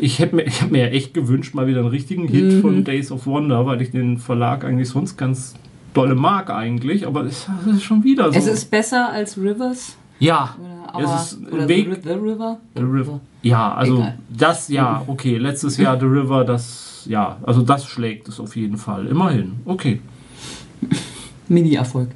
ich 0.00 0.18
hätte 0.18 0.34
mir, 0.34 0.46
ich 0.46 0.62
hab 0.62 0.72
mir 0.72 0.80
ja 0.80 0.88
echt 0.88 1.14
gewünscht, 1.14 1.54
mal 1.54 1.68
wieder 1.68 1.78
einen 1.78 1.88
richtigen 1.88 2.26
Hit 2.26 2.54
Mhm. 2.54 2.60
von 2.60 2.82
Days 2.84 3.12
of 3.12 3.26
Wonder, 3.26 3.66
weil 3.66 3.80
ich 3.82 3.92
den 3.92 4.18
Verlag 4.18 4.64
eigentlich 4.64 4.88
sonst 4.88 5.16
ganz 5.16 5.54
dolle 5.94 6.14
mag 6.14 6.50
eigentlich, 6.50 7.06
aber 7.06 7.24
es 7.24 7.46
es 7.66 7.74
ist 7.76 7.82
schon 7.84 8.04
wieder 8.04 8.32
so. 8.32 8.38
Es 8.38 8.46
ist 8.46 8.70
besser 8.70 9.10
als 9.10 9.36
Rivers? 9.38 9.96
ja, 10.20 10.54
Oder, 10.92 10.94
aber, 11.06 11.14
es 11.14 11.32
ist 11.32 11.52
oder 11.52 11.62
The, 11.62 11.68
Weg, 11.68 11.88
Ri- 11.88 12.02
The 12.02 12.10
River? 12.12 12.58
The 12.74 12.82
River. 12.82 13.20
Ja, 13.42 13.74
also 13.74 13.98
Egal. 13.98 14.18
das 14.28 14.68
ja, 14.68 15.02
okay. 15.06 15.38
Letztes 15.38 15.76
Jahr 15.76 15.98
The 15.98 16.06
River, 16.06 16.44
das 16.44 17.04
ja, 17.08 17.36
also 17.44 17.62
das 17.62 17.86
schlägt 17.86 18.28
es 18.28 18.40
auf 18.40 18.56
jeden 18.56 18.76
Fall. 18.76 19.06
Immerhin. 19.06 19.60
Okay. 19.64 20.00
Mini-Erfolg. 21.48 22.08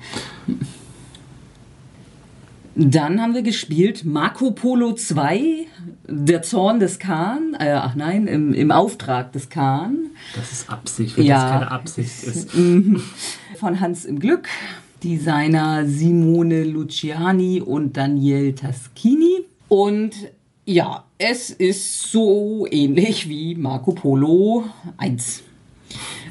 Dann 2.75 3.21
haben 3.21 3.35
wir 3.35 3.43
gespielt 3.43 4.05
Marco 4.05 4.51
Polo 4.53 4.95
2, 4.95 5.67
Der 6.09 6.41
Zorn 6.43 6.81
des 6.81 6.99
Khan, 6.99 7.55
äh, 7.59 7.73
ach 7.73 7.95
nein, 7.95 8.27
im, 8.27 8.55
im 8.55 8.71
Auftrag 8.71 9.33
des 9.33 9.51
Khan, 9.51 9.97
Das 10.35 10.53
ist 10.53 10.71
Absicht, 10.71 11.17
wenn 11.19 11.27
Ja. 11.27 11.43
das 11.43 11.51
keine 11.51 11.71
Absicht 11.71 12.23
ist. 12.25 12.49
Von 13.63 13.79
Hans 13.79 14.05
im 14.07 14.19
Glück, 14.19 14.49
Designer 15.05 15.87
Simone 15.87 16.65
Luciani 16.65 17.61
und 17.61 17.97
Daniel 17.97 18.57
Taschini. 18.57 19.45
Und 19.69 20.11
ja, 20.65 21.05
es 21.17 21.51
ist 21.51 22.11
so 22.11 22.67
ähnlich 22.69 23.29
wie 23.29 23.55
Marco 23.55 23.93
Polo 23.93 24.65
1. 24.97 25.45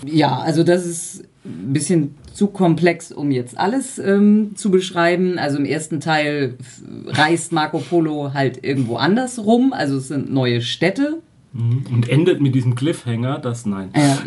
Ja, 0.06 0.40
also 0.40 0.66
das 0.66 0.86
ist 0.86 1.24
ein 1.46 1.72
bisschen 1.72 2.16
zu 2.34 2.48
komplex, 2.48 3.14
um 3.14 3.32
jetzt 3.32 3.58
alles 3.58 3.98
ähm, 3.98 4.58
zu 4.58 4.70
beschreiben. 4.70 5.40
Also 5.40 5.58
im 5.58 5.64
ersten 5.64 6.02
Teil 6.02 6.58
reist 7.06 7.54
Marco 7.54 7.80
Polo 7.80 8.34
halt 8.34 8.62
irgendwo 8.66 8.98
anders 8.98 9.40
rum. 9.40 9.72
Also 9.72 9.96
es 9.96 10.10
sind 10.10 10.34
neue 10.34 10.62
Städte. 10.62 11.22
Mhm. 11.54 11.84
Und 11.92 12.08
endet 12.08 12.40
mit 12.40 12.56
diesem 12.56 12.76
Cliffhanger, 12.76 13.38
das 13.40 13.66
nein. 13.66 13.90
Ja, 13.96 14.20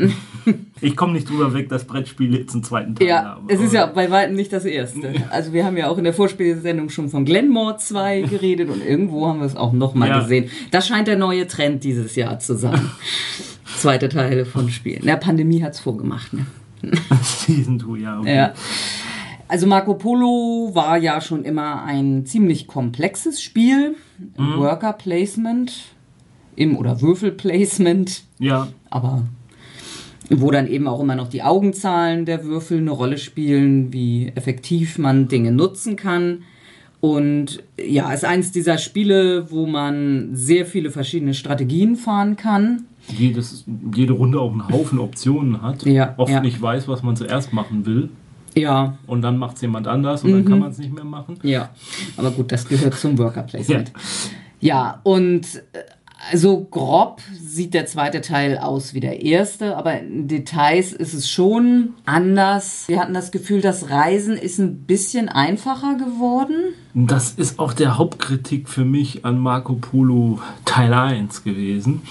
Ich 0.82 0.94
komme 0.96 1.14
nicht 1.14 1.30
drüber 1.30 1.54
weg, 1.54 1.70
dass 1.70 1.84
Brettspiele 1.86 2.38
jetzt 2.38 2.52
einen 2.52 2.64
zweiten 2.64 2.94
Teil 2.94 3.06
ja 3.08 3.24
haben. 3.24 3.46
es 3.48 3.60
ist 3.60 3.72
ja 3.72 3.86
bei 3.86 4.10
weitem 4.10 4.34
nicht 4.36 4.52
das 4.52 4.66
erste. 4.66 5.14
Also 5.30 5.54
wir 5.54 5.64
haben 5.64 5.78
ja 5.78 5.88
auch 5.88 5.96
in 5.96 6.04
der 6.04 6.12
Vorspielsendung 6.12 6.90
schon 6.90 7.08
von 7.08 7.24
Glenmore 7.24 7.78
2 7.78 8.22
geredet 8.22 8.68
und 8.68 8.84
irgendwo 8.84 9.26
haben 9.26 9.38
wir 9.38 9.46
es 9.46 9.56
auch 9.56 9.72
nochmal 9.72 10.10
Ja. 10.10 10.20
gesehen. 10.20 10.50
Das 10.70 10.86
scheint 10.86 11.08
der 11.08 11.16
neue 11.16 11.46
Trend 11.46 11.82
dieses 11.84 12.14
Jahr 12.16 12.38
zu 12.40 12.56
sein. 12.58 12.90
Zweite 13.76 14.10
Teile 14.10 14.44
von 14.44 14.68
Spielen. 14.68 15.00
Na, 15.04 15.16
Pandemie 15.16 15.62
hat's 15.62 15.80
vorgemacht. 15.80 16.32
Ne? 16.34 16.44
Season 17.22 17.80
2, 17.80 17.98
ja. 17.98 18.20
Okay. 18.20 18.36
Ja. 18.36 18.52
Also 19.48 19.66
Marco 19.66 19.94
Polo 19.94 20.70
war 20.74 20.98
ja 20.98 21.20
schon 21.22 21.44
immer 21.44 21.84
ein 21.84 22.26
ziemlich 22.26 22.66
komplexes 22.66 23.42
Spiel. 23.42 23.96
Worker 24.36 24.92
Placement 24.92 25.72
im 26.56 26.76
oder 26.76 27.00
Würfel 27.00 27.30
Placement, 27.32 28.22
ja. 28.38 28.68
aber 28.90 29.22
wo 30.30 30.50
dann 30.50 30.66
eben 30.66 30.88
auch 30.88 31.00
immer 31.00 31.16
noch 31.16 31.28
die 31.28 31.42
Augenzahlen 31.42 32.24
der 32.24 32.44
Würfel 32.44 32.78
eine 32.78 32.90
Rolle 32.90 33.18
spielen, 33.18 33.92
wie 33.92 34.32
effektiv 34.34 34.98
man 34.98 35.28
Dinge 35.28 35.52
nutzen 35.52 35.96
kann. 35.96 36.44
Und 37.00 37.62
ja, 37.78 38.10
ist 38.12 38.24
eins 38.24 38.50
dieser 38.50 38.78
Spiele, 38.78 39.50
wo 39.50 39.66
man 39.66 40.30
sehr 40.32 40.64
viele 40.64 40.90
verschiedene 40.90 41.34
Strategien 41.34 41.96
fahren 41.96 42.36
kann. 42.36 42.84
Jedes, 43.08 43.64
jede 43.94 44.14
Runde 44.14 44.40
auch 44.40 44.50
einen 44.52 44.66
Haufen 44.70 44.98
Optionen 44.98 45.60
hat. 45.60 45.84
Ja, 45.84 46.14
Oft 46.16 46.32
ja. 46.32 46.40
nicht 46.40 46.62
weiß, 46.62 46.88
was 46.88 47.02
man 47.02 47.14
zuerst 47.16 47.52
machen 47.52 47.84
will. 47.84 48.08
Ja, 48.56 48.96
Und 49.06 49.20
dann 49.20 49.36
macht 49.36 49.56
es 49.56 49.62
jemand 49.62 49.86
anders 49.88 50.24
und 50.24 50.30
Mhm. 50.30 50.34
dann 50.36 50.44
kann 50.46 50.58
man 50.60 50.70
es 50.70 50.78
nicht 50.78 50.94
mehr 50.94 51.04
machen. 51.04 51.36
Ja, 51.42 51.68
aber 52.16 52.30
gut, 52.30 52.50
das 52.52 52.66
gehört 52.66 52.94
zum 52.94 53.18
Worker 53.18 53.42
Placement. 53.42 53.92
Ja, 54.60 55.00
und 55.02 55.42
äh, 55.74 55.80
also 56.30 56.64
grob 56.70 57.20
sieht 57.32 57.74
der 57.74 57.86
zweite 57.86 58.20
Teil 58.20 58.58
aus 58.58 58.94
wie 58.94 59.00
der 59.00 59.22
erste, 59.22 59.76
aber 59.76 60.00
in 60.00 60.28
Details 60.28 60.92
ist 60.92 61.14
es 61.14 61.28
schon 61.28 61.94
anders. 62.04 62.84
Wir 62.86 63.00
hatten 63.00 63.14
das 63.14 63.30
Gefühl, 63.30 63.60
das 63.60 63.90
Reisen 63.90 64.36
ist 64.36 64.58
ein 64.58 64.84
bisschen 64.84 65.28
einfacher 65.28 65.96
geworden. 65.96 66.74
Das 66.94 67.32
ist 67.32 67.58
auch 67.58 67.72
der 67.72 67.98
Hauptkritik 67.98 68.68
für 68.68 68.84
mich 68.84 69.24
an 69.24 69.38
Marco 69.38 69.74
Polo 69.74 70.40
Teil 70.64 70.94
1 70.94 71.44
gewesen. 71.44 72.02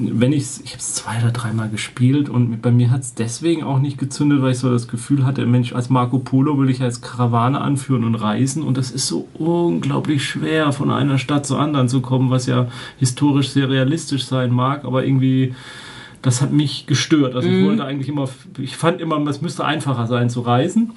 Wenn 0.00 0.32
ich's, 0.32 0.60
ich 0.64 0.70
habe 0.70 0.80
es 0.80 0.94
zwei 0.94 1.18
oder 1.18 1.30
dreimal 1.30 1.68
gespielt 1.68 2.28
und 2.28 2.62
bei 2.62 2.70
mir 2.70 2.90
hat 2.90 3.02
es 3.02 3.14
deswegen 3.14 3.62
auch 3.62 3.78
nicht 3.78 3.98
gezündet, 3.98 4.42
weil 4.42 4.52
ich 4.52 4.58
so 4.58 4.70
das 4.70 4.88
Gefühl 4.88 5.26
hatte, 5.26 5.44
Mensch, 5.46 5.72
als 5.74 5.90
Marco 5.90 6.18
Polo 6.18 6.58
will 6.58 6.70
ich 6.70 6.82
als 6.82 7.00
Karawane 7.00 7.60
anführen 7.60 8.04
und 8.04 8.14
reisen 8.14 8.62
und 8.62 8.76
das 8.76 8.90
ist 8.90 9.06
so 9.06 9.28
unglaublich 9.34 10.24
schwer, 10.24 10.72
von 10.72 10.90
einer 10.90 11.18
Stadt 11.18 11.46
zur 11.46 11.58
anderen 11.58 11.88
zu 11.88 12.00
kommen, 12.00 12.30
was 12.30 12.46
ja 12.46 12.68
historisch 12.98 13.50
sehr 13.50 13.68
realistisch 13.68 14.24
sein 14.24 14.50
mag, 14.52 14.84
aber 14.84 15.04
irgendwie 15.04 15.54
das 16.22 16.42
hat 16.42 16.52
mich 16.52 16.86
gestört. 16.86 17.34
Also 17.34 17.48
ich 17.48 17.64
wollte 17.64 17.84
eigentlich 17.84 18.08
immer, 18.08 18.28
ich 18.58 18.76
fand 18.76 19.00
immer, 19.00 19.18
es 19.28 19.40
müsste 19.40 19.64
einfacher 19.64 20.06
sein 20.06 20.28
zu 20.28 20.40
reisen. 20.40 20.92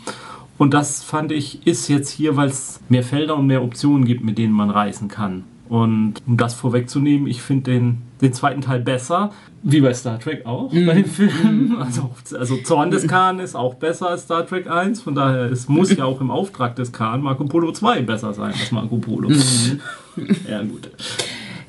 Und 0.58 0.74
das 0.74 1.04
fand 1.04 1.32
ich, 1.32 1.66
ist 1.66 1.88
jetzt 1.88 2.10
hier, 2.10 2.36
weil 2.36 2.50
es 2.50 2.80
mehr 2.90 3.04
Felder 3.04 3.38
und 3.38 3.48
mehr 3.48 3.64
Optionen 3.64 4.06
gibt, 4.06 4.24
mit 4.24 4.38
denen 4.38 4.54
man 4.54 4.70
reisen 4.70 5.08
kann. 5.08 5.46
Und 5.70 6.16
um 6.28 6.38
das 6.38 6.54
vorwegzunehmen, 6.54 7.28
ich 7.28 7.42
finde 7.42 7.72
den, 7.72 8.02
den 8.24 8.34
zweiten 8.34 8.62
Teil 8.62 8.80
besser, 8.80 9.32
wie 9.62 9.82
bei 9.82 9.94
Star 9.94 10.20
Trek 10.20 10.46
auch, 10.46 10.72
bei 10.72 10.94
den 10.94 11.06
Filmen. 11.06 11.78
Also, 11.80 12.10
also 12.38 12.58
Zorn 12.58 12.90
des 12.90 13.08
Khan 13.08 13.40
ist 13.40 13.56
auch 13.56 13.76
besser 13.76 14.10
als 14.10 14.24
Star 14.24 14.48
Trek 14.48 14.70
1, 14.70 15.02
von 15.02 15.14
daher 15.14 15.52
es 15.52 15.68
muss 15.68 15.96
ja 15.96 16.06
auch 16.06 16.22
im 16.22 16.32
Auftrag 16.32 16.76
des 16.76 16.92
Khan 16.92 17.22
Marco 17.22 17.44
Polo 17.46 17.72
2 17.72 18.02
besser 18.02 18.34
sein 18.34 18.54
als 18.54 18.72
Marco 18.72 18.98
Polo. 18.98 19.30
ja, 20.50 20.62
gut. 20.64 20.90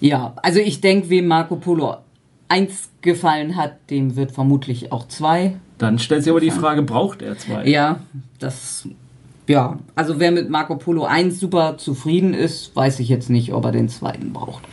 Ja, 0.01 0.35
also 0.37 0.61
ich 0.61 0.81
denke, 0.81 1.11
wem 1.11 1.27
Marco 1.27 1.57
Polo 1.57 1.97
1 2.49 2.91
gefallen 3.01 3.57
hat, 3.57 3.91
dem 3.91 4.17
wird 4.17 4.33
vermutlich 4.33 4.93
auch 4.93 5.09
2. 5.09 5.57
Dann 5.79 5.99
stellt 5.99 6.23
sich 6.23 6.31
aber 6.31 6.41
die 6.41 6.51
Frage, 6.51 6.83
braucht 6.83 7.21
er 7.21 7.37
zwei? 7.37 7.67
Ja, 7.67 8.01
das 8.39 8.89
ja, 9.47 9.79
also 9.95 10.19
wer 10.19 10.33
mit 10.33 10.49
Marco 10.49 10.77
Polo 10.77 11.05
1 11.05 11.39
super 11.39 11.77
zufrieden 11.77 12.33
ist, 12.33 12.75
weiß 12.75 13.01
ich 13.01 13.09
jetzt 13.09 13.29
nicht, 13.29 13.53
ob 13.53 13.65
er 13.65 13.73
den 13.73 13.89
zweiten 13.89 14.33
braucht. 14.33 14.65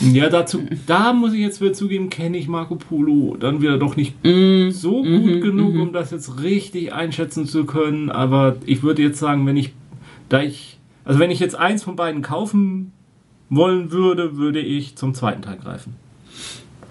Ja, 0.00 0.28
dazu, 0.28 0.62
da 0.86 1.12
muss 1.12 1.34
ich 1.34 1.40
jetzt 1.40 1.60
wieder 1.60 1.72
zugeben, 1.72 2.10
kenne 2.10 2.36
ich 2.36 2.48
Marco 2.48 2.76
Polo 2.76 3.36
dann 3.38 3.62
wieder 3.62 3.78
doch 3.78 3.96
nicht 3.96 4.14
mm, 4.24 4.70
so 4.70 5.02
gut 5.02 5.36
mm, 5.36 5.40
genug, 5.40 5.74
mm. 5.74 5.80
um 5.80 5.92
das 5.92 6.10
jetzt 6.10 6.42
richtig 6.42 6.92
einschätzen 6.92 7.46
zu 7.46 7.64
können. 7.64 8.10
Aber 8.10 8.56
ich 8.66 8.82
würde 8.82 9.02
jetzt 9.02 9.18
sagen, 9.18 9.46
wenn 9.46 9.56
ich, 9.56 9.72
da 10.28 10.42
ich, 10.42 10.78
also 11.04 11.20
wenn 11.20 11.30
ich 11.30 11.38
jetzt 11.38 11.54
eins 11.54 11.84
von 11.84 11.94
beiden 11.94 12.22
kaufen 12.22 12.92
wollen 13.50 13.92
würde, 13.92 14.36
würde 14.36 14.60
ich 14.60 14.96
zum 14.96 15.14
zweiten 15.14 15.42
Teil 15.42 15.58
greifen. 15.58 15.94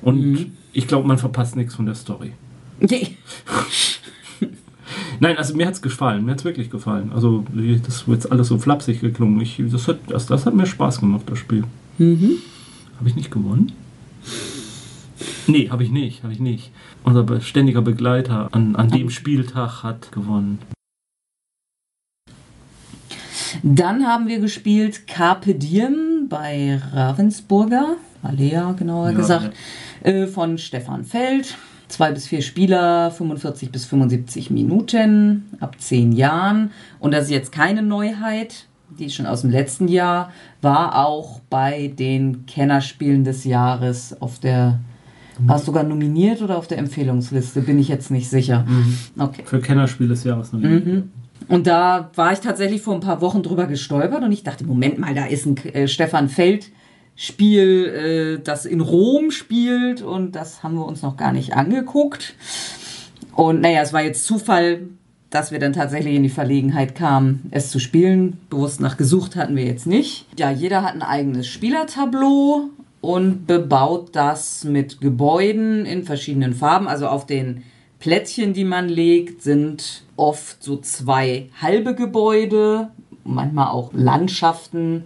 Und 0.02 0.22
mhm. 0.22 0.52
ich 0.72 0.88
glaube, 0.88 1.08
man 1.08 1.18
verpasst 1.18 1.56
nichts 1.56 1.76
von 1.76 1.86
der 1.86 1.96
Story. 1.96 2.34
Okay. 2.82 3.18
Nein, 5.20 5.38
also 5.38 5.56
mir 5.56 5.68
hat 5.68 5.74
es 5.76 5.82
gefallen. 5.82 6.26
Mir 6.26 6.32
hat 6.32 6.40
es 6.40 6.46
wirklich 6.46 6.70
gefallen. 6.70 7.12
Also 7.14 7.46
das 7.86 8.08
wird 8.08 8.24
jetzt 8.24 8.32
alles 8.32 8.48
so 8.48 8.58
flapsig 8.58 9.02
geklungen. 9.02 9.40
Ich, 9.42 9.62
das, 9.72 9.88
hat, 9.88 10.00
das, 10.08 10.26
das 10.26 10.46
hat 10.46 10.54
mir 10.54 10.66
Spaß 10.66 11.00
gemacht, 11.00 11.24
das 11.28 11.40
Spiel. 11.40 11.64
Mhm. 11.98 12.38
Habe 13.00 13.10
ich 13.10 13.16
nicht 13.16 13.32
gewonnen? 13.32 13.72
Nee, 15.48 15.70
habe 15.70 15.84
ich 15.84 15.92
nicht, 15.92 16.24
habe 16.24 16.34
ich 16.34 16.40
nicht. 16.40 16.72
Unser 17.04 17.42
ständiger 17.42 17.82
Begleiter 17.82 18.50
an, 18.52 18.76
an 18.76 18.90
dem 18.90 19.10
Spieltag 19.10 19.84
hat 19.84 20.12
gewonnen. 20.12 20.60
Dann 23.62 24.08
haben 24.08 24.28
wir 24.28 24.40
gespielt 24.40 25.08
Carpe 25.08 25.54
Diem 25.54 26.28
bei 26.30 26.82
Ravensburger, 26.92 27.98
Alea 28.22 28.72
genauer 28.72 29.12
ja, 29.12 29.18
gesagt, 29.18 29.54
ja. 30.04 30.12
Äh, 30.12 30.28
von 30.28 30.58
Stefan 30.58 31.06
Feld. 31.06 31.56
Zwei 31.94 32.12
bis 32.12 32.26
vier 32.26 32.42
Spieler, 32.42 33.12
45 33.12 33.72
bis 33.72 33.86
75 33.86 34.50
Minuten, 34.50 35.46
ab 35.60 35.76
zehn 35.80 36.12
Jahren. 36.12 36.72
Und 37.00 37.14
das 37.14 37.26
ist 37.26 37.30
jetzt 37.30 37.52
keine 37.52 37.84
Neuheit, 37.84 38.66
die 38.98 39.06
ist 39.06 39.14
schon 39.14 39.28
aus 39.28 39.42
dem 39.42 39.52
letzten 39.52 39.88
Jahr, 39.88 40.32
war 40.64 41.06
auch 41.06 41.40
bei 41.52 41.94
den 41.96 42.48
Kennerspielen 42.48 43.24
des 43.24 43.44
Jahres 43.44 44.20
auf 44.20 44.40
der 44.40 44.80
war 45.38 45.58
es 45.58 45.66
sogar 45.66 45.84
nominiert 45.84 46.42
oder 46.42 46.58
auf 46.58 46.66
der 46.66 46.80
Empfehlungsliste? 46.80 47.62
Bin 47.62 47.78
ich 47.78 47.90
jetzt 47.90 48.10
nicht 48.10 48.28
sicher. 48.28 48.66
Mhm. 48.68 48.98
Okay. 49.20 49.44
Für 49.46 49.60
Kennerspiel 49.60 50.08
des 50.08 50.24
Jahres 50.24 50.52
nominiert. 50.52 50.86
Mhm. 50.88 51.12
Und 51.48 51.68
da 51.68 52.10
war 52.16 52.34
ich 52.34 52.40
tatsächlich 52.40 52.82
vor 52.82 52.96
ein 52.96 53.02
paar 53.02 53.22
Wochen 53.22 53.44
drüber 53.44 53.68
gestolpert 53.68 54.24
und 54.24 54.32
ich 54.32 54.42
dachte, 54.42 54.66
Moment 54.66 54.98
mal, 54.98 55.14
da 55.14 55.26
ist 55.26 55.46
ein 55.46 55.58
äh, 55.58 55.88
Stefan 55.88 56.28
Feld 56.28 56.72
Spiel, 57.16 58.38
äh, 58.40 58.44
das 58.44 58.66
in 58.66 58.82
Rom 58.82 59.32
spielt 59.32 60.02
und 60.02 60.34
das 60.36 60.64
haben 60.64 60.76
wir 60.76 60.86
uns 60.86 61.02
noch 61.02 61.18
gar 61.18 61.32
nicht 61.32 61.54
angeguckt. 61.56 62.36
Und 63.36 63.62
naja, 63.62 63.82
es 63.82 63.94
war 63.94 64.04
jetzt 64.04 64.26
Zufall, 64.26 64.88
dass 65.30 65.52
wir 65.52 65.60
dann 65.60 65.74
tatsächlich 65.74 66.16
in 66.16 66.24
die 66.24 66.30
Verlegenheit 66.30 66.96
kamen, 66.96 67.48
es 67.52 67.70
zu 67.72 67.80
spielen. 67.80 68.38
Bewusst 68.50 68.80
nach 68.80 68.98
gesucht 68.98 69.36
hatten 69.36 69.56
wir 69.56 69.66
jetzt 69.66 69.88
nicht. 69.88 70.28
Ja, 70.38 70.52
jeder 70.52 70.84
hat 70.84 70.94
ein 70.94 71.02
eigenes 71.02 71.48
Spielertableau 71.48 72.70
und 73.02 73.48
bebaut 73.48 74.16
das 74.16 74.64
mit 74.64 75.02
Gebäuden 75.02 75.86
in 75.86 76.04
verschiedenen 76.04 76.54
Farben. 76.54 76.88
Also 76.88 77.08
auf 77.08 77.26
den 77.26 77.64
Plättchen, 78.00 78.54
die 78.54 78.64
man 78.64 78.90
legt, 78.90 79.42
sind 79.42 80.04
oft 80.18 80.62
so 80.64 80.78
zwei 80.78 81.50
halbe 81.62 81.96
Gebäude, 81.96 82.90
manchmal 83.24 83.70
auch 83.70 83.92
Landschaften 83.94 85.06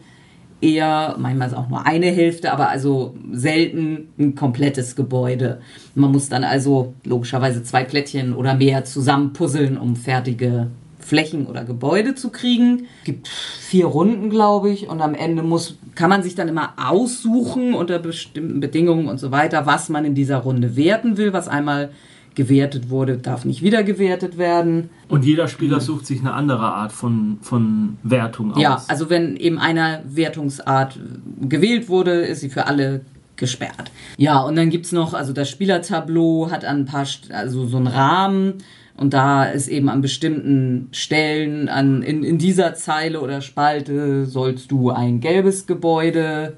eher, 0.62 1.16
manchmal 1.18 1.50
ist 1.50 1.54
auch 1.54 1.70
nur 1.70 1.86
eine 1.86 2.08
Hälfte, 2.08 2.52
aber 2.52 2.70
also 2.70 3.16
selten 3.32 4.10
ein 4.18 4.36
komplettes 4.36 4.96
Gebäude. 4.96 5.62
Man 5.96 6.12
muss 6.12 6.30
dann 6.30 6.44
also 6.44 6.94
logischerweise 7.04 7.64
zwei 7.64 7.84
Plättchen 7.84 8.34
oder 8.34 8.56
mehr 8.56 8.84
zusammenpuzzeln, 8.84 9.78
um 9.78 9.96
fertige 9.96 10.68
Flächen 11.00 11.46
oder 11.48 11.64
Gebäude 11.64 12.16
zu 12.16 12.32
kriegen. 12.32 12.88
Es 13.00 13.06
gibt 13.06 13.28
vier 13.28 13.86
Runden, 13.86 14.30
glaube 14.30 14.70
ich, 14.70 14.90
und 14.90 15.02
am 15.02 15.16
Ende 15.16 15.42
muss, 15.42 15.78
kann 15.96 16.10
man 16.10 16.22
sich 16.22 16.36
dann 16.36 16.50
immer 16.50 16.74
aussuchen 16.78 17.74
unter 17.74 18.00
bestimmten 18.00 18.60
Bedingungen 18.60 19.08
und 19.08 19.20
so 19.20 19.32
weiter, 19.32 19.66
was 19.66 19.90
man 19.90 20.06
in 20.06 20.16
dieser 20.16 20.38
Runde 20.38 20.76
werten 20.76 21.18
will, 21.18 21.34
was 21.34 21.48
einmal 21.48 21.92
gewertet 22.38 22.92
wurde, 22.92 23.18
darf 23.18 23.46
nicht 23.46 23.64
wieder 23.64 23.82
gewertet 23.82 24.38
werden. 24.38 24.92
Und 25.10 25.26
jeder 25.26 25.48
Spieler 25.48 25.80
sucht 25.80 26.06
sich 26.06 26.20
eine 26.20 26.34
andere 26.34 26.72
Art 26.72 26.92
von, 26.92 27.40
von 27.42 27.98
Wertung 28.04 28.54
aus. 28.54 28.62
Ja, 28.62 28.84
also 28.88 29.10
wenn 29.10 29.36
eben 29.38 29.58
eine 29.58 30.04
Wertungsart 30.08 31.00
gewählt 31.42 31.90
wurde, 31.90 32.12
ist 32.12 32.42
sie 32.42 32.50
für 32.50 32.68
alle 32.68 33.02
gesperrt. 33.38 33.92
Ja, 34.18 34.40
und 34.42 34.56
dann 34.56 34.70
gibt 34.70 34.86
es 34.86 34.92
noch, 34.92 35.16
also 35.16 35.34
das 35.34 35.50
Spielertableau 35.50 36.52
hat 36.52 36.64
ein 36.64 36.86
paar, 36.86 37.08
also 37.32 37.66
so 37.66 37.78
einen 37.78 37.88
Rahmen 37.88 38.54
und 38.96 39.16
da 39.16 39.46
ist 39.46 39.68
eben 39.68 39.90
an 39.90 40.02
bestimmten 40.02 40.90
Stellen, 40.92 41.70
an, 41.70 42.04
in, 42.04 42.24
in 42.24 42.38
dieser 42.38 42.76
Zeile 42.76 43.20
oder 43.20 43.42
Spalte 43.42 44.28
sollst 44.28 44.70
du 44.70 44.92
ein 44.92 45.22
gelbes 45.22 45.66
Gebäude 45.66 46.58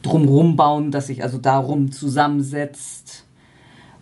drumrum 0.00 0.56
bauen, 0.56 0.90
das 0.90 1.08
sich 1.08 1.22
also 1.22 1.36
darum 1.36 1.92
zusammensetzt 1.92 3.21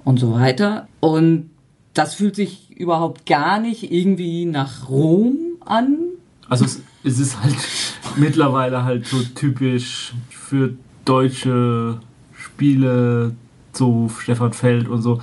und 0.04 0.18
so 0.18 0.32
weiter. 0.32 0.88
Und 1.00 1.50
das 1.94 2.14
fühlt 2.14 2.36
sich 2.36 2.70
überhaupt 2.76 3.26
gar 3.26 3.60
nicht 3.60 3.90
irgendwie 3.92 4.44
nach 4.44 4.88
Rom 4.88 5.36
an. 5.64 5.98
Also 6.48 6.64
es, 6.64 6.80
es 7.04 7.18
ist 7.18 7.42
halt 7.42 7.56
mittlerweile 8.16 8.84
halt 8.84 9.06
so 9.06 9.22
typisch 9.34 10.14
für 10.28 10.74
deutsche 11.04 12.00
Spiele, 12.34 13.34
so 13.72 14.10
Stefan 14.20 14.52
Feld 14.52 14.88
und 14.88 15.02
so 15.02 15.20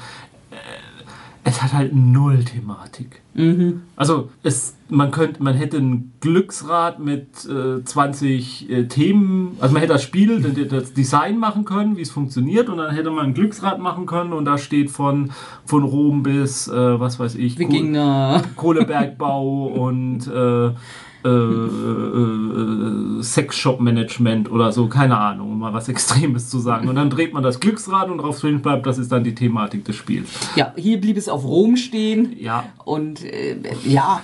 es 1.48 1.64
hat 1.64 1.72
halt 1.72 1.96
null 1.96 2.44
Thematik. 2.44 3.22
Mhm. 3.34 3.84
Also 3.96 4.30
es, 4.44 4.76
man 4.90 5.12
könnte, 5.12 5.42
man 5.42 5.56
hätte 5.56 5.78
ein 5.78 6.12
Glücksrad 6.20 7.00
mit 7.00 7.46
äh, 7.46 7.82
20 7.86 8.70
äh, 8.70 8.88
Themen, 8.90 9.56
also 9.62 9.72
man 9.74 9.82
hätte 9.82 9.94
das 9.94 10.04
Spiel, 10.04 10.42
das 10.42 10.94
Design 10.94 11.38
machen 11.38 11.64
können, 11.64 11.96
wie 11.96 12.02
es 12.02 12.12
funktioniert, 12.12 12.68
und 12.68 12.80
dann 12.80 12.94
hätte 12.94 13.12
man 13.12 13.28
ein 13.28 13.34
Glücksrad 13.34 13.80
machen 13.80 14.06
können 14.06 14.34
und 14.34 14.44
da 14.44 14.58
steht 14.58 14.92
von, 14.92 15.32
von 15.66 15.84
Rom 15.84 16.22
bis, 16.22 16.68
äh, 16.68 17.00
was 17.00 17.18
weiß 17.18 17.36
ich. 17.36 17.56
Kohlebergbau 18.58 19.68
und 19.68 20.30
äh, 21.28 21.30
äh, 21.30 23.20
äh, 23.20 23.24
Sexshop-Management 23.24 24.50
oder 24.50 24.72
so, 24.72 24.88
keine 24.88 25.18
Ahnung, 25.18 25.52
um 25.52 25.60
mal 25.60 25.74
was 25.74 25.90
Extremes 25.90 26.50
zu 26.50 26.60
sagen. 26.60 26.88
Und 26.88 26.96
dann 26.96 27.10
dreht 27.10 27.34
man 27.34 27.44
das 27.44 27.60
Glücksrad 27.60 28.10
und 28.10 28.20
drauf 28.20 28.40
drin 28.40 28.62
bleibt, 28.62 28.86
das 28.86 28.98
ist 28.98 29.12
dann 29.12 29.24
die 29.24 29.36
Thematik 29.36 29.84
des 29.86 29.96
Spiels. 29.96 30.30
Ja, 30.56 30.74
hier 30.78 31.02
blieb 31.02 31.18
es 31.18 31.28
auf 31.28 31.44
Rom 31.44 31.76
stehen. 31.76 32.36
Ja. 32.40 32.66
Und 32.86 33.24
äh, 33.24 33.58
ja. 33.84 34.22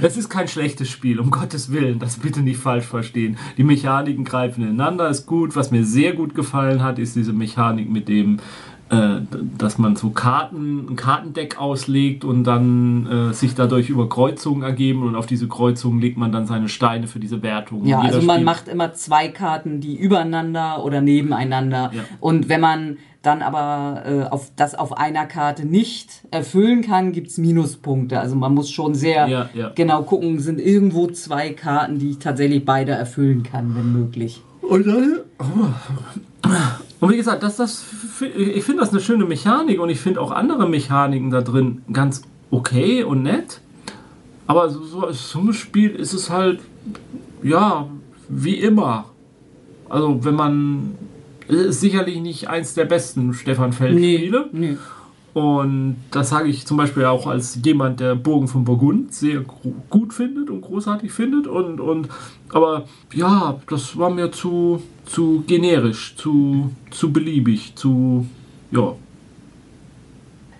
Es 0.00 0.16
ist 0.16 0.28
kein 0.28 0.48
schlechtes 0.48 0.88
Spiel, 0.90 1.20
um 1.20 1.30
Gottes 1.30 1.70
Willen, 1.70 2.00
das 2.00 2.16
bitte 2.16 2.40
nicht 2.40 2.58
falsch 2.58 2.86
verstehen. 2.86 3.38
Die 3.56 3.64
Mechaniken 3.64 4.24
greifen 4.24 4.64
ineinander, 4.64 5.08
ist 5.08 5.26
gut. 5.26 5.54
Was 5.54 5.70
mir 5.70 5.84
sehr 5.84 6.14
gut 6.14 6.34
gefallen 6.34 6.82
hat, 6.82 6.98
ist 6.98 7.14
diese 7.14 7.32
Mechanik 7.32 7.88
mit 7.88 8.08
dem 8.08 8.38
äh, 8.88 9.20
dass 9.58 9.78
man 9.78 9.96
so 9.96 10.10
Karten, 10.10 10.86
ein 10.90 10.96
Kartendeck 10.96 11.58
auslegt 11.58 12.24
und 12.24 12.44
dann 12.44 13.30
äh, 13.30 13.34
sich 13.34 13.54
dadurch 13.54 13.88
über 13.88 14.08
Kreuzungen 14.08 14.62
ergeben 14.62 15.02
und 15.02 15.16
auf 15.16 15.26
diese 15.26 15.48
Kreuzungen 15.48 16.00
legt 16.00 16.16
man 16.16 16.30
dann 16.30 16.46
seine 16.46 16.68
Steine 16.68 17.08
für 17.08 17.18
diese 17.18 17.42
Wertung. 17.42 17.84
Ja, 17.84 18.00
also 18.00 18.22
man 18.22 18.44
macht 18.44 18.68
immer 18.68 18.92
zwei 18.92 19.28
Karten, 19.28 19.80
die 19.80 19.96
übereinander 19.96 20.84
oder 20.84 21.00
nebeneinander. 21.00 21.90
Ja. 21.92 22.02
Und 22.20 22.48
wenn 22.48 22.60
man 22.60 22.98
dann 23.22 23.42
aber 23.42 24.02
äh, 24.06 24.22
auf, 24.32 24.52
das 24.54 24.76
auf 24.76 24.96
einer 24.96 25.26
Karte 25.26 25.66
nicht 25.66 26.22
erfüllen 26.30 26.82
kann, 26.82 27.10
gibt 27.10 27.28
es 27.28 27.38
Minuspunkte. 27.38 28.20
Also 28.20 28.36
man 28.36 28.54
muss 28.54 28.70
schon 28.70 28.94
sehr 28.94 29.26
ja, 29.26 29.50
ja. 29.52 29.72
genau 29.74 30.02
gucken, 30.02 30.38
sind 30.38 30.60
irgendwo 30.60 31.08
zwei 31.08 31.50
Karten, 31.50 31.98
die 31.98 32.10
ich 32.10 32.18
tatsächlich 32.18 32.64
beide 32.64 32.92
erfüllen 32.92 33.42
kann, 33.42 33.74
wenn 33.74 33.92
möglich. 33.92 34.42
Und 34.62 34.86
dann, 34.86 35.18
oh, 35.40 36.48
und 37.00 37.10
wie 37.10 37.16
gesagt, 37.16 37.42
das, 37.42 37.56
das, 37.56 37.84
ich 38.20 38.64
finde 38.64 38.80
das 38.80 38.90
eine 38.90 39.00
schöne 39.00 39.24
Mechanik 39.24 39.80
und 39.80 39.90
ich 39.90 40.00
finde 40.00 40.20
auch 40.20 40.30
andere 40.30 40.68
Mechaniken 40.68 41.30
da 41.30 41.42
drin 41.42 41.82
ganz 41.92 42.22
okay 42.50 43.02
und 43.02 43.22
nett. 43.22 43.60
Aber 44.46 44.70
so 44.70 45.00
als 45.00 45.30
Summespiel 45.30 45.90
ist 45.90 46.12
es 46.12 46.30
halt, 46.30 46.60
ja, 47.42 47.88
wie 48.28 48.56
immer. 48.56 49.06
Also, 49.88 50.24
wenn 50.24 50.34
man. 50.34 50.94
Ist 51.48 51.80
sicherlich 51.80 52.20
nicht 52.20 52.48
eins 52.48 52.74
der 52.74 52.86
besten 52.86 53.32
Stefan 53.32 53.72
Feld-Spiele. 53.72 54.48
Nee, 54.50 54.70
nee. 54.72 54.76
Und 55.32 55.96
das 56.10 56.30
sage 56.30 56.48
ich 56.48 56.66
zum 56.66 56.76
Beispiel 56.76 57.04
auch 57.04 57.28
als 57.28 57.60
jemand, 57.62 58.00
der 58.00 58.16
Burgen 58.16 58.48
von 58.48 58.64
Burgund 58.64 59.14
sehr 59.14 59.44
gut 59.90 60.12
findet 60.12 60.50
und 60.50 60.62
großartig 60.62 61.12
findet. 61.12 61.46
Und, 61.46 61.78
und 61.78 62.08
aber 62.48 62.86
ja, 63.12 63.60
das 63.68 63.96
war 63.96 64.10
mir 64.10 64.32
zu, 64.32 64.82
zu 65.06 65.44
generisch, 65.46 66.14
zu, 66.16 66.72
zu 66.90 67.12
beliebig, 67.12 67.74
zu 67.74 68.26
ja. 68.70 68.94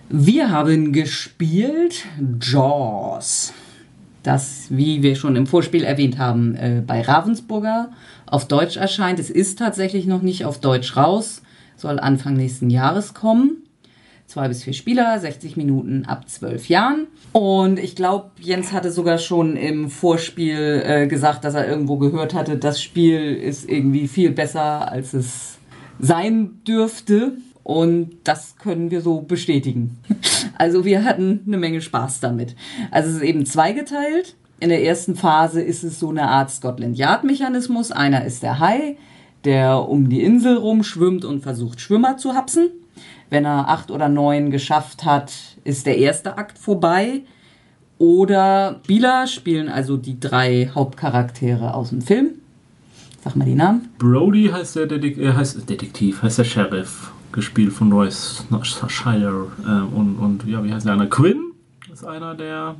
Wir 0.09 0.49
haben 0.49 0.93
gespielt 0.93 2.05
Jaws. 2.41 3.53
Das, 4.23 4.67
wie 4.69 5.03
wir 5.03 5.15
schon 5.15 5.35
im 5.35 5.47
Vorspiel 5.47 5.83
erwähnt 5.83 6.17
haben, 6.17 6.55
äh, 6.55 6.81
bei 6.85 7.01
Ravensburger 7.01 7.91
auf 8.25 8.47
Deutsch 8.47 8.77
erscheint. 8.77 9.19
Es 9.19 9.29
ist 9.29 9.59
tatsächlich 9.59 10.05
noch 10.05 10.21
nicht 10.21 10.45
auf 10.45 10.59
Deutsch 10.59 10.97
raus, 10.97 11.41
soll 11.75 11.99
Anfang 11.99 12.33
nächsten 12.35 12.69
Jahres 12.69 13.13
kommen 13.13 13.66
Zwei 14.27 14.49
bis 14.49 14.63
vier 14.63 14.73
Spieler, 14.73 15.17
60 15.17 15.55
Minuten 15.55 16.03
ab 16.03 16.27
zwölf 16.27 16.67
Jahren. 16.67 17.07
Und 17.31 17.79
ich 17.79 17.95
glaube, 17.95 18.31
Jens 18.41 18.73
hatte 18.73 18.91
sogar 18.91 19.19
schon 19.19 19.55
im 19.55 19.89
Vorspiel 19.89 20.83
äh, 20.85 21.07
gesagt, 21.07 21.45
dass 21.45 21.53
er 21.53 21.65
irgendwo 21.65 21.95
gehört 21.97 22.33
hatte, 22.33 22.57
das 22.57 22.81
Spiel 22.81 23.33
ist 23.33 23.69
irgendwie 23.69 24.09
viel 24.09 24.31
besser, 24.31 24.91
als 24.91 25.13
es 25.13 25.57
sein 25.99 26.59
dürfte. 26.67 27.37
Und 27.63 28.17
das 28.25 28.57
können 28.57 28.91
wir 28.91 29.01
so 29.01 29.21
bestätigen. 29.21 29.97
Also 30.59 30.85
wir 30.85 31.03
hatten 31.03 31.41
eine 31.45 31.57
Menge 31.57 31.81
Spaß 31.81 32.19
damit. 32.19 32.55
Also 32.89 33.09
es 33.09 33.17
ist 33.17 33.21
eben 33.21 33.45
zweigeteilt. 33.45 34.35
In 34.59 34.69
der 34.69 34.83
ersten 34.83 35.15
Phase 35.15 35.61
ist 35.61 35.83
es 35.83 35.99
so 35.99 36.09
eine 36.09 36.23
Art 36.23 36.49
Scotland 36.49 36.97
Yard 36.97 37.23
Mechanismus. 37.23 37.91
Einer 37.91 38.25
ist 38.25 38.41
der 38.41 38.59
Hai, 38.59 38.97
der 39.43 39.87
um 39.87 40.09
die 40.09 40.23
Insel 40.23 40.57
rumschwimmt 40.57 41.25
und 41.25 41.41
versucht 41.41 41.79
Schwimmer 41.79 42.17
zu 42.17 42.33
hapsen. 42.33 42.71
Wenn 43.29 43.45
er 43.45 43.69
acht 43.69 43.91
oder 43.91 44.09
neun 44.09 44.51
geschafft 44.51 45.05
hat, 45.05 45.33
ist 45.63 45.85
der 45.85 45.97
erste 45.97 46.37
Akt 46.37 46.57
vorbei. 46.57 47.21
Oder 47.97 48.79
Spieler 48.83 49.27
spielen 49.27 49.69
also 49.69 49.97
die 49.97 50.19
drei 50.19 50.69
Hauptcharaktere 50.73 51.73
aus 51.73 51.89
dem 51.89 52.01
Film. 52.01 52.29
Sag 53.23 53.35
mal 53.35 53.45
die 53.45 53.55
Namen. 53.55 53.89
Brody 53.97 54.49
heißt 54.53 54.75
der 54.75 54.85
Detek 54.85 55.17
äh, 55.17 55.33
heißt 55.33 55.67
Detektiv, 55.69 56.21
heißt 56.21 56.37
der 56.37 56.43
Sheriff, 56.43 57.11
gespielt 57.31 57.73
von 57.73 57.91
Royce 57.91 58.45
Shire. 58.87 59.47
Äh, 59.65 59.95
und, 59.95 60.17
und 60.17 60.45
ja, 60.45 60.63
wie 60.63 60.71
heißt 60.71 60.85
der 60.85 60.93
andere? 60.93 61.09
Quinn 61.09 61.51
ist 61.91 62.05
einer 62.05 62.35
der. 62.35 62.75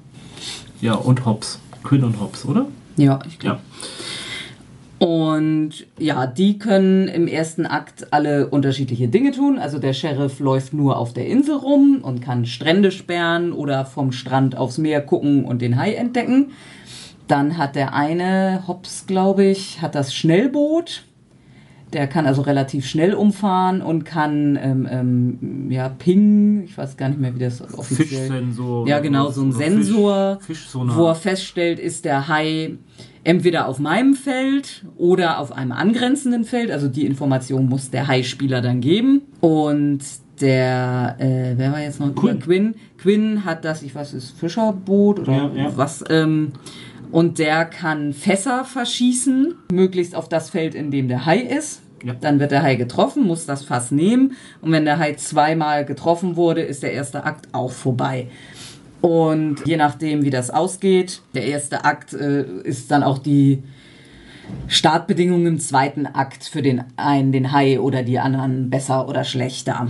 Ja, 0.79 0.93
und 0.93 1.25
Hobbs. 1.25 1.59
Quinn 1.83 2.03
und 2.03 2.19
Hobbs, 2.19 2.45
oder? 2.45 2.67
Ja, 2.97 3.19
ich 3.27 3.39
glaube. 3.39 3.59
Ja. 3.59 3.87
Und 4.99 5.85
ja, 5.99 6.25
die 6.25 6.57
können 6.57 7.07
im 7.07 7.27
ersten 7.27 7.67
Akt 7.67 8.11
alle 8.11 8.47
unterschiedliche 8.47 9.07
Dinge 9.07 9.31
tun. 9.31 9.59
Also 9.59 9.77
der 9.77 9.93
Sheriff 9.93 10.39
läuft 10.39 10.73
nur 10.73 10.97
auf 10.97 11.13
der 11.13 11.27
Insel 11.27 11.55
rum 11.55 11.99
und 12.01 12.21
kann 12.21 12.45
Strände 12.45 12.91
sperren 12.91 13.53
oder 13.53 13.85
vom 13.85 14.11
Strand 14.11 14.57
aufs 14.57 14.79
Meer 14.79 15.01
gucken 15.01 15.45
und 15.45 15.61
den 15.61 15.77
Hai 15.77 15.93
entdecken. 15.93 16.51
Dann 17.27 17.57
hat 17.57 17.75
der 17.75 17.93
eine, 17.93 18.63
Hobbs 18.67 19.05
glaube 19.05 19.45
ich, 19.45 19.81
hat 19.81 19.93
das 19.93 20.15
Schnellboot. 20.15 21.03
Der 21.97 22.05
kann 22.05 22.27
also 22.27 22.43
relativ 22.43 22.85
schnell 22.85 23.15
umfahren 23.15 23.81
und 23.81 24.05
kann 24.05 24.55
ähm, 24.61 24.87
ähm, 24.87 25.71
ja 25.71 25.89
Ping, 25.89 26.61
ich 26.65 26.77
weiß 26.77 26.95
gar 26.95 27.09
nicht 27.09 27.19
mehr, 27.19 27.33
wie 27.33 27.39
das 27.39 27.59
offiziell. 27.73 28.27
Fischsensor. 28.27 28.87
Ja, 28.87 28.99
genau, 28.99 29.31
so 29.31 29.41
ein 29.41 29.51
Sensor, 29.51 30.37
Fisch, 30.39 30.67
wo 30.75 31.07
er 31.07 31.15
feststellt, 31.15 31.79
ist 31.79 32.05
der 32.05 32.27
Hai 32.27 32.77
entweder 33.23 33.67
auf 33.67 33.79
meinem 33.79 34.13
Feld 34.13 34.85
oder 34.95 35.39
auf 35.39 35.51
einem 35.51 35.71
angrenzenden 35.71 36.43
Feld. 36.43 36.69
Also 36.69 36.87
die 36.87 37.03
Information 37.03 37.67
muss 37.67 37.89
der 37.89 38.07
High-Spieler 38.07 38.61
dann 38.61 38.79
geben. 38.79 39.23
Und 39.41 40.01
der, 40.39 41.15
äh, 41.17 41.57
wer 41.57 41.71
war 41.71 41.81
jetzt 41.81 41.99
noch? 41.99 42.13
Quinn. 42.13 42.39
Quinn. 42.39 42.75
Quinn 42.99 43.43
hat 43.43 43.65
das, 43.65 43.81
ich 43.81 43.95
weiß, 43.95 44.13
ist 44.13 44.37
Fischerboot 44.39 45.21
oder 45.21 45.33
ja, 45.33 45.51
ja. 45.63 45.71
was. 45.75 46.03
Ähm, 46.11 46.51
und 47.11 47.39
der 47.39 47.65
kann 47.65 48.13
Fässer 48.13 48.65
verschießen, 48.65 49.55
möglichst 49.71 50.13
auf 50.13 50.29
das 50.29 50.51
Feld, 50.51 50.75
in 50.75 50.91
dem 50.91 51.07
der 51.07 51.25
Hai 51.25 51.39
ist. 51.39 51.81
Ja. 52.03 52.13
Dann 52.19 52.39
wird 52.39 52.51
der 52.51 52.63
Hai 52.63 52.75
getroffen, 52.75 53.25
muss 53.25 53.45
das 53.45 53.63
Fass 53.63 53.91
nehmen. 53.91 54.33
Und 54.61 54.71
wenn 54.71 54.85
der 54.85 54.99
Hai 54.99 55.13
zweimal 55.13 55.85
getroffen 55.85 56.35
wurde, 56.35 56.61
ist 56.61 56.83
der 56.83 56.93
erste 56.93 57.23
Akt 57.23 57.47
auch 57.53 57.71
vorbei. 57.71 58.27
Und 59.01 59.65
je 59.65 59.77
nachdem, 59.77 60.23
wie 60.23 60.29
das 60.29 60.49
ausgeht, 60.49 61.21
der 61.33 61.45
erste 61.45 61.85
Akt 61.85 62.13
äh, 62.13 62.43
ist 62.63 62.91
dann 62.91 63.03
auch 63.03 63.19
die 63.19 63.63
Startbedingungen 64.67 65.47
im 65.47 65.59
zweiten 65.59 66.05
Akt 66.05 66.45
für 66.45 66.61
den 66.61 66.83
einen, 66.95 67.31
den 67.31 67.51
Hai 67.51 67.79
oder 67.79 68.03
die 68.03 68.19
anderen 68.19 68.69
besser 68.69 69.07
oder 69.07 69.23
schlechter. 69.23 69.87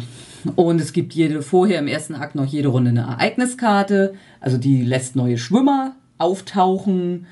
Und 0.55 0.81
es 0.81 0.93
gibt 0.93 1.13
jede 1.13 1.41
vorher 1.41 1.79
im 1.79 1.87
ersten 1.87 2.15
Akt 2.15 2.35
noch 2.35 2.45
jede 2.45 2.69
Runde 2.69 2.91
eine 2.91 3.01
Ereigniskarte, 3.01 4.13
also 4.39 4.57
die 4.57 4.83
lässt 4.83 5.15
neue 5.15 5.37
Schwimmer 5.37 5.95
auftauchen 6.17 7.25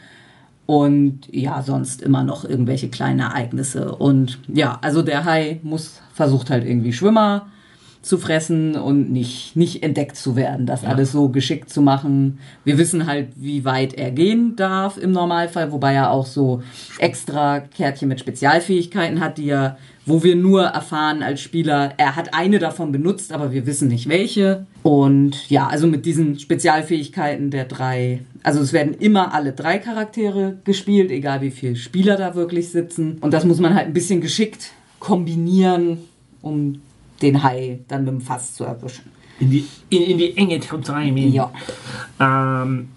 und 0.65 1.21
ja, 1.31 1.61
sonst 1.61 2.01
immer 2.01 2.23
noch 2.23 2.43
irgendwelche 2.43 2.89
kleinen 2.89 3.19
Ereignisse. 3.19 3.95
Und 3.95 4.39
ja, 4.47 4.79
also 4.81 5.01
der 5.01 5.25
Hai 5.25 5.59
muss 5.63 6.01
versucht 6.13 6.49
halt 6.49 6.65
irgendwie 6.65 6.93
Schwimmer 6.93 7.47
zu 8.05 8.19
fressen 8.19 8.75
und 8.75 9.11
nicht, 9.11 9.55
nicht 9.55 9.81
entdeckt 9.81 10.15
zu 10.15 10.35
werden, 10.35 10.67
das 10.67 10.83
ja. 10.83 10.89
alles 10.89 11.11
so 11.11 11.29
geschickt 11.29 11.71
zu 11.71 11.81
machen. 11.81 12.37
Wir 12.63 12.77
wissen 12.77 13.07
halt, 13.07 13.29
wie 13.35 13.65
weit 13.65 13.95
er 13.95 14.11
gehen 14.11 14.55
darf 14.55 14.97
im 14.97 15.11
Normalfall, 15.11 15.71
wobei 15.71 15.93
er 15.93 16.11
auch 16.11 16.27
so 16.27 16.61
extra 16.99 17.59
Kärtchen 17.59 18.07
mit 18.07 18.19
Spezialfähigkeiten 18.19 19.19
hat, 19.19 19.39
die 19.39 19.49
er, 19.49 19.77
wo 20.05 20.23
wir 20.23 20.35
nur 20.35 20.63
erfahren 20.63 21.23
als 21.23 21.41
Spieler, 21.41 21.93
er 21.97 22.15
hat 22.15 22.33
eine 22.33 22.59
davon 22.59 22.91
benutzt, 22.91 23.31
aber 23.31 23.51
wir 23.51 23.65
wissen 23.65 23.87
nicht 23.87 24.07
welche. 24.07 24.67
Und 24.83 25.49
ja, 25.49 25.67
also 25.67 25.87
mit 25.87 26.05
diesen 26.05 26.39
Spezialfähigkeiten 26.39 27.49
der 27.49 27.65
drei, 27.65 28.21
also 28.43 28.61
es 28.61 28.71
werden 28.71 28.93
immer 28.93 29.33
alle 29.33 29.53
drei 29.53 29.79
Charaktere 29.79 30.57
gespielt, 30.63 31.09
egal 31.09 31.41
wie 31.41 31.51
viele 31.51 31.75
Spieler 31.75 32.17
da 32.17 32.35
wirklich 32.35 32.69
sitzen. 32.69 33.17
Und 33.21 33.33
das 33.33 33.45
muss 33.45 33.59
man 33.59 33.73
halt 33.73 33.87
ein 33.87 33.93
bisschen 33.93 34.21
geschickt 34.21 34.71
kombinieren, 34.99 35.99
um 36.41 36.81
den 37.21 37.43
Hai 37.43 37.79
dann 37.87 38.05
mit 38.05 38.13
dem 38.13 38.21
Fass 38.21 38.53
zu 38.53 38.63
erwischen. 38.63 39.05
In 39.39 39.49
die, 39.49 39.65
in, 39.89 40.03
in 40.03 40.17
die 40.17 40.37
Enge 40.37 40.59
treiben. 40.59 41.33
Ja. 41.33 41.51
Ähm, 42.19 42.89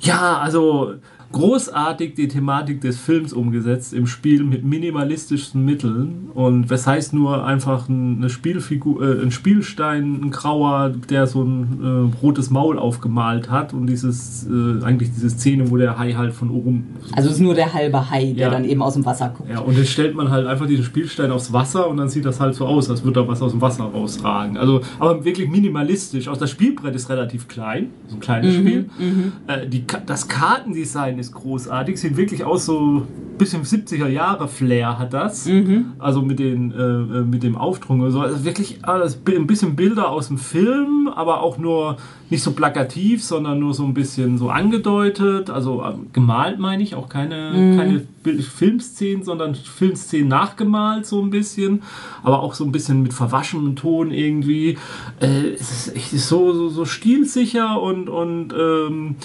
ja, 0.00 0.38
also 0.38 0.94
großartig 1.34 2.14
die 2.14 2.28
Thematik 2.28 2.80
des 2.80 2.98
Films 2.98 3.32
umgesetzt 3.32 3.92
im 3.92 4.06
Spiel 4.06 4.44
mit 4.44 4.64
minimalistischen 4.64 5.64
Mitteln 5.64 6.30
und 6.32 6.70
was 6.70 6.86
heißt 6.86 7.12
nur 7.12 7.44
einfach 7.44 7.88
eine 7.88 8.30
Spielfigur, 8.30 9.02
äh, 9.02 9.22
ein 9.22 9.32
Spielstein, 9.32 10.20
ein 10.22 10.30
grauer, 10.30 10.90
der 11.10 11.26
so 11.26 11.42
ein 11.42 12.12
äh, 12.14 12.22
rotes 12.22 12.50
Maul 12.50 12.78
aufgemalt 12.78 13.50
hat 13.50 13.74
und 13.74 13.88
dieses 13.88 14.46
äh, 14.46 14.84
eigentlich 14.84 15.10
diese 15.12 15.28
Szene, 15.28 15.70
wo 15.70 15.76
der 15.76 15.98
Hai 15.98 16.12
halt 16.12 16.32
von 16.32 16.50
oben. 16.50 16.94
Also 17.12 17.28
es 17.28 17.36
ist 17.36 17.40
nur 17.40 17.54
der 17.54 17.74
halbe 17.74 18.10
Hai, 18.10 18.32
der 18.32 18.46
ja. 18.46 18.50
dann 18.50 18.64
eben 18.64 18.80
aus 18.80 18.94
dem 18.94 19.04
Wasser 19.04 19.30
kommt. 19.30 19.50
Ja, 19.50 19.58
und 19.58 19.76
dann 19.76 19.86
stellt 19.86 20.14
man 20.14 20.30
halt 20.30 20.46
einfach 20.46 20.66
diesen 20.66 20.84
Spielstein 20.84 21.32
aufs 21.32 21.52
Wasser 21.52 21.88
und 21.88 21.96
dann 21.96 22.08
sieht 22.08 22.24
das 22.24 22.38
halt 22.38 22.54
so 22.54 22.64
aus, 22.64 22.88
als 22.88 23.02
würde 23.02 23.20
da 23.20 23.28
was 23.28 23.42
aus 23.42 23.50
dem 23.50 23.60
Wasser 23.60 23.84
rausragen. 23.84 24.56
Also, 24.56 24.82
aber 25.00 25.24
wirklich 25.24 25.48
minimalistisch. 25.48 26.28
Auch 26.28 26.36
das 26.36 26.50
Spielbrett 26.50 26.94
ist 26.94 27.10
relativ 27.10 27.48
klein, 27.48 27.88
so 28.06 28.16
ein 28.16 28.20
kleines 28.20 28.56
mhm, 28.56 28.60
Spiel. 28.60 28.90
Mhm. 28.98 29.32
Äh, 29.48 29.66
die, 29.66 29.84
das 30.06 30.28
Kartendesign 30.28 31.18
ist 31.18 31.23
ist 31.24 31.32
großartig. 31.32 31.98
Sieht 31.98 32.16
wirklich 32.16 32.44
aus 32.44 32.66
so 32.66 32.78
ein 32.78 33.38
bisschen 33.38 33.64
70er 33.64 34.06
Jahre 34.06 34.48
Flair 34.48 34.98
hat 34.98 35.12
das. 35.12 35.46
Mhm. 35.46 35.92
Also 35.98 36.22
mit, 36.22 36.38
den, 36.38 36.72
äh, 36.72 36.76
äh 36.76 37.24
mit 37.24 37.42
dem 37.42 37.56
Aufdruck 37.56 37.98
und 38.00 38.10
so. 38.10 38.20
Also 38.20 38.44
wirklich 38.44 38.78
alles, 38.82 39.18
ein 39.26 39.46
bisschen 39.46 39.76
Bilder 39.76 40.10
aus 40.10 40.28
dem 40.28 40.38
Film, 40.38 41.08
aber 41.14 41.42
auch 41.42 41.58
nur 41.58 41.96
nicht 42.30 42.42
so 42.42 42.52
plakativ, 42.52 43.22
sondern 43.22 43.58
nur 43.58 43.74
so 43.74 43.84
ein 43.84 43.94
bisschen 43.94 44.38
so 44.38 44.50
angedeutet. 44.50 45.50
Also 45.50 45.82
äh, 45.82 45.94
gemalt 46.12 46.58
meine 46.58 46.82
ich, 46.82 46.94
auch 46.94 47.08
keine, 47.08 47.52
mhm. 47.52 47.76
keine 47.76 48.42
Filmszenen, 48.42 49.24
sondern 49.24 49.54
Filmszenen 49.54 50.28
nachgemalt 50.28 51.06
so 51.06 51.20
ein 51.22 51.30
bisschen. 51.30 51.82
Aber 52.22 52.42
auch 52.42 52.54
so 52.54 52.64
ein 52.64 52.72
bisschen 52.72 53.02
mit 53.02 53.12
verwaschenem 53.12 53.76
Ton 53.76 54.10
irgendwie. 54.10 54.78
Äh, 55.20 55.54
es 55.54 55.70
ist 55.70 55.96
echt 55.96 56.10
so, 56.10 56.52
so, 56.52 56.68
so 56.68 56.84
stilsicher 56.84 57.80
und, 57.80 58.08
und 58.08 58.52
ähm, 58.52 59.16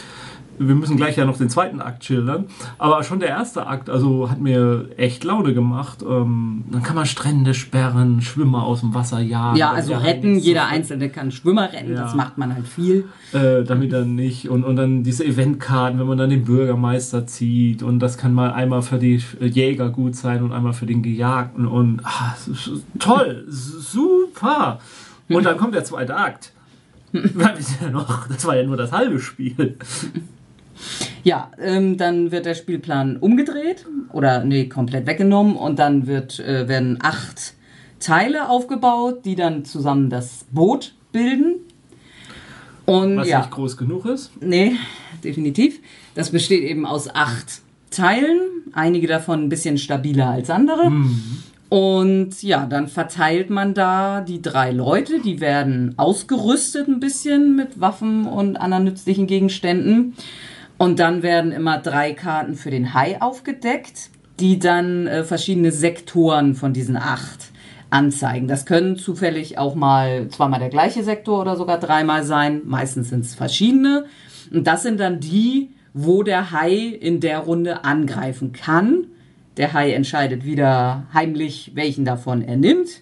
wir 0.59 0.75
müssen 0.75 0.97
gleich 0.97 1.15
ja 1.15 1.25
noch 1.25 1.37
den 1.37 1.49
zweiten 1.49 1.81
Akt 1.81 2.03
schildern. 2.03 2.45
Aber 2.77 3.03
schon 3.03 3.19
der 3.19 3.29
erste 3.29 3.65
Akt, 3.65 3.89
also 3.89 4.29
hat 4.29 4.39
mir 4.41 4.89
echt 4.97 5.23
Laune 5.23 5.53
gemacht. 5.53 6.03
Ähm, 6.03 6.65
dann 6.69 6.83
kann 6.83 6.95
man 6.95 7.05
Strände 7.05 7.53
sperren, 7.53 8.21
Schwimmer 8.21 8.63
aus 8.63 8.81
dem 8.81 8.93
Wasser 8.93 9.19
jagen. 9.19 9.57
Ja, 9.57 9.71
also 9.71 9.95
retten. 9.95 10.37
Jeder 10.37 10.67
Einzelne 10.67 11.09
kann 11.09 11.31
Schwimmer 11.31 11.71
retten. 11.71 11.93
Ja. 11.93 12.03
Das 12.03 12.13
macht 12.13 12.37
man 12.37 12.53
halt 12.53 12.67
viel. 12.67 13.05
Äh, 13.31 13.63
damit 13.63 13.93
dann 13.93 14.15
nicht. 14.15 14.49
Und, 14.49 14.63
und 14.65 14.75
dann 14.75 15.03
diese 15.03 15.25
Eventkarten, 15.25 15.99
wenn 15.99 16.07
man 16.07 16.17
dann 16.17 16.29
den 16.29 16.43
Bürgermeister 16.43 17.25
zieht. 17.25 17.81
Und 17.81 17.99
das 17.99 18.17
kann 18.17 18.33
mal 18.33 18.51
einmal 18.51 18.81
für 18.81 18.97
die 18.97 19.23
Jäger 19.39 19.89
gut 19.89 20.15
sein 20.15 20.43
und 20.43 20.51
einmal 20.51 20.73
für 20.73 20.85
den 20.85 21.01
Gejagten. 21.01 21.67
Und 21.67 22.01
ach, 22.03 22.35
toll, 22.99 23.45
super. 23.49 24.79
Und 25.29 25.45
dann 25.45 25.57
kommt 25.57 25.73
der 25.73 25.85
zweite 25.85 26.15
Akt. 26.15 26.53
Das 27.13 28.45
war 28.45 28.55
ja 28.55 28.63
nur 28.63 28.77
das 28.77 28.91
halbe 28.91 29.19
Spiel. 29.19 29.77
Ja, 31.23 31.51
ähm, 31.59 31.97
dann 31.97 32.31
wird 32.31 32.45
der 32.45 32.55
Spielplan 32.55 33.17
umgedreht 33.17 33.85
oder 34.13 34.43
nee, 34.43 34.67
komplett 34.67 35.05
weggenommen 35.05 35.55
und 35.55 35.79
dann 35.79 36.07
wird, 36.07 36.39
äh, 36.39 36.67
werden 36.67 36.99
acht 37.01 37.53
Teile 37.99 38.49
aufgebaut, 38.49 39.25
die 39.25 39.35
dann 39.35 39.65
zusammen 39.65 40.09
das 40.09 40.45
Boot 40.51 40.93
bilden. 41.11 41.55
Und, 42.85 43.17
Was 43.17 43.27
ja, 43.27 43.39
nicht 43.39 43.51
groß 43.51 43.77
genug 43.77 44.05
ist? 44.05 44.31
Nee, 44.41 44.75
definitiv. 45.23 45.79
Das 46.15 46.31
besteht 46.31 46.63
eben 46.63 46.85
aus 46.85 47.13
acht 47.13 47.61
Teilen, 47.91 48.39
einige 48.73 49.07
davon 49.07 49.43
ein 49.43 49.49
bisschen 49.49 49.77
stabiler 49.77 50.29
als 50.29 50.49
andere. 50.49 50.89
Mhm. 50.89 51.43
Und 51.69 52.41
ja, 52.41 52.65
dann 52.65 52.87
verteilt 52.87 53.51
man 53.51 53.75
da 53.75 54.21
die 54.21 54.41
drei 54.41 54.71
Leute, 54.71 55.19
die 55.19 55.39
werden 55.39 55.93
ausgerüstet 55.97 56.87
ein 56.87 56.99
bisschen 56.99 57.55
mit 57.55 57.79
Waffen 57.79 58.25
und 58.25 58.57
anderen 58.57 58.85
nützlichen 58.85 59.27
Gegenständen. 59.27 60.15
Und 60.79 60.97
dann 60.99 61.23
werden 61.23 61.51
immer 61.51 61.77
drei 61.77 62.13
Karten 62.13 62.55
für 62.55 62.71
den 62.71 62.93
Hai 62.93 63.21
aufgedeckt, 63.21 64.09
die 64.39 64.59
dann 64.59 65.07
äh, 65.07 65.25
verschiedene 65.25 65.73
Sektoren 65.73 66.55
von 66.55 66.71
diesen 66.71 66.95
acht 66.95 67.51
anzeigen. 67.89 68.47
Das 68.47 68.65
können 68.65 68.95
zufällig 68.95 69.57
auch 69.57 69.75
mal 69.75 70.29
zweimal 70.29 70.59
der 70.59 70.69
gleiche 70.69 71.03
Sektor 71.03 71.41
oder 71.41 71.57
sogar 71.57 71.79
dreimal 71.79 72.23
sein. 72.23 72.61
Meistens 72.63 73.09
sind 73.09 73.25
es 73.25 73.35
verschiedene. 73.35 74.05
Und 74.53 74.67
das 74.67 74.83
sind 74.83 75.01
dann 75.01 75.19
die, 75.19 75.71
wo 75.93 76.23
der 76.23 76.51
Hai 76.51 76.75
in 76.75 77.19
der 77.19 77.39
Runde 77.39 77.83
angreifen 77.83 78.53
kann. 78.53 79.07
Der 79.57 79.73
Hai 79.73 79.91
entscheidet 79.91 80.45
wieder 80.45 81.07
heimlich, 81.13 81.71
welchen 81.75 82.05
davon 82.05 82.41
er 82.41 82.55
nimmt. 82.55 83.01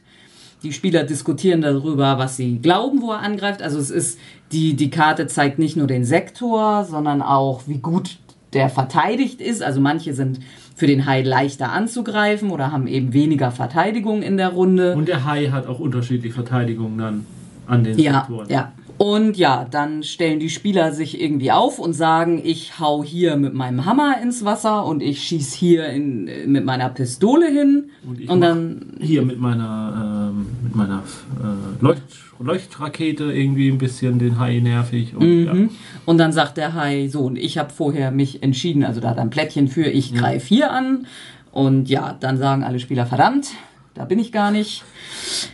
Die 0.64 0.74
Spieler 0.74 1.04
diskutieren 1.04 1.62
darüber, 1.62 2.18
was 2.18 2.38
sie 2.38 2.58
glauben, 2.58 3.04
wo 3.04 3.12
er 3.12 3.20
angreift. 3.20 3.62
Also 3.62 3.78
es 3.78 3.92
ist, 3.92 4.20
die, 4.52 4.76
die 4.76 4.90
Karte 4.90 5.28
zeigt 5.28 5.60
nicht 5.60 5.76
nur 5.76 5.88
den 5.88 6.06
Sektor, 6.06 6.86
sondern 6.86 7.22
auch, 7.22 7.64
wie 7.68 7.80
gut 7.80 8.18
der 8.54 8.70
verteidigt 8.70 9.42
ist. 9.42 9.62
Also 9.62 9.82
manche 9.82 10.14
sind 10.14 10.40
für 10.76 10.88
den 10.88 11.06
Hai 11.06 11.22
leichter 11.22 11.72
anzugreifen 11.72 12.52
oder 12.52 12.72
haben 12.72 12.88
eben 12.88 13.14
weniger 13.14 13.52
Verteidigung 13.52 14.22
in 14.22 14.38
der 14.38 14.50
Runde. 14.50 14.96
Und 14.96 15.08
der 15.08 15.26
Hai 15.26 15.48
hat 15.48 15.68
auch 15.68 15.80
unterschiedliche 15.80 16.34
Verteidigungen 16.34 16.98
dann 16.98 17.26
an 17.66 17.84
den 17.84 17.98
ja, 17.98 18.20
Sektoren. 18.20 18.50
Ja. 18.50 18.72
Und 18.98 19.38
ja, 19.38 19.66
dann 19.70 20.02
stellen 20.02 20.40
die 20.40 20.50
Spieler 20.50 20.92
sich 20.92 21.22
irgendwie 21.22 21.52
auf 21.52 21.78
und 21.78 21.94
sagen, 21.94 22.42
ich 22.44 22.80
hau 22.80 23.04
hier 23.04 23.36
mit 23.36 23.54
meinem 23.54 23.86
Hammer 23.86 24.16
ins 24.22 24.44
Wasser 24.44 24.86
und 24.86 25.04
ich 25.04 25.22
schieß 25.24 25.54
hier 25.54 25.86
in, 25.88 26.26
mit 26.52 26.66
meiner 26.66 26.90
Pistole 26.90 27.48
hin. 27.48 27.92
Und, 28.08 28.20
ich 28.20 28.30
Und 28.30 28.42
dann- 28.42 28.94
hier 29.00 29.22
mit 29.22 29.40
meiner, 29.40 30.32
ähm, 30.32 30.48
mit 30.64 30.76
meiner 30.76 31.04
äh, 31.40 31.84
Leucht 31.84 32.02
Leuchtrakete 32.40 33.32
irgendwie 33.34 33.68
ein 33.68 33.80
bisschen 33.80 34.20
den 34.20 34.38
Hai 34.40 34.60
nervig. 34.60 35.16
Und, 35.16 35.46
ja. 35.46 35.54
Mhm. 35.56 35.70
Und 36.06 36.20
dann 36.20 36.32
sagt 36.32 36.58
der 36.58 36.76
Hai, 36.76 37.08
so, 37.08 37.22
und 37.22 37.36
ich 37.36 37.58
habe 37.58 37.74
vorher 37.74 38.12
mich 38.12 38.44
entschieden, 38.44 38.84
also 38.84 39.00
da 39.02 39.10
hat 39.10 39.18
er 39.18 39.24
ein 39.24 39.32
Plättchen 39.32 39.68
für, 39.68 39.86
ich 39.86 40.14
greife 40.14 40.48
hier 40.48 40.72
an. 40.72 41.08
Und 41.52 41.90
ja, 41.90 42.16
dann 42.20 42.38
sagen 42.38 42.64
alle 42.64 42.80
Spieler, 42.80 43.08
verdammt, 43.08 43.48
da 43.96 44.06
bin 44.06 44.20
ich 44.20 44.32
gar 44.32 44.52
nicht. 44.52 44.84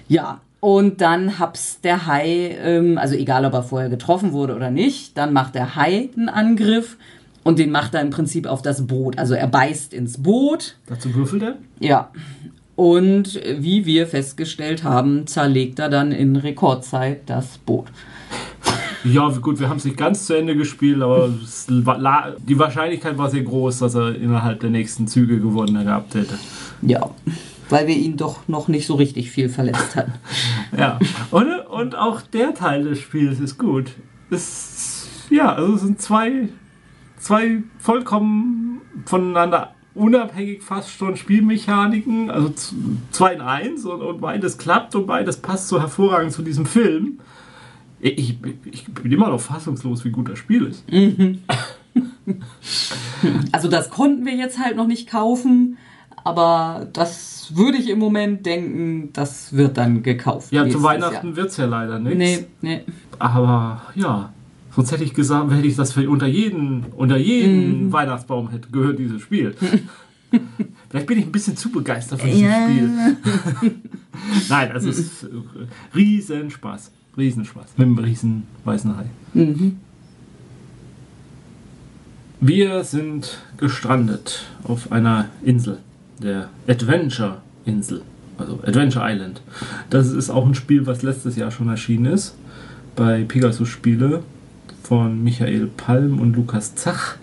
Ja, 0.10 0.42
und 0.64 1.02
dann 1.02 1.40
hab's 1.40 1.82
der 1.82 2.08
Hai, 2.08 2.56
ähm, 2.64 2.98
also 2.98 3.16
egal 3.16 3.44
ob 3.44 3.52
er 3.52 3.64
vorher 3.64 3.90
getroffen 3.90 4.32
wurde 4.32 4.56
oder 4.56 4.72
nicht, 4.72 5.18
dann 5.18 5.34
macht 5.34 5.56
der 5.56 5.76
Hai 5.76 6.10
einen 6.16 6.30
Angriff 6.30 6.96
und 7.44 7.60
den 7.60 7.70
macht 7.70 7.94
er 7.96 8.00
im 8.00 8.12
Prinzip 8.12 8.48
auf 8.48 8.62
das 8.62 8.88
Boot. 8.88 9.20
Also 9.20 9.34
er 9.34 9.48
beißt 9.48 9.94
ins 9.94 10.24
Boot, 10.24 10.78
Dazu 10.88 11.14
würfelt 11.16 11.44
er. 11.44 11.56
ja. 11.80 12.12
Und 12.78 13.42
wie 13.60 13.86
wir 13.86 14.08
festgestellt 14.08 14.86
haben, 14.86 15.28
zerlegt 15.28 15.80
er 15.80 15.90
dann 15.90 16.14
in 16.14 16.38
Rekordzeit 16.38 17.24
das 17.26 17.58
Boot. 17.58 17.88
Ja, 19.04 19.28
gut, 19.28 19.60
wir 19.60 19.68
haben 19.68 19.78
es 19.78 19.86
nicht 19.86 19.98
ganz 19.98 20.26
zu 20.26 20.34
Ende 20.34 20.56
gespielt, 20.56 21.02
aber 21.02 21.30
die 21.68 22.58
Wahrscheinlichkeit 22.58 23.18
war 23.18 23.30
sehr 23.30 23.44
groß, 23.44 23.80
dass 23.80 23.96
er 23.96 24.16
innerhalb 24.16 24.62
der 24.62 24.70
nächsten 24.70 25.08
Züge 25.08 25.40
gewonnen 25.42 25.84
gehabt 25.84 26.16
hätte. 26.16 26.36
Ja, 26.82 27.10
weil 27.70 27.88
wir 27.88 27.96
ihn 27.96 28.18
doch 28.18 28.48
noch 28.48 28.68
nicht 28.68 28.88
so 28.88 28.96
richtig 28.96 29.32
viel 29.32 29.50
verletzt 29.50 29.96
hatten. 29.96 30.14
Ja, 30.76 30.98
und, 31.30 31.52
und 31.68 31.96
auch 31.96 32.22
der 32.22 32.56
Teil 32.56 32.84
des 32.84 33.00
Spiels 33.00 33.40
ist 33.40 33.60
gut. 33.60 33.92
Es, 34.32 35.08
ja, 35.30 35.54
also 35.54 35.76
es 35.76 35.82
sind 35.82 36.02
zwei, 36.02 36.50
zwei 37.20 37.62
vollkommen 37.78 38.82
voneinander 39.06 39.76
unabhängig 39.96 40.64
fast 40.64 40.90
schon 40.90 41.16
Spielmechaniken, 41.16 42.32
also 42.32 42.54
zwei 43.12 43.34
in 43.34 43.42
eins 43.42 43.86
und, 43.86 44.02
und 44.02 44.22
beides 44.22 44.58
klappt 44.58 44.96
und 44.96 45.06
beides 45.06 45.38
passt 45.38 45.68
so 45.68 45.80
hervorragend 45.80 46.32
zu 46.32 46.42
diesem 46.42 46.66
Film. 46.66 47.20
Ich, 48.00 48.38
ich 48.66 48.86
bin 48.86 49.12
immer 49.12 49.30
noch 49.30 49.40
fassungslos, 49.40 50.04
wie 50.04 50.10
gut 50.10 50.30
das 50.30 50.40
Spiel 50.40 50.66
ist. 50.66 50.84
Also 53.52 53.68
das 53.68 53.92
konnten 53.92 54.26
wir 54.26 54.34
jetzt 54.34 54.58
halt 54.58 54.76
noch 54.76 54.88
nicht 54.88 55.08
kaufen, 55.08 55.78
aber 56.24 56.88
das 56.94 57.52
würde 57.56 57.78
ich 57.78 57.90
im 57.90 58.00
Moment 58.00 58.46
denken, 58.46 59.10
das 59.14 59.54
wird 59.54 59.78
dann 59.78 60.04
gekauft. 60.04 60.52
Ja, 60.52 60.68
zu 60.70 60.82
Weihnachten 60.84 61.28
Jahr. 61.28 61.36
wird 61.36 61.50
es 61.50 61.58
ja 61.58 61.66
leider 61.66 62.00
nichts. 62.00 62.18
Nee, 62.18 62.46
nee. 62.62 62.82
Aber 63.20 63.82
ja, 63.96 64.32
sonst 64.76 64.92
hätte 64.92 65.04
ich 65.04 65.14
gesagt, 65.14 65.52
hätte 65.52 65.68
ich 65.68 65.76
das 65.76 65.94
für 65.94 66.10
unter 66.10 66.28
jeden, 66.28 66.86
unter 66.96 67.18
jeden 67.18 67.92
Weihnachtsbaum 67.92 68.50
hätte 68.50 68.70
gehört, 68.70 69.00
dieses 69.00 69.22
Spiel. 69.22 69.56
Vielleicht 70.90 71.08
bin 71.08 71.20
ich 71.20 71.26
ein 71.26 71.32
bisschen 71.32 71.56
zu 71.58 71.70
begeistert 71.72 72.22
für 72.22 72.28
dieses 72.28 72.42
Ja. 72.42 72.68
Spiel. 72.68 72.90
Nein, 74.50 74.72
es 74.76 74.86
ist 74.86 75.24
äh, 75.24 75.28
Riesenspaß. 75.96 76.92
Riesenspaß. 77.18 77.66
Mit 77.78 77.88
dem 77.88 77.98
riesen 78.00 78.44
weißen 78.64 78.96
Hai. 78.98 79.06
Wir 82.42 82.84
sind 82.84 83.38
gestrandet 83.58 84.46
auf 84.64 84.92
einer 84.92 85.30
Insel, 85.44 85.78
der 86.22 86.50
Adventure 86.68 87.38
Insel, 87.66 88.02
also 88.38 88.60
Adventure 88.66 89.06
Island. 89.08 89.42
Das 89.90 90.10
ist 90.10 90.30
auch 90.30 90.46
ein 90.46 90.56
Spiel, 90.56 90.86
was 90.86 91.02
letztes 91.02 91.36
Jahr 91.36 91.52
schon 91.52 91.70
erschienen 91.70 92.06
ist 92.06 92.36
bei 92.96 93.24
Pegasus 93.24 93.70
Spiele 93.70 94.24
von 94.84 95.24
Michael 95.24 95.68
Palm 95.78 96.20
und 96.20 96.36
Lukas 96.36 96.76
Zach. 96.76 97.18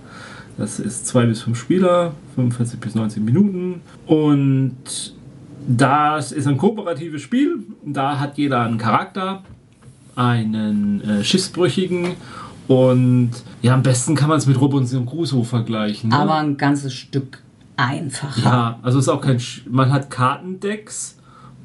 Das 0.57 0.79
ist 0.79 1.07
zwei 1.07 1.27
bis 1.27 1.43
fünf 1.43 1.59
Spieler, 1.59 2.13
45 2.35 2.81
bis 2.81 2.95
90 2.95 3.23
Minuten. 3.23 3.81
Und 4.07 4.75
das 5.67 6.33
ist 6.33 6.47
ein 6.47 6.57
kooperatives 6.57 7.23
Spiel. 7.23 7.61
Da 7.85 8.19
hat 8.19 8.37
jeder 8.37 8.63
einen 8.63 8.79
Charakter, 8.79 9.43
einen 10.17 11.01
äh, 11.03 11.25
Schiffsbrüchigen. 11.25 12.15
Und 12.69 13.31
ja, 13.63 13.75
am 13.75 13.83
besten 13.83 14.15
kann 14.15 14.29
man 14.29 14.39
es 14.39 14.47
mit 14.47 14.61
Robinson 14.61 15.07
Crusoe 15.07 15.45
vergleichen. 15.45 16.11
Ne? 16.11 16.17
Aber 16.17 16.37
ein 16.37 16.57
ganzes 16.57 16.93
Stück 16.93 17.43
einfacher. 17.87 18.43
Ja, 18.43 18.79
also 18.83 18.99
es 18.99 19.05
ist 19.07 19.09
auch 19.09 19.21
kein. 19.21 19.41
Sch 19.41 19.63
man 19.71 19.93
hat 19.93 20.11
Kartendecks 20.11 21.17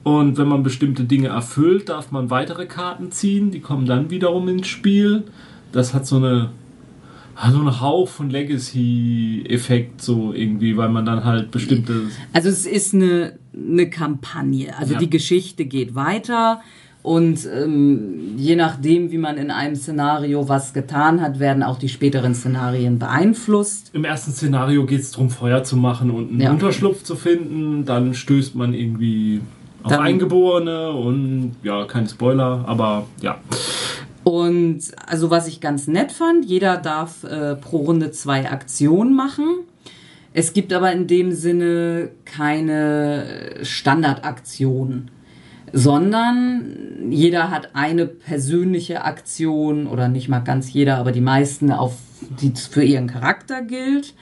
und 0.03 0.37
wenn 0.37 0.47
man 0.47 0.63
bestimmte 0.63 1.03
Dinge 1.03 1.29
erfüllt, 1.29 1.89
darf 1.89 2.11
man 2.11 2.29
weitere 2.29 2.65
Karten 2.65 3.11
ziehen. 3.11 3.51
Die 3.51 3.59
kommen 3.59 3.85
dann 3.85 4.09
wiederum 4.09 4.47
ins 4.47 4.67
Spiel. 4.67 5.23
Das 5.71 5.93
hat 5.93 6.05
so 6.05 6.17
eine 6.17 6.49
so 7.51 7.59
einen 7.59 7.81
Hauch 7.81 8.07
von 8.07 8.29
Legacy-Effekt 8.29 10.01
so 10.01 10.31
irgendwie, 10.33 10.77
weil 10.77 10.89
man 10.89 11.05
dann 11.05 11.23
halt 11.25 11.51
bestimmte 11.51 12.03
Also 12.33 12.49
es 12.49 12.65
ist 12.65 12.93
eine, 12.93 13.37
eine 13.53 13.89
Kampagne. 13.89 14.77
Also 14.77 14.93
Ja. 14.93 14.99
die 14.99 15.09
Geschichte 15.09 15.65
geht 15.65 15.95
weiter 15.95 16.61
und 17.05 17.47
ähm, 17.53 18.33
je 18.35 18.55
nachdem, 18.55 19.11
wie 19.11 19.19
man 19.19 19.37
in 19.37 19.51
einem 19.51 19.75
Szenario 19.75 20.49
was 20.49 20.73
getan 20.73 21.21
hat, 21.21 21.37
werden 21.39 21.61
auch 21.61 21.77
die 21.77 21.87
späteren 21.89 22.33
Szenarien 22.33 22.97
beeinflusst. 22.97 23.91
Im 23.93 24.05
ersten 24.05 24.31
Szenario 24.31 24.87
geht 24.87 25.01
es 25.01 25.11
darum, 25.11 25.29
Feuer 25.29 25.63
zu 25.63 25.77
machen 25.77 26.09
und 26.09 26.31
einen 26.31 26.41
Ja. 26.41 26.49
Unterschlupf 26.51 27.03
zu 27.03 27.15
finden. 27.15 27.85
Dann 27.85 28.15
stößt 28.15 28.55
man 28.55 28.73
irgendwie 28.73 29.41
auf 29.83 29.91
Dann- 29.91 30.01
Eingeborene 30.01 30.93
und 30.93 31.55
ja, 31.61 31.85
kein 31.85 32.07
Spoiler, 32.07 32.63
aber 32.67 33.05
ja. 33.21 33.37
Und 34.23 34.79
also 35.05 35.29
was 35.29 35.47
ich 35.47 35.61
ganz 35.61 35.85
nett 35.87 36.11
fand, 36.11 36.43
jeder 36.45 36.77
darf 36.77 37.23
äh, 37.23 37.53
pro 37.55 37.77
Runde 37.77 38.09
zwei 38.09 38.49
Aktionen 38.49 39.15
machen. 39.15 39.45
Es 40.33 40.53
gibt 40.53 40.73
aber 40.73 40.91
in 40.91 41.05
dem 41.05 41.31
Sinne 41.33 42.09
keine 42.25 43.25
Standardaktion, 43.61 45.11
sondern 45.73 47.09
jeder 47.09 47.51
hat 47.51 47.69
eine 47.73 48.05
persönliche 48.05 49.03
Aktion 49.03 49.87
oder 49.87 50.07
nicht 50.07 50.29
mal 50.29 50.39
ganz 50.39 50.71
jeder, 50.71 50.97
aber 50.97 51.11
die 51.11 51.21
meisten, 51.21 51.71
auf 51.71 51.97
die 52.41 52.53
für 52.55 52.83
ihren 52.83 53.07
Charakter 53.07 53.61
gilt. 53.61 54.13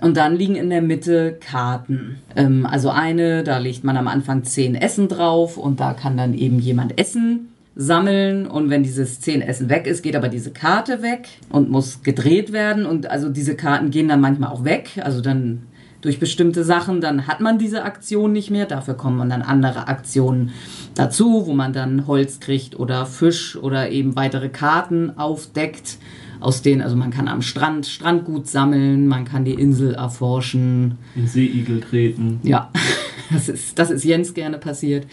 Und 0.00 0.16
dann 0.16 0.36
liegen 0.36 0.56
in 0.56 0.68
der 0.68 0.82
Mitte 0.82 1.38
Karten. 1.40 2.18
Ähm, 2.34 2.66
also 2.66 2.90
eine, 2.90 3.44
da 3.44 3.58
legt 3.58 3.82
man 3.82 3.96
am 3.96 4.08
Anfang 4.08 4.44
zehn 4.44 4.74
Essen 4.74 5.08
drauf 5.08 5.56
und 5.56 5.80
da 5.80 5.94
kann 5.94 6.16
dann 6.16 6.34
eben 6.34 6.58
jemand 6.58 6.98
Essen 6.98 7.48
sammeln. 7.76 8.46
Und 8.46 8.68
wenn 8.68 8.82
dieses 8.82 9.20
zehn 9.20 9.40
Essen 9.40 9.70
weg 9.70 9.86
ist, 9.86 10.02
geht 10.02 10.16
aber 10.16 10.28
diese 10.28 10.50
Karte 10.50 11.02
weg 11.02 11.28
und 11.48 11.70
muss 11.70 12.02
gedreht 12.02 12.52
werden. 12.52 12.84
Und 12.84 13.10
also 13.10 13.30
diese 13.30 13.56
Karten 13.56 13.90
gehen 13.90 14.08
dann 14.08 14.20
manchmal 14.20 14.50
auch 14.50 14.64
weg. 14.64 15.00
Also 15.02 15.22
dann 15.22 15.62
durch 16.06 16.20
bestimmte 16.20 16.64
Sachen, 16.64 17.00
dann 17.00 17.26
hat 17.26 17.40
man 17.40 17.58
diese 17.58 17.82
Aktion 17.82 18.32
nicht 18.32 18.50
mehr. 18.50 18.66
Dafür 18.66 18.94
kommen 18.94 19.28
dann 19.28 19.42
andere 19.42 19.88
Aktionen 19.88 20.52
dazu, 20.94 21.46
wo 21.46 21.52
man 21.52 21.72
dann 21.72 22.06
Holz 22.06 22.40
kriegt 22.40 22.78
oder 22.78 23.06
Fisch 23.06 23.56
oder 23.56 23.90
eben 23.90 24.16
weitere 24.16 24.48
Karten 24.48 25.18
aufdeckt 25.18 25.98
aus 26.40 26.62
denen, 26.62 26.82
also 26.82 26.96
man 26.96 27.10
kann 27.10 27.28
am 27.28 27.42
Strand 27.42 27.86
Strandgut 27.86 28.46
sammeln, 28.46 29.06
man 29.06 29.24
kann 29.24 29.44
die 29.44 29.54
Insel 29.54 29.94
erforschen. 29.94 30.98
In 31.14 31.26
Seeigel 31.26 31.80
treten. 31.80 32.40
Ja, 32.42 32.70
das 33.30 33.48
ist, 33.48 33.78
das 33.78 33.90
ist 33.90 34.04
Jens 34.04 34.34
gerne 34.34 34.58
passiert. 34.58 35.06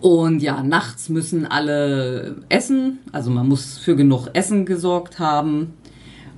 Und 0.00 0.42
ja, 0.42 0.62
nachts 0.62 1.08
müssen 1.08 1.46
alle 1.46 2.36
essen, 2.48 2.98
also 3.12 3.30
man 3.30 3.48
muss 3.48 3.78
für 3.78 3.96
genug 3.96 4.28
Essen 4.32 4.66
gesorgt 4.66 5.18
haben. 5.18 5.74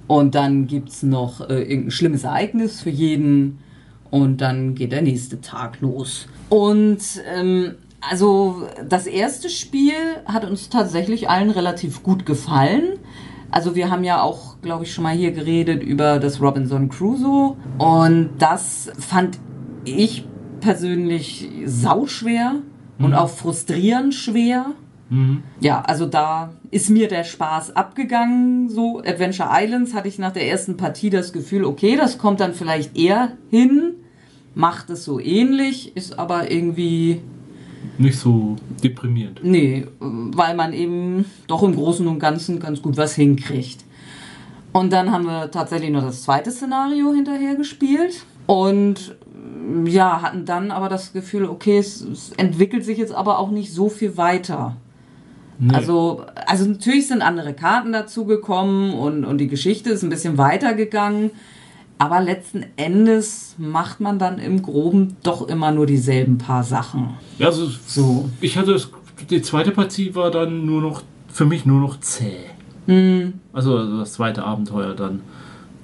Und 0.09 0.35
dann 0.35 0.67
gibt's 0.67 1.03
noch 1.03 1.49
äh, 1.49 1.63
irgendein 1.63 1.91
schlimmes 1.93 2.25
Ereignis 2.25 2.81
für 2.81 2.91
jeden. 2.91 3.59
Und 4.11 4.41
dann 4.41 4.75
geht 4.75 4.93
der 4.93 5.03
nächste 5.03 5.41
Tag 5.41 5.81
los. 5.81 6.27
Und 6.49 6.99
ähm, 7.33 7.75
also 8.01 8.63
das 8.89 9.07
erste 9.07 9.51
Spiel 9.51 9.95
hat 10.25 10.45
uns 10.45 10.71
tatsächlich 10.71 11.29
allen 11.29 11.51
relativ 11.51 12.03
gut 12.03 12.25
gefallen. 12.25 12.99
Also 13.51 13.75
wir 13.75 13.91
haben 13.91 14.05
ja 14.05 14.23
auch, 14.23 14.61
glaube 14.61 14.85
ich, 14.85 14.93
schon 14.93 15.05
mal 15.05 15.15
hier 15.15 15.33
geredet 15.33 15.83
über 15.83 16.19
das 16.19 16.41
Robinson 16.41 16.89
Crusoe. 16.89 17.57
Und 17.79 18.31
das 18.39 18.91
fand 18.99 19.39
ich 19.85 20.27
persönlich 20.61 21.49
sauschwer. 21.65 22.57
und 22.99 23.15
auch 23.15 23.29
frustrierend 23.29 24.15
schwer. 24.15 24.73
Ja, 25.61 25.81
also 25.81 26.05
da 26.05 26.51
ist 26.71 26.91
mir 26.91 27.09
der 27.09 27.25
Spaß 27.25 27.75
abgegangen. 27.75 28.69
So 28.69 28.99
Adventure 28.99 29.49
Islands 29.53 29.95
hatte 29.95 30.09
ich 30.09 30.19
nach 30.19 30.33
der 30.33 30.49
ersten 30.49 30.77
Partie 30.77 31.09
das 31.09 31.33
Gefühl, 31.33 31.65
okay, 31.65 31.97
das 31.97 32.19
kommt 32.19 32.41
dann 32.41 32.53
vielleicht 32.53 32.97
eher 32.97 33.33
hin, 33.51 33.95
macht 34.55 34.91
es 34.91 35.05
so 35.05 35.19
ähnlich, 35.19 35.97
ist 35.97 36.19
aber 36.19 36.51
irgendwie 36.51 37.23
Nicht 37.97 38.19
so 38.19 38.57
deprimierend. 38.85 39.41
Nee, 39.43 39.87
weil 39.99 40.55
man 40.55 40.75
eben 40.75 41.25
doch 41.47 41.63
im 41.63 41.75
Großen 41.75 42.07
und 42.07 42.19
Ganzen 42.19 42.61
ganz 42.61 42.83
gut 42.83 42.97
was 42.99 43.15
hinkriegt. 43.15 43.85
Und 44.73 44.93
dann 44.93 45.11
haben 45.11 45.25
wir 45.25 45.51
tatsächlich 45.51 45.91
noch 45.91 46.03
das 46.03 46.23
zweite 46.23 46.51
Szenario 46.51 47.15
hinterher 47.15 47.55
gespielt 47.55 48.25
und 48.47 49.17
ja, 49.87 50.23
hatten 50.23 50.45
dann 50.45 50.71
aber 50.71 50.89
das 50.89 51.13
Gefühl, 51.15 51.47
okay, 51.47 51.79
es, 51.79 52.03
es 52.03 52.31
entwickelt 52.37 52.85
sich 52.85 52.99
jetzt 52.99 53.13
aber 53.15 53.39
auch 53.39 53.51
nicht 53.51 53.73
so 53.73 53.89
viel 53.89 54.17
weiter. 54.17 54.77
Nee. 55.59 55.75
Also, 55.75 56.25
also 56.47 56.67
natürlich 56.67 57.09
sind 57.09 57.23
andere 57.23 57.53
Karten 57.53 57.93
dazugekommen 57.93 58.95
und, 58.95 59.25
und 59.25 59.39
die 59.39 59.49
Geschichte 59.49 59.91
ist 59.91 60.03
ein 60.03 60.11
bisschen 60.11 60.39
weitergegangen. 60.39 61.31
Aber 61.99 62.21
letzten 62.21 62.65
Endes 62.77 63.57
macht 63.59 63.99
man 63.99 64.21
dann 64.21 64.39
im 64.39 64.63
Groben 64.63 65.17
doch 65.25 65.49
immer 65.49 65.73
nur 65.73 65.85
dieselben 65.87 66.39
paar 66.39 66.63
Sachen. 66.63 67.15
Ja, 67.39 67.47
also 67.47 67.67
So. 67.87 68.29
ich 68.41 68.57
hatte 68.57 68.73
das, 68.73 68.89
die 69.29 69.43
zweite 69.43 69.73
Partie 69.73 70.15
war 70.15 70.31
dann 70.31 70.65
nur 70.65 70.81
noch, 70.81 71.03
für 71.27 71.45
mich 71.45 71.67
nur 71.67 71.81
noch 71.81 71.99
zäh. 71.99 72.37
Also, 73.53 73.77
also 73.77 73.99
das 73.99 74.13
zweite 74.15 74.45
Abenteuer 74.45 74.95
dann. 74.95 75.21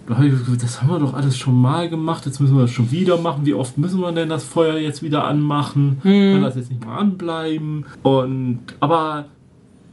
Da 0.06 0.14
habe 0.16 0.26
ich 0.26 0.32
gesagt, 0.38 0.62
das 0.62 0.80
haben 0.80 0.90
wir 0.90 0.98
doch 0.98 1.14
alles 1.14 1.36
schon 1.36 1.60
mal 1.60 1.88
gemacht, 1.88 2.26
jetzt 2.26 2.40
müssen 2.40 2.54
wir 2.56 2.62
das 2.62 2.70
schon 2.70 2.90
wieder 2.90 3.18
machen. 3.18 3.44
Wie 3.44 3.54
oft 3.54 3.76
müssen 3.76 4.00
wir 4.00 4.12
denn 4.12 4.28
das 4.28 4.44
Feuer 4.44 4.76
jetzt 4.76 5.02
wieder 5.02 5.24
anmachen? 5.24 5.98
Kann 6.02 6.42
das 6.42 6.56
jetzt 6.56 6.70
nicht 6.70 6.84
mal 6.84 6.98
anbleiben? 6.98 7.86
Und, 8.02 8.60
aber 8.80 9.26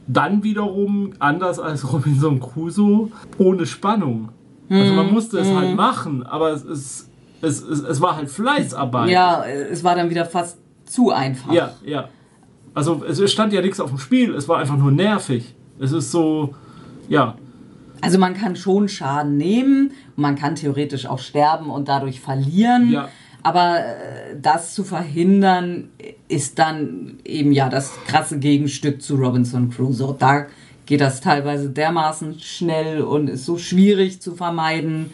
dann 0.06 0.42
wiederum, 0.42 1.12
anders 1.18 1.58
als 1.58 1.92
Robinson 1.92 2.40
Crusoe, 2.40 3.10
ohne 3.38 3.66
Spannung. 3.66 4.30
Also 4.70 4.94
man 4.94 5.12
musste 5.12 5.38
es 5.38 5.54
halt 5.54 5.76
machen, 5.76 6.22
aber 6.22 6.50
es, 6.50 6.64
ist, 6.64 7.10
es, 7.42 7.60
es, 7.62 7.80
es 7.80 8.00
war 8.00 8.16
halt 8.16 8.30
Fleißarbeit. 8.30 9.10
Ja, 9.10 9.44
es 9.44 9.84
war 9.84 9.94
dann 9.96 10.08
wieder 10.08 10.24
fast 10.24 10.58
zu 10.86 11.10
einfach. 11.10 11.52
Ja, 11.52 11.72
ja. 11.84 12.08
Also 12.72 13.04
es 13.06 13.30
stand 13.30 13.52
ja 13.52 13.60
nichts 13.60 13.80
auf 13.80 13.90
dem 13.90 13.98
Spiel, 13.98 14.34
es 14.34 14.48
war 14.48 14.58
einfach 14.58 14.78
nur 14.78 14.90
nervig. 14.90 15.54
Es 15.78 15.92
ist 15.92 16.10
so, 16.10 16.54
ja, 17.08 17.34
Also 18.00 18.18
man 18.18 18.32
kann 18.34 18.56
schon 18.56 18.88
Schaden 18.88 19.36
nehmen, 19.36 19.90
man 20.16 20.36
kann 20.36 20.54
theoretisch 20.54 21.06
auch 21.06 21.18
sterben 21.18 21.68
und 21.68 21.88
dadurch 21.88 22.20
verlieren. 22.20 22.90
Ja. 22.90 23.08
Aber 23.42 23.78
äh, 23.80 24.36
das 24.40 24.74
zu 24.74 24.84
verhindern, 24.84 25.88
ist 26.28 26.58
dann 26.58 27.18
eben 27.24 27.52
ja 27.52 27.68
das 27.68 27.92
krasse 28.06 28.38
Gegenstück 28.38 29.02
zu 29.02 29.16
Robinson 29.16 29.70
Crusoe. 29.70 30.16
Da 30.18 30.46
geht 30.86 31.00
das 31.00 31.20
teilweise 31.20 31.70
dermaßen 31.70 32.40
schnell 32.40 33.02
und 33.02 33.28
ist 33.28 33.44
so 33.44 33.58
schwierig 33.58 34.20
zu 34.20 34.34
vermeiden. 34.34 35.10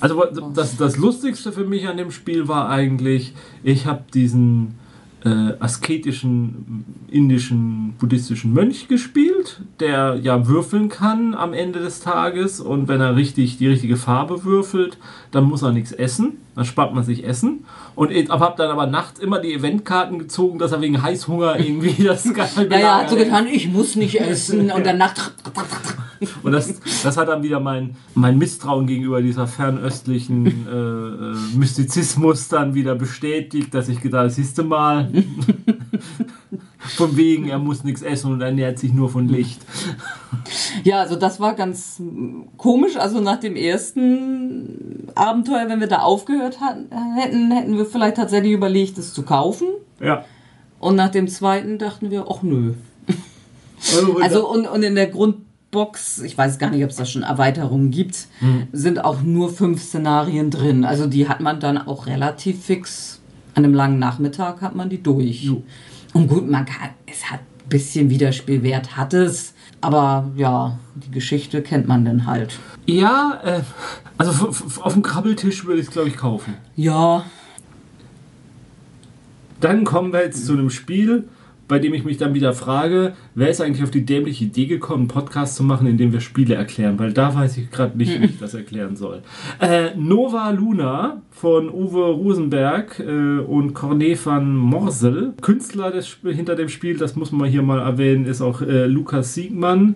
Also 0.00 0.24
das, 0.54 0.76
das 0.76 0.96
Lustigste 0.96 1.52
für 1.52 1.64
mich 1.64 1.86
an 1.86 1.96
dem 1.96 2.10
Spiel 2.10 2.48
war 2.48 2.68
eigentlich, 2.68 3.34
ich 3.62 3.86
habe 3.86 4.04
diesen 4.12 4.78
äh, 5.24 5.54
asketischen 5.58 6.84
indischen 7.08 7.94
buddhistischen 7.98 8.52
Mönch 8.52 8.88
gespielt, 8.88 9.62
der 9.80 10.16
ja 10.20 10.46
würfeln 10.46 10.88
kann 10.88 11.34
am 11.34 11.54
Ende 11.54 11.78
des 11.78 12.00
Tages 12.00 12.60
und 12.60 12.88
wenn 12.88 13.00
er 13.00 13.16
richtig 13.16 13.56
die 13.56 13.68
richtige 13.68 13.96
Farbe 13.96 14.44
würfelt, 14.44 14.98
dann 15.30 15.44
muss 15.44 15.62
er 15.62 15.72
nichts 15.72 15.92
essen, 15.92 16.38
dann 16.54 16.64
spart 16.64 16.94
man 16.94 17.04
sich 17.04 17.24
Essen 17.24 17.64
und 17.94 18.10
habe 18.10 18.54
dann 18.56 18.70
aber 18.70 18.86
nachts 18.86 19.18
immer 19.18 19.38
die 19.38 19.54
Eventkarten 19.54 20.18
gezogen, 20.18 20.58
dass 20.58 20.72
er 20.72 20.80
wegen 20.80 21.02
Heißhunger 21.02 21.58
irgendwie 21.58 22.02
das 22.04 22.24
Geil 22.34 22.68
Ja, 22.70 22.78
ja, 22.78 22.98
hat 22.98 23.10
so 23.10 23.16
getan, 23.16 23.46
ich 23.46 23.68
muss 23.68 23.96
nicht 23.96 24.20
essen. 24.20 24.70
Und 24.70 24.84
dann 24.84 24.98
Nacht. 24.98 25.32
Und 26.42 26.52
das, 26.52 26.74
das 27.02 27.16
hat 27.16 27.28
dann 27.28 27.42
wieder 27.42 27.60
mein, 27.60 27.96
mein 28.14 28.38
Misstrauen 28.38 28.86
gegenüber 28.86 29.22
dieser 29.22 29.46
fernöstlichen 29.46 30.46
äh, 30.46 30.70
äh, 30.70 31.56
Mystizismus 31.56 32.48
dann 32.48 32.74
wieder 32.74 32.94
bestätigt, 32.94 33.74
dass 33.74 33.88
ich 33.88 34.00
gedacht 34.00 34.20
habe, 34.20 34.30
siehste 34.30 34.62
mal, 34.62 35.10
von 36.78 37.16
wegen, 37.16 37.48
er 37.48 37.58
muss 37.58 37.84
nichts 37.84 38.02
essen 38.02 38.32
und 38.32 38.40
ernährt 38.40 38.78
sich 38.78 38.92
nur 38.92 39.08
von 39.08 39.28
Licht. 39.28 39.60
Ja, 40.82 41.00
also 41.00 41.16
das 41.16 41.40
war 41.40 41.54
ganz 41.54 42.00
komisch. 42.56 42.96
Also 42.96 43.20
nach 43.20 43.40
dem 43.40 43.56
ersten 43.56 45.08
Abenteuer, 45.14 45.68
wenn 45.68 45.80
wir 45.80 45.86
da 45.86 46.00
aufgehört 46.00 46.60
hatten, 46.60 46.86
hätten, 47.16 47.50
hätten 47.50 47.76
wir 47.76 47.86
vielleicht 47.86 48.16
tatsächlich 48.16 48.52
überlegt, 48.52 48.98
es 48.98 49.14
zu 49.14 49.22
kaufen. 49.22 49.68
Ja. 50.00 50.24
Und 50.78 50.96
nach 50.96 51.10
dem 51.10 51.28
zweiten 51.28 51.78
dachten 51.78 52.10
wir, 52.10 52.26
ach 52.28 52.42
nö. 52.42 52.74
Also, 53.96 54.18
Also 54.18 54.48
und, 54.48 54.66
und 54.66 54.82
in 54.82 54.94
der 54.94 55.10
Grundbox, 55.74 56.20
ich 56.20 56.38
weiß 56.38 56.58
gar 56.58 56.70
nicht, 56.70 56.84
ob 56.84 56.90
es 56.90 56.96
da 56.96 57.04
schon 57.04 57.22
Erweiterungen 57.24 57.90
gibt, 57.90 58.28
sind 58.72 59.04
auch 59.04 59.22
nur 59.22 59.52
fünf 59.52 59.82
Szenarien 59.82 60.50
drin. 60.50 60.84
Also 60.84 61.06
die 61.06 61.28
hat 61.28 61.40
man 61.40 61.58
dann 61.60 61.78
auch 61.78 62.06
relativ 62.06 62.64
fix. 62.64 63.20
An 63.56 63.64
einem 63.64 63.74
langen 63.74 63.98
Nachmittag 63.98 64.62
hat 64.62 64.74
man 64.74 64.88
die 64.88 65.02
durch. 65.02 65.42
Jo. 65.42 65.62
Und 66.12 66.28
gut, 66.28 66.48
man 66.48 66.64
kann, 66.64 66.90
es 67.06 67.30
hat 67.30 67.40
ein 67.40 67.68
bisschen 67.68 68.08
Wiederspielwert, 68.10 68.96
hat 68.96 69.14
es. 69.14 69.54
Aber 69.80 70.30
ja, 70.36 70.78
die 70.94 71.10
Geschichte 71.10 71.60
kennt 71.62 71.86
man 71.88 72.04
dann 72.04 72.26
halt. 72.26 72.58
ja, 72.86 73.40
äh, 73.44 73.60
also 74.16 74.48
auf 74.80 74.92
dem 74.92 75.02
Krabbeltisch 75.02 75.64
würde 75.64 75.80
ich 75.80 75.88
es, 75.88 75.92
glaube 75.92 76.08
ich, 76.08 76.16
kaufen. 76.16 76.54
Ja, 76.76 77.24
Dann 79.60 79.84
kommen 79.84 80.12
wir 80.12 80.22
jetzt 80.22 80.46
zu 80.46 80.52
einem 80.52 80.70
Spiel, 80.70 81.28
bei 81.66 81.78
dem 81.78 81.94
ich 81.94 82.04
mich 82.04 82.18
dann 82.18 82.34
wieder 82.34 82.52
frage, 82.52 83.14
wer 83.34 83.48
ist 83.48 83.60
eigentlich 83.60 83.82
auf 83.82 83.90
die 83.90 84.04
dämliche 84.04 84.44
Idee 84.44 84.66
gekommen, 84.66 85.02
einen 85.02 85.08
Podcast 85.08 85.56
zu 85.56 85.64
machen, 85.64 85.86
in 85.86 85.96
dem 85.96 86.12
wir 86.12 86.20
Spiele 86.20 86.54
erklären? 86.54 86.98
Weil 86.98 87.12
da 87.12 87.34
weiß 87.34 87.56
ich 87.56 87.70
gerade 87.70 87.96
nicht, 87.96 88.20
wie 88.20 88.26
ich 88.26 88.38
das 88.38 88.54
erklären 88.54 88.96
soll. 88.96 89.22
Äh, 89.60 89.94
Nova 89.96 90.50
Luna 90.50 91.22
von 91.30 91.68
Uwe 91.70 92.10
Rosenberg 92.10 92.98
äh, 93.00 93.38
und 93.40 93.74
Corné 93.74 94.18
van 94.22 94.56
Morsel. 94.56 95.34
Künstler 95.40 95.90
des, 95.90 96.18
hinter 96.22 96.54
dem 96.54 96.68
Spiel, 96.68 96.96
das 96.96 97.16
muss 97.16 97.32
man 97.32 97.48
hier 97.48 97.62
mal 97.62 97.80
erwähnen, 97.80 98.26
ist 98.26 98.42
auch 98.42 98.60
äh, 98.60 98.86
Lukas 98.86 99.34
Siegmann. 99.34 99.94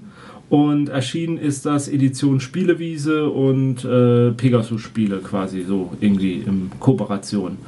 Und 0.50 0.88
erschienen 0.88 1.36
ist 1.36 1.66
das 1.66 1.88
Edition 1.88 2.40
Spielewiese 2.40 3.28
und 3.28 3.84
äh, 3.84 4.30
Pegasus-Spiele 4.30 5.18
quasi 5.18 5.62
so 5.62 5.92
irgendwie 6.00 6.42
in 6.46 6.70
Kooperation. 6.80 7.58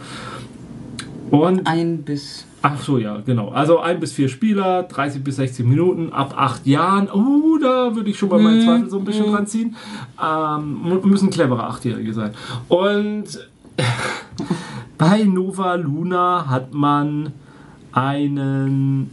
Und 1.30 1.66
ein 1.66 1.98
bis. 1.98 2.46
Ach 2.62 2.82
so, 2.82 2.98
ja, 2.98 3.22
genau. 3.24 3.48
Also 3.48 3.80
ein 3.80 4.00
bis 4.00 4.12
vier 4.12 4.28
Spieler, 4.28 4.82
30 4.82 5.24
bis 5.24 5.36
60 5.36 5.64
Minuten, 5.64 6.12
ab 6.12 6.34
acht 6.36 6.66
Jahren. 6.66 7.08
Oh, 7.10 7.56
da 7.58 7.94
würde 7.94 8.10
ich 8.10 8.18
schon 8.18 8.28
mal 8.28 8.38
meinen 8.38 8.62
Zweifel 8.62 8.90
so 8.90 8.98
ein 8.98 9.04
bisschen 9.04 9.32
dran 9.32 9.46
ziehen. 9.46 9.76
Ähm, 10.22 11.00
müssen 11.04 11.30
clevere 11.30 11.64
Achtjährige 11.64 12.12
sein. 12.12 12.32
Und 12.68 13.48
bei 14.98 15.22
Nova 15.22 15.76
Luna 15.76 16.46
hat 16.48 16.74
man 16.74 17.32
einen 17.92 19.10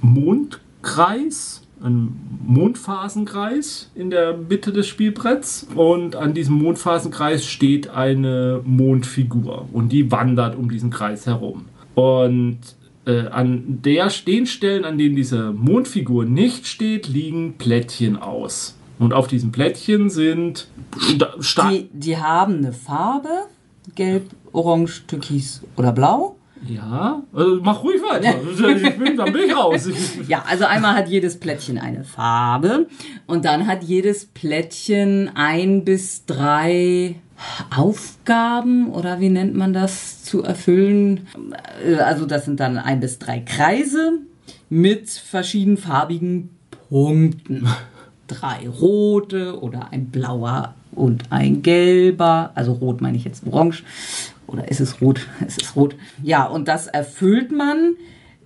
Mondkreis, 0.00 1.62
einen 1.82 2.40
Mondphasenkreis 2.44 3.90
in 3.94 4.10
der 4.10 4.36
Mitte 4.36 4.72
des 4.72 4.88
Spielbretts 4.88 5.68
und 5.76 6.16
an 6.16 6.34
diesem 6.34 6.56
Mondphasenkreis 6.56 7.44
steht 7.44 7.88
eine 7.88 8.60
Mondfigur 8.64 9.68
und 9.72 9.90
die 9.90 10.10
wandert 10.10 10.56
um 10.56 10.68
diesen 10.68 10.90
Kreis 10.90 11.26
herum. 11.26 11.66
Und 11.94 12.58
äh, 13.06 13.26
an 13.28 13.80
der, 13.82 14.10
den 14.26 14.46
Stellen, 14.46 14.84
an 14.84 14.98
denen 14.98 15.16
diese 15.16 15.52
Mondfigur 15.52 16.24
nicht 16.24 16.66
steht, 16.66 17.08
liegen 17.08 17.54
Plättchen 17.58 18.16
aus. 18.16 18.76
Und 18.98 19.12
auf 19.12 19.26
diesen 19.26 19.50
Plättchen 19.50 20.10
sind 20.10 20.68
sta 21.40 21.70
Die, 21.70 21.88
die 21.92 22.16
haben 22.16 22.58
eine 22.58 22.72
Farbe, 22.72 23.46
gelb, 23.94 24.30
orange, 24.52 25.02
türkis 25.06 25.62
oder 25.76 25.92
blau. 25.92 26.36
Ja, 26.68 27.24
also 27.32 27.58
mach 27.60 27.82
ruhig 27.82 28.00
weiter. 28.02 28.34
Ich 28.76 28.96
bin, 28.96 29.16
dann 29.16 29.32
bin 29.32 29.42
ich 29.48 29.56
raus. 29.56 29.88
Ja, 30.28 30.44
also 30.48 30.64
einmal 30.66 30.94
hat 30.94 31.08
jedes 31.08 31.40
Plättchen 31.40 31.78
eine 31.78 32.04
Farbe 32.04 32.86
und 33.26 33.44
dann 33.44 33.66
hat 33.66 33.82
jedes 33.82 34.26
Plättchen 34.26 35.30
ein 35.34 35.84
bis 35.84 36.24
drei 36.24 37.16
Aufgaben 37.74 38.90
oder 38.90 39.20
wie 39.20 39.28
nennt 39.28 39.54
man 39.54 39.72
das 39.72 40.22
zu 40.24 40.42
erfüllen. 40.42 41.26
Also 41.98 42.26
das 42.26 42.44
sind 42.44 42.60
dann 42.60 42.78
ein 42.78 43.00
bis 43.00 43.18
drei 43.18 43.40
Kreise 43.40 44.18
mit 44.68 45.10
verschiedenfarbigen 45.10 46.50
Punkten. 46.88 47.68
Drei 48.26 48.68
rote 48.68 49.60
oder 49.60 49.92
ein 49.92 50.06
blauer 50.06 50.74
und 50.92 51.24
ein 51.30 51.62
gelber. 51.62 52.52
Also 52.54 52.72
rot 52.72 53.00
meine 53.00 53.16
ich 53.16 53.24
jetzt 53.24 53.46
orange. 53.46 53.82
Oder 54.46 54.68
ist 54.68 54.80
es 54.80 55.00
rot? 55.00 55.26
Es 55.46 55.56
ist 55.56 55.76
rot. 55.76 55.94
Ja, 56.22 56.44
und 56.44 56.68
das 56.68 56.86
erfüllt 56.86 57.52
man, 57.52 57.94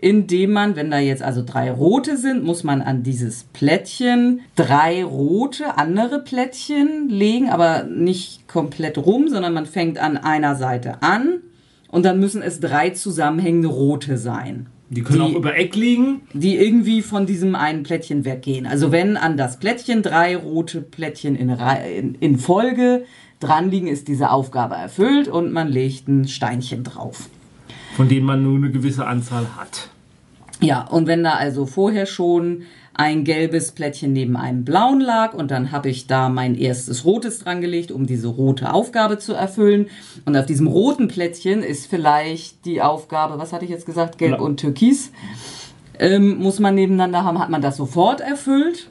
indem 0.00 0.52
man, 0.52 0.76
wenn 0.76 0.90
da 0.90 0.98
jetzt 0.98 1.22
also 1.22 1.42
drei 1.44 1.70
rote 1.70 2.16
sind, 2.16 2.44
muss 2.44 2.64
man 2.64 2.82
an 2.82 3.02
dieses 3.02 3.44
Plättchen 3.44 4.40
drei 4.54 5.04
rote 5.04 5.78
andere 5.78 6.20
Plättchen 6.20 7.08
legen, 7.08 7.48
aber 7.48 7.84
nicht 7.84 8.46
komplett 8.48 8.98
rum, 8.98 9.28
sondern 9.28 9.54
man 9.54 9.66
fängt 9.66 9.98
an 9.98 10.16
einer 10.16 10.54
Seite 10.54 11.02
an 11.02 11.40
und 11.88 12.04
dann 12.04 12.20
müssen 12.20 12.42
es 12.42 12.60
drei 12.60 12.90
zusammenhängende 12.90 13.68
rote 13.68 14.18
sein. 14.18 14.66
Die 14.88 15.02
können 15.02 15.22
auch 15.22 15.34
über 15.34 15.56
Eck 15.56 15.74
liegen. 15.74 16.22
Die 16.32 16.56
irgendwie 16.56 17.02
von 17.02 17.26
diesem 17.26 17.56
einen 17.56 17.82
Plättchen 17.82 18.24
weggehen. 18.24 18.66
Also 18.66 18.92
wenn 18.92 19.16
an 19.16 19.36
das 19.36 19.58
Plättchen 19.58 20.02
drei 20.02 20.36
rote 20.36 20.80
Plättchen 20.80 21.34
in, 21.34 21.50
in, 21.50 22.14
in 22.16 22.38
Folge 22.38 23.04
dran 23.40 23.70
liegen, 23.70 23.88
ist 23.88 24.06
diese 24.06 24.30
Aufgabe 24.30 24.76
erfüllt 24.76 25.26
und 25.26 25.52
man 25.52 25.68
legt 25.68 26.06
ein 26.06 26.28
Steinchen 26.28 26.84
drauf. 26.84 27.28
Von 27.96 28.08
denen 28.08 28.26
man 28.26 28.42
nur 28.42 28.56
eine 28.56 28.70
gewisse 28.70 29.06
Anzahl 29.06 29.46
hat. 29.56 29.88
Ja, 30.60 30.82
und 30.82 31.06
wenn 31.06 31.24
da 31.24 31.32
also 31.32 31.66
vorher 31.66 32.06
schon 32.06 32.62
ein 32.94 33.24
gelbes 33.24 33.72
Plättchen 33.72 34.14
neben 34.14 34.38
einem 34.38 34.64
blauen 34.64 35.00
lag 35.00 35.34
und 35.34 35.50
dann 35.50 35.70
habe 35.70 35.90
ich 35.90 36.06
da 36.06 36.30
mein 36.30 36.54
erstes 36.54 37.04
rotes 37.04 37.40
dran 37.40 37.60
gelegt, 37.60 37.92
um 37.92 38.06
diese 38.06 38.28
rote 38.28 38.72
Aufgabe 38.72 39.18
zu 39.18 39.34
erfüllen. 39.34 39.88
Und 40.24 40.34
auf 40.34 40.46
diesem 40.46 40.66
roten 40.66 41.08
Plättchen 41.08 41.62
ist 41.62 41.86
vielleicht 41.88 42.64
die 42.64 42.80
Aufgabe, 42.80 43.38
was 43.38 43.52
hatte 43.52 43.66
ich 43.66 43.70
jetzt 43.70 43.84
gesagt, 43.84 44.16
gelb 44.16 44.38
ja. 44.38 44.38
und 44.38 44.58
türkis, 44.58 45.12
ähm, 45.98 46.38
muss 46.38 46.58
man 46.58 46.74
nebeneinander 46.74 47.22
haben, 47.22 47.38
hat 47.38 47.50
man 47.50 47.60
das 47.60 47.76
sofort 47.76 48.22
erfüllt, 48.22 48.90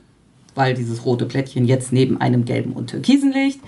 weil 0.53 0.75
dieses 0.75 1.03
rote 1.03 1.25
Plättchen 1.25 1.65
jetzt 1.65 1.91
neben 1.91 2.21
einem 2.21 2.45
gelben 2.45 2.73
und 2.73 2.91
türkisen 2.91 3.31
liegt. 3.31 3.59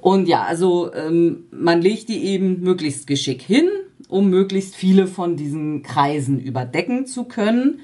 Und 0.00 0.26
ja, 0.26 0.42
also 0.42 0.92
ähm, 0.94 1.44
man 1.50 1.82
legt 1.82 2.08
die 2.08 2.24
eben 2.24 2.62
möglichst 2.62 3.06
geschickt 3.06 3.42
hin, 3.42 3.68
um 4.12 4.30
möglichst 4.30 4.76
viele 4.76 5.06
von 5.06 5.36
diesen 5.36 5.82
Kreisen 5.82 6.38
überdecken 6.38 7.06
zu 7.06 7.24
können. 7.24 7.80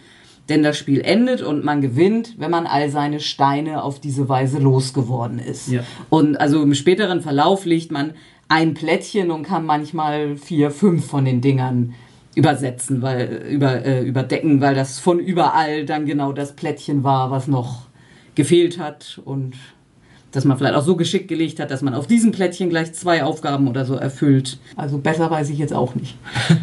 Denn 0.48 0.62
das 0.62 0.78
Spiel 0.78 1.00
endet 1.00 1.42
und 1.42 1.64
man 1.64 1.80
gewinnt, 1.80 2.34
wenn 2.38 2.50
man 2.50 2.66
all 2.66 2.88
seine 2.90 3.20
Steine 3.20 3.82
auf 3.82 4.00
diese 4.00 4.28
Weise 4.28 4.58
losgeworden 4.58 5.38
ist. 5.38 5.68
Ja. 5.68 5.82
Und 6.08 6.40
also 6.40 6.62
im 6.62 6.74
späteren 6.74 7.20
Verlauf 7.20 7.66
legt 7.66 7.92
man 7.92 8.14
ein 8.48 8.72
Plättchen 8.72 9.30
und 9.30 9.42
kann 9.42 9.66
manchmal 9.66 10.36
vier, 10.36 10.70
fünf 10.70 11.06
von 11.06 11.26
den 11.26 11.42
Dingern 11.42 11.94
übersetzen, 12.34 13.02
weil 13.02 13.46
über, 13.50 13.84
äh, 13.84 14.02
überdecken, 14.02 14.60
weil 14.60 14.74
das 14.74 14.98
von 14.98 15.18
überall 15.18 15.84
dann 15.84 16.06
genau 16.06 16.32
das 16.32 16.54
Plättchen 16.54 17.04
war, 17.04 17.30
was 17.30 17.46
noch 17.46 17.88
gefehlt 18.34 18.78
hat 18.78 19.20
und 19.24 19.54
dass 20.32 20.44
man 20.44 20.58
vielleicht 20.58 20.74
auch 20.74 20.84
so 20.84 20.96
geschickt 20.96 21.28
gelegt 21.28 21.60
hat, 21.60 21.70
dass 21.70 21.82
man 21.82 21.94
auf 21.94 22.06
diesem 22.06 22.32
Plättchen 22.32 22.68
gleich 22.68 22.92
zwei 22.92 23.24
Aufgaben 23.24 23.68
oder 23.68 23.84
so 23.84 23.94
erfüllt. 23.94 24.58
Also 24.76 24.98
besser 24.98 25.30
weiß 25.30 25.50
ich 25.50 25.58
jetzt 25.58 25.74
auch 25.74 25.94
nicht. 25.94 26.16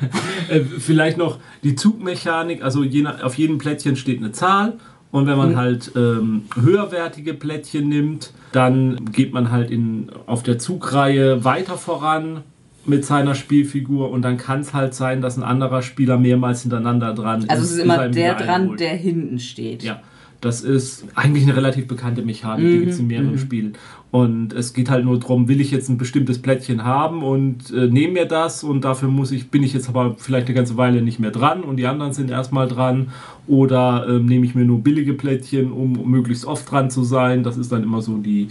Äh, 0.48 0.60
vielleicht 0.60 1.18
noch 1.18 1.40
die 1.64 1.74
Zugmechanik, 1.74 2.64
also 2.64 2.84
je 2.84 3.02
nach, 3.02 3.24
auf 3.24 3.36
jedem 3.36 3.58
Plättchen 3.58 3.96
steht 3.96 4.20
eine 4.20 4.32
Zahl 4.32 4.74
und 5.10 5.26
wenn 5.26 5.38
man 5.38 5.54
mhm. 5.54 5.56
halt 5.56 5.92
ähm, 5.96 6.44
höherwertige 6.54 7.34
Plättchen 7.34 7.90
nimmt, 7.90 8.32
dann 8.52 9.12
geht 9.12 9.34
man 9.34 9.50
halt 9.50 9.72
in, 9.72 10.12
auf 10.28 10.44
der 10.44 10.60
Zugreihe 10.60 11.44
weiter 11.44 11.80
voran 11.80 12.44
mit 12.86 13.06
seiner 13.06 13.34
Spielfigur 13.34 14.12
und 14.12 14.22
dann 14.22 14.38
kann 14.38 14.60
es 14.60 14.74
halt 14.74 14.94
sein, 14.94 15.22
dass 15.22 15.38
ein 15.38 15.44
anderer 15.44 15.82
Spieler 15.82 16.18
mehrmals 16.18 16.62
hintereinander 16.62 17.14
dran 17.14 17.42
ist. 17.42 17.50
Also 17.50 17.64
es 17.64 17.72
ist 17.72 17.80
immer 17.80 18.10
der 18.10 18.36
dran, 18.36 18.78
der 18.78 18.96
hinten 18.96 19.40
steht. 19.40 19.82
Ja. 19.84 20.02
Das 20.42 20.62
ist 20.62 21.06
eigentlich 21.16 21.44
eine 21.44 21.56
relativ 21.56 21.88
bekannte 21.88 22.22
Mechanik, 22.22 22.66
die 22.66 22.80
gibt 22.80 22.92
es 22.92 23.00
in 23.00 23.06
mhm, 23.06 23.08
mehreren 23.08 23.32
mhm. 23.32 23.40
Spielen. 23.40 23.74
Und 24.12 24.54
es 24.54 24.74
geht 24.74 24.90
halt 24.90 25.04
nur 25.04 25.20
darum, 25.20 25.48
will 25.48 25.60
ich 25.60 25.72
jetzt 25.72 25.90
ein 25.90 25.98
bestimmtes 25.98 26.42
Plättchen 26.42 26.86
haben 26.86 27.22
und 27.24 27.72
äh, 27.72 27.88
nehme 27.88 28.14
mir 28.14 28.26
das 28.26 28.64
und 28.64 28.86
dafür 28.86 29.10
muss 29.10 29.32
ich, 29.32 29.50
bin 29.50 29.62
ich 29.62 29.74
jetzt 29.74 29.90
aber 29.90 30.16
vielleicht 30.18 30.48
eine 30.48 30.56
ganze 30.56 30.78
Weile 30.78 31.02
nicht 31.02 31.20
mehr 31.20 31.32
dran 31.32 31.64
und 31.64 31.78
die 31.78 31.88
anderen 31.88 32.14
sind 32.14 32.30
erstmal 32.30 32.68
dran. 32.68 33.10
Oder 33.48 34.08
äh, 34.08 34.20
nehme 34.20 34.46
ich 34.46 34.56
mir 34.56 34.66
nur 34.66 34.80
billige 34.82 35.14
Plättchen, 35.14 35.72
um, 35.72 36.10
möglichst 36.10 36.46
oft 36.46 36.70
dran 36.72 36.90
zu 36.90 37.04
sein. 37.04 37.44
Das 37.44 37.58
ist 37.58 37.72
dann 37.72 37.84
immer 37.84 38.02
so 38.02 38.18
die, 38.18 38.48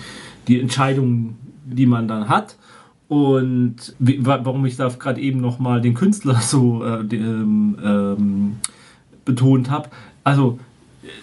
die 0.48 0.60
Entscheidung, 0.60 1.36
die 1.64 1.86
man 1.86 2.08
dann 2.08 2.28
hat. 2.28 2.56
Und 3.08 3.94
warum 3.98 4.66
ich 4.66 4.76
da 4.76 4.88
gerade 4.88 5.20
eben 5.20 5.40
nochmal 5.40 5.80
den 5.80 5.94
Künstler 5.94 6.40
so 6.40 6.84
äh, 6.84 7.00
ähm, 7.14 7.76
ähm, 7.82 8.52
betont 9.24 9.70
habe. 9.70 9.88
Also 10.24 10.58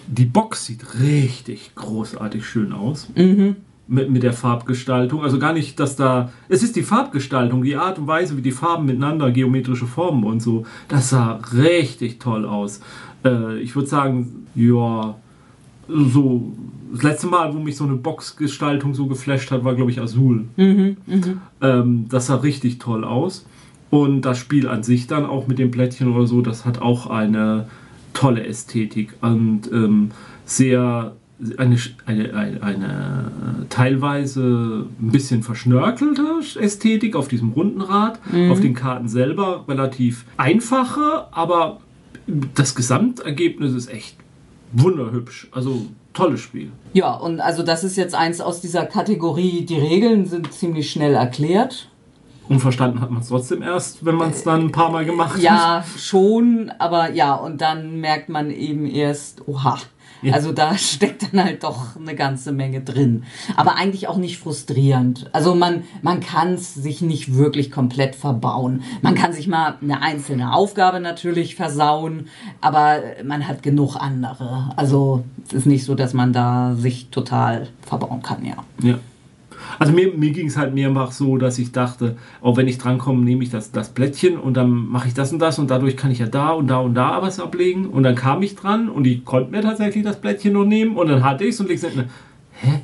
die 0.08 0.26
Box 0.26 0.66
sieht 0.66 1.00
richtig 1.00 1.72
großartig 1.76 2.46
schön 2.46 2.74
aus. 2.74 3.10
Mhm. 3.16 3.56
Mit, 3.88 4.10
mit 4.10 4.24
der 4.24 4.32
Farbgestaltung. 4.32 5.22
Also 5.22 5.38
gar 5.38 5.52
nicht, 5.52 5.80
dass 5.80 5.98
da. 5.98 6.32
Es 6.48 6.64
ist 6.64 6.78
die 6.78 6.84
Farbgestaltung, 6.84 7.64
die 7.64 7.76
Art 7.76 8.00
und 8.00 8.08
Weise, 8.08 8.38
wie 8.38 8.42
die 8.42 8.52
Farben 8.52 8.86
miteinander, 8.86 9.32
geometrische 9.32 9.86
Formen 9.86 10.24
und 10.24 10.42
so. 10.42 10.66
Das 10.88 11.10
sah 11.10 11.40
richtig 11.54 12.20
toll 12.20 12.46
aus. 12.46 12.82
Äh, 13.26 13.60
ich 13.60 13.76
würde 13.76 13.90
sagen, 13.90 14.48
ja, 14.56 15.16
so. 15.88 16.54
Das 16.94 17.04
letzte 17.04 17.28
Mal, 17.28 17.54
wo 17.54 17.60
mich 17.60 17.78
so 17.78 17.86
eine 17.86 17.96
Boxgestaltung 17.96 18.94
so 18.94 19.08
geflasht 19.08 19.50
hat, 19.52 19.64
war, 19.64 19.76
glaube 19.76 19.92
ich, 19.92 20.02
Azul. 20.02 20.46
Mhm, 20.58 20.98
mh. 21.08 21.24
ähm, 21.62 22.06
das 22.10 22.28
sah 22.28 22.36
richtig 22.36 22.80
toll 22.80 23.06
aus. 23.06 23.46
Und 23.90 24.22
das 24.22 24.38
Spiel 24.38 24.68
an 24.68 24.84
sich 24.84 25.08
dann 25.08 25.26
auch 25.26 25.48
mit 25.48 25.60
dem 25.60 25.72
Plättchen 25.72 26.14
oder 26.14 26.28
so, 26.28 26.42
das 26.42 26.66
hat 26.66 26.82
auch 26.82 27.08
eine 27.08 27.68
tolle 28.14 28.46
Ästhetik 28.46 29.14
und 29.22 29.72
ähm, 29.72 30.12
sehr 30.46 31.16
eine, 31.58 31.78
eine, 32.06 32.34
eine, 32.34 32.64
eine, 32.64 33.32
teilweise 33.70 34.86
ein 35.02 35.12
bisschen 35.12 35.44
verschnörkelte 35.44 36.24
Ästhetik 36.60 37.16
auf 37.16 37.28
diesem 37.28 37.52
runden 37.52 37.82
Rad, 37.82 38.20
mhm. 38.32 38.52
auf 38.52 38.60
den 38.60 38.76
Karten 38.76 39.08
selber 39.08 39.66
relativ 39.68 40.26
einfache, 40.38 41.28
aber 41.32 41.80
das 42.54 42.76
Gesamtergebnis 42.76 43.74
ist 43.74 43.92
echt 43.92 44.18
wunderhübsch. 44.74 45.48
Also 45.52 45.88
tolles 46.14 46.42
Spiel. 46.42 46.72
Ja, 46.94 47.14
und 47.14 47.40
also 47.40 47.64
das 47.64 47.84
ist 47.84 47.96
jetzt 47.96 48.16
eins 48.16 48.42
aus 48.42 48.62
dieser 48.62 48.86
Kategorie, 48.86 49.66
die 49.66 49.80
Regeln 49.80 50.26
sind 50.26 50.54
ziemlich 50.54 50.92
schnell 50.92 51.16
erklärt. 51.16 51.90
Unverstanden 52.50 53.02
hat 53.02 53.12
man 53.12 53.22
es 53.22 53.30
trotzdem 53.30 53.62
erst, 53.62 54.06
wenn 54.06 54.16
man 54.16 54.32
es 54.32 54.44
dann 54.44 54.62
ein 54.62 54.72
paar 54.72 54.92
Mal 54.92 55.06
gemacht 55.06 55.36
hat. 55.36 55.42
Ja, 55.42 55.86
schon, 55.98 56.72
aber 56.80 57.12
ja, 57.12 57.34
und 57.36 57.62
dann 57.62 58.00
merkt 58.02 58.30
man 58.30 58.52
eben 58.52 58.86
erst, 58.86 59.48
oha. 59.48 59.78
Ja. 60.22 60.34
Also 60.34 60.52
da 60.52 60.78
steckt 60.78 61.34
dann 61.34 61.44
halt 61.44 61.64
doch 61.64 61.96
eine 61.96 62.16
ganze 62.16 62.52
Menge 62.52 62.82
drin. 62.82 63.24
Aber 63.56 63.76
eigentlich 63.76 64.08
auch 64.08 64.18
nicht 64.18 64.38
frustrierend. 64.38 65.30
Also 65.34 65.56
man, 65.56 65.84
man 66.02 66.20
kann 66.20 66.54
es 66.54 66.74
sich 66.74 67.02
nicht 67.02 67.36
wirklich 67.36 67.72
komplett 67.72 68.16
verbauen. 68.16 68.84
Man 69.02 69.16
kann 69.16 69.34
sich 69.34 69.48
mal 69.48 69.76
eine 69.82 70.02
einzelne 70.02 70.54
Aufgabe 70.54 71.00
natürlich 71.00 71.56
versauen, 71.56 72.28
aber 72.60 73.00
man 73.24 73.48
hat 73.48 73.64
genug 73.64 73.96
andere. 73.96 74.72
Also 74.76 75.24
es 75.48 75.54
ist 75.54 75.66
nicht 75.66 75.86
so, 75.86 75.96
dass 75.96 76.14
man 76.14 76.34
da 76.34 76.76
sich 76.76 77.10
total 77.10 77.68
verbauen 77.82 78.22
kann, 78.22 78.46
ja. 78.46 78.56
Ja. 78.82 79.00
Also 79.82 79.94
mir, 79.94 80.14
mir 80.14 80.30
ging 80.30 80.46
es 80.46 80.58
halt 80.58 80.76
mehrfach 80.76 81.12
so, 81.12 81.38
dass 81.38 81.58
ich 81.58 81.72
dachte, 81.72 82.16
auch 82.40 82.56
wenn 82.56 82.68
ich 82.68 82.78
drankomme, 82.78 83.26
nehme 83.26 83.44
ich 83.44 83.50
das, 83.50 83.72
das 83.72 83.90
Blättchen 83.90 84.38
und 84.38 84.54
dann 84.54 84.70
mache 84.70 85.08
ich 85.08 85.16
das 85.16 85.34
und 85.34 85.40
das 85.40 85.58
und 85.58 85.72
dadurch 85.72 85.98
kann 85.98 86.12
ich 86.12 86.20
ja 86.20 86.28
da 86.28 86.52
und 86.52 86.68
da 86.68 86.78
und 86.78 86.94
da 86.94 87.20
was 87.24 87.40
ablegen. 87.40 87.88
Und 87.88 88.04
dann 88.04 88.14
kam 88.14 88.44
ich 88.44 88.56
dran 88.56 88.90
und 88.90 89.08
ich 89.08 89.26
konnte 89.26 89.50
mir 89.50 89.64
tatsächlich 89.64 90.04
das 90.04 90.22
Blättchen 90.22 90.54
noch 90.54 90.66
nehmen 90.66 90.98
und 90.98 91.08
dann 91.08 91.24
hatte 91.24 91.46
ich 91.46 91.56
es 91.56 91.62
und 91.62 91.72
ich 91.72 91.82
sagte, 91.82 92.08
hä? 92.62 92.82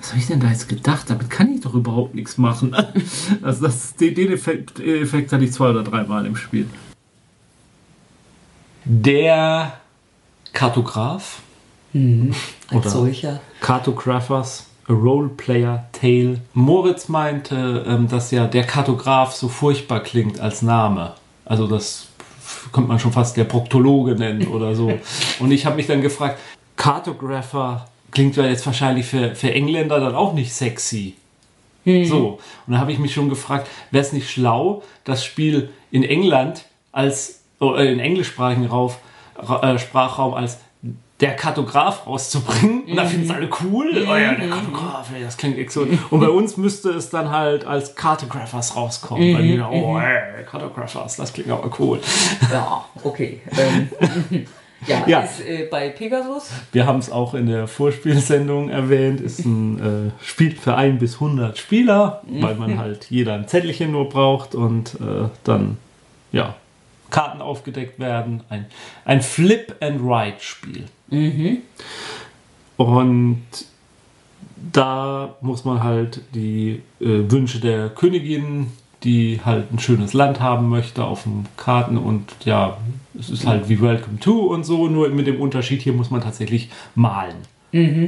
Was 0.00 0.10
habe 0.10 0.18
ich 0.18 0.26
denn 0.26 0.40
da 0.40 0.48
jetzt 0.48 0.68
gedacht? 0.68 1.08
Damit 1.08 1.30
kann 1.30 1.54
ich 1.54 1.60
doch 1.60 1.74
überhaupt 1.74 2.16
nichts 2.16 2.36
machen. 2.36 2.74
Also 3.42 3.66
das, 3.66 3.94
den, 3.94 4.16
den 4.16 4.32
Effekt, 4.32 4.80
Effekt 4.80 5.32
hatte 5.32 5.44
ich 5.44 5.52
zwei 5.52 5.70
oder 5.70 5.84
drei 5.84 6.02
Mal 6.02 6.26
im 6.26 6.34
Spiel. 6.34 6.66
Der 8.84 9.74
Kartograf. 10.52 11.42
Mhm, 11.92 12.34
als 12.70 12.80
oder 12.80 12.90
solcher. 12.90 13.40
Cartographers 13.60 14.66
A 14.66 14.73
Roleplayer 14.88 15.86
Tale. 15.92 16.40
Moritz 16.52 17.08
meinte, 17.08 17.84
ähm, 17.86 18.08
dass 18.08 18.30
ja 18.30 18.46
der 18.46 18.64
Kartograf 18.64 19.32
so 19.32 19.48
furchtbar 19.48 20.00
klingt 20.00 20.40
als 20.40 20.62
Name. 20.62 21.14
Also 21.44 21.66
das 21.66 22.08
könnte 22.72 22.88
man 22.88 22.98
schon 22.98 23.12
fast 23.12 23.36
der 23.36 23.44
Proktologe 23.44 24.14
nennen 24.14 24.48
oder 24.48 24.74
so. 24.74 24.92
Und 25.40 25.52
ich 25.52 25.66
habe 25.66 25.76
mich 25.76 25.86
dann 25.86 26.02
gefragt, 26.02 26.38
Cartographer 26.76 27.86
klingt 28.10 28.36
ja 28.36 28.44
jetzt 28.44 28.66
wahrscheinlich 28.66 29.06
für, 29.06 29.34
für 29.34 29.52
Engländer 29.52 30.00
dann 30.00 30.14
auch 30.14 30.32
nicht 30.32 30.52
sexy. 30.52 31.16
Mhm. 31.84 32.04
So, 32.06 32.38
und 32.66 32.72
da 32.72 32.78
habe 32.78 32.92
ich 32.92 32.98
mich 32.98 33.12
schon 33.12 33.28
gefragt, 33.28 33.68
wäre 33.90 34.02
es 34.02 34.12
nicht 34.12 34.30
schlau, 34.30 34.82
das 35.04 35.22
Spiel 35.22 35.68
in 35.90 36.02
England 36.02 36.64
als, 36.92 37.42
äh, 37.60 37.92
in 37.92 38.00
englischsprachigen 38.00 38.66
Rauf, 38.66 38.98
äh, 39.60 39.78
Sprachraum 39.78 40.32
als 40.32 40.60
der 41.20 41.36
Kartograf 41.36 42.06
rauszubringen. 42.06 42.84
Und 42.84 42.96
da 42.96 43.04
finden 43.04 43.26
es 43.26 43.30
alle 43.30 43.48
cool. 43.62 44.06
Oh 44.08 44.16
ja, 44.16 44.34
der 44.34 44.48
Kartograf, 44.48 45.10
ey, 45.14 45.22
das 45.22 45.36
klingt 45.36 45.58
exotisch. 45.58 45.98
Und 46.10 46.20
bei 46.20 46.28
uns 46.28 46.56
müsste 46.56 46.90
es 46.90 47.08
dann 47.10 47.30
halt 47.30 47.64
als 47.64 47.94
Cartographers 47.94 48.74
rauskommen. 48.74 49.30
Mhm. 49.30 49.32
Bei 49.34 49.42
mir, 49.42 49.68
oh, 49.70 49.98
ey, 49.98 50.44
Cartographers, 50.44 51.16
das 51.16 51.32
klingt 51.32 51.50
aber 51.50 51.70
cool. 51.78 52.00
Ja, 52.52 52.84
okay. 53.04 53.40
Ähm, 53.56 53.88
ja, 54.88 55.04
ja. 55.06 55.20
Ist, 55.20 55.40
äh, 55.46 55.68
bei 55.70 55.90
Pegasus. 55.90 56.50
Wir 56.72 56.84
haben 56.84 56.98
es 56.98 57.12
auch 57.12 57.34
in 57.34 57.46
der 57.46 57.68
Vorspielsendung 57.68 58.70
erwähnt. 58.70 59.20
Ist 59.20 59.44
ein 59.44 60.10
äh, 60.18 60.24
Spiel 60.24 60.56
für 60.56 60.74
ein 60.74 60.98
bis 60.98 61.14
100 61.14 61.56
Spieler, 61.56 62.22
weil 62.26 62.56
man 62.56 62.76
halt 62.76 63.06
jeder 63.08 63.34
ein 63.34 63.46
Zettelchen 63.46 63.92
nur 63.92 64.08
braucht 64.08 64.56
und 64.56 64.94
äh, 64.94 65.28
dann, 65.44 65.76
ja, 66.32 66.56
Karten 67.10 67.40
aufgedeckt 67.40 67.98
werden. 67.98 68.42
Ein, 68.48 68.66
ein 69.04 69.20
Flip-and-Ride-Spiel. 69.20 70.84
Mhm. 71.10 71.58
Und 72.76 73.42
da 74.72 75.36
muss 75.40 75.64
man 75.64 75.82
halt 75.82 76.22
die 76.34 76.82
äh, 77.00 77.30
Wünsche 77.30 77.60
der 77.60 77.88
Königin, 77.90 78.72
die 79.04 79.40
halt 79.44 79.72
ein 79.72 79.78
schönes 79.78 80.12
Land 80.12 80.40
haben 80.40 80.68
möchte, 80.68 81.04
auf 81.04 81.24
den 81.24 81.46
Karten 81.56 81.98
und 81.98 82.34
ja, 82.44 82.78
Es 83.18 83.30
ist 83.30 83.46
halt 83.46 83.68
wie 83.68 83.80
Welcome 83.80 84.18
to 84.18 84.46
und 84.46 84.64
so, 84.64 84.88
nur 84.88 85.08
mit 85.10 85.26
dem 85.26 85.40
Unterschied, 85.40 85.82
hier 85.82 85.92
muss 85.92 86.10
man 86.10 86.22
tatsächlich 86.22 86.70
malen. 86.94 87.36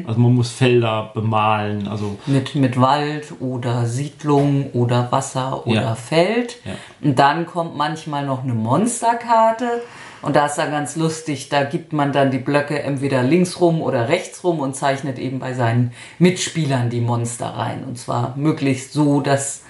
Also 0.07 0.21
man 0.21 0.35
muss 0.35 0.51
Felder 0.53 1.11
bemalen, 1.15 1.89
also 1.89 2.17
Mit, 2.27 2.55
mit 2.55 2.81
Wald 2.81 3.35
oder 3.41 3.87
Siedlung 3.87 4.71
oder 4.73 5.11
Wasser 5.11 5.67
oder 5.67 5.83
Ja. 5.83 5.95
Feld. 5.95 6.59
Ja. 6.65 6.73
Und 7.03 7.19
dann 7.19 7.47
kommt 7.47 7.77
manchmal 7.77 8.25
noch 8.25 8.45
eine 8.45 8.55
Monsterkarte. 8.55 9.83
Und 10.23 10.35
da 10.35 10.47
ist 10.47 10.57
dann 10.57 10.71
ganz 10.71 10.97
lustig, 10.97 11.49
da 11.51 11.65
gibt 11.65 11.93
man 11.93 12.13
dann 12.13 12.31
die 12.31 12.39
Blöcke 12.39 12.83
entweder 12.83 13.23
links 13.23 13.61
rum 13.61 13.81
oder 13.83 14.09
rechts 14.09 14.43
rum 14.45 14.61
und 14.61 14.75
zeichnet 14.75 15.19
eben 15.19 15.39
bei 15.39 15.53
seinen 15.55 15.93
Mitspielern 16.19 16.91
die 16.91 17.01
Monster 17.01 17.47
rein. 17.47 17.85
Und 17.85 17.99
zwar 17.99 18.37
möglichst 18.37 18.93
so, 18.93 19.21
dass 19.21 19.63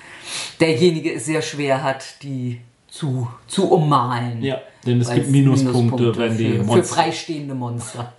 derjenige 0.60 1.12
es 1.12 1.26
sehr 1.26 1.42
schwer 1.42 1.82
hat, 1.82 2.22
die 2.22 2.60
zu, 2.88 3.28
zu 3.46 3.70
ummalen. 3.70 4.42
ja, 4.42 4.58
denn 4.86 5.00
es 5.00 5.08
Weil 5.08 5.16
gibt 5.16 5.30
Minuspunkte, 5.30 6.16
wenn 6.16 6.32
für, 6.32 6.38
die 6.42 6.52
für 6.52 6.64
Monster 6.64 6.94
freistehende 6.94 7.54
Monster. 7.54 8.12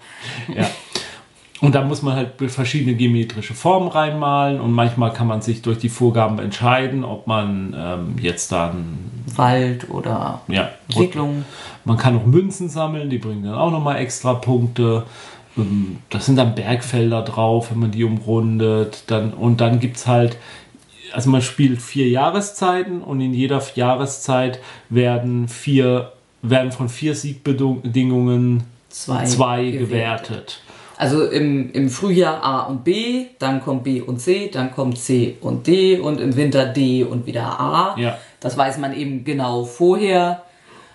Ja. 0.55 0.67
Und 1.60 1.74
da 1.74 1.84
muss 1.84 2.03
man 2.03 2.16
halt 2.16 2.34
verschiedene 2.51 2.95
geometrische 2.95 3.55
Formen 3.55 3.88
reinmalen 3.88 4.62
und 4.62 4.72
manchmal 4.74 5.12
kann 5.12 5.26
man 5.26 5.41
sich 5.41 5.64
durch 5.64 5.80
die 5.80 5.89
Vorgaben 5.89 6.38
entscheiden, 6.38 7.03
ob 7.03 7.26
man 7.26 7.76
ähm, 7.76 8.16
jetzt 8.22 8.51
dann, 8.51 8.99
Wald 9.36 9.89
oder 9.89 10.41
ja, 10.47 10.70
Siedlung. 10.89 11.45
man 11.84 11.97
kann 11.97 12.16
auch 12.18 12.26
Münzen 12.26 12.70
sammeln, 12.70 13.10
die 13.10 13.18
bringen 13.18 13.43
dann 13.43 13.55
auch 13.55 13.72
nochmal 13.72 13.97
extra 13.97 14.36
Punkte. 14.36 15.03
Ähm, 15.58 15.97
Das 16.10 16.28
sind 16.28 16.36
dann 16.36 16.53
Bergfelder 16.53 17.24
drauf, 17.24 17.72
wenn 17.72 17.80
man 17.80 17.91
die 17.91 18.03
umrundet. 18.03 19.03
Dann, 19.08 19.34
und 19.34 19.60
dann 19.60 19.80
gibt 19.80 19.97
es 19.97 20.05
halt, 20.05 20.38
also 21.12 21.32
man 21.32 21.41
spielt 21.41 21.82
vier 21.82 22.08
Jahreszeiten 22.08 23.01
und 23.01 23.20
in 23.20 23.34
jeder 23.34 23.62
Jahreszeit 23.74 24.60
werden 24.89 25.47
vier, 25.47 26.12
werden 26.43 26.72
von 26.72 26.88
vier 26.88 27.16
Siegbedingungen 27.16 28.64
Zwei, 28.89 29.26
zwei 29.26 29.64
gewertet. 29.72 29.80
gewertet. 29.89 30.62
Also 30.97 31.25
im, 31.25 31.71
im 31.71 31.89
Frühjahr 31.89 32.43
A 32.43 32.61
und 32.61 32.83
B, 32.83 33.27
dann 33.37 33.61
kommt 33.61 33.83
B 33.83 34.01
und 34.01 34.19
C, 34.19 34.49
dann 34.51 34.71
kommt 34.71 34.97
C 34.97 35.37
und 35.41 35.67
D 35.67 35.99
und 35.99 36.19
im 36.19 36.35
Winter 36.35 36.65
D 36.65 37.03
und 37.03 37.27
wieder 37.27 37.59
A. 37.59 37.95
Ja. 37.97 38.17
Das 38.39 38.57
weiß 38.57 38.79
man 38.79 38.95
eben 38.95 39.23
genau 39.23 39.63
vorher, 39.63 40.43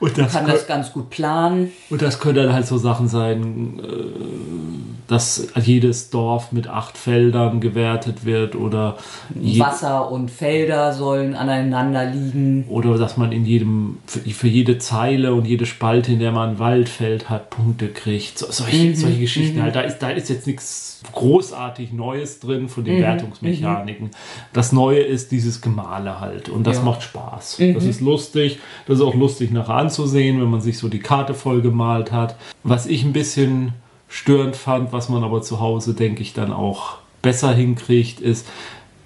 Und 0.00 0.18
das, 0.18 0.32
kann 0.32 0.46
das 0.48 0.66
ganz 0.66 0.92
gut 0.92 1.10
planen. 1.10 1.70
Und 1.88 2.02
das 2.02 2.18
können 2.18 2.34
dann 2.34 2.52
halt 2.52 2.66
so 2.66 2.76
Sachen 2.76 3.06
sein, 3.06 3.80
äh, 3.80 5.01
dass 5.08 5.48
jedes 5.62 6.10
Dorf 6.10 6.52
mit 6.52 6.68
acht 6.68 6.96
Feldern 6.96 7.60
gewertet 7.60 8.24
wird 8.24 8.54
oder, 8.56 8.96
Wasser 9.34 10.10
und 10.10 10.30
Felder 10.30 10.92
sollen 10.92 11.34
aneinander 11.34 12.04
liegen. 12.06 12.64
oder 12.68 12.96
dass 12.98 13.16
man 13.16 13.32
in 13.32 13.44
jedem, 13.44 13.98
für, 14.06 14.48
jede 14.48 14.78
Zeile 14.78 15.34
und 15.34 15.46
jede 15.46 15.66
Spalte, 15.66 16.12
in 16.12 16.18
der 16.18 16.32
man 16.32 16.50
ein 16.50 16.58
Waldfeld 16.58 17.28
hat, 17.30 17.50
Punkte 17.50 17.88
kriegt. 17.88 18.38
So, 18.38 18.46
solche, 18.50 18.94
solche 18.96 19.20
Geschichten 19.20 19.62
halt. 19.62 19.74
Da 19.76 19.80
ist, 19.82 19.98
da 19.98 20.10
ist 20.10 20.28
jetzt 20.30 20.46
nichts 20.46 21.00
großartig 21.12 21.92
Neues 21.92 22.38
drin 22.40 22.68
von 22.68 22.84
den 22.84 23.00
Wertungsmechaniken. 23.00 24.10
Das 24.52 24.72
Neue 24.72 25.00
ist 25.00 25.32
dieses 25.32 25.60
Gemale 25.60 26.20
halt 26.20 26.48
und 26.48 26.66
das 26.66 26.76
Ja. 26.78 26.82
macht 26.84 27.02
Spaß. 27.02 27.58
Das 27.74 27.84
ist 27.84 28.00
lustig. 28.00 28.60
Das 28.86 28.98
ist 28.98 29.04
auch 29.04 29.14
lustig 29.14 29.50
nachher 29.50 29.74
anzusehen, 29.74 30.40
wenn 30.40 30.48
man 30.50 30.60
sich 30.60 30.78
so 30.78 30.88
die 30.88 31.00
Karte 31.00 31.34
voll 31.34 31.60
gemalt 31.60 32.12
hat. 32.12 32.36
Was 32.62 32.86
ich 32.86 33.04
ein 33.04 33.12
bisschen 33.12 33.72
störend 34.12 34.56
fand, 34.56 34.92
was 34.92 35.08
man 35.08 35.24
aber 35.24 35.40
zu 35.40 35.58
Hause, 35.58 35.94
denke 35.94 36.20
ich, 36.20 36.34
dann 36.34 36.52
auch 36.52 36.98
besser 37.22 37.54
hinkriegt, 37.54 38.20
ist, 38.20 38.46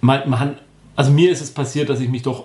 man, 0.00 0.28
man, 0.28 0.56
also 0.96 1.12
mir 1.12 1.30
ist 1.30 1.40
es 1.40 1.52
passiert, 1.52 1.88
dass 1.88 2.00
ich 2.00 2.08
mich 2.08 2.22
doch 2.22 2.44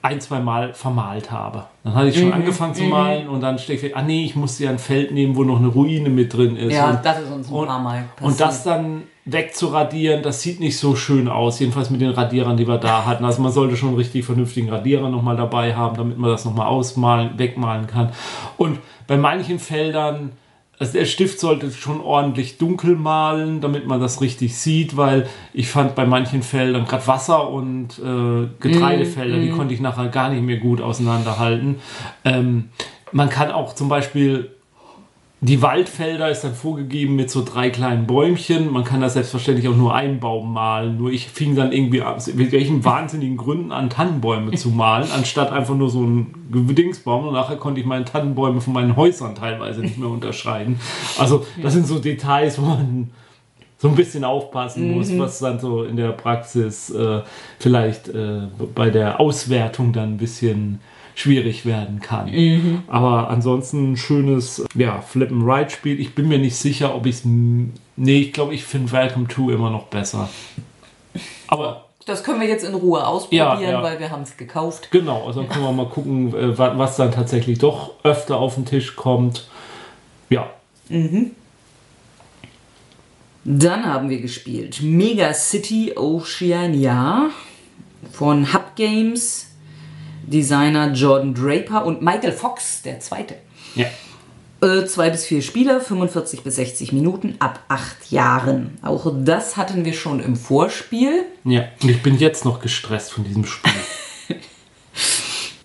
ein, 0.00 0.20
zwei 0.20 0.38
Mal 0.38 0.74
vermalt 0.74 1.32
habe. 1.32 1.64
Dann 1.82 1.94
hatte 1.94 2.08
ich 2.08 2.18
schon 2.18 2.32
angefangen 2.32 2.72
zu 2.72 2.84
malen 2.84 3.28
und 3.28 3.40
dann 3.40 3.58
stehe 3.58 3.74
ich, 3.74 3.80
fest, 3.80 3.96
ah 3.96 4.02
nee, 4.02 4.24
ich 4.24 4.36
musste 4.36 4.64
ja 4.64 4.70
ein 4.70 4.78
Feld 4.78 5.10
nehmen, 5.10 5.34
wo 5.34 5.42
noch 5.42 5.58
eine 5.58 5.66
Ruine 5.66 6.08
mit 6.08 6.32
drin 6.32 6.56
ist. 6.56 6.72
Ja, 6.72 6.90
und, 6.90 7.04
das 7.04 7.20
ist 7.20 7.32
uns 7.32 7.48
ein 7.48 7.54
und, 7.54 7.66
paar 7.66 7.80
Mal 7.80 8.04
passiert. 8.14 8.30
und 8.30 8.40
das 8.40 8.62
dann 8.62 9.02
wegzuradieren, 9.24 10.22
das 10.22 10.40
sieht 10.40 10.60
nicht 10.60 10.78
so 10.78 10.94
schön 10.94 11.26
aus, 11.26 11.58
jedenfalls 11.58 11.90
mit 11.90 12.00
den 12.00 12.10
Radierern, 12.10 12.56
die 12.56 12.68
wir 12.68 12.78
da 12.78 13.06
hatten. 13.06 13.24
Also 13.24 13.42
man 13.42 13.50
sollte 13.50 13.76
schon 13.76 13.96
richtig 13.96 14.24
vernünftigen 14.24 14.70
Radierer 14.70 15.08
nochmal 15.08 15.36
dabei 15.36 15.74
haben, 15.74 15.96
damit 15.96 16.16
man 16.16 16.30
das 16.30 16.44
nochmal 16.44 16.68
ausmalen, 16.68 17.36
wegmalen 17.36 17.88
kann. 17.88 18.12
Und 18.56 18.78
bei 19.08 19.16
manchen 19.16 19.58
Feldern, 19.58 20.30
also 20.78 20.92
der 20.92 21.06
Stift 21.06 21.40
sollte 21.40 21.70
schon 21.72 22.00
ordentlich 22.00 22.58
dunkel 22.58 22.94
malen, 22.94 23.60
damit 23.60 23.86
man 23.86 24.00
das 24.00 24.20
richtig 24.20 24.56
sieht, 24.56 24.96
weil 24.96 25.26
ich 25.52 25.68
fand 25.68 25.94
bei 25.94 26.06
manchen 26.06 26.42
Feldern, 26.42 26.84
gerade 26.84 27.06
Wasser- 27.06 27.50
und 27.50 27.98
äh, 27.98 28.48
Getreidefelder, 28.60 29.38
die 29.38 29.50
konnte 29.50 29.74
ich 29.74 29.80
nachher 29.80 30.08
gar 30.08 30.30
nicht 30.30 30.42
mehr 30.42 30.58
gut 30.58 30.80
auseinanderhalten. 30.80 31.76
Ähm, 32.24 32.68
man 33.10 33.28
kann 33.28 33.50
auch 33.50 33.74
zum 33.74 33.88
Beispiel 33.88 34.50
die 35.40 35.62
Waldfelder 35.62 36.30
ist 36.30 36.42
dann 36.42 36.54
vorgegeben 36.54 37.14
mit 37.14 37.30
so 37.30 37.44
drei 37.44 37.70
kleinen 37.70 38.08
Bäumchen. 38.08 38.72
Man 38.72 38.82
kann 38.82 39.00
da 39.00 39.08
selbstverständlich 39.08 39.68
auch 39.68 39.76
nur 39.76 39.94
einen 39.94 40.18
Baum 40.18 40.52
malen. 40.52 40.98
Nur 40.98 41.12
ich 41.12 41.28
fing 41.28 41.54
dann 41.54 41.70
irgendwie 41.70 42.02
ab, 42.02 42.20
mit 42.34 42.50
welchen 42.50 42.84
wahnsinnigen 42.84 43.36
Gründen 43.36 43.70
an, 43.70 43.88
Tannenbäume 43.88 44.50
zu 44.56 44.70
malen, 44.70 45.08
anstatt 45.14 45.52
einfach 45.52 45.76
nur 45.76 45.90
so 45.90 46.00
einen 46.00 46.34
Dingsbaum. 46.50 47.28
Und 47.28 47.34
nachher 47.34 47.56
konnte 47.56 47.80
ich 47.80 47.86
meine 47.86 48.04
Tannenbäume 48.04 48.60
von 48.60 48.72
meinen 48.72 48.96
Häusern 48.96 49.36
teilweise 49.36 49.80
nicht 49.80 49.96
mehr 49.96 50.08
unterscheiden. 50.08 50.80
Also 51.18 51.46
das 51.62 51.72
sind 51.72 51.86
so 51.86 52.00
Details, 52.00 52.60
wo 52.60 52.66
man 52.66 53.10
so 53.78 53.86
ein 53.86 53.94
bisschen 53.94 54.24
aufpassen 54.24 54.92
muss, 54.92 55.16
was 55.18 55.38
dann 55.38 55.60
so 55.60 55.84
in 55.84 55.96
der 55.96 56.10
Praxis 56.10 56.90
äh, 56.90 57.20
vielleicht 57.60 58.08
äh, 58.08 58.40
bei 58.74 58.90
der 58.90 59.20
Auswertung 59.20 59.92
dann 59.92 60.14
ein 60.14 60.18
bisschen 60.18 60.80
schwierig 61.18 61.66
werden 61.66 62.00
kann. 62.00 62.82
Aber 62.86 63.28
ansonsten 63.28 63.92
ein 63.92 63.96
schönes 63.96 64.64
ja, 64.74 65.00
Flip-and-Ride-Spiel. 65.00 65.98
Ich 65.98 66.14
bin 66.14 66.28
mir 66.28 66.38
nicht 66.38 66.54
sicher, 66.56 66.94
ob 66.94 67.06
ich 67.06 67.16
es... 67.16 67.22
Nee, 67.24 68.18
ich 68.20 68.32
glaube, 68.32 68.54
ich 68.54 68.64
finde 68.64 68.92
Welcome 68.92 69.26
to 69.26 69.50
immer 69.50 69.70
noch 69.70 69.86
besser. 69.86 70.28
Aber 71.48 71.86
Das 72.06 72.22
können 72.22 72.40
wir 72.40 72.46
jetzt 72.46 72.64
in 72.64 72.72
Ruhe 72.74 73.04
ausprobieren, 73.04 73.60
Ja, 73.60 73.70
ja. 73.70 73.82
weil 73.82 73.98
wir 73.98 74.10
haben 74.10 74.22
es 74.22 74.36
gekauft. 74.36 74.90
genau, 74.92 75.26
also 75.26 75.40
dann 75.42 75.48
können 75.50 75.64
wir 75.64 75.72
mal 75.72 75.88
gucken, 75.88 76.32
äh, 76.34 76.56
wa- 76.56 76.74
was 76.78 76.96
dann 76.96 77.10
tatsächlich 77.10 77.58
doch 77.58 77.94
öfter 78.04 78.36
auf 78.36 78.54
den 78.54 78.64
Tisch 78.66 78.94
kommt. 78.94 79.48
Ja, 80.30 80.48
Dann 83.44 83.86
haben 83.86 84.08
wir 84.10 84.20
gespielt 84.20 84.80
Mega 84.82 85.32
City 85.34 85.94
Oceania 85.96 87.30
von 88.12 88.52
Hub 88.52 88.76
Games, 88.76 89.47
Designer 90.30 90.92
Jordan 90.92 91.34
Draper 91.34 91.84
und 91.84 92.02
Michael 92.02 92.32
Fox, 92.32 92.82
der 92.82 93.00
zweite. 93.00 93.34
ja. 93.74 93.86
Äh, 94.60 94.86
zwei 94.86 95.08
bis 95.10 95.24
vier 95.24 95.40
Spieler, 95.40 95.80
45 95.80 96.42
bis 96.42 96.56
60 96.56 96.92
Minuten, 96.92 97.36
ab 97.38 97.60
acht 97.68 98.10
Jahren. 98.10 98.76
Auch 98.82 99.12
das 99.16 99.56
hatten 99.56 99.84
wir 99.84 99.92
schon 99.92 100.18
im 100.18 100.34
Vorspiel. 100.34 101.26
Ja, 101.44 101.66
und 101.80 101.88
ich 101.88 102.02
bin 102.02 102.18
jetzt 102.18 102.44
noch 102.44 102.60
gestresst 102.60 103.12
von 103.12 103.22
diesem 103.22 103.44
Spiel. 103.44 103.72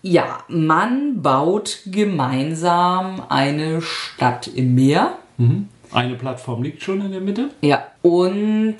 Ja, 0.05 0.39
man 0.49 1.22
baut 1.22 1.80
gemeinsam 1.86 3.24
eine 3.30 3.82
Stadt 3.82 4.47
im 4.47 4.76
Meer. 4.76 5.18
Eine 5.93 6.16
Plattform 6.16 6.61
liegt 6.61 6.84
schon 6.84 6.99
in 6.99 7.11
der 7.14 7.22
Mitte. 7.22 7.51
Ja, 7.61 7.86
und 8.01 8.76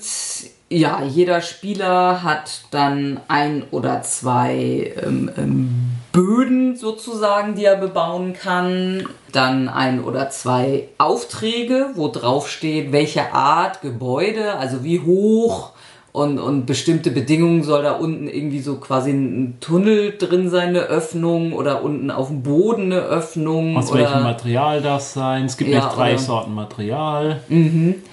ja, 0.70 1.02
jeder 1.02 1.40
Spieler 1.40 2.22
hat 2.22 2.62
dann 2.70 3.20
ein 3.28 3.64
oder 3.70 4.02
zwei 4.02 4.94
ähm, 5.02 5.30
ähm, 5.36 5.70
Böden 6.12 6.76
sozusagen, 6.76 7.54
die 7.54 7.64
er 7.64 7.76
bebauen 7.76 8.32
kann. 8.32 9.06
Dann 9.30 9.68
ein 9.68 10.02
oder 10.02 10.30
zwei 10.30 10.88
Aufträge, 10.98 11.90
wo 11.94 12.08
drauf 12.08 12.48
steht, 12.48 12.92
welche 12.92 13.32
Art 13.32 13.82
Gebäude, 13.82 14.54
also 14.54 14.84
wie 14.84 15.00
hoch 15.00 15.73
und, 16.14 16.38
und 16.38 16.64
bestimmte 16.64 17.10
Bedingungen 17.10 17.64
soll 17.64 17.82
da 17.82 17.94
unten 17.94 18.28
irgendwie 18.28 18.60
so 18.60 18.76
quasi 18.76 19.10
ein 19.10 19.56
Tunnel 19.58 20.14
drin 20.16 20.48
sein, 20.48 20.68
eine 20.68 20.82
Öffnung 20.82 21.52
oder 21.52 21.82
unten 21.82 22.12
auf 22.12 22.28
dem 22.28 22.44
Boden 22.44 22.92
eine 22.92 23.00
Öffnung. 23.00 23.76
Aus 23.76 23.90
oder 23.90 24.02
welchem 24.02 24.22
Material 24.22 24.80
das 24.80 25.12
sein? 25.12 25.46
Es 25.46 25.56
gibt 25.56 25.70
Ja, 25.70 25.84
nicht 25.84 25.96
drei 25.96 26.10
oder- 26.12 26.18
Sorten 26.20 26.54
Material. 26.54 27.40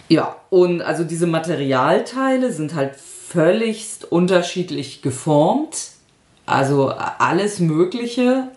Ja, 0.10 0.36
und 0.49 0.82
also 0.82 1.04
diese 1.04 1.28
Materialteile 1.28 2.52
sind 2.52 2.74
halt 2.74 2.95
völligst 2.95 4.12
unterschiedlich 4.12 5.04
geformt. 5.04 5.91
Also 6.47 6.89
alles 6.89 7.60
Mögliche. 7.60 8.47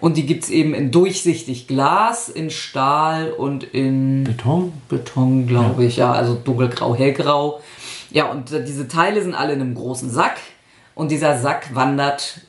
Und 0.00 0.16
die 0.16 0.26
gibt's 0.26 0.48
eben 0.50 0.74
in 0.74 0.90
durchsichtig 0.90 1.68
Glas, 1.68 2.28
in 2.28 2.50
Stahl 2.50 3.30
und 3.30 3.62
in 3.62 4.24
Beton. 4.24 4.72
Beton, 4.88 5.46
glaube 5.46 5.84
ich. 5.84 5.98
Ja, 5.98 6.10
also 6.12 6.34
dunkelgrau, 6.34 6.96
hellgrau. 6.96 7.60
Ja, 8.10 8.30
und 8.30 8.50
diese 8.50 8.88
Teile 8.88 9.22
sind 9.22 9.34
alle 9.34 9.52
in 9.52 9.60
einem 9.60 9.74
großen 9.74 10.10
Sack. 10.10 10.38
Und 10.94 11.10
dieser 11.10 11.38
Sack 11.38 11.74
wandert 11.74 12.40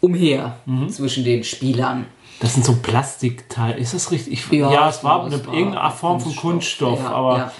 umher 0.00 0.56
zwischen 0.88 1.24
den 1.24 1.44
Spielern. 1.44 2.06
Das 2.40 2.54
sind 2.54 2.64
so 2.64 2.74
Plastikteile. 2.76 3.76
Ist 3.76 3.92
das 3.92 4.10
richtig? 4.10 4.32
Ich, 4.32 4.50
Ja, 4.50 4.72
ja, 4.72 4.88
es 4.88 5.04
war 5.04 5.24
eine 5.26 5.34
es 5.34 5.46
war 5.46 5.54
irgendeine 5.54 5.90
Form 5.90 6.20
von 6.20 6.34
Kunststoff. 6.34 6.98
Kunststoff, 6.98 7.00
Ja, 7.00 7.10
aber 7.10 7.52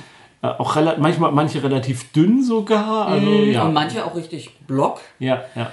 äh, 0.42 0.46
auch 0.46 0.74
manchmal 0.98 1.32
manche 1.32 1.62
relativ 1.62 2.12
dünn 2.12 2.42
sogar. 2.42 3.06
Also, 3.06 3.30
ja. 3.30 3.64
Und 3.64 3.74
manche 3.74 4.04
auch 4.04 4.14
richtig 4.14 4.58
block. 4.66 5.00
ja, 5.18 5.44
ja. 5.54 5.70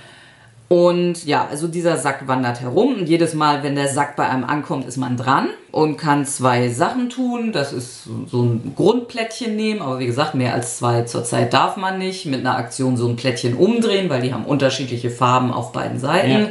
Und 0.70 1.26
ja, 1.26 1.47
also 1.49 1.68
dieser 1.70 1.95
Sack 1.95 2.28
wandert 2.28 2.59
herum 2.59 2.95
und 2.95 3.07
jedes 3.07 3.34
Mal, 3.34 3.63
wenn 3.63 3.76
der 3.76 3.88
Sack 3.88 4.18
bei 4.18 4.28
einem 4.28 4.43
ankommt, 4.43 4.86
ist 4.86 4.97
man 4.97 5.15
dran 5.15 5.47
und 5.72 5.95
kann 5.95 6.26
zwei 6.26 6.68
Sachen 6.68 7.09
tun. 7.09 7.53
Das 7.53 7.72
ist 7.72 8.03
so 8.26 8.41
ein 8.41 8.74
Grundplättchen 8.76 9.55
nehmen, 9.55 9.82
aber 9.82 9.99
wie 9.99 10.05
gesagt, 10.05 10.36
mehr 10.36 10.53
als 10.53 10.78
zwei 10.78 11.03
zurzeit 11.03 11.53
darf 11.53 11.78
man 11.78 11.97
nicht. 11.97 12.26
Mit 12.26 12.41
einer 12.41 12.57
Aktion 12.57 12.97
so 12.97 13.07
ein 13.07 13.15
Plättchen 13.15 13.55
umdrehen, 13.55 14.09
weil 14.09 14.22
die 14.22 14.34
haben 14.34 14.43
unterschiedliche 14.43 15.09
Farben 15.09 15.53
auf 15.53 15.72
beiden 15.72 15.99
Seiten. 15.99 16.32
Ja. 16.32 16.47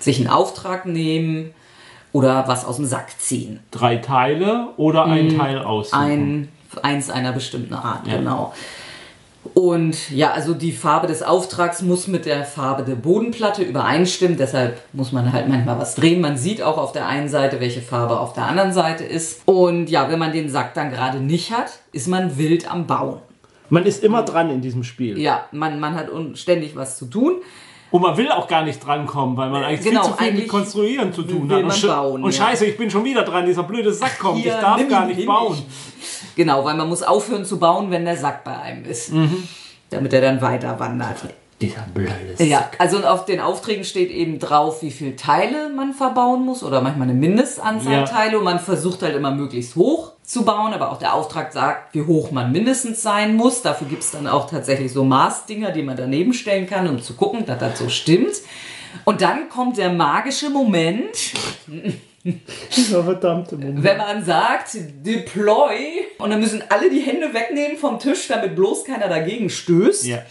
Sich 0.00 0.18
einen 0.18 0.28
Auftrag 0.28 0.84
nehmen 0.84 1.54
oder 2.12 2.48
was 2.48 2.66
aus 2.66 2.76
dem 2.76 2.84
Sack 2.84 3.18
ziehen. 3.18 3.60
Drei 3.70 3.96
Teile 3.96 4.68
oder 4.76 5.06
ein 5.06 5.28
mm, 5.28 5.38
Teil 5.38 5.58
aussuchen? 5.60 5.98
Ein, 5.98 6.48
eins 6.82 7.08
einer 7.08 7.32
bestimmten 7.32 7.72
Art, 7.72 8.06
ja. 8.06 8.18
genau. 8.18 8.52
Und 9.54 10.10
ja, 10.10 10.32
also 10.32 10.54
die 10.54 10.72
Farbe 10.72 11.06
des 11.06 11.22
Auftrags 11.22 11.82
muss 11.82 12.06
mit 12.06 12.26
der 12.26 12.44
Farbe 12.44 12.82
der 12.82 12.94
Bodenplatte 12.94 13.62
übereinstimmen. 13.62 14.36
Deshalb 14.36 14.80
muss 14.92 15.12
man 15.12 15.32
halt 15.32 15.48
manchmal 15.48 15.78
was 15.78 15.94
drehen. 15.94 16.20
Man 16.20 16.36
sieht 16.36 16.62
auch 16.62 16.78
auf 16.78 16.92
der 16.92 17.06
einen 17.06 17.28
Seite, 17.28 17.60
welche 17.60 17.82
Farbe 17.82 18.18
auf 18.18 18.32
der 18.32 18.44
anderen 18.44 18.72
Seite 18.72 19.04
ist. 19.04 19.42
Und 19.46 19.88
ja, 19.90 20.10
wenn 20.10 20.18
man 20.18 20.32
den 20.32 20.48
Sack 20.48 20.74
dann 20.74 20.90
gerade 20.90 21.18
nicht 21.18 21.52
hat, 21.52 21.78
ist 21.92 22.08
man 22.08 22.38
wild 22.38 22.70
am 22.70 22.86
Bauen. 22.86 23.18
Man 23.68 23.84
ist 23.84 24.04
immer 24.04 24.22
dran 24.22 24.50
in 24.50 24.60
diesem 24.60 24.84
Spiel. 24.84 25.18
Ja, 25.18 25.46
man, 25.50 25.80
man 25.80 25.94
hat 25.94 26.08
ständig 26.34 26.76
was 26.76 26.98
zu 26.98 27.06
tun. 27.06 27.36
Und 27.90 28.02
man 28.02 28.16
will 28.16 28.30
auch 28.30 28.48
gar 28.48 28.62
nicht 28.62 28.84
drankommen, 28.84 29.36
weil 29.36 29.48
man 29.48 29.62
eigentlich 29.62 29.88
genau, 29.88 30.04
viel 30.04 30.12
zu 30.12 30.18
viel 30.24 30.32
mit 30.32 30.48
Konstruieren 30.48 31.12
zu 31.12 31.22
tun 31.22 31.50
hat. 31.50 31.62
Und, 31.62 31.86
bauen, 31.86 32.24
und 32.24 32.34
ja. 32.34 32.46
scheiße, 32.46 32.66
ich 32.66 32.76
bin 32.76 32.90
schon 32.90 33.04
wieder 33.04 33.22
dran, 33.22 33.46
dieser 33.46 33.62
blöde 33.62 33.92
Sack 33.92 34.18
kommt, 34.18 34.42
Hier, 34.42 34.54
ich 34.54 34.60
darf 34.60 34.88
gar 34.88 35.06
nicht 35.06 35.24
bauen. 35.24 35.56
Genau, 36.34 36.64
weil 36.64 36.74
man 36.74 36.88
muss 36.88 37.02
aufhören 37.02 37.44
zu 37.44 37.58
bauen, 37.58 37.90
wenn 37.90 38.04
der 38.04 38.16
Sack 38.16 38.44
bei 38.44 38.58
einem 38.58 38.84
ist. 38.84 39.12
Mhm. 39.12 39.46
Damit 39.90 40.12
er 40.12 40.20
dann 40.20 40.40
weiter 40.40 40.78
wandert. 40.80 41.16
Dieser 41.60 41.82
blöde 41.94 42.36
Sack. 42.36 42.46
Ja, 42.46 42.70
also 42.78 42.98
auf 42.98 43.24
den 43.24 43.40
Aufträgen 43.40 43.84
steht 43.84 44.10
eben 44.10 44.38
drauf, 44.38 44.82
wie 44.82 44.90
viele 44.90 45.16
Teile 45.16 45.70
man 45.70 45.94
verbauen 45.94 46.44
muss 46.44 46.62
oder 46.62 46.80
manchmal 46.80 47.08
eine 47.08 47.18
Mindestanzahl 47.18 47.92
ja. 47.92 48.02
Teile 48.02 48.38
und 48.38 48.44
man 48.44 48.58
versucht 48.58 49.02
halt 49.02 49.14
immer 49.14 49.30
möglichst 49.30 49.76
hoch 49.76 50.15
zu 50.26 50.44
bauen, 50.44 50.74
aber 50.74 50.90
auch 50.90 50.98
der 50.98 51.14
Auftrag 51.14 51.52
sagt, 51.52 51.94
wie 51.94 52.02
hoch 52.02 52.32
man 52.32 52.50
mindestens 52.50 53.00
sein 53.00 53.36
muss. 53.36 53.62
Dafür 53.62 53.86
gibt 53.86 54.02
es 54.02 54.10
dann 54.10 54.26
auch 54.26 54.50
tatsächlich 54.50 54.92
so 54.92 55.04
Maßdinger, 55.04 55.70
die 55.70 55.82
man 55.82 55.96
daneben 55.96 56.32
stellen 56.32 56.66
kann, 56.66 56.88
um 56.88 57.00
zu 57.00 57.14
gucken, 57.14 57.46
dass 57.46 57.58
das 57.58 57.78
so 57.78 57.88
stimmt. 57.88 58.34
Und 59.04 59.22
dann 59.22 59.48
kommt 59.48 59.78
der 59.78 59.90
magische 59.90 60.50
Moment. 60.50 61.32
Dieser 62.76 63.04
verdammte 63.04 63.56
Moment. 63.56 63.84
Wenn 63.84 63.98
man 63.98 64.24
sagt, 64.24 64.76
deploy, 65.04 65.76
und 66.18 66.30
dann 66.30 66.40
müssen 66.40 66.64
alle 66.70 66.90
die 66.90 67.00
Hände 67.00 67.32
wegnehmen 67.32 67.76
vom 67.76 68.00
Tisch, 68.00 68.26
damit 68.26 68.56
bloß 68.56 68.84
keiner 68.84 69.08
dagegen 69.08 69.48
stößt. 69.48 70.06
Ja. 70.06 70.22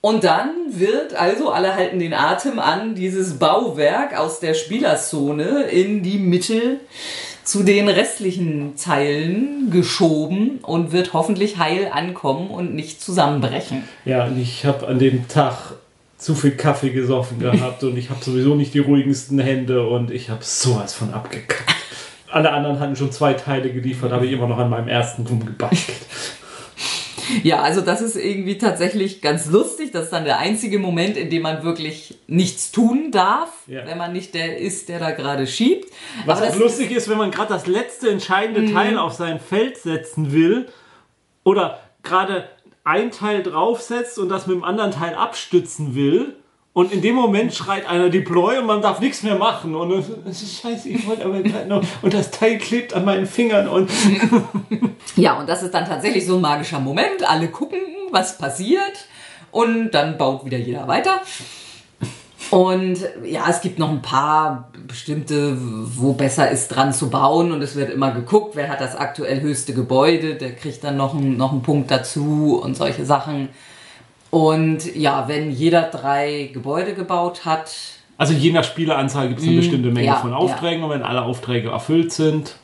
Und 0.00 0.24
dann 0.24 0.50
wird, 0.66 1.14
also 1.14 1.50
alle 1.50 1.76
halten 1.76 2.00
den 2.00 2.12
Atem 2.12 2.58
an, 2.58 2.94
dieses 2.94 3.38
Bauwerk 3.38 4.18
aus 4.18 4.40
der 4.40 4.54
Spielerzone 4.54 5.62
in 5.62 6.02
die 6.02 6.18
Mitte 6.18 6.80
zu 7.44 7.62
den 7.62 7.88
restlichen 7.88 8.76
Zeilen 8.76 9.70
geschoben 9.70 10.58
und 10.62 10.92
wird 10.92 11.12
hoffentlich 11.12 11.58
heil 11.58 11.90
ankommen 11.92 12.48
und 12.48 12.74
nicht 12.74 13.00
zusammenbrechen. 13.00 13.84
Ja, 14.04 14.24
und 14.24 14.40
ich 14.40 14.64
habe 14.64 14.88
an 14.88 14.98
dem 14.98 15.28
Tag 15.28 15.74
zu 16.16 16.34
viel 16.34 16.52
Kaffee 16.52 16.90
gesoffen 16.90 17.38
gehabt 17.38 17.84
und 17.84 17.98
ich 17.98 18.08
habe 18.08 18.24
sowieso 18.24 18.54
nicht 18.54 18.72
die 18.72 18.78
ruhigsten 18.78 19.38
Hände 19.38 19.86
und 19.86 20.10
ich 20.10 20.30
habe 20.30 20.42
sowas 20.42 20.94
von 20.94 21.12
abgekackt. 21.12 21.74
Alle 22.30 22.50
anderen 22.50 22.80
hatten 22.80 22.96
schon 22.96 23.12
zwei 23.12 23.34
Teile 23.34 23.70
geliefert, 23.72 24.10
habe 24.10 24.26
ich 24.26 24.32
immer 24.32 24.48
noch 24.48 24.58
an 24.58 24.70
meinem 24.70 24.88
ersten 24.88 25.26
rumgebastelt. 25.26 26.00
Ja, 27.42 27.62
also 27.62 27.80
das 27.80 28.00
ist 28.00 28.16
irgendwie 28.16 28.58
tatsächlich 28.58 29.20
ganz 29.20 29.46
lustig. 29.46 29.90
Das 29.92 30.04
ist 30.04 30.12
dann 30.12 30.24
der 30.24 30.38
einzige 30.38 30.78
Moment, 30.78 31.16
in 31.16 31.30
dem 31.30 31.42
man 31.42 31.62
wirklich 31.62 32.18
nichts 32.26 32.72
tun 32.72 33.10
darf, 33.10 33.50
ja. 33.66 33.86
wenn 33.86 33.98
man 33.98 34.12
nicht 34.12 34.34
der 34.34 34.58
ist, 34.58 34.88
der 34.88 34.98
da 34.98 35.10
gerade 35.10 35.46
schiebt. 35.46 35.92
Was 36.26 36.42
auch 36.42 36.56
lustig 36.56 36.90
ist, 36.90 37.08
wenn 37.08 37.18
man 37.18 37.30
gerade 37.30 37.52
das 37.52 37.66
letzte 37.66 38.10
entscheidende 38.10 38.62
mhm. 38.62 38.72
Teil 38.72 38.98
auf 38.98 39.12
sein 39.14 39.40
Feld 39.40 39.76
setzen 39.78 40.32
will 40.32 40.66
oder 41.44 41.80
gerade 42.02 42.48
ein 42.84 43.10
Teil 43.10 43.42
draufsetzt 43.42 44.18
und 44.18 44.28
das 44.28 44.46
mit 44.46 44.56
dem 44.56 44.64
anderen 44.64 44.90
Teil 44.90 45.14
abstützen 45.14 45.94
will. 45.94 46.36
Und 46.74 46.92
in 46.92 47.02
dem 47.02 47.14
Moment 47.14 47.54
schreit 47.54 47.88
einer 47.88 48.10
Deploy 48.10 48.58
und 48.58 48.66
man 48.66 48.82
darf 48.82 48.98
nichts 48.98 49.22
mehr 49.22 49.36
machen. 49.36 49.76
Und 49.76 50.04
das 50.24 50.42
ist 50.42 50.60
scheiße, 50.60 50.88
ich 50.88 51.06
wollte 51.06 51.24
aber 51.24 51.40
gerade 51.40 51.68
noch. 51.68 51.84
Und 52.02 52.12
das 52.12 52.32
Teil 52.32 52.58
klebt 52.58 52.94
an 52.94 53.04
meinen 53.04 53.26
Fingern. 53.26 53.68
Und 53.68 53.88
ja, 55.16 55.38
und 55.38 55.48
das 55.48 55.62
ist 55.62 55.72
dann 55.72 55.86
tatsächlich 55.86 56.26
so 56.26 56.34
ein 56.34 56.40
magischer 56.42 56.80
Moment. 56.80 57.22
Alle 57.26 57.46
gucken, 57.46 57.78
was 58.10 58.38
passiert. 58.38 59.06
Und 59.52 59.92
dann 59.92 60.18
baut 60.18 60.44
wieder 60.44 60.58
jeder 60.58 60.88
weiter. 60.88 61.20
Und 62.50 62.98
ja, 63.24 63.48
es 63.48 63.60
gibt 63.60 63.78
noch 63.78 63.90
ein 63.90 64.02
paar 64.02 64.70
bestimmte, 64.88 65.56
wo 65.56 66.12
besser 66.14 66.50
ist 66.50 66.68
dran 66.68 66.92
zu 66.92 67.08
bauen 67.08 67.52
und 67.52 67.62
es 67.62 67.76
wird 67.76 67.90
immer 67.90 68.10
geguckt, 68.10 68.56
wer 68.56 68.68
hat 68.68 68.80
das 68.80 68.96
aktuell 68.96 69.40
höchste 69.40 69.74
Gebäude, 69.74 70.34
der 70.34 70.54
kriegt 70.54 70.82
dann 70.82 70.96
noch, 70.96 71.14
ein, 71.14 71.36
noch 71.36 71.52
einen 71.52 71.62
Punkt 71.62 71.90
dazu 71.90 72.60
und 72.62 72.76
solche 72.76 73.04
Sachen. 73.04 73.48
Und 74.34 74.96
ja, 74.96 75.28
wenn 75.28 75.52
jeder 75.52 75.82
drei 75.82 76.50
Gebäude 76.52 76.94
gebaut 76.94 77.44
hat. 77.44 77.72
Also 78.18 78.32
je 78.32 78.50
nach 78.50 78.64
Spieleranzahl 78.64 79.28
gibt 79.28 79.38
es 79.38 79.46
eine 79.46 79.54
mm, 79.54 79.58
bestimmte 79.58 79.90
Menge 79.92 80.08
ja, 80.08 80.16
von 80.16 80.34
Aufträgen 80.34 80.80
ja. 80.80 80.86
und 80.86 80.90
wenn 80.90 81.02
alle 81.04 81.22
Aufträge 81.22 81.68
erfüllt 81.68 82.10
sind. 82.10 82.56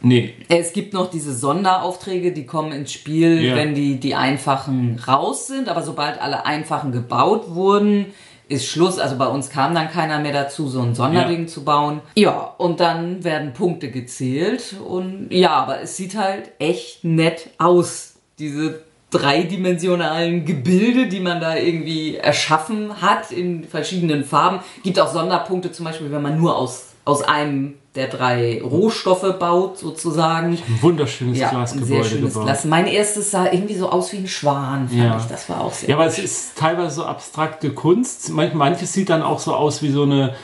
Nee. 0.00 0.34
Es 0.48 0.72
gibt 0.72 0.92
noch 0.92 1.08
diese 1.08 1.32
Sonderaufträge, 1.32 2.32
die 2.32 2.44
kommen 2.44 2.72
ins 2.72 2.92
Spiel, 2.92 3.40
ja. 3.40 3.54
wenn 3.54 3.76
die, 3.76 4.00
die 4.00 4.16
einfachen 4.16 5.00
raus 5.06 5.46
sind. 5.46 5.68
Aber 5.68 5.82
sobald 5.82 6.20
alle 6.20 6.44
einfachen 6.44 6.90
gebaut 6.90 7.54
wurden, 7.54 8.06
ist 8.48 8.66
Schluss. 8.66 8.98
Also 8.98 9.16
bei 9.16 9.28
uns 9.28 9.50
kam 9.50 9.76
dann 9.76 9.88
keiner 9.88 10.18
mehr 10.18 10.32
dazu, 10.32 10.66
so 10.66 10.82
ein 10.82 10.96
Sonderding 10.96 11.42
ja. 11.42 11.46
zu 11.46 11.64
bauen. 11.64 12.00
Ja, 12.16 12.52
und 12.58 12.80
dann 12.80 13.22
werden 13.22 13.52
Punkte 13.52 13.92
gezählt. 13.92 14.74
Und 14.84 15.28
ja, 15.30 15.52
aber 15.52 15.82
es 15.82 15.96
sieht 15.96 16.16
halt 16.16 16.50
echt 16.58 17.04
nett 17.04 17.50
aus. 17.58 18.16
Diese 18.40 18.82
dreidimensionalen 19.14 20.44
Gebilde, 20.44 21.06
die 21.06 21.20
man 21.20 21.40
da 21.40 21.56
irgendwie 21.56 22.16
erschaffen 22.16 23.00
hat 23.00 23.30
in 23.30 23.64
verschiedenen 23.64 24.24
Farben. 24.24 24.60
Gibt 24.82 24.98
auch 24.98 25.12
Sonderpunkte, 25.12 25.72
zum 25.72 25.84
Beispiel, 25.84 26.10
wenn 26.10 26.22
man 26.22 26.38
nur 26.38 26.56
aus, 26.56 26.94
aus 27.04 27.22
einem 27.22 27.74
der 27.94 28.08
drei 28.08 28.60
Rohstoffe 28.60 29.38
baut, 29.38 29.78
sozusagen. 29.78 30.54
Ein 30.54 30.82
wunderschönes 30.82 31.38
ja, 31.38 31.50
Glasgebäude. 31.50 31.94
Ein 31.94 32.02
sehr 32.02 32.10
schönes 32.10 32.32
gebaut. 32.32 32.46
Glas. 32.46 32.64
Mein 32.64 32.88
erstes 32.88 33.30
sah 33.30 33.46
irgendwie 33.52 33.76
so 33.76 33.88
aus 33.88 34.12
wie 34.12 34.16
ein 34.16 34.26
Schwan, 34.26 34.88
fand 34.88 35.00
ja. 35.00 35.16
ich. 35.16 35.24
Das 35.26 35.48
war 35.48 35.60
auch 35.60 35.72
sehr 35.72 35.90
Ja, 35.90 35.94
aber 35.94 36.06
es 36.06 36.18
ist 36.18 36.58
teilweise 36.58 36.96
so 36.96 37.04
abstrakte 37.04 37.70
Kunst. 37.70 38.30
Manches 38.30 38.92
sieht 38.92 39.10
dann 39.10 39.22
auch 39.22 39.38
so 39.38 39.54
aus 39.54 39.80
wie 39.82 39.92
so 39.92 40.02
eine 40.02 40.34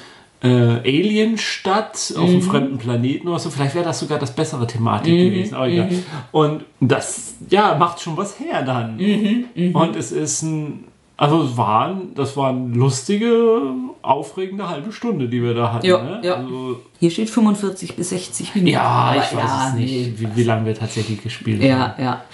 äh, 0.42 0.48
Alienstadt 0.48 2.14
auf 2.16 2.24
einem 2.24 2.36
mhm. 2.36 2.42
fremden 2.42 2.78
Planeten 2.78 3.28
oder 3.28 3.38
so. 3.38 3.50
Vielleicht 3.50 3.74
wäre 3.74 3.84
das 3.84 4.00
sogar 4.00 4.18
das 4.18 4.34
bessere 4.34 4.66
Thematik 4.66 5.12
mhm. 5.12 5.18
gewesen. 5.18 5.54
Aber 5.54 5.68
egal. 5.68 5.90
Mhm. 5.90 6.04
Und 6.32 6.64
das, 6.80 7.34
ja, 7.48 7.74
macht 7.74 8.00
schon 8.00 8.16
was 8.16 8.38
her 8.40 8.62
dann. 8.62 8.96
Mhm. 8.96 9.44
Mhm. 9.54 9.74
Und 9.74 9.96
es 9.96 10.12
ist 10.12 10.42
ein 10.42 10.84
also 11.20 11.42
es 11.42 11.54
waren, 11.58 12.14
das 12.14 12.34
waren 12.38 12.72
lustige, 12.72 13.60
aufregende 14.00 14.70
halbe 14.70 14.90
Stunde, 14.90 15.28
die 15.28 15.42
wir 15.42 15.52
da 15.52 15.74
hatten. 15.74 15.84
Ja, 15.84 16.02
ne? 16.02 16.20
ja. 16.22 16.36
Also, 16.36 16.80
Hier 16.98 17.10
steht 17.10 17.28
45 17.28 17.94
bis 17.94 18.08
60 18.08 18.54
Minuten. 18.54 18.72
Ja, 18.72 19.12
ich 19.14 19.36
weiß 19.36 19.44
ja, 19.44 19.68
es 19.68 19.74
nicht, 19.74 19.92
nee. 19.92 20.14
wie, 20.16 20.36
wie 20.36 20.44
lange 20.44 20.64
wir 20.64 20.74
tatsächlich 20.74 21.22
gespielt 21.22 21.62
ja, 21.62 21.78
haben. 21.78 22.02
Ja, 22.02 22.04
ja. 22.04 22.24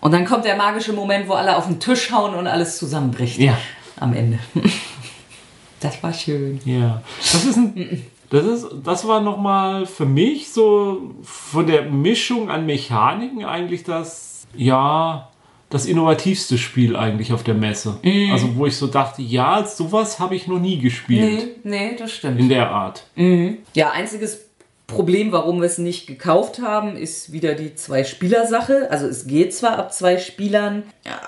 Und 0.00 0.12
dann 0.12 0.24
kommt 0.24 0.46
der 0.46 0.56
magische 0.56 0.94
Moment, 0.94 1.28
wo 1.28 1.34
alle 1.34 1.54
auf 1.54 1.66
den 1.66 1.80
Tisch 1.80 2.10
hauen 2.12 2.34
und 2.34 2.46
alles 2.46 2.78
zusammenbricht. 2.78 3.38
Ja. 3.38 3.58
Am 3.98 4.14
Ende. 4.14 4.38
Das 5.80 6.02
war 6.02 6.12
schön. 6.12 6.60
Ja. 6.64 7.02
Das 7.18 7.44
ist 7.44 7.56
ein, 7.56 8.06
das 8.30 8.44
ist, 8.44 8.68
das 8.84 9.08
war 9.08 9.20
nochmal 9.20 9.86
für 9.86 10.06
mich 10.06 10.50
so 10.50 11.14
von 11.22 11.66
der 11.66 11.82
Mischung 11.82 12.50
an 12.50 12.66
Mechaniken 12.66 13.44
eigentlich 13.44 13.82
das, 13.82 14.46
ja, 14.54 15.28
das 15.70 15.86
innovativste 15.86 16.58
Spiel 16.58 16.96
eigentlich 16.96 17.32
auf 17.32 17.42
der 17.42 17.54
Messe. 17.54 17.98
Mhm. 18.02 18.32
Also 18.32 18.56
wo 18.56 18.66
ich 18.66 18.76
so 18.76 18.86
dachte, 18.86 19.22
ja, 19.22 19.64
sowas 19.64 20.20
habe 20.20 20.34
ich 20.36 20.46
noch 20.46 20.60
nie 20.60 20.78
gespielt. 20.78 21.62
Nee, 21.64 21.90
nee, 21.90 21.96
das 21.96 22.12
stimmt. 22.12 22.38
In 22.38 22.48
der 22.48 22.70
Art. 22.70 23.06
Mhm. 23.16 23.58
Ja, 23.74 23.90
einziges 23.90 24.49
Problem, 24.90 25.32
warum 25.32 25.60
wir 25.60 25.66
es 25.66 25.78
nicht 25.78 26.06
gekauft 26.06 26.60
haben, 26.60 26.96
ist 26.96 27.32
wieder 27.32 27.54
die 27.54 27.74
Zwei-Spieler-Sache. 27.74 28.88
Also 28.90 29.06
es 29.06 29.26
geht 29.26 29.54
zwar 29.54 29.78
ab 29.78 29.92
zwei 29.92 30.18
Spielern, 30.18 30.82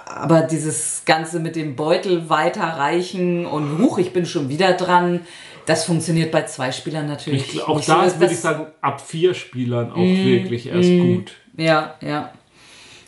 aber 0.07 0.43
dieses 0.43 1.03
Ganze 1.05 1.41
mit 1.41 1.57
dem 1.57 1.77
Beutel 1.77 2.29
weiterreichen 2.29 3.47
und 3.47 3.79
huch, 3.79 3.99
ich 3.99 4.13
bin 4.13 4.27
schon 4.27 4.49
wieder 4.49 4.73
dran, 4.75 5.21
das 5.67 5.85
funktioniert 5.85 6.33
bei 6.33 6.43
zwei 6.43 6.73
Spielern 6.73 7.07
natürlich. 7.07 7.55
Ich, 7.55 7.63
auch 7.63 7.81
da 7.81 8.09
so, 8.09 8.21
würde 8.21 8.33
ich 8.33 8.41
sagen, 8.41 8.67
ab 8.81 9.01
vier 9.01 9.33
Spielern 9.35 9.93
auch 9.93 9.97
mm, 9.97 10.25
wirklich 10.27 10.67
erst 10.67 10.89
mm, 10.89 11.15
gut. 11.15 11.33
Ja, 11.57 11.95
ja 12.01 12.33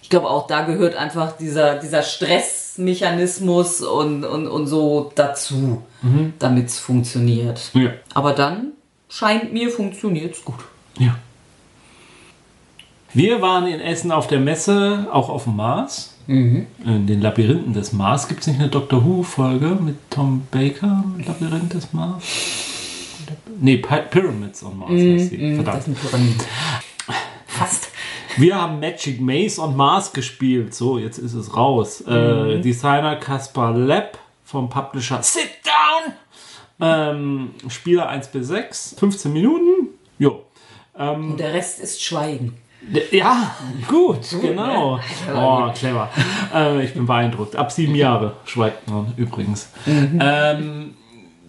ich 0.05 0.10
glaube 0.10 0.28
auch 0.28 0.47
da 0.47 0.60
gehört 0.66 0.97
einfach 0.97 1.32
dieser, 1.32 1.76
dieser 1.76 2.02
Stressmechanismus 2.02 3.81
und, 3.81 4.22
und, 4.22 4.47
und 4.47 4.66
so 4.66 5.10
dazu, 5.14 5.82
mhm. 6.02 6.35
damit 6.39 6.66
es 6.66 6.78
funktioniert. 6.78 7.70
Ja. 7.72 7.94
Aber 8.12 8.35
dann 8.35 8.74
scheint 9.15 9.53
mir 9.53 9.70
funktioniert 9.70 10.35
es 10.35 10.45
gut. 10.45 10.59
Ja. 10.99 11.16
Wir 13.12 13.41
waren 13.41 13.66
in 13.66 13.81
Essen 13.81 14.11
auf 14.11 14.27
der 14.27 14.41
Messe, 14.41 15.07
auch 15.12 15.28
auf 15.28 15.45
dem 15.45 15.57
Mars. 15.57 16.11
In 16.27 16.66
den 17.07 17.20
Labyrinthen 17.20 17.74
des 17.74 17.93
Mars. 17.93 18.28
Gibt 18.28 18.41
es 18.41 18.47
nicht 18.47 18.59
eine 18.59 18.70
Doctor 18.70 19.05
Who-Folge 19.05 19.77
mit 19.78 19.97
Tom 20.11 20.47
Baker? 20.51 21.05
Labyrinth 21.19 21.74
des 21.74 21.93
Mars? 21.93 22.24
Nee, 23.61 23.77
Py 23.77 24.03
Pyramids 24.11 24.65
on 24.65 24.78
Mars 24.78 24.91
heißt 24.91 25.32
die. 25.32 25.62
Das 25.62 25.85
Verdammt. 25.85 26.45
Fast. 27.47 27.89
Wir 28.36 28.61
haben 28.61 28.81
Magic 28.81 29.20
Maze 29.20 29.61
on 29.61 29.77
Mars 29.77 30.12
gespielt. 30.12 30.74
So, 30.74 30.99
jetzt 30.99 31.19
ist 31.19 31.35
es 31.35 31.55
raus. 31.55 32.01
Äh, 32.01 32.61
Designer 32.61 33.16
Kaspar 33.16 33.77
Lepp 33.77 34.19
vom 34.45 34.70
Publisher 34.70 35.23
Sit 35.23 35.51
Down. 35.62 36.15
Ähm, 36.81 37.51
Spieler 37.69 38.09
1 38.09 38.29
bis 38.29 38.49
6. 38.49 38.97
15 38.99 39.33
Minuten. 39.33 39.89
Jo. 40.19 40.45
Und 40.97 41.39
der 41.39 41.53
Rest 41.53 41.81
ist 41.81 42.03
Schweigen. 42.03 42.57
Ja, 43.11 43.57
gut, 43.89 44.21
genau. 44.41 44.97
ne? 44.97 45.03
Oh, 45.35 45.71
clever. 45.75 46.11
äh, 46.55 46.85
ich 46.85 46.93
bin 46.95 47.07
beeindruckt. 47.07 47.57
Ab 47.57 47.73
sieben 47.73 47.95
Jahre 47.95 48.35
schweigt 48.45 48.89
man 48.91 49.13
übrigens. 49.17 49.71
Ähm, 49.87 50.95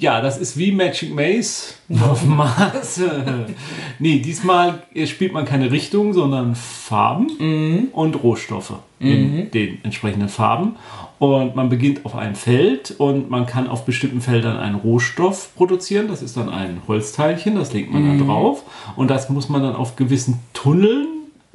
ja, 0.06 0.22
das 0.22 0.38
ist 0.38 0.56
wie 0.56 0.72
Magic 0.72 1.16
Maze 1.16 1.74
auf 2.00 2.22
dem 2.22 2.36
Mars. 2.36 3.02
nee, 4.00 4.20
diesmal 4.20 4.84
spielt 5.08 5.34
man 5.34 5.46
keine 5.46 5.72
Richtung, 5.72 6.14
sondern 6.14 6.54
Farben 6.54 7.90
und 7.92 8.22
Rohstoffe 8.22 8.74
in 9.00 9.50
den 9.50 9.84
entsprechenden 9.84 10.30
Farben. 10.30 10.76
Und 11.18 11.56
man 11.56 11.70
beginnt 11.70 12.06
auf 12.06 12.16
einem 12.16 12.36
Feld 12.36 12.94
und 13.00 13.32
man 13.32 13.48
kann 13.48 13.68
auf 13.68 13.84
bestimmten 13.86 14.22
Feldern 14.22 14.58
einen 14.58 14.76
Rohstoff 14.76 15.56
produzieren. 15.56 16.08
Das 16.08 16.22
ist 16.22 16.38
dann 16.38 16.50
ein 16.50 16.84
Holzteilchen, 16.88 17.56
das 17.56 17.74
legt 17.74 17.92
man 17.92 18.06
dann 18.06 18.28
drauf. 18.28 18.62
Und 18.96 19.10
das 19.10 19.30
muss 19.30 19.50
man 19.50 19.64
dann 19.64 19.76
auf 19.76 19.96
gewissen 19.96 20.40
Tunneln 20.54 21.08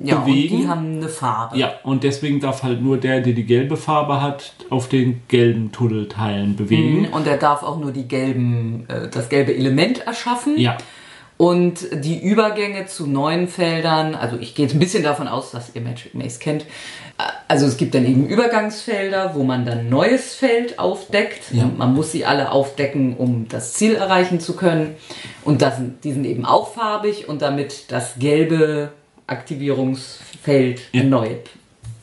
Ja, 0.03 0.17
bewegen. 0.21 0.55
und 0.57 0.63
die 0.63 0.69
haben 0.69 0.97
eine 0.97 1.09
Farbe. 1.09 1.59
Ja, 1.59 1.75
und 1.85 2.05
deswegen 2.05 2.41
darf 2.41 2.63
halt 2.63 2.81
nur 2.83 2.97
der, 2.99 3.21
der 3.21 3.33
die 3.35 3.45
gelbe 3.45 3.77
Farbe 3.77 4.23
hat, 4.23 4.55
auf 4.71 4.89
den 4.89 5.23
gelben 5.29 5.73
Tunnelteilen 5.73 6.57
bewegen. 6.57 7.09
Und 7.13 7.27
er 7.27 7.37
darf 7.37 7.63
auch 7.63 7.79
nur 7.79 7.93
die 7.93 8.09
gelben, 8.09 8.87
äh, 8.89 9.09
das 9.09 9.29
gelbe 9.29 9.55
Element 9.55 10.07
erschaffen. 10.07 10.59
Ja, 10.59 10.79
Und 11.37 11.87
die 12.05 12.19
Übergänge 12.23 12.87
zu 12.87 13.07
neuen 13.07 13.49
Feldern, 13.49 14.15
also 14.15 14.37
ich 14.39 14.55
gehe 14.55 14.67
jetzt 14.67 14.75
ein 14.75 14.79
bisschen 14.79 15.03
davon 15.03 15.27
aus, 15.29 15.51
dass 15.53 15.75
ihr 15.75 15.81
Magic 15.81 16.15
Maze 16.15 16.39
kennt. 16.39 16.67
Also 17.49 17.67
es 17.67 17.77
gibt 17.77 17.95
dann 17.95 18.07
eben 18.07 18.27
Übergangsfelder, 18.27 19.33
wo 19.35 19.43
man 19.43 19.65
dann 19.67 19.81
ein 19.81 19.89
neues 19.91 20.35
Feld 20.35 20.79
aufdeckt. 20.79 21.53
Ja. 21.53 21.69
Man 21.77 21.93
muss 21.95 22.13
sie 22.13 22.25
alle 22.25 22.51
aufdecken, 22.53 23.17
um 23.17 23.47
das 23.49 23.75
Ziel 23.75 23.95
erreichen 23.95 24.41
zu 24.41 24.55
können. 24.57 24.95
Und 25.45 25.61
das, 25.63 25.77
sind- 25.77 26.05
die 26.05 26.13
sind 26.13 26.25
eben 26.25 26.45
auch 26.47 26.73
farbig 26.75 27.29
und 27.29 27.43
damit 27.43 27.91
das 27.93 28.15
gelbe 28.19 28.93
Aktivierungsfeld 29.31 30.81
Ja. 30.93 31.05
neue 31.05 31.39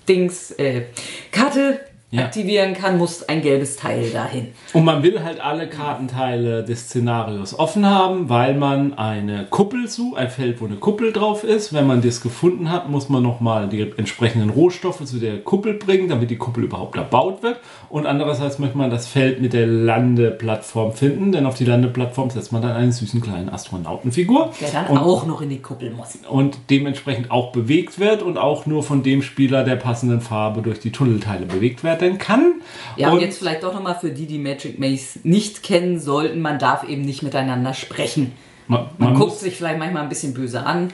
Dings, 0.08 0.52
äh, 0.52 0.84
Karte 1.32 1.82
Ja. 2.10 2.24
aktivieren 2.24 2.74
kann, 2.74 2.98
muss 2.98 3.28
ein 3.28 3.42
gelbes 3.42 3.76
Teil 3.76 4.10
dahin. 4.12 4.48
und 4.72 4.86
man 4.86 5.04
will 5.04 5.22
halt 5.26 5.42
alle 5.42 5.68
Kartenteile 5.68 6.64
des 6.64 6.84
Szenarios 6.86 7.60
offen 7.60 7.86
haben, 7.86 8.30
weil 8.30 8.54
man 8.54 8.98
eine 8.98 9.46
Kuppel 9.50 9.90
sucht, 9.90 10.18
ein 10.18 10.30
Feld, 10.30 10.62
wo 10.62 10.66
eine 10.68 10.76
Kuppel 10.78 11.12
drauf 11.12 11.44
ist. 11.44 11.74
Wenn 11.74 11.86
man 11.86 12.02
das 12.02 12.22
gefunden 12.22 12.72
hat, 12.72 12.90
muss 12.90 13.10
man 13.10 13.24
nochmal 13.24 13.68
die 13.68 13.82
entsprechenden 13.98 14.50
Rohstoffe 14.52 15.04
zu 15.04 15.18
der 15.18 15.40
Kuppel 15.40 15.74
bringen, 15.74 16.08
damit 16.08 16.30
die 16.30 16.38
Kuppel 16.38 16.64
überhaupt 16.64 16.96
erbaut 16.96 17.44
wird. 17.44 17.60
Und 17.90 18.06
andererseits 18.06 18.58
möchte 18.58 18.78
man 18.78 18.90
das 18.90 19.06
Feld 19.08 19.42
mit 19.42 19.52
der 19.52 19.68
Landeplattform 19.68 20.94
finden, 20.94 21.34
denn 21.34 21.46
auf 21.46 21.56
die 21.56 21.66
Landeplattform 21.66 22.30
setzt 22.30 22.54
man 22.54 22.62
dann 22.62 22.72
einen 22.72 22.94
süßen 22.94 23.20
kleinen 23.22 23.50
Astronautenfigur. 23.50 24.52
Der 24.62 24.70
dann 24.72 24.88
Und- 24.88 24.98
auch 25.00 25.26
noch 25.26 25.42
in 25.42 25.50
die 25.50 25.62
Kuppel 25.62 25.92
muss. 25.92 26.18
und 26.30 26.58
dementsprechend 26.70 27.32
auch 27.32 27.52
bewegt 27.52 28.00
wird 28.00 28.22
und 28.24 28.38
auch 28.38 28.66
nur 28.66 28.82
von 28.84 29.04
dem 29.04 29.22
Spieler 29.22 29.66
der 29.66 29.76
passenden 29.76 30.22
Farbe 30.22 30.62
durch 30.62 30.80
die 30.80 30.92
Tunnelteile 30.92 31.46
bewegt 31.46 31.84
werden 32.02 32.18
kann. 32.18 32.62
Ja, 32.96 33.12
und, 33.12 33.20
jetzt 33.20 33.40
vielleicht 33.40 33.64
doch 33.64 33.74
nochmal 33.74 33.98
für 34.00 34.12
die, 34.12 34.26
die 34.26 34.40
Magic 34.40 34.80
Maze 34.80 35.20
nicht 35.24 35.64
kennen 35.64 36.00
sollten, 36.00 36.42
man 36.42 36.60
darf 36.60 36.84
eben 36.88 37.04
nicht 37.04 37.24
miteinander 37.24 37.74
sprechen. 37.74 38.34
man, 38.68 38.88
Man, 38.98 39.14
man, 39.14 39.20
guckt 39.20 39.40
sich 39.40 39.56
vielleicht 39.56 39.80
manchmal 39.80 40.04
ein 40.04 40.10
bisschen 40.10 40.34
böse 40.34 40.66
an, 40.66 40.92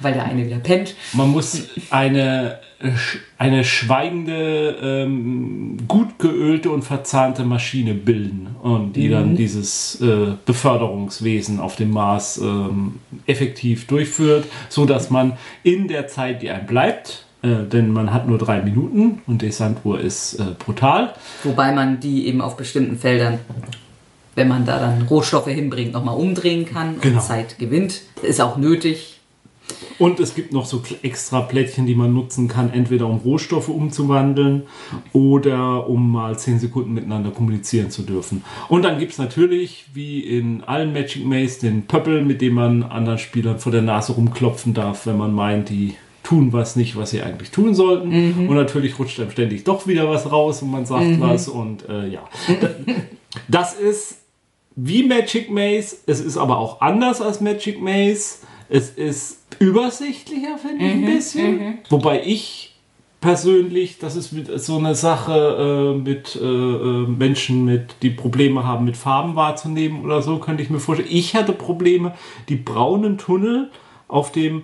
weil 0.00 0.14
der 0.14 0.24
eine 0.24 0.46
wieder 0.46 0.58
pennt. 0.58 0.94
man 1.12 1.30
muss 1.30 1.68
eine, 1.90 2.60
äh, 2.80 2.90
eine 3.36 3.64
schweigende, 3.64 4.76
ähm, 4.82 5.76
gut 5.88 6.18
geölte 6.18 6.70
und 6.70 6.82
verzahnte 6.82 7.44
Maschine 7.44 7.94
bilden 7.94 8.56
und 8.62 8.94
die 8.94 9.08
dann 9.08 9.36
dieses 9.36 10.00
äh, 10.00 10.34
Beförderungswesen 10.46 11.60
auf 11.60 11.76
dem 11.76 11.90
Mars 11.90 12.38
ähm, 12.38 13.00
effektiv 13.26 13.86
durchführt, 13.86 14.46
so 14.68 14.86
dass 14.86 15.10
man 15.10 15.36
in 15.62 15.88
der 15.88 16.06
Zeit, 16.06 16.42
die 16.42 16.50
einem 16.50 16.66
bleibt, 16.66 17.24
äh, 17.48 17.68
denn 17.68 17.92
man 17.92 18.12
hat 18.12 18.28
nur 18.28 18.38
drei 18.38 18.60
Minuten 18.62 19.20
und 19.26 19.42
die 19.42 19.50
Sanduhr 19.52 20.00
ist 20.00 20.34
äh, 20.34 20.44
brutal, 20.58 21.14
Wobei 21.44 21.72
man 21.72 22.00
die 22.00 22.26
eben 22.26 22.40
auf 22.40 22.56
bestimmten 22.56 22.98
Feldern, 22.98 23.38
wenn 24.34 24.48
man 24.48 24.64
da 24.66 24.78
dann 24.78 25.02
Rohstoffe 25.02 25.48
hinbringt, 25.48 25.92
nochmal 25.92 26.16
umdrehen 26.16 26.64
kann 26.66 27.00
Genau. 27.00 27.16
und 27.16 27.22
Zeit 27.22 27.58
gewinnt. 27.58 28.02
Ist 28.22 28.40
auch 28.40 28.56
nötig. 28.56 29.14
Und 29.98 30.18
es 30.20 30.34
gibt 30.34 30.52
noch 30.52 30.64
so 30.64 30.82
extra 31.02 31.40
Plättchen, 31.42 31.84
die 31.84 31.94
man 31.94 32.14
nutzen 32.14 32.48
kann, 32.48 32.72
entweder 32.72 33.06
um 33.06 33.18
Rohstoffe 33.18 33.68
umzuwandeln 33.68 34.62
oder 35.12 35.88
um 35.88 36.10
mal 36.12 36.38
10 36.38 36.58
Sekunden 36.60 36.94
miteinander 36.94 37.30
kommunizieren 37.32 37.90
zu 37.90 38.02
dürfen. 38.02 38.44
Und 38.68 38.82
dann 38.82 38.98
gibt 38.98 39.12
es 39.12 39.18
natürlich, 39.18 39.86
wie 39.92 40.20
in 40.20 40.62
allen 40.64 40.92
Magic 40.94 41.24
Maze, 41.26 41.60
den 41.60 41.86
Pöppel, 41.86 42.24
mit 42.24 42.40
dem 42.40 42.54
man 42.54 42.82
anderen 42.82 43.18
Spielern 43.18 43.58
vor 43.58 43.72
der 43.72 43.82
Nase 43.82 44.12
rumklopfen 44.12 44.72
darf, 44.72 45.04
wenn 45.06 45.18
man 45.18 45.34
meint, 45.34 45.68
die 45.68 45.94
tun 46.28 46.52
was 46.52 46.76
nicht, 46.76 46.96
was 46.96 47.10
sie 47.10 47.22
eigentlich 47.22 47.50
tun 47.50 47.74
sollten. 47.74 48.10
Und 48.48 48.54
natürlich 48.54 48.98
rutscht 48.98 49.18
dann 49.18 49.30
ständig 49.30 49.64
doch 49.64 49.86
wieder 49.86 50.08
was 50.10 50.30
raus 50.30 50.60
und 50.62 50.70
man 50.70 50.84
sagt 50.84 51.20
was. 51.20 51.48
Und 51.48 51.88
äh, 51.88 52.06
ja, 52.08 52.24
Da- 52.60 52.70
das 53.48 53.74
ist 53.74 54.18
wie 54.76 55.02
Magic 55.04 55.50
Maze. 55.50 55.96
Es 56.06 56.20
ist 56.20 56.36
aber 56.36 56.58
auch 56.58 56.80
anders 56.80 57.20
als 57.22 57.40
Magic 57.40 57.80
Maze. 57.80 58.40
Es 58.68 58.90
ist 58.90 59.38
übersichtlicher, 59.58 60.58
finde 60.58 60.84
ich 60.84 60.92
ein 60.92 61.04
bisschen. 61.06 61.78
Wobei 61.88 62.22
ich 62.24 62.74
persönlich, 63.20 63.98
das 63.98 64.14
ist 64.14 64.34
so 64.64 64.76
eine 64.78 64.94
Sache 64.94 65.94
äh, 65.96 65.98
mit 65.98 66.36
äh, 66.36 66.44
äh, 66.44 67.06
Menschen, 67.08 67.64
mit, 67.64 67.96
die 68.02 68.10
Probleme 68.10 68.64
haben, 68.64 68.84
mit 68.84 68.96
Farben 68.96 69.34
wahrzunehmen 69.34 70.04
oder 70.04 70.22
so, 70.22 70.38
könnte 70.38 70.62
ich 70.62 70.70
mir 70.70 70.78
vorstellen. 70.78 71.08
Ich 71.10 71.34
hatte 71.34 71.52
Probleme, 71.52 72.14
die 72.48 72.56
braunen 72.56 73.18
Tunnel 73.18 73.70
auf 74.06 74.30
dem 74.30 74.62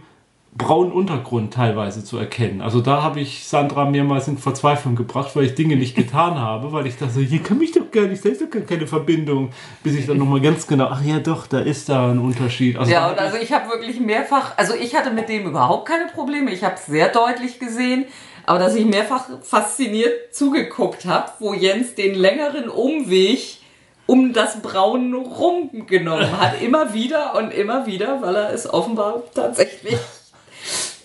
braunen 0.56 0.92
Untergrund 0.92 1.52
teilweise 1.52 2.04
zu 2.04 2.16
erkennen. 2.16 2.60
Also 2.60 2.80
da 2.80 3.02
habe 3.02 3.20
ich 3.20 3.44
Sandra 3.44 3.86
mehrmals 3.86 4.28
in 4.28 4.38
Verzweiflung 4.38 4.94
gebracht, 4.94 5.34
weil 5.34 5.44
ich 5.44 5.54
Dinge 5.56 5.76
nicht 5.76 5.96
getan 5.96 6.38
habe, 6.38 6.72
weil 6.72 6.86
ich 6.86 6.96
dachte, 6.96 7.20
hier 7.20 7.42
kann 7.42 7.58
mich 7.58 7.72
doch 7.72 7.90
gar 7.90 8.04
nicht, 8.04 8.24
da 8.24 8.28
ist 8.28 8.40
doch 8.40 8.50
gar 8.50 8.62
keine 8.62 8.86
Verbindung. 8.86 9.50
Bis 9.82 9.94
ich 9.94 10.06
dann 10.06 10.18
nochmal 10.18 10.40
ganz 10.40 10.66
genau, 10.66 10.86
ach 10.86 11.02
ja 11.02 11.18
doch, 11.18 11.48
da 11.48 11.58
ist 11.58 11.88
da 11.88 12.10
ein 12.10 12.20
Unterschied. 12.20 12.78
Also 12.78 12.92
Ja, 12.92 13.10
und 13.10 13.18
also 13.18 13.36
ich 13.36 13.52
habe 13.52 13.68
wirklich 13.68 13.98
mehrfach, 13.98 14.56
also 14.56 14.74
ich 14.74 14.94
hatte 14.94 15.10
mit 15.10 15.28
dem 15.28 15.46
überhaupt 15.46 15.88
keine 15.88 16.06
Probleme. 16.06 16.52
Ich 16.52 16.62
habe 16.62 16.76
es 16.76 16.86
sehr 16.86 17.08
deutlich 17.08 17.58
gesehen, 17.58 18.04
aber 18.46 18.60
dass 18.60 18.76
ich 18.76 18.84
mehrfach 18.84 19.24
fasziniert 19.42 20.32
zugeguckt 20.32 21.04
habe, 21.04 21.32
wo 21.40 21.52
Jens 21.52 21.96
den 21.96 22.14
längeren 22.14 22.68
Umweg 22.68 23.58
um 24.06 24.32
das 24.32 24.60
Braun 24.60 25.14
rumgenommen 25.14 26.38
hat. 26.38 26.60
Immer 26.62 26.94
wieder 26.94 27.34
und 27.36 27.52
immer 27.52 27.86
wieder, 27.86 28.22
weil 28.22 28.36
er 28.36 28.52
es 28.52 28.72
offenbar 28.72 29.22
tatsächlich. 29.34 29.98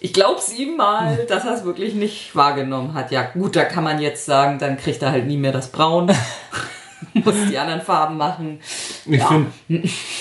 Ich 0.01 0.13
glaub's 0.13 0.53
ihm 0.53 0.77
mal, 0.77 1.25
dass 1.27 1.45
er 1.45 1.55
es 1.55 1.63
wirklich 1.65 1.93
nicht 1.93 2.35
wahrgenommen 2.35 2.93
hat. 2.93 3.11
Ja, 3.11 3.23
gut, 3.23 3.55
da 3.55 3.65
kann 3.65 3.83
man 3.83 3.99
jetzt 3.99 4.25
sagen, 4.25 4.57
dann 4.59 4.77
kriegt 4.77 5.01
er 5.01 5.11
halt 5.11 5.27
nie 5.27 5.37
mehr 5.37 5.51
das 5.51 5.71
Braun. 5.71 6.11
Muss 7.13 7.35
die 7.49 7.57
anderen 7.57 7.81
Farben 7.81 8.17
machen. 8.17 8.59
Ich 9.05 9.17
Ja. 9.19 9.27
finde, 9.27 9.47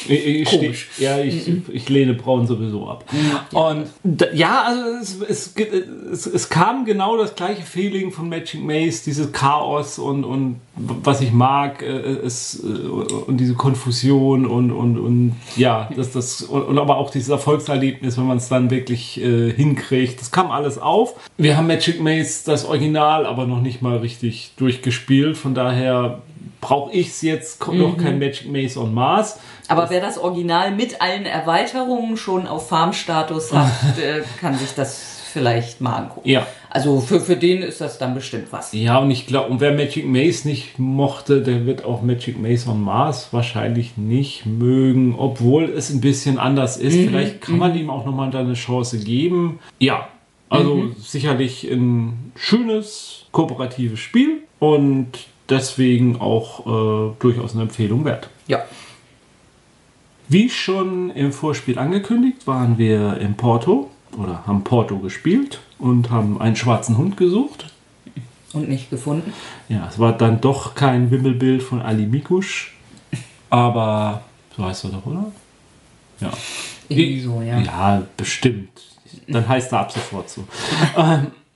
ich, 0.06 0.62
ich, 0.62 0.86
ja, 0.98 1.18
ich, 1.18 1.50
ich 1.72 1.88
lehne 1.88 2.14
Braun 2.14 2.46
sowieso 2.46 2.88
ab. 2.88 3.04
Und 3.52 3.86
da, 4.04 4.26
ja, 4.32 4.62
also 4.64 4.82
es, 5.00 5.20
es, 5.28 5.54
es, 6.12 6.26
es 6.26 6.48
kam 6.48 6.84
genau 6.84 7.16
das 7.16 7.34
gleiche 7.34 7.62
Feeling 7.62 8.12
von 8.12 8.28
Magic 8.28 8.62
Maze, 8.62 9.02
dieses 9.04 9.32
Chaos 9.32 9.98
und, 9.98 10.24
und 10.24 10.60
was 10.76 11.20
ich 11.20 11.32
mag, 11.32 11.82
äh, 11.82 11.86
es, 11.88 12.62
äh, 12.62 12.66
und 12.66 13.38
diese 13.38 13.54
Konfusion 13.54 14.46
und, 14.46 14.70
und, 14.70 14.98
und 14.98 15.36
ja, 15.56 15.88
das, 15.96 16.12
das, 16.12 16.42
und, 16.42 16.62
und 16.62 16.78
aber 16.78 16.96
auch 16.98 17.10
dieses 17.10 17.28
Erfolgserlebnis, 17.30 18.16
wenn 18.16 18.26
man 18.26 18.36
es 18.36 18.48
dann 18.48 18.70
wirklich 18.70 19.20
äh, 19.20 19.52
hinkriegt, 19.52 20.20
das 20.20 20.30
kam 20.30 20.50
alles 20.50 20.78
auf. 20.78 21.14
Wir 21.36 21.56
haben 21.56 21.66
Magic 21.66 22.00
Maze, 22.00 22.44
das 22.46 22.64
Original, 22.64 23.26
aber 23.26 23.46
noch 23.46 23.60
nicht 23.60 23.82
mal 23.82 23.96
richtig 23.98 24.52
durchgespielt, 24.56 25.36
von 25.36 25.54
daher 25.54 26.22
brauche 26.60 26.92
ich 26.92 27.08
es 27.08 27.22
jetzt, 27.22 27.58
kommt 27.60 27.78
noch 27.78 27.96
kein 27.96 28.18
Magic 28.18 28.50
Maze 28.50 28.80
on 28.80 28.92
Mars. 28.92 29.38
Aber 29.68 29.90
wer 29.90 30.00
das 30.00 30.18
Original 30.18 30.70
mit 30.72 31.00
allen 31.00 31.26
Erweiterungen 31.26 32.16
schon 32.16 32.46
auf 32.46 32.68
Farmstatus 32.68 33.52
hat, 33.52 33.70
äh, 33.98 34.22
kann 34.40 34.56
sich 34.56 34.74
das 34.74 35.18
vielleicht 35.32 35.80
mal 35.80 35.96
angucken. 35.96 36.28
Ja. 36.28 36.46
Also 36.70 37.00
für, 37.00 37.20
für 37.20 37.36
den 37.36 37.62
ist 37.62 37.80
das 37.80 37.98
dann 37.98 38.14
bestimmt 38.14 38.48
was. 38.50 38.72
Ja, 38.72 38.98
und 38.98 39.10
ich 39.10 39.26
glaube, 39.26 39.50
und 39.50 39.60
wer 39.60 39.72
Magic 39.72 40.06
Maze 40.06 40.48
nicht 40.48 40.78
mochte, 40.78 41.42
der 41.42 41.66
wird 41.66 41.84
auch 41.84 42.02
Magic 42.02 42.40
Maze 42.40 42.68
on 42.68 42.82
Mars 42.82 43.28
wahrscheinlich 43.30 43.96
nicht 43.96 44.46
mögen, 44.46 45.14
obwohl 45.16 45.64
es 45.64 45.90
ein 45.90 46.00
bisschen 46.00 46.38
anders 46.38 46.76
ist. 46.76 46.94
Vielleicht 46.94 47.40
kann 47.40 47.58
man 47.58 47.76
ihm 47.76 47.90
auch 47.90 48.04
nochmal 48.04 48.34
eine 48.34 48.54
Chance 48.54 48.98
geben. 48.98 49.60
Ja, 49.78 50.08
Also 50.48 50.74
mhm. 50.74 50.96
sicherlich 50.98 51.64
ein 51.64 52.32
schönes, 52.36 53.26
kooperatives 53.32 54.00
Spiel 54.00 54.42
und 54.58 55.08
deswegen 55.48 56.20
auch 56.20 56.66
äh, 56.66 57.14
durchaus 57.18 57.54
eine 57.54 57.62
Empfehlung 57.62 58.04
wert. 58.04 58.28
Ja. 58.46 58.64
Wie 60.28 60.50
schon 60.50 61.10
im 61.10 61.32
Vorspiel 61.32 61.78
angekündigt, 61.78 62.46
waren 62.46 62.76
wir 62.76 63.18
in 63.18 63.34
Porto 63.34 63.90
oder 64.16 64.46
haben 64.46 64.62
Porto 64.62 64.98
gespielt 64.98 65.60
und 65.78 66.10
haben 66.10 66.40
einen 66.40 66.56
schwarzen 66.56 66.98
Hund 66.98 67.16
gesucht. 67.16 67.72
Und 68.52 68.68
nicht 68.68 68.90
gefunden. 68.90 69.32
Ja, 69.68 69.88
es 69.88 69.98
war 69.98 70.12
dann 70.12 70.40
doch 70.40 70.74
kein 70.74 71.10
Wimmelbild 71.10 71.62
von 71.62 71.82
Ali 71.82 72.06
Mikusch, 72.06 72.74
aber 73.50 74.22
so 74.56 74.64
heißt 74.64 74.84
er 74.84 74.90
doch, 74.90 75.06
oder? 75.06 75.30
Ja. 76.20 76.30
Irgendwie 76.88 77.20
so, 77.20 77.42
ja. 77.42 77.60
Ja, 77.60 78.02
bestimmt. 78.16 78.70
Dann 79.26 79.46
heißt 79.46 79.72
er 79.72 79.80
ab 79.80 79.92
sofort 79.92 80.30
so. 80.30 80.44
ähm, 80.96 81.28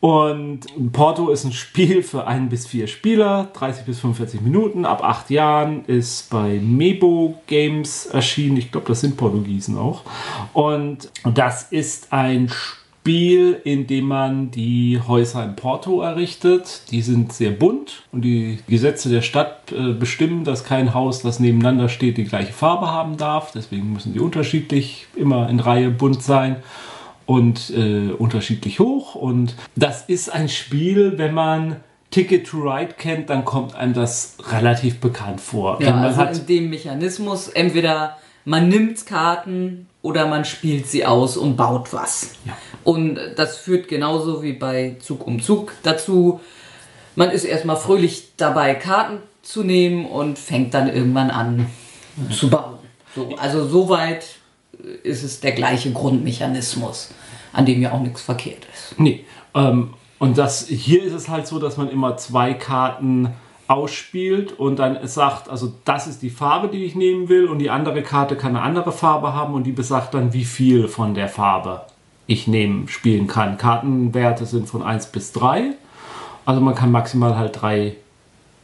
und 0.00 0.60
Porto 0.92 1.30
ist 1.30 1.44
ein 1.44 1.52
Spiel 1.52 2.04
für 2.04 2.26
ein 2.26 2.48
bis 2.48 2.68
vier 2.68 2.86
Spieler, 2.86 3.48
30 3.54 3.84
bis 3.84 3.98
45 3.98 4.40
Minuten, 4.42 4.84
ab 4.84 5.02
acht 5.02 5.28
Jahren, 5.28 5.84
ist 5.86 6.30
bei 6.30 6.60
Mebo 6.62 7.40
Games 7.48 8.06
erschienen. 8.06 8.58
Ich 8.58 8.70
glaube, 8.70 8.86
das 8.86 9.00
sind 9.00 9.16
Portugiesen 9.16 9.76
auch. 9.76 10.02
Und 10.52 11.10
das 11.24 11.64
ist 11.72 12.12
ein 12.12 12.48
Spiel, 12.48 13.60
in 13.64 13.88
dem 13.88 14.06
man 14.06 14.52
die 14.52 15.00
Häuser 15.04 15.44
in 15.44 15.56
Porto 15.56 16.00
errichtet. 16.00 16.82
Die 16.92 17.02
sind 17.02 17.32
sehr 17.32 17.50
bunt 17.50 18.04
und 18.12 18.20
die 18.20 18.60
Gesetze 18.68 19.08
der 19.08 19.22
Stadt 19.22 19.72
äh, 19.72 19.94
bestimmen, 19.94 20.44
dass 20.44 20.62
kein 20.62 20.94
Haus, 20.94 21.22
das 21.22 21.40
nebeneinander 21.40 21.88
steht, 21.88 22.18
die 22.18 22.24
gleiche 22.24 22.52
Farbe 22.52 22.88
haben 22.88 23.16
darf. 23.16 23.50
Deswegen 23.50 23.94
müssen 23.94 24.12
die 24.12 24.20
unterschiedlich 24.20 25.08
immer 25.16 25.48
in 25.48 25.58
Reihe 25.58 25.90
bunt 25.90 26.22
sein 26.22 26.56
und 27.28 27.68
äh, 27.76 28.10
unterschiedlich 28.10 28.80
hoch. 28.80 29.14
Und 29.14 29.54
das 29.76 30.04
ist 30.08 30.32
ein 30.32 30.48
Spiel, 30.48 31.18
wenn 31.18 31.34
man 31.34 31.76
Ticket 32.10 32.46
to 32.46 32.56
Ride 32.62 32.94
kennt, 32.96 33.28
dann 33.28 33.44
kommt 33.44 33.74
einem 33.74 33.92
das 33.92 34.38
relativ 34.50 34.98
bekannt 34.98 35.38
vor. 35.38 35.78
Ja, 35.82 35.94
also 36.00 36.22
in 36.22 36.46
dem 36.46 36.70
Mechanismus, 36.70 37.48
entweder 37.48 38.16
man 38.46 38.70
nimmt 38.70 39.04
Karten 39.04 39.88
oder 40.00 40.26
man 40.26 40.46
spielt 40.46 40.86
sie 40.86 41.04
aus 41.04 41.36
und 41.36 41.56
baut 41.56 41.92
was. 41.92 42.30
Ja. 42.46 42.56
Und 42.82 43.18
das 43.36 43.58
führt 43.58 43.88
genauso 43.88 44.42
wie 44.42 44.54
bei 44.54 44.96
Zug 44.98 45.26
um 45.26 45.42
Zug 45.42 45.74
dazu, 45.82 46.40
man 47.14 47.30
ist 47.30 47.44
erstmal 47.44 47.76
fröhlich 47.76 48.32
dabei, 48.38 48.74
Karten 48.74 49.18
zu 49.42 49.64
nehmen 49.64 50.06
und 50.06 50.38
fängt 50.38 50.72
dann 50.72 50.88
irgendwann 50.88 51.30
an 51.30 51.66
ja. 52.16 52.34
zu 52.34 52.48
bauen. 52.48 52.78
So, 53.14 53.36
also 53.36 53.68
soweit 53.68 54.37
ist 55.02 55.22
es 55.22 55.40
der 55.40 55.52
gleiche 55.52 55.92
Grundmechanismus, 55.92 57.10
an 57.52 57.66
dem 57.66 57.82
ja 57.82 57.92
auch 57.92 58.00
nichts 58.00 58.22
verkehrt 58.22 58.66
ist. 58.72 58.98
Nee. 58.98 59.24
Ähm, 59.54 59.94
und 60.18 60.36
das, 60.36 60.66
hier 60.66 61.02
ist 61.02 61.12
es 61.12 61.28
halt 61.28 61.46
so, 61.46 61.58
dass 61.58 61.76
man 61.76 61.88
immer 61.90 62.16
zwei 62.16 62.54
Karten 62.54 63.34
ausspielt 63.68 64.58
und 64.58 64.78
dann 64.78 65.06
sagt, 65.06 65.48
also 65.48 65.74
das 65.84 66.06
ist 66.06 66.22
die 66.22 66.30
Farbe, 66.30 66.68
die 66.68 66.84
ich 66.84 66.94
nehmen 66.94 67.28
will 67.28 67.46
und 67.46 67.58
die 67.58 67.70
andere 67.70 68.02
Karte 68.02 68.34
kann 68.34 68.56
eine 68.56 68.62
andere 68.62 68.92
Farbe 68.92 69.34
haben 69.34 69.54
und 69.54 69.64
die 69.64 69.72
besagt 69.72 70.14
dann, 70.14 70.32
wie 70.32 70.44
viel 70.44 70.88
von 70.88 71.14
der 71.14 71.28
Farbe 71.28 71.82
ich 72.26 72.46
nehmen, 72.46 72.88
spielen 72.88 73.26
kann. 73.26 73.58
Kartenwerte 73.58 74.46
sind 74.46 74.68
von 74.68 74.82
1 74.82 75.06
bis 75.08 75.32
3. 75.32 75.74
Also 76.46 76.60
man 76.60 76.74
kann 76.74 76.90
maximal 76.90 77.36
halt 77.36 77.60
drei, 77.60 77.96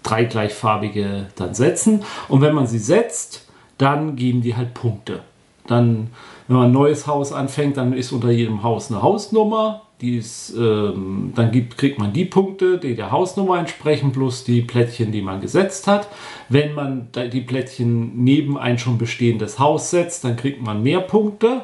drei 0.03 0.25
gleichfarbige 0.25 1.27
dann 1.37 1.55
setzen. 1.55 2.03
Und 2.29 2.41
wenn 2.41 2.55
man 2.55 2.67
sie 2.67 2.79
setzt, 2.79 3.47
dann 3.77 4.17
geben 4.17 4.41
die 4.41 4.57
halt 4.57 4.75
Punkte. 4.75 5.23
Dann, 5.67 6.09
wenn 6.47 6.57
man 6.57 6.67
ein 6.67 6.73
neues 6.73 7.07
Haus 7.07 7.33
anfängt, 7.33 7.77
dann 7.77 7.93
ist 7.93 8.13
unter 8.13 8.31
jedem 8.31 8.63
Haus 8.63 8.91
eine 8.91 9.03
Hausnummer. 9.03 9.83
Die 10.01 10.19
ist, 10.19 10.55
ähm, 10.59 11.33
dann 11.35 11.51
gibt, 11.53 11.79
kriegt 11.79 11.99
man 11.99 12.13
die 12.13 12.25
Punkte, 12.25 12.79
die 12.79 12.95
der 12.95 13.11
Hausnummer 13.11 13.59
entsprechen, 13.59 14.13
plus 14.13 14.45
die 14.45 14.61
Plättchen, 14.61 15.13
die 15.13 15.23
man 15.23 15.41
gesetzt 15.41 15.87
hat. 15.87 16.09
Wenn 16.49 16.75
man 16.75 17.09
die 17.33 17.41
Plättchen 17.41 18.23
neben 18.23 18.59
ein 18.59 18.79
schon 18.79 18.99
bestehendes 18.99 19.59
Haus 19.59 19.91
setzt, 19.91 20.25
dann 20.25 20.37
kriegt 20.37 20.61
man 20.61 20.83
mehr 20.83 21.01
Punkte. 21.01 21.63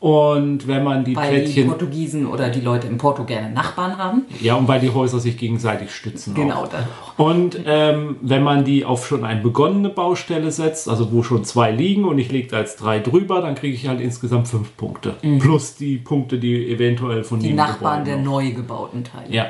Und 0.00 0.66
wenn 0.66 0.82
man 0.82 1.04
die 1.04 1.14
weil 1.14 1.28
Plättchen. 1.28 1.64
die 1.64 1.68
Portugiesen 1.68 2.26
oder 2.26 2.48
die 2.48 2.62
Leute 2.62 2.86
in 2.86 2.96
Porto 2.96 3.24
gerne 3.24 3.50
Nachbarn 3.50 3.98
haben. 3.98 4.22
Ja, 4.40 4.54
und 4.54 4.66
weil 4.66 4.80
die 4.80 4.88
Häuser 4.88 5.20
sich 5.20 5.36
gegenseitig 5.36 5.94
stützen. 5.94 6.32
Genau. 6.32 6.64
Auch. 6.64 6.70
Und 7.18 7.60
ähm, 7.66 8.16
wenn 8.22 8.42
man 8.42 8.64
die 8.64 8.86
auf 8.86 9.06
schon 9.06 9.26
eine 9.26 9.42
begonnene 9.42 9.90
Baustelle 9.90 10.52
setzt, 10.52 10.88
also 10.88 11.12
wo 11.12 11.22
schon 11.22 11.44
zwei 11.44 11.70
liegen 11.70 12.06
und 12.06 12.18
ich 12.18 12.32
lege 12.32 12.48
da 12.48 12.60
jetzt 12.60 12.76
drei 12.76 12.98
drüber, 12.98 13.42
dann 13.42 13.54
kriege 13.54 13.74
ich 13.74 13.88
halt 13.88 14.00
insgesamt 14.00 14.48
fünf 14.48 14.74
Punkte. 14.78 15.16
Mhm. 15.20 15.38
Plus 15.38 15.76
die 15.76 15.98
Punkte, 15.98 16.38
die 16.38 16.72
eventuell 16.72 17.22
von 17.22 17.38
die 17.38 17.52
Nachbarn 17.52 18.06
der 18.06 18.16
neu 18.16 18.52
gebauten 18.52 19.04
Teile. 19.04 19.30
Ja. 19.30 19.46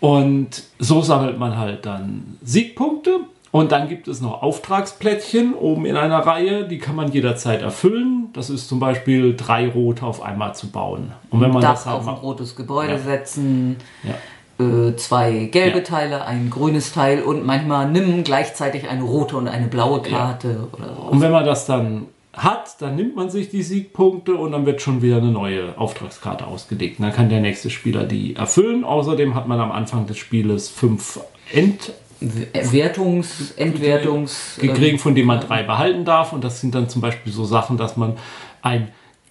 Und 0.00 0.64
so 0.80 1.00
sammelt 1.00 1.38
man 1.38 1.56
halt 1.56 1.86
dann 1.86 2.38
Siegpunkte 2.42 3.20
und 3.56 3.72
dann 3.72 3.88
gibt 3.88 4.06
es 4.06 4.20
noch 4.20 4.42
Auftragsplättchen 4.42 5.54
oben 5.54 5.86
in 5.86 5.96
einer 5.96 6.18
Reihe, 6.18 6.68
die 6.68 6.76
kann 6.76 6.94
man 6.94 7.10
jederzeit 7.10 7.62
erfüllen. 7.62 8.28
Das 8.34 8.50
ist 8.50 8.68
zum 8.68 8.80
Beispiel 8.80 9.34
drei 9.34 9.66
rote 9.66 10.04
auf 10.04 10.22
einmal 10.22 10.54
zu 10.54 10.70
bauen. 10.70 11.12
Und 11.30 11.40
wenn 11.40 11.52
man 11.52 11.62
Dach 11.62 11.72
das 11.72 11.86
halt 11.86 12.00
auf 12.00 12.06
ein 12.06 12.16
rotes 12.16 12.54
Gebäude 12.54 12.92
ja. 12.92 12.98
setzen, 12.98 13.76
ja. 14.02 14.64
äh, 14.64 14.94
zwei 14.96 15.48
gelbe 15.50 15.78
ja. 15.78 15.84
Teile, 15.84 16.26
ein 16.26 16.50
grünes 16.50 16.92
Teil 16.92 17.22
und 17.22 17.46
manchmal 17.46 17.90
nimm 17.90 18.24
gleichzeitig 18.24 18.90
eine 18.90 19.04
rote 19.04 19.38
und 19.38 19.48
eine 19.48 19.68
blaue 19.68 20.02
Karte. 20.02 20.68
Oder 20.72 21.10
Und 21.10 21.22
wenn 21.22 21.32
man 21.32 21.46
das 21.46 21.64
dann 21.64 22.08
hat, 22.34 22.82
dann 22.82 22.94
nimmt 22.94 23.16
man 23.16 23.30
sich 23.30 23.48
die 23.48 23.62
Siegpunkte 23.62 24.34
und 24.34 24.52
dann 24.52 24.66
wird 24.66 24.82
schon 24.82 25.00
wieder 25.00 25.16
eine 25.16 25.30
neue 25.30 25.78
Auftragskarte 25.78 26.46
ausgelegt. 26.46 27.00
dann 27.00 27.14
kann 27.14 27.30
der 27.30 27.40
nächste 27.40 27.70
Spieler 27.70 28.04
die 28.04 28.36
erfüllen. 28.36 28.84
Außerdem 28.84 29.34
hat 29.34 29.48
man 29.48 29.60
am 29.60 29.72
Anfang 29.72 30.06
des 30.06 30.18
Spieles 30.18 30.68
fünf 30.68 31.20
End 31.50 31.92
Wertungs-, 32.20 33.54
Entwertungs-. 33.56 34.58
Gekriegt, 34.60 35.00
von 35.00 35.14
dem 35.14 35.26
man 35.26 35.40
drei 35.40 35.62
behalten 35.62 36.04
darf. 36.04 36.32
Und 36.32 36.44
das 36.44 36.60
sind 36.60 36.74
dann 36.74 36.88
zum 36.88 37.02
Beispiel 37.02 37.32
so 37.32 37.44
Sachen, 37.44 37.76
dass 37.76 37.96
man 37.96 38.16
ein 38.62 38.88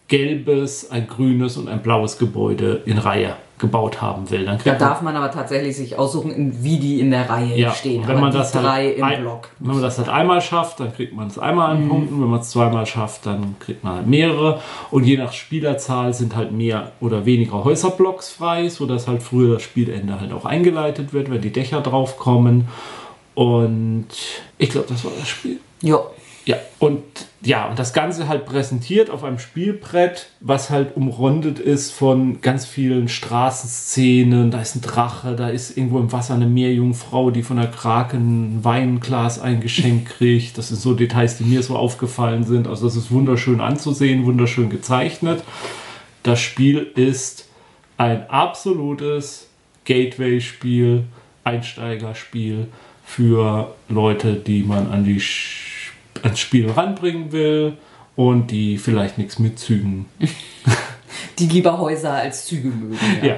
gelbes, 0.08 0.92
ein 0.92 1.08
grünes 1.08 1.58
und 1.58 1.68
ein 1.68 1.82
blaues 1.82 2.18
Gebäude 2.18 2.84
in 2.86 2.98
Reihe 2.98 3.36
gebaut 3.58 4.02
haben 4.02 4.30
will. 4.30 4.46
Dann 4.46 4.60
da 4.64 4.76
darf 4.76 5.02
man 5.02 5.16
aber 5.16 5.32
tatsächlich 5.32 5.78
sich 5.78 5.98
aussuchen, 5.98 6.58
wie 6.62 6.78
die 6.78 7.00
in 7.00 7.10
der 7.10 7.30
Reihe 7.30 7.58
ja, 7.58 7.72
stehen. 7.72 8.06
Wenn 8.06 8.20
man 8.20 8.34
das 8.34 8.54
halt 8.54 8.66
ein, 8.66 8.98
Wenn 9.60 9.74
man 9.74 9.82
das 9.82 9.98
halt 9.98 10.10
einmal 10.10 10.42
schafft, 10.42 10.82
dann 10.82 10.94
kriegt 10.94 11.16
man 11.16 11.28
es 11.28 11.40
einmal 11.40 11.72
an 11.72 11.86
mhm. 11.86 11.90
Punkten. 11.90 12.22
Wenn 12.22 12.30
man 12.30 12.42
es 12.42 12.50
zweimal 12.50 12.86
schafft, 12.86 13.26
dann 13.26 13.56
kriegt 13.60 13.84
man 13.84 13.96
halt 13.96 14.08
mehrere. 14.08 14.60
Und 14.92 15.06
je 15.06 15.18
nach 15.18 15.32
Spielerzahl 15.32 16.14
sind 16.14 16.36
halt 16.36 16.52
mehr 16.52 16.92
oder 17.00 17.26
weniger 17.26 17.64
Häuserblocks 17.64 18.30
frei, 18.30 18.68
sodass 18.68 19.08
halt 19.08 19.24
früher 19.24 19.54
das 19.54 19.64
Spielende 19.64 20.20
halt 20.20 20.34
auch 20.34 20.46
eingeleitet 20.46 21.14
wird, 21.14 21.32
wenn 21.32 21.42
die 21.42 21.54
Dächer 21.54 21.80
draufkommen. 21.80 22.68
Und 23.36 24.08
ich 24.58 24.70
glaube, 24.70 24.88
das 24.90 25.06
war 25.06 25.12
das 25.18 25.30
Spiel. 25.30 25.60
Ja. 25.82 26.00
Ja, 26.46 26.58
und 26.80 27.02
ja, 27.42 27.68
und 27.68 27.78
das 27.78 27.94
Ganze 27.94 28.28
halt 28.28 28.46
präsentiert 28.46 29.12
auf 29.12 29.24
einem 29.24 29.38
Spielbrett, 29.38 30.30
was 30.40 30.72
halt 30.72 30.96
umrundet 30.96 31.60
ist 31.60 31.92
von 31.92 32.42
ganz 32.42 32.66
vielen 32.66 33.08
Straßenszenen. 33.08 34.50
Da 34.50 34.62
ist 34.62 34.76
ein 34.76 34.82
Drache, 34.82 35.36
da 35.36 35.50
ist 35.50 35.78
irgendwo 35.78 36.00
im 36.00 36.12
Wasser 36.12 36.34
eine 36.34 36.48
Meerjungfrau, 36.48 37.30
die 37.30 37.44
von 37.44 37.58
der 37.58 37.68
Kraken 37.68 38.58
ein 38.58 38.64
Weinglas 38.64 39.40
eingeschenkt 39.40 40.10
kriegt. 40.10 40.58
Das 40.58 40.70
sind 40.70 40.82
so 40.82 40.96
Details, 40.96 41.38
die 41.38 41.44
mir 41.44 41.62
so 41.62 41.76
aufgefallen 41.76 42.44
sind. 42.44 42.68
Also 42.68 42.86
das 42.86 42.96
ist 42.96 43.12
wunderschön 43.12 43.62
anzusehen, 43.62 44.26
wunderschön 44.26 44.72
gezeichnet. 44.72 45.44
Das 46.24 46.42
Spiel 46.42 46.80
ist 46.96 47.48
ein 47.98 48.28
absolutes 48.30 49.48
Gateway-Spiel, 49.86 51.04
Einsteigerspiel 51.44 52.70
für 53.06 53.76
Leute, 53.88 54.34
die 54.34 54.64
man 54.64 54.90
an 54.90 55.04
die 55.04 55.20
ans 56.26 56.40
Spiel 56.40 56.70
ranbringen 56.70 57.32
will 57.32 57.78
und 58.16 58.52
die 58.52 58.78
vielleicht 58.78 59.18
nichts 59.18 59.40
mit 59.40 59.60
Zügen. 59.60 60.06
die 61.40 61.48
lieber 61.48 61.78
Häuser 61.78 62.14
als 62.14 62.46
Züge 62.46 62.70
mögen. 62.70 62.98
Ja. 63.22 63.28
ja. 63.28 63.38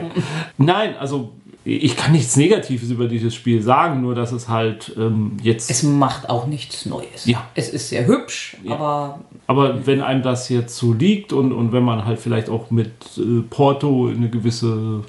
Nein, 0.57 0.95
also 0.97 1.33
ich 1.69 1.97
kann 1.97 2.13
nichts 2.13 2.37
Negatives 2.37 2.89
über 2.89 3.07
dieses 3.07 3.35
Spiel 3.35 3.61
sagen, 3.61 4.01
nur 4.01 4.15
dass 4.15 4.31
es 4.31 4.47
halt 4.47 4.93
ähm, 4.97 5.37
jetzt. 5.41 5.69
Es 5.69 5.83
macht 5.83 6.29
auch 6.29 6.47
nichts 6.47 6.85
Neues. 6.85 7.25
Ja. 7.25 7.45
Es 7.55 7.69
ist 7.69 7.89
sehr 7.89 8.07
hübsch, 8.07 8.55
ja. 8.63 8.75
aber. 8.75 9.19
Aber 9.47 9.85
wenn 9.85 10.01
einem 10.01 10.23
das 10.23 10.49
jetzt 10.49 10.77
so 10.77 10.93
liegt 10.93 11.33
und, 11.33 11.51
und 11.51 11.71
wenn 11.73 11.83
man 11.83 12.05
halt 12.05 12.19
vielleicht 12.19 12.49
auch 12.49 12.71
mit 12.71 12.91
äh, 13.17 13.41
Porto 13.49 14.07
eine 14.07 14.29
gewisse 14.29 15.03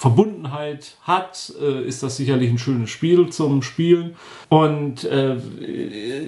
Verbundenheit 0.00 0.96
hat, 1.02 1.52
äh, 1.60 1.82
ist 1.86 2.02
das 2.02 2.16
sicherlich 2.16 2.48
ein 2.48 2.56
schönes 2.56 2.88
Spiel 2.88 3.28
zum 3.28 3.60
Spielen. 3.60 4.16
Und 4.48 5.04
äh, 5.04 5.36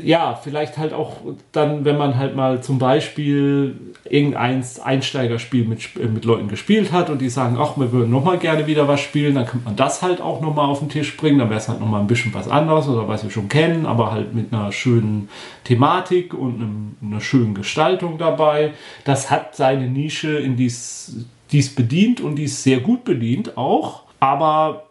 ja, 0.04 0.34
vielleicht 0.34 0.76
halt 0.76 0.92
auch 0.92 1.16
dann, 1.52 1.86
wenn 1.86 1.96
man 1.96 2.18
halt 2.18 2.36
mal 2.36 2.62
zum 2.62 2.78
Beispiel 2.78 3.94
irgendein 4.04 4.62
Einsteigerspiel 4.84 5.64
mit, 5.64 5.96
äh, 5.96 6.04
mit 6.04 6.26
Leuten 6.26 6.48
gespielt 6.48 6.92
hat 6.92 7.08
und 7.08 7.22
die 7.22 7.30
sagen, 7.30 7.56
ach, 7.58 7.78
wir 7.78 7.92
würden 7.92 8.10
nochmal 8.10 8.36
gerne 8.36 8.66
wieder 8.66 8.88
was 8.88 9.00
spielen, 9.00 9.36
dann 9.36 9.46
könnte 9.46 9.64
man 9.64 9.76
das 9.76 10.02
halt 10.02 10.20
auch 10.20 10.42
nochmal 10.42 10.66
auf 10.66 10.80
den 10.80 10.90
Tisch 10.90 11.16
bringen. 11.16 11.38
Dann 11.38 11.48
wäre 11.48 11.60
es 11.60 11.70
halt 11.70 11.80
nochmal 11.80 12.02
ein 12.02 12.06
bisschen 12.08 12.34
was 12.34 12.48
anderes 12.48 12.86
oder 12.88 13.08
was 13.08 13.22
wir 13.24 13.30
schon 13.30 13.48
kennen, 13.48 13.86
aber 13.86 14.12
halt 14.12 14.34
mit 14.34 14.52
einer 14.52 14.70
schönen 14.70 15.30
Thematik 15.64 16.34
und 16.34 16.56
einem, 16.56 16.96
einer 17.02 17.22
schönen 17.22 17.54
Gestaltung 17.54 18.18
dabei. 18.18 18.74
Das 19.04 19.30
hat 19.30 19.56
seine 19.56 19.88
Nische 19.88 20.36
in 20.38 20.56
dies 20.56 21.24
die 21.52 21.58
es 21.58 21.74
bedient 21.74 22.20
und 22.20 22.36
die 22.36 22.44
es 22.44 22.62
sehr 22.62 22.80
gut 22.80 23.04
bedient 23.04 23.56
auch. 23.56 24.02
Aber 24.20 24.84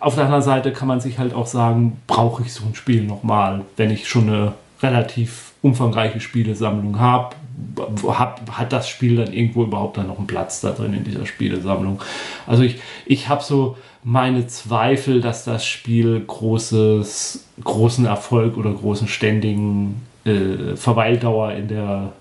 auf 0.00 0.14
der 0.14 0.24
anderen 0.24 0.42
Seite 0.42 0.72
kann 0.72 0.88
man 0.88 1.00
sich 1.00 1.18
halt 1.18 1.34
auch 1.34 1.46
sagen, 1.46 2.00
brauche 2.06 2.42
ich 2.42 2.52
so 2.52 2.64
ein 2.64 2.74
Spiel 2.74 3.04
nochmal, 3.04 3.62
wenn 3.76 3.90
ich 3.90 4.08
schon 4.08 4.28
eine 4.28 4.52
relativ 4.82 5.52
umfangreiche 5.62 6.20
Spielesammlung 6.20 6.98
habe, 6.98 7.36
hat, 8.08 8.40
hat 8.50 8.72
das 8.72 8.88
Spiel 8.88 9.16
dann 9.16 9.32
irgendwo 9.32 9.64
überhaupt 9.64 9.98
dann 9.98 10.06
noch 10.06 10.16
einen 10.16 10.26
Platz 10.26 10.62
da 10.62 10.70
drin 10.70 10.94
in 10.94 11.04
dieser 11.04 11.26
Spielesammlung. 11.26 12.00
Also 12.46 12.62
ich, 12.62 12.80
ich 13.04 13.28
habe 13.28 13.42
so 13.42 13.76
meine 14.02 14.46
Zweifel, 14.46 15.20
dass 15.20 15.44
das 15.44 15.66
Spiel 15.66 16.24
großes, 16.26 17.44
großen 17.62 18.06
Erfolg 18.06 18.56
oder 18.56 18.72
großen 18.72 19.08
ständigen 19.08 20.00
äh, 20.24 20.76
Verweildauer 20.76 21.52
in 21.52 21.68
der 21.68 22.12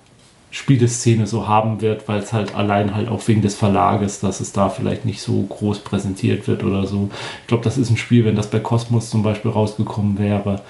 Spieleszene 0.51 1.27
so 1.27 1.47
haben 1.47 1.81
wird, 1.81 2.07
weil 2.07 2.19
es 2.19 2.33
halt 2.33 2.55
allein 2.55 2.95
halt 2.95 3.07
auch 3.07 3.27
wegen 3.27 3.41
des 3.41 3.55
Verlages, 3.55 4.19
dass 4.19 4.39
es 4.39 4.51
da 4.51 4.69
vielleicht 4.69 5.05
nicht 5.05 5.21
so 5.21 5.43
groß 5.43 5.79
präsentiert 5.79 6.47
wird 6.47 6.63
oder 6.63 6.87
so. 6.87 7.09
Ich 7.41 7.47
glaube, 7.47 7.63
das 7.63 7.77
ist 7.77 7.91
ein 7.91 7.97
Spiel, 7.97 8.25
wenn 8.25 8.35
das 8.35 8.49
bei 8.49 8.59
Cosmos 8.59 9.11
zum 9.11 9.21
Beispiel 9.21 9.51
rausgekommen 9.51 10.17
wäre, 10.17 10.61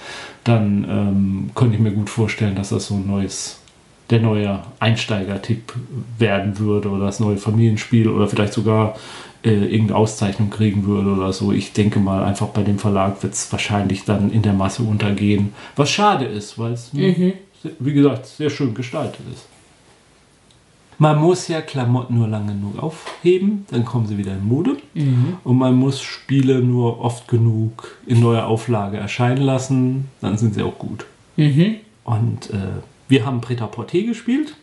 dann 0.44 0.86
ähm, 0.90 1.52
könnte 1.56 1.76
ich 1.76 1.82
mir 1.82 1.92
gut 1.92 2.10
vorstellen, 2.10 2.56
dass 2.56 2.70
das 2.70 2.88
so 2.88 2.96
ein 2.96 3.08
neues, 3.08 3.60
der 4.10 4.20
neue 4.20 4.60
Einsteiger-Tipp 4.80 5.74
werden 6.18 6.60
würde 6.60 6.90
oder 6.90 7.06
das 7.06 7.22
neue 7.22 7.38
Familienspiel 7.38 8.10
oder 8.10 8.28
vielleicht 8.28 8.54
sogar 8.54 8.96
äh, 9.46 9.52
irgendeine 9.52 9.96
Auszeichnung 9.96 10.50
kriegen 10.50 10.86
würde 10.86 11.12
oder 11.12 11.32
so. 11.32 11.54
Ich 11.54 11.72
denke 11.72 12.00
mal, 12.00 12.26
einfach 12.26 12.48
bei 12.48 12.64
dem 12.64 12.80
Verlag 12.80 13.24
wird 13.24 13.34
es 13.34 13.50
wahrscheinlich 13.54 14.04
dann 14.04 14.30
in 14.30 14.42
der 14.42 14.54
Masse 14.54 14.84
untergehen, 14.84 15.54
was 15.78 15.90
schade 15.90 16.26
ist, 16.26 16.60
weil 16.60 16.74
es, 16.74 16.92
mhm. 16.92 17.34
wie 17.80 17.94
gesagt, 17.94 18.26
sehr 18.26 18.50
schön 18.50 18.74
gestaltet 18.74 19.22
ist. 19.34 19.46
Man 21.02 21.18
muss 21.18 21.48
ja 21.48 21.62
Klamotten 21.62 22.16
nur 22.16 22.28
lange 22.28 22.54
genug 22.54 22.78
aufheben, 22.78 23.66
dann 23.72 23.86
kommen 23.86 24.06
sie 24.06 24.18
wieder 24.18 24.34
in 24.34 24.46
Mode. 24.46 24.76
Mhm. 24.94 25.38
Und 25.46 25.58
man 25.58 25.76
muss 25.76 26.02
Spiele 26.02 26.60
nur 26.60 27.00
oft 27.00 27.30
genug 27.30 27.98
in 28.06 28.20
neuer 28.20 28.46
Auflage 28.46 28.98
erscheinen 28.98 29.42
lassen, 29.42 30.10
dann 30.20 30.38
sind 30.38 30.56
sie 30.56 30.62
auch 30.62 30.78
gut. 30.78 31.06
Mhm. 31.38 31.76
Und 32.04 32.50
äh, 32.50 32.82
wir 33.08 33.26
haben 33.26 33.40
Preta 33.40 33.66
Porte 33.68 34.04
gespielt 34.04 34.56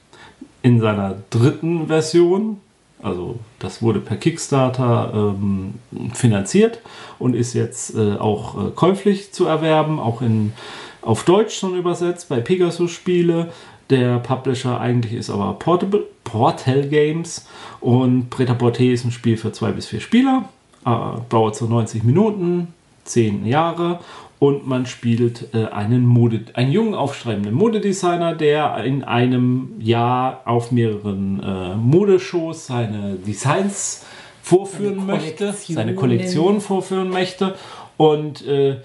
in 0.63 0.81
seiner 0.81 1.17
dritten 1.31 1.87
Version. 1.87 2.59
Also 3.03 3.39
das 3.59 3.81
wurde 3.81 4.01
per 4.01 4.17
Kickstarter 4.19 5.13
ähm, 5.15 5.75
finanziert 6.13 6.81
und 7.19 7.35
ist 7.35 7.55
jetzt 7.55 7.95
äh, 7.95 8.17
auch 8.17 8.57
äh, 8.59 8.71
käuflich 8.75 9.33
zu 9.33 9.47
erwerben, 9.47 9.99
auch 9.99 10.21
in, 10.21 10.53
auf 11.01 11.25
Deutsch 11.25 11.59
schon 11.59 11.77
übersetzt 11.77 12.29
bei 12.29 12.41
Pegasus 12.41 12.91
Spiele. 12.91 13.53
Der 13.91 14.19
Publisher 14.19 14.81
eigentlich 14.81 15.13
ist 15.13 15.31
aber 15.31 15.55
Portable, 15.55 16.05
Portal 16.25 16.89
Games. 16.89 17.47
Und 17.81 18.31
Preta 18.31 18.55
Porte 18.55 18.85
ist 18.85 19.05
ein 19.05 19.13
Spiel 19.13 19.37
für 19.37 19.53
zwei 19.53 19.71
bis 19.71 19.87
vier 19.87 20.01
Spieler, 20.01 20.49
äh, 20.85 20.91
dauert 21.29 21.57
so 21.57 21.67
90 21.67 22.03
Minuten, 22.03 22.75
10 23.05 23.47
Jahre. 23.47 24.01
Und 24.39 24.67
man 24.67 24.85
spielt 24.85 25.55
äh, 25.55 25.67
einen, 25.67 26.05
Mode, 26.05 26.47
einen 26.55 26.71
jungen, 26.71 26.95
aufstrebenden 26.95 27.55
Modedesigner, 27.55 28.35
der 28.35 28.85
in 28.85 29.03
einem 29.03 29.75
Jahr 29.79 30.43
auf 30.45 30.73
mehreren 30.73 31.43
äh, 31.43 31.75
Modeshows 31.77 32.67
seine 32.67 33.15
Designs 33.15 34.05
vorführen 34.43 35.07
seine 35.07 35.13
möchte, 35.13 35.53
seine 35.53 35.95
Kollektion 35.95 36.61
vorführen 36.61 37.09
möchte. 37.09 37.55
Und 37.97 38.47
äh, 38.47 38.77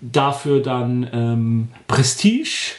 dafür 0.00 0.60
dann 0.62 1.08
ähm, 1.12 1.68
Prestige 1.88 2.74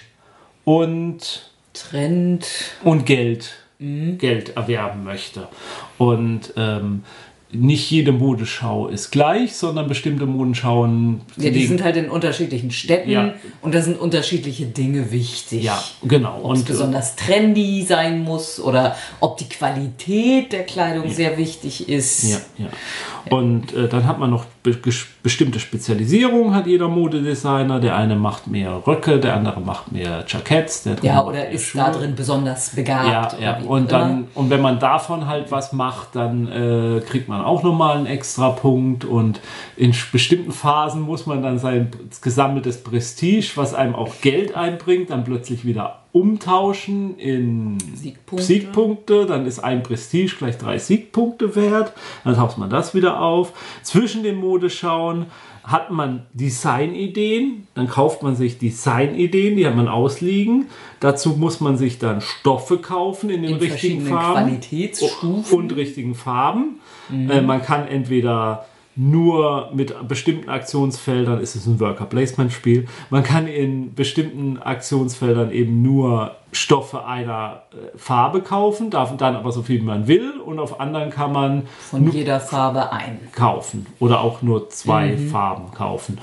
und 0.64 1.51
Trend 1.74 2.46
und 2.84 3.06
Geld, 3.06 3.52
mhm. 3.80 4.18
Geld 4.18 4.56
erwerben 4.56 5.04
möchte. 5.04 5.48
Und 5.98 6.54
ähm, 6.58 7.04
nicht 7.54 7.92
jede 7.92 8.12
Modeschau 8.12 8.88
ist 8.88 9.12
gleich, 9.12 9.54
sondern 9.56 9.88
bestimmte 9.88 10.26
Modenschauen. 10.26 11.22
Ja, 11.38 11.50
die 11.50 11.66
sind 11.66 11.84
halt 11.84 11.98
in 11.98 12.10
unterschiedlichen 12.10 12.72
Städten 12.72 13.10
ja. 13.10 13.34
und 13.62 13.76
da 13.76 13.82
sind 13.82 14.00
unterschiedliche 14.00 14.68
Dinge 14.68 15.12
wichtig. 15.12 15.64
Ja, 15.64 15.84
genau. 16.04 16.40
Ob 16.44 16.54
es 16.54 16.62
äh, 16.62 16.66
besonders 16.68 17.16
trendy 17.18 17.84
sein 17.84 18.24
muss 18.24 18.60
oder 18.60 18.96
ob 19.20 19.38
die 19.38 19.50
Qualität 19.50 20.54
der 20.54 20.64
Kleidung 20.64 21.08
ja. 21.08 21.14
sehr 21.14 21.38
wichtig 21.38 21.90
ist. 21.90 22.24
Ja, 22.32 22.38
ja. 22.58 22.70
Und 23.30 23.74
äh, 23.74 23.88
dann 23.88 24.06
hat 24.08 24.20
man 24.20 24.30
noch 24.30 24.46
be 24.64 24.78
bestimmte 25.24 25.60
Spezialisierungen, 25.60 26.56
hat 26.56 26.66
jeder 26.68 26.88
Modedesigner. 26.88 27.80
Der 27.80 27.96
eine 27.96 28.16
macht 28.16 28.48
mehr 28.48 28.82
Röcke, 28.86 29.20
der 29.20 29.36
andere 29.36 29.62
macht 29.62 29.92
mehr 29.92 30.26
Jacketts. 30.28 30.84
Der 30.84 30.96
ja, 31.02 31.24
oder 31.24 31.50
ist 31.50 31.68
Schuhe. 31.68 31.82
da 31.82 31.92
drin 31.92 32.16
besonders 32.16 32.76
begabt. 32.76 33.40
Ja, 33.40 33.60
ja. 33.60 33.66
Und, 33.66 33.92
dann, 33.92 34.28
und 34.34 34.50
wenn 34.50 34.62
man 34.62 34.80
davon 34.80 35.28
halt 35.28 35.52
was 35.52 35.74
macht, 35.74 36.16
dann 36.16 36.48
äh, 36.48 37.02
kriegt 37.02 37.28
man 37.28 37.42
auch 37.42 37.64
nochmal 37.64 37.98
einen 37.98 38.08
extra 38.08 38.50
Punkt. 38.50 39.06
Und 39.06 39.40
in 39.78 39.94
bestimmten 40.12 40.52
Phasen 40.52 41.02
muss 41.02 41.26
man 41.26 41.44
dann 41.44 41.60
sein 41.60 41.92
gesammeltes 42.22 42.84
Prestige, 42.84 43.52
was 43.56 43.74
einem 43.74 43.96
auch 43.96 44.22
Geld 44.22 44.56
einbringt, 44.56 45.12
dann 45.12 45.24
plötzlich 45.24 45.66
wieder 45.66 46.01
umtauschen 46.14 47.18
in 47.18 47.78
Siegpunkte. 47.96 48.46
Siegpunkte. 48.46 49.26
Dann 49.26 49.46
ist 49.46 49.60
ein 49.60 49.84
Prestige 49.84 50.36
gleich 50.38 50.58
drei 50.58 50.78
Siegpunkte 50.78 51.56
wert. 51.56 51.94
Dann 52.24 52.36
tauscht 52.36 52.58
man 52.58 52.70
das 52.70 52.94
wieder 52.94 53.22
auf. 53.22 53.54
Zwischen 53.84 54.24
den 54.24 54.36
Modeschauen 54.36 55.28
hat 55.64 55.92
man 55.92 56.26
Designideen, 56.34 57.68
dann 57.76 57.88
kauft 57.88 58.24
man 58.24 58.36
sich 58.36 58.58
Designideen, 58.58 59.56
die 59.56 59.68
hat 59.68 59.76
man 59.76 59.88
ausliegen. 59.88 60.66
Dazu 61.00 61.30
muss 61.30 61.62
man 61.62 61.78
sich 61.78 62.00
dann 62.00 62.20
Stoffe 62.22 62.80
kaufen 62.80 63.30
in 63.30 63.44
den 63.44 63.52
in 63.52 63.58
richtigen 63.58 64.06
Farben 64.08 64.48
Qualitätsstufen. 64.48 65.58
und 65.58 65.76
richtigen 65.76 66.16
Farben. 66.16 66.80
Mhm. 67.10 67.30
Äh, 67.30 67.42
man 67.42 67.62
kann 67.62 67.88
entweder 67.88 68.66
nur 68.96 69.70
mit 69.74 69.96
bestimmten 70.08 70.50
Aktionsfeldern 70.50 71.40
ist 71.40 71.56
es 71.56 71.66
ein 71.66 71.80
Worker 71.80 72.06
Placement 72.06 72.52
Spiel. 72.52 72.88
Man 73.10 73.24
kann 73.24 73.48
in 73.48 73.96
bestimmten 73.96 74.58
Aktionsfeldern 74.58 75.52
eben 75.52 75.82
nur 75.82 76.36
Stoffe 76.52 77.06
einer 77.06 77.64
äh, 77.72 77.98
Farbe 77.98 78.42
kaufen, 78.42 78.90
darf 78.90 79.16
dann 79.16 79.36
aber 79.36 79.54
so 79.54 79.62
viel 79.62 79.80
wie 79.80 79.86
man 79.86 80.08
will 80.08 80.40
und 80.40 80.60
auf 80.60 80.82
anderen 80.82 81.10
kann 81.10 81.32
man 81.32 81.68
von 81.80 82.12
jeder 82.12 82.42
Farbe 82.42 82.92
ein 82.92 83.20
kaufen 83.32 83.86
oder 84.00 84.20
auch 84.20 84.42
nur 84.42 84.70
zwei 84.70 85.14
mhm. 85.14 85.30
Farben 85.30 85.72
kaufen. 85.72 86.18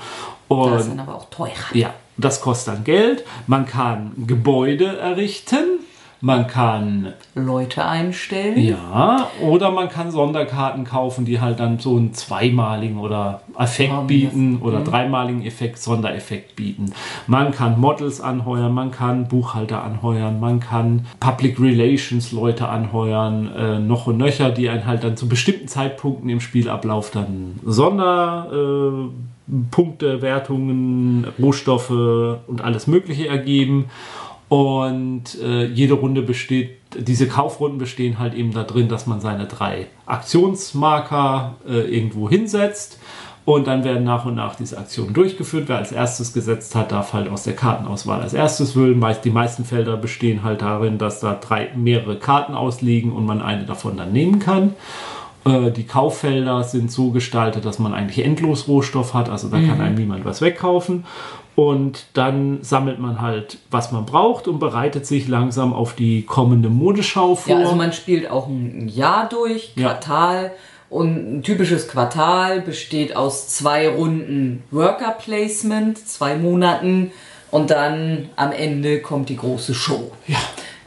Und 0.47 0.71
das 0.71 0.83
ist 0.83 0.91
dann 0.91 0.99
aber 0.99 1.15
auch 1.15 1.29
teurer. 1.29 1.73
Ja, 1.73 1.93
das 2.17 2.41
kostet 2.41 2.75
dann 2.75 2.83
Geld. 2.83 3.25
Man 3.47 3.65
kann 3.65 4.11
Gebäude 4.27 4.97
errichten 4.97 5.79
man 6.21 6.47
kann 6.47 7.13
Leute 7.33 7.85
einstellen. 7.85 8.59
Ja, 8.59 9.29
oder 9.41 9.71
man 9.71 9.87
kann 9.87 10.11
Sonderkarten 10.11 10.83
kaufen, 10.83 11.23
die 11.23 11.39
halt 11.39 11.59
dann 11.59 11.79
so 11.79 11.95
einen 11.95 12.13
zweimaligen 12.13 12.99
oder 12.99 13.41
Effekt 13.57 13.93
oh, 13.97 14.03
bieten 14.03 14.59
oder 14.61 14.79
mhm. 14.79 14.85
dreimaligen 14.85 15.45
Effekt, 15.45 15.79
Sondereffekt 15.79 16.57
bieten. 16.57 16.91
Man 17.27 17.51
kann 17.51 17.79
Models 17.79 18.19
anheuern, 18.19 18.73
man 18.73 18.91
kann 18.91 19.27
Buchhalter 19.27 19.83
anheuern, 19.83 20.39
man 20.39 20.59
kann 20.59 21.05
Public 21.19 21.59
Relations 21.59 22.33
Leute 22.33 22.67
anheuern, 22.67 23.51
äh, 23.55 23.79
noch 23.79 24.07
und 24.07 24.17
nöcher, 24.17 24.49
die 24.49 24.69
einen 24.69 24.85
halt 24.85 25.03
dann 25.03 25.15
zu 25.15 25.29
bestimmten 25.29 25.69
Zeitpunkten 25.69 26.29
im 26.29 26.41
Spielablauf 26.41 27.11
dann 27.11 27.59
Sonderpunkte, 27.65 30.09
Äh, 30.09 30.21
Wertungen, 30.21 31.27
Rohstoffe 31.41 31.91
und 31.91 32.61
alles 32.61 32.87
Mögliche 32.87 33.27
ergeben. 33.27 33.85
Und 34.49 35.39
äh, 35.43 35.65
jede 35.65 35.93
Runde 35.93 36.23
besteht, 36.23 36.71
diese 36.97 37.27
Kaufrunden 37.27 37.77
bestehen 37.77 38.17
halt 38.17 38.33
eben 38.33 38.51
da 38.51 38.63
drin, 38.63 38.89
dass 38.89 39.05
man 39.05 39.21
seine 39.21 39.45
drei 39.45 39.87
Aktionsmarker 40.07 41.55
äh, 41.67 41.81
irgendwo 41.81 42.27
hinsetzt. 42.27 42.99
Und 43.45 43.67
dann 43.67 43.83
werden 43.83 44.03
nach 44.03 44.25
und 44.25 44.35
nach 44.35 44.55
diese 44.55 44.77
Aktionen 44.77 45.13
durchgeführt. 45.13 45.69
Wer 45.69 45.77
als 45.77 45.91
erstes 45.91 46.33
gesetzt 46.33 46.75
hat, 46.75 46.91
darf 46.91 47.13
halt 47.13 47.29
aus 47.29 47.43
der 47.43 47.55
Kartenauswahl 47.55 48.21
als 48.21 48.33
erstes 48.33 48.75
wählen. 48.75 49.03
Die 49.23 49.29
meisten 49.31 49.65
Felder 49.65 49.97
bestehen 49.97 50.43
halt 50.43 50.61
darin, 50.61 50.97
dass 50.97 51.19
da 51.19 51.33
drei, 51.33 51.69
mehrere 51.75 52.17
Karten 52.17 52.53
ausliegen 52.53 53.11
und 53.11 53.25
man 53.25 53.41
eine 53.41 53.65
davon 53.65 53.97
dann 53.97 54.11
nehmen 54.11 54.39
kann. 54.39 54.75
Äh, 55.45 55.71
die 55.71 55.85
Kauffelder 55.85 56.63
sind 56.63 56.91
so 56.91 57.11
gestaltet, 57.11 57.65
dass 57.65 57.79
man 57.79 57.93
eigentlich 57.93 58.25
endlos 58.25 58.67
Rohstoff 58.67 59.13
hat. 59.13 59.29
Also 59.29 59.47
da 59.49 59.57
mhm. 59.57 59.67
kann 59.67 59.81
einem 59.81 59.95
niemand 59.95 60.25
was 60.25 60.41
wegkaufen. 60.41 61.05
Und 61.59 62.05
dann 62.13 62.59
sammelt 62.61 62.99
man 62.99 63.19
halt, 63.19 63.57
was 63.69 63.91
man 63.91 64.05
braucht 64.05 64.47
und 64.47 64.59
bereitet 64.59 65.05
sich 65.05 65.27
langsam 65.27 65.73
auf 65.73 65.93
die 65.93 66.21
kommende 66.21 66.69
Modeschau 66.69 67.35
vor. 67.35 67.53
Ja, 67.53 67.59
also 67.59 67.75
man 67.75 67.91
spielt 67.91 68.31
auch 68.31 68.47
ein 68.47 68.87
Jahr 68.87 69.27
durch, 69.27 69.75
Quartal. 69.75 70.43
Ja. 70.43 70.51
Und 70.89 71.39
ein 71.39 71.43
typisches 71.43 71.89
Quartal 71.89 72.61
besteht 72.61 73.13
aus 73.13 73.49
zwei 73.49 73.89
Runden 73.89 74.63
Worker 74.71 75.11
Placement, 75.11 75.97
zwei 75.97 76.37
Monaten. 76.37 77.11
Und 77.51 77.71
dann 77.71 78.29
am 78.37 78.53
Ende 78.53 79.01
kommt 79.01 79.27
die 79.27 79.35
große 79.35 79.73
Show. 79.73 80.13
Ja. 80.27 80.37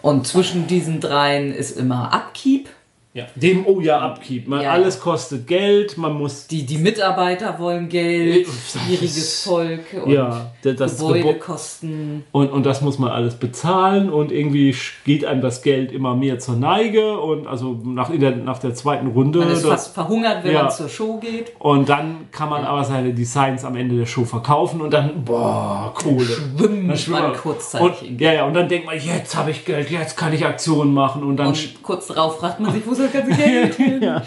Und 0.01 0.27
zwischen 0.27 0.69
diesen 0.69 1.01
dreien 1.01 1.53
ist 1.53 1.77
immer 1.77 2.15
Upkeep. 2.15 2.71
Ja. 3.15 3.27
Dem, 3.35 3.67
oh 3.67 3.79
ja, 3.81 4.07
Upkeep. 4.11 4.49
Man, 4.49 4.63
Ja, 4.63 4.71
alles 4.73 4.99
kostet 4.99 5.47
Geld, 5.47 5.99
man 5.99 6.15
muss. 6.15 6.47
Die, 6.47 6.65
die 6.65 6.79
Mitarbeiter 6.79 7.59
wollen 7.59 7.91
Geld, 7.91 8.47
schwieriges 8.47 9.43
Volk 9.43 9.81
und 10.03 10.11
Ja, 10.11 10.53
das, 10.63 10.77
das 10.77 10.97
Gebäude. 10.97 11.19
Gebäudekosten. 11.19 12.25
Und, 12.33 12.51
und 12.51 12.65
das 12.65 12.81
muss 12.81 12.99
man 12.99 13.11
alles 13.11 13.35
bezahlen 13.35 14.11
und 14.11 14.33
irgendwie 14.33 14.75
geht 15.05 15.27
einem 15.27 15.43
das 15.43 15.61
Geld 15.61 15.93
immer 15.93 16.17
mehr 16.17 16.39
zur 16.39 16.57
Neige 16.57 17.19
und 17.19 17.47
also 17.47 17.79
nach, 17.85 18.09
in 18.09 18.21
der, 18.21 18.35
nach 18.37 18.59
der 18.59 18.75
zweiten 18.75 19.09
Runde. 19.09 19.41
Man 19.41 19.51
ist 19.51 19.63
das- 19.63 19.71
fast 19.71 19.95
verhungert, 19.95 20.43
wenn 20.43 20.55
Ja. 20.55 20.63
man 20.63 20.71
zur 20.73 20.89
Show 20.89 21.19
geht. 21.19 21.53
und 21.59 21.91
dann 21.91 22.29
kann 22.33 22.49
man 22.49 22.65
aber 22.65 22.83
seine 22.85 23.13
Designs 23.13 23.63
am 23.67 23.77
Ende 23.77 23.95
der 23.97 24.07
Show 24.07 24.25
verkaufen 24.25 24.81
und 24.81 24.91
dann, 24.91 25.23
boah, 25.23 25.93
Kohle. 25.95 26.25
Schwimmt 26.25 26.89
Dann 26.89 26.97
schwimmt 26.97 27.21
man. 27.21 27.33
kurzzeitig. 27.35 28.11
Und, 28.13 28.21
ja, 28.23 28.33
ja, 28.33 28.47
und 28.47 28.55
dann 28.55 28.71
denkt 28.71 28.87
man, 28.87 28.97
jetzt 28.99 29.37
habe 29.37 29.51
ich 29.51 29.67
Geld, 29.67 29.91
jetzt 29.91 30.17
kann 30.17 30.33
ich 30.33 30.47
Aktionen 30.47 30.95
machen 30.95 31.23
und 31.23 31.37
dann 31.37 31.49
Und 31.49 31.83
kurz 31.83 32.07
darauf 32.07 32.39
fragt 32.39 32.59
man 32.61 32.73
sich, 32.73 32.83
wo 32.87 32.95
Geld 33.09 33.75
hin? 33.77 34.03
ja. 34.03 34.23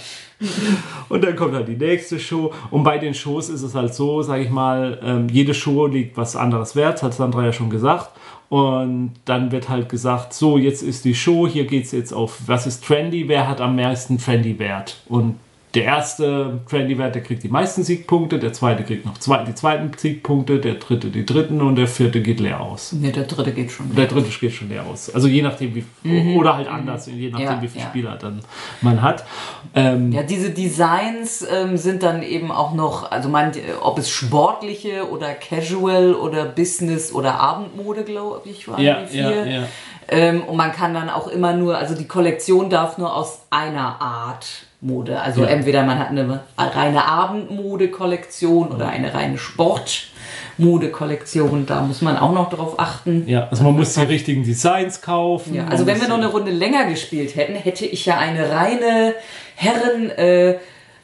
Und 1.08 1.24
dann 1.24 1.36
kommt 1.36 1.54
halt 1.54 1.68
die 1.68 1.78
nächste 1.78 2.20
Show. 2.20 2.52
Und 2.72 2.84
bei 2.84 2.98
den 2.98 3.14
Shows 3.14 3.50
ist 3.50 3.62
es 3.62 3.74
halt 3.74 3.94
so, 3.94 4.22
sage 4.22 4.44
ich 4.44 4.50
mal, 4.50 5.00
ähm, 5.04 5.28
jede 5.30 5.54
Show 5.54 5.88
liegt 5.88 6.18
was 6.18 6.36
anderes 6.36 6.76
wert, 6.76 7.04
hat 7.04 7.14
Sandra 7.14 7.46
ja 7.46 7.54
schon 7.54 7.70
gesagt. 7.70 8.10
Und 8.50 9.14
dann 9.26 9.52
wird 9.52 9.70
halt 9.70 9.90
gesagt, 9.90 10.34
so, 10.34 10.58
jetzt 10.58 10.84
ist 10.84 11.06
die 11.06 11.16
Show, 11.16 11.48
hier 11.48 11.66
geht 11.66 11.86
es 11.86 11.92
jetzt 11.92 12.14
auf, 12.14 12.40
was 12.46 12.68
ist 12.68 12.86
trendy, 12.86 13.28
wer 13.28 13.48
hat 13.48 13.60
am 13.60 13.76
meisten 13.76 14.18
trendy 14.18 14.60
Wert. 14.60 15.02
Und 15.08 15.40
der 15.76 15.84
erste 15.84 16.60
trendy 16.70 16.98
Wert, 16.98 17.16
der 17.16 17.22
kriegt 17.24 17.44
die 17.44 17.50
meisten 17.50 17.84
Siegpunkte, 17.84 18.40
der 18.40 18.54
zweite 18.54 18.84
kriegt 18.84 19.06
noch 19.06 19.18
zwei, 19.18 19.44
die 19.44 19.54
zweiten 19.54 19.92
Siegpunkte, 19.98 20.60
der 20.60 20.76
dritte 20.76 21.10
die 21.10 21.26
dritten 21.26 21.62
und 21.62 21.76
der 21.76 21.88
vierte 21.88 22.22
geht 22.22 22.40
leer 22.40 22.62
aus. 22.62 22.94
Ne, 22.94 23.12
der 23.12 23.24
dritte 23.26 23.52
geht 23.52 23.72
schon. 23.72 23.94
Der 23.96 24.08
dritte 24.08 24.30
geht 24.30 24.54
schon 24.54 24.70
leer 24.70 24.86
aus. 24.86 25.14
Also 25.14 25.28
je 25.28 25.42
nachdem, 25.42 25.76
wie, 25.76 26.36
oder 26.36 26.56
halt 26.56 26.68
anders, 26.68 27.08
je 27.08 27.30
nachdem, 27.30 27.46
Ja, 27.48 27.62
wie 27.62 27.68
viele 27.68 27.84
ja. 27.84 27.90
Spieler 27.90 28.18
dann 28.18 28.40
man 28.82 29.02
hat. 29.02 29.26
Ähm, 29.74 30.12
Ja, 30.12 30.24
diese 30.24 30.52
Designs 30.52 31.46
ähm, 31.52 31.78
sind 31.78 32.04
dann 32.04 32.24
eben 32.24 32.52
auch 32.52 32.74
noch, 32.74 33.12
also 33.12 33.30
man, 33.30 33.52
ob 33.82 34.00
es 34.00 34.10
sportliche 34.10 35.10
oder 35.10 35.34
Casual 35.34 36.14
oder 36.14 36.46
Business 36.46 37.12
oder 37.12 37.40
Abendmode, 37.40 38.04
glaube 38.04 38.48
ich, 38.50 38.68
waren 38.68 38.82
Ja, 38.82 39.02
die 39.02 39.08
vier. 39.08 39.22
ja, 39.22 39.46
ja. 39.46 39.64
Ähm, 40.08 40.44
und 40.44 40.56
man 40.56 40.72
kann 40.72 40.94
dann 40.94 41.10
auch 41.10 41.28
immer 41.28 41.54
nur, 41.54 41.78
also 41.78 41.96
die 41.96 42.08
Kollektion 42.08 42.70
darf 42.70 42.98
nur 43.00 43.16
aus 43.16 43.40
einer 43.50 44.00
Art 44.02 44.65
Mode. 44.82 45.22
Also 45.22 45.42
Ja. 45.44 45.48
entweder 45.48 45.84
man 45.84 45.98
hat 46.00 46.10
eine 46.10 46.42
reine 46.58 47.06
Abendmode-Kollektion 47.06 48.72
oder 48.72 48.90
eine 48.90 49.14
reine 49.14 49.38
Sportmode-Kollektion. 49.38 51.66
Da 51.66 51.82
muss 51.82 52.02
man 52.02 52.18
auch 52.18 52.32
noch 52.34 52.50
drauf 52.50 52.78
achten. 52.80 53.24
Ja, 53.28 53.48
also 53.50 53.64
man 53.64 53.74
muss 53.76 53.94
die 53.94 54.02
richtigen 54.02 54.44
Designs 54.44 55.02
kaufen. 55.02 55.54
Ja, 55.56 55.66
also 55.68 55.86
wenn 55.88 56.00
wir 56.02 56.08
noch 56.08 56.18
eine 56.18 56.28
Runde 56.28 56.52
länger 56.52 56.86
gespielt 56.86 57.36
hätten, 57.36 57.56
hätte 57.56 57.86
ich 57.86 58.06
ja 58.06 58.18
eine 58.18 58.50
reine 58.52 59.14
Herren 59.56 60.10
äh, 60.12 60.56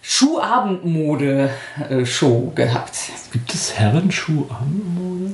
Schuhabendmode-Show 0.02 2.52
gehabt. 2.56 2.98
Gibt 3.32 3.54
es 3.54 3.78
Herrenschuh-Abendmode? 3.78 5.34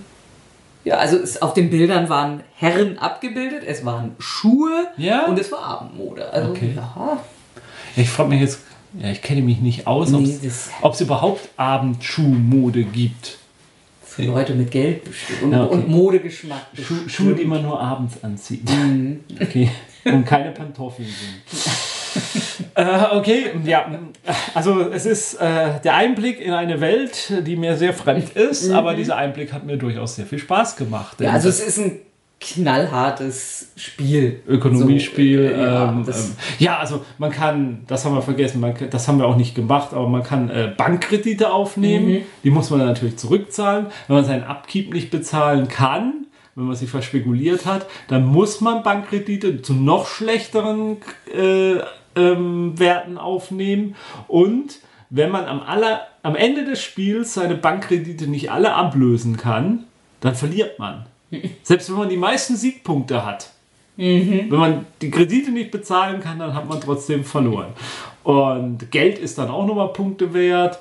Ja, 0.84 0.95
also 0.97 1.18
es, 1.18 1.41
auf 1.41 1.53
den 1.53 1.69
Bildern 1.69 2.09
waren 2.09 2.41
Herren 2.55 2.97
abgebildet, 2.97 3.64
es 3.65 3.85
waren 3.85 4.15
Schuhe 4.19 4.88
Ja? 4.97 5.26
und 5.26 5.39
es 5.39 5.51
war 5.51 5.64
Abendmode. 5.64 6.31
Also 6.31 6.49
Okay. 6.51 6.73
Ja, 6.76 7.18
ich 7.98 8.10
frage 8.10 8.30
mich 8.30 8.41
jetzt, 8.41 8.60
ja, 8.99 9.10
ich 9.11 9.22
kenne 9.22 9.41
mich 9.41 9.60
nicht 9.60 9.86
aus, 9.88 10.10
Nee, 10.11 10.38
ob 10.82 10.94
es 10.94 11.02
überhaupt 11.02 11.49
Abendschuhmode 11.57 12.84
gibt. 12.84 13.38
für 14.03 14.24
Leute 14.24 14.56
mit 14.56 14.72
Geld 14.72 15.02
und, 15.44 15.52
Ja, 15.52 15.65
okay. 15.65 15.74
und 15.76 15.90
Modegeschmack. 15.90 16.74
Bestimmt. 16.74 17.11
Schuhe, 17.11 17.36
die 17.36 17.45
man 17.45 17.61
nur 17.61 17.80
abends 17.80 18.15
anzieht. 18.24 18.68
Mhm. 18.69 19.19
Okay. 19.40 19.69
Und 20.06 20.26
keine 20.26 20.52
Pantoffeln 20.52 21.07
sind. 21.07 22.72
äh, 22.76 23.15
okay, 23.15 23.52
ja. 23.65 23.88
Also 24.56 24.90
es 24.90 25.06
ist 25.06 25.36
äh, 25.36 25.80
der 25.84 25.95
Einblick 25.95 26.40
in 26.40 26.53
eine 26.53 26.80
Welt, 26.82 27.32
die 27.45 27.56
mir 27.57 27.76
sehr 27.78 27.94
fremd 27.94 28.30
ist, 28.32 28.72
aber 28.72 28.95
dieser 28.95 29.18
Einblick 29.18 29.53
hat 29.53 29.65
mir 29.65 29.78
durchaus 29.78 30.15
sehr 30.15 30.26
viel 30.26 30.40
Spaß 30.40 30.78
gemacht. 30.78 31.19
Mhm. 31.19 31.26
Ja, 31.28 31.34
also 31.34 31.49
es 31.49 31.60
ist 31.60 31.78
ein 31.78 31.99
knallhartes 32.39 33.72
Spiel. 33.76 34.41
Ökonomiespiel. 34.47 35.49
So, 35.49 35.55
äh, 35.55 35.64
ja, 35.64 35.89
ähm, 35.89 36.05
ähm, 36.07 36.31
ja, 36.59 36.77
also 36.77 37.05
man 37.18 37.31
kann, 37.31 37.84
das 37.88 38.05
haben 38.05 38.15
wir 38.15 38.22
vergessen, 38.22 38.59
man, 38.59 38.76
das 38.89 39.07
haben 39.07 39.18
wir 39.18 39.26
auch 39.26 39.38
nicht 39.38 39.55
gemacht, 39.55 39.93
aber 39.93 40.07
man 40.07 40.23
kann 40.23 40.49
äh, 40.49 40.72
Bankkredite 40.76 41.51
aufnehmen. 41.51 42.07
Mhm. 42.07 42.22
Die 42.43 42.49
muss 42.51 42.69
man 42.69 42.80
dann 42.80 42.89
natürlich 42.89 43.18
zurückzahlen. 43.18 43.88
Wenn 44.07 44.15
man 44.15 44.26
seinen 44.26 44.43
Upkeep 44.43 44.93
nicht 44.93 45.09
bezahlen 45.09 45.68
kann, 45.68 46.27
wenn 46.55 46.65
man 46.65 46.76
sich 46.76 46.89
verspekuliert 46.89 47.65
hat, 47.65 47.88
dann 48.07 48.26
muss 48.26 48.61
man 48.61 48.84
Bankkredite 48.84 49.61
zu 49.61 49.73
noch 49.73 50.07
schlechteren 50.07 50.97
äh, 51.35 51.77
ähm, 52.15 52.80
Werten 52.80 53.18
aufnehmen. 53.18 53.95
Und 54.27 54.80
wenn 55.09 55.31
man 55.31 55.45
am, 55.45 55.61
aller, 55.61 56.01
am 56.23 56.35
Ende 56.35 56.65
des 56.65 56.81
Spiels 56.81 57.34
seine 57.34 57.55
Bankkredite 57.55 58.27
nicht 58.27 58.51
alle 58.51 58.73
ablösen 58.73 59.38
kann, 59.38 59.85
dann 60.19 60.35
verliert 60.35 60.80
man. 60.80 61.05
Selbst 61.63 61.89
wenn 61.89 61.97
man 61.97 62.09
die 62.09 62.17
meisten 62.17 62.55
Siegpunkte 62.55 63.25
hat. 63.25 63.51
Wenn 64.49 64.59
man 64.59 64.85
die 65.01 65.09
Kredite 65.09 65.51
nicht 65.51 65.71
bezahlen 65.71 66.19
kann, 66.21 66.37
dann 66.39 66.53
hat 66.53 66.69
man 66.69 66.79
trotzdem 66.79 67.23
verloren. 67.23 67.69
Und 68.23 68.91
Geld 68.91 69.17
ist 69.17 69.37
dann 69.37 69.49
auch 69.49 69.65
nochmal 69.65 69.89
Punkte 69.89 70.33
wert. 70.33 70.77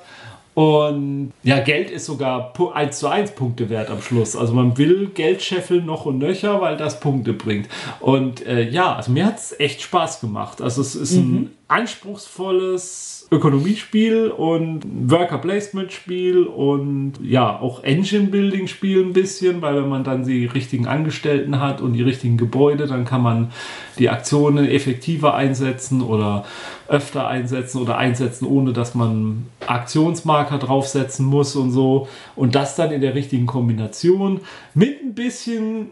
Und 0.53 1.33
ja, 1.43 1.59
Geld 1.59 1.91
ist 1.91 2.05
sogar 2.05 2.51
pu- 2.55 2.71
1 2.71 2.97
zu 2.99 3.07
1 3.07 3.31
Punkte 3.35 3.69
wert 3.69 3.89
am 3.91 4.01
Schluss. 4.01 4.35
Also 4.35 4.53
man 4.53 4.75
will 4.77 5.07
Geld 5.13 5.41
scheffeln 5.43 5.85
noch 5.85 6.05
und 6.05 6.17
nöcher, 6.17 6.61
weil 6.61 6.77
das 6.77 6.99
Punkte 6.99 7.33
bringt. 7.33 7.67
Und 7.99 8.45
äh, 8.45 8.67
ja, 8.69 8.95
also 8.95 9.11
mir 9.11 9.25
hat 9.25 9.37
es 9.37 9.59
echt 9.59 9.81
Spaß 9.81 10.19
gemacht. 10.19 10.61
Also 10.61 10.81
es 10.81 10.95
ist 10.95 11.13
ein 11.13 11.51
anspruchsvolles 11.67 13.16
Ökonomiespiel 13.29 14.29
und 14.29 14.85
Worker 15.11 15.39
Placement 15.39 15.91
Spiel 15.91 16.43
und 16.43 17.13
ja, 17.21 17.59
auch 17.59 17.83
Engine 17.83 18.27
Building 18.27 18.67
Spiel 18.67 19.03
ein 19.03 19.11
bisschen, 19.11 19.61
weil 19.61 19.75
wenn 19.75 19.89
man 19.89 20.05
dann 20.05 20.25
die 20.25 20.45
richtigen 20.45 20.87
Angestellten 20.87 21.59
hat 21.59 21.81
und 21.81 21.91
die 21.91 22.03
richtigen 22.03 22.37
Gebäude, 22.37 22.87
dann 22.87 23.03
kann 23.03 23.21
man 23.21 23.51
die 23.99 24.09
Aktionen 24.09 24.65
effektiver 24.69 25.35
einsetzen 25.35 26.01
oder 26.01 26.45
öfter 26.87 27.27
einsetzen 27.27 27.81
oder 27.81 27.97
einsetzen, 27.97 28.45
ohne 28.45 28.71
dass 28.71 28.95
man 28.95 29.47
Aktionsmarker 29.65 30.57
draufsetzen 30.57 31.25
muss 31.25 31.57
und 31.57 31.71
so. 31.71 32.07
Und 32.37 32.55
das 32.55 32.77
dann 32.77 32.91
in 32.91 33.01
der 33.01 33.13
richtigen 33.13 33.45
Kombination 33.45 34.39
mit 34.77 35.01
ein 35.01 35.15
bisschen 35.15 35.89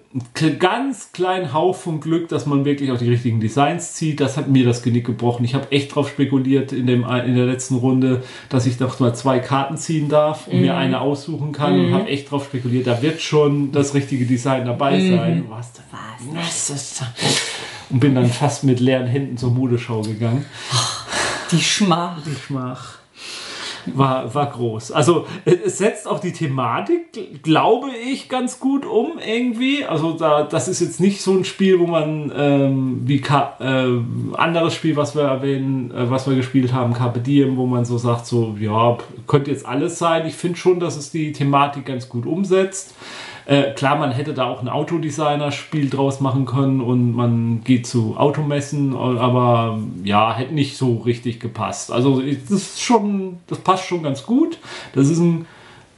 ganz 0.60 1.12
kleinen 1.12 1.54
Hauch 1.54 1.76
von 1.76 2.00
Glück, 2.00 2.30
dass 2.30 2.46
man 2.46 2.66
wirklich 2.66 2.92
auch 2.92 3.00
die 3.00 3.10
richtigen 3.10 3.40
Designs 3.40 3.94
zieht. 3.94 4.20
Das 4.20 4.38
hat 4.38 4.48
mir 4.48 4.64
das 4.64 4.84
Genick 4.84 5.08
gebrochen. 5.08 5.44
Ich 5.44 5.56
habe 5.56 5.72
echt 5.72 5.96
drauf 5.96 6.08
spekuliert 6.08 6.72
in, 6.72 6.86
dem, 6.86 7.04
in 7.04 7.36
der 7.36 7.48
letzten 7.48 7.78
Runde, 7.78 8.22
dass 8.48 8.68
ich 8.68 8.78
doch 8.78 9.00
mal 9.00 9.16
zwei 9.16 9.40
Karten 9.40 9.78
ziehen 9.78 10.08
darf 10.08 10.48
und 10.48 10.62
mir 10.62 10.78
eine 10.78 11.02
aussuchen 11.02 11.52
kann 11.52 11.80
und 11.80 11.94
habe 11.94 12.08
echt 12.08 12.30
drauf 12.30 12.46
spekuliert, 12.46 12.86
da 12.86 13.02
wird 13.02 13.22
schon 13.22 13.72
das 13.72 13.96
richtige 13.96 14.26
Design 14.26 14.66
dabei 14.66 15.00
sein. 15.00 15.46
Was, 15.50 15.72
was? 15.92 17.04
Und 17.90 18.00
bin 18.00 18.14
dann 18.14 18.28
fast 18.28 18.64
mit 18.66 18.80
leeren 18.80 19.08
Händen 19.08 19.36
zur 19.38 19.50
Modeschau 19.50 20.04
gegangen. 20.04 20.46
Die 21.52 21.62
Schmach. 21.62 22.22
Die 22.24 22.36
Schmach 22.36 23.00
war, 23.94 24.34
war 24.34 24.48
groß. 24.48 24.92
Also 24.92 25.26
es 25.46 25.78
setzt 25.78 26.08
auch 26.08 26.20
die 26.20 26.34
Thematik, 26.34 27.14
gl- 27.14 27.42
glaube 27.44 27.90
ich, 28.12 28.30
ganz 28.30 28.60
gut 28.60 28.86
um 28.86 29.14
irgendwie. 29.26 29.86
Also 29.86 30.14
da, 30.14 30.44
das 30.44 30.68
ist 30.68 30.82
jetzt 30.82 31.00
nicht 31.00 31.22
so 31.22 31.34
ein 31.34 31.46
Spiel, 31.46 31.80
wo 31.80 31.88
man 31.88 32.32
ähm, 32.36 33.02
wie 33.04 33.22
Ka 33.22 33.58
äh, 33.60 34.38
anderes 34.38 34.74
Spiel, 34.74 34.96
was 34.96 35.16
wir 35.16 35.24
erwähnen, 35.24 35.92
äh, 35.92 36.10
was 36.10 36.28
wir 36.28 36.36
gespielt 36.36 36.74
haben, 36.74 36.94
Carpe 36.94 37.20
Diem, 37.20 37.58
wo 37.58 37.66
man 37.66 37.86
so 37.86 37.98
sagt, 37.98 38.26
so 38.26 38.56
ja, 38.60 38.98
könnte 39.28 39.52
jetzt 39.52 39.66
alles 39.66 40.00
sein. 40.00 40.26
Ich 40.26 40.36
finde 40.36 40.58
schon, 40.58 40.80
dass 40.80 40.98
es 40.98 41.12
die 41.12 41.32
Thematik 41.32 41.86
ganz 41.86 42.10
gut 42.10 42.26
umsetzt. 42.26 42.96
Äh, 43.46 43.74
klar, 43.74 43.98
man 43.98 44.12
hätte 44.12 44.34
da 44.34 44.46
auch 44.46 44.62
ein 44.62 44.70
Autodesigner-Spiel 44.70 45.90
draus 45.90 46.20
machen 46.20 46.46
können 46.46 46.82
und 46.82 47.14
man 47.14 47.62
geht 47.64 47.86
zu 47.86 48.18
Automessen, 48.18 48.96
aber 48.96 49.80
ja, 50.04 50.34
hätte 50.36 50.54
nicht 50.54 50.78
so 50.78 50.98
richtig 50.98 51.40
gepasst. 51.40 51.92
Also 51.92 52.22
das 52.22 52.50
ist 52.52 52.82
schon, 52.82 53.38
das 53.48 53.60
passt 53.60 53.86
schon 53.86 54.02
ganz 54.04 54.26
gut. 54.26 54.58
Das 54.94 55.10
ist 55.10 55.20
ein 55.20 55.46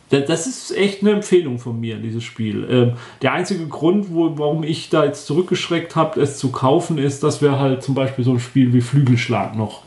da- 0.10 0.19
das 0.22 0.48
ist 0.48 0.76
echt 0.76 1.02
eine 1.02 1.11
Empfehlung 1.11 1.60
von 1.60 1.80
mir, 1.80 1.98
dieses 1.98 2.24
Spiel. 2.24 2.65
Ähm, 2.69 2.94
der 3.22 3.34
einzige 3.34 3.68
Grund, 3.68 4.07
wo, 4.14 4.38
warum 4.38 4.64
ich 4.64 4.90
da 4.90 5.03
jetzt 5.03 5.26
zurückgeschreckt 5.28 5.98
habe, 5.98 6.22
es 6.22 6.38
zu 6.38 6.49
kaufen, 6.52 6.98
ist, 6.98 7.24
dass 7.24 7.41
wir 7.41 7.60
halt 7.60 7.84
zum 7.84 7.94
Beispiel 7.94 8.24
so 8.24 8.32
ein 8.32 8.40
Spiel 8.40 8.72
wie 8.74 8.80
Flügelschlag 8.82 9.56
noch 9.57 9.82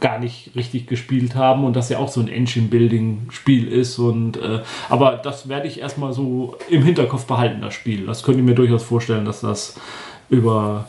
gar 0.00 0.18
nicht 0.18 0.52
richtig 0.54 0.86
gespielt 0.86 1.34
haben 1.34 1.64
und 1.64 1.76
das 1.76 1.88
ja 1.88 1.98
auch 1.98 2.08
so 2.08 2.20
ein 2.20 2.28
Engine-Building-Spiel 2.28 3.68
ist. 3.68 3.98
Und, 3.98 4.36
äh, 4.36 4.60
aber 4.88 5.20
das 5.22 5.48
werde 5.48 5.68
ich 5.68 5.80
erstmal 5.80 6.12
so 6.12 6.56
im 6.68 6.82
Hinterkopf 6.82 7.26
behalten, 7.26 7.60
das 7.60 7.74
Spiel. 7.74 8.06
Das 8.06 8.22
könnte 8.22 8.40
ich 8.40 8.46
mir 8.46 8.54
durchaus 8.54 8.82
vorstellen, 8.82 9.24
dass 9.24 9.40
das 9.40 9.78
über 10.30 10.86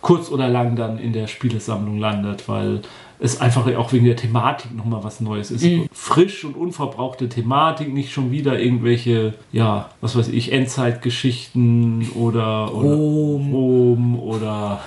kurz 0.00 0.30
oder 0.30 0.48
lang 0.48 0.76
dann 0.76 0.98
in 0.98 1.12
der 1.14 1.26
Spielesammlung 1.26 1.98
landet, 1.98 2.48
weil 2.48 2.82
es 3.20 3.40
einfach 3.40 3.66
auch 3.76 3.92
wegen 3.92 4.04
der 4.04 4.16
Thematik 4.16 4.74
nochmal 4.74 5.04
was 5.04 5.20
Neues 5.20 5.50
ist. 5.50 5.64
Mhm. 5.64 5.86
Frisch 5.92 6.44
und 6.44 6.56
unverbrauchte 6.56 7.28
Thematik, 7.28 7.92
nicht 7.92 8.12
schon 8.12 8.30
wieder 8.30 8.58
irgendwelche, 8.58 9.34
ja, 9.52 9.90
was 10.00 10.16
weiß 10.16 10.28
ich, 10.28 10.52
Endzeitgeschichten 10.52 12.10
oder, 12.14 12.74
oder 12.74 12.94
Rom. 12.94 13.52
Rom 13.52 14.18
oder 14.20 14.80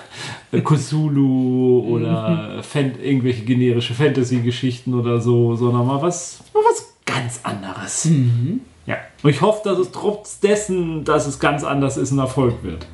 Cthulhu 0.52 1.86
oder 1.90 2.62
Fan 2.64 2.94
irgendwelche 3.02 3.44
generische 3.44 3.94
Fantasy-Geschichten 3.94 4.94
oder 4.94 5.22
so, 5.22 5.56
sondern 5.56 5.88
mal 5.88 6.02
was, 6.02 6.44
mal 6.54 6.62
was 6.70 6.94
ganz 7.06 7.40
anderes. 7.44 8.06
Mhm. 8.06 8.62
Ja. 8.86 8.98
Und 9.22 9.30
ich 9.30 9.41
hoffe, 9.41 9.62
dass 9.66 9.80
es 9.80 9.91
trotz 9.91 10.40
dessen, 10.40 11.04
dass 11.04 11.28
es 11.28 11.40
ganz 11.40 11.64
anders 11.64 11.98
ist, 11.98 12.12
ein 12.12 12.20
Erfolg 12.20 12.64
wird. 12.64 12.88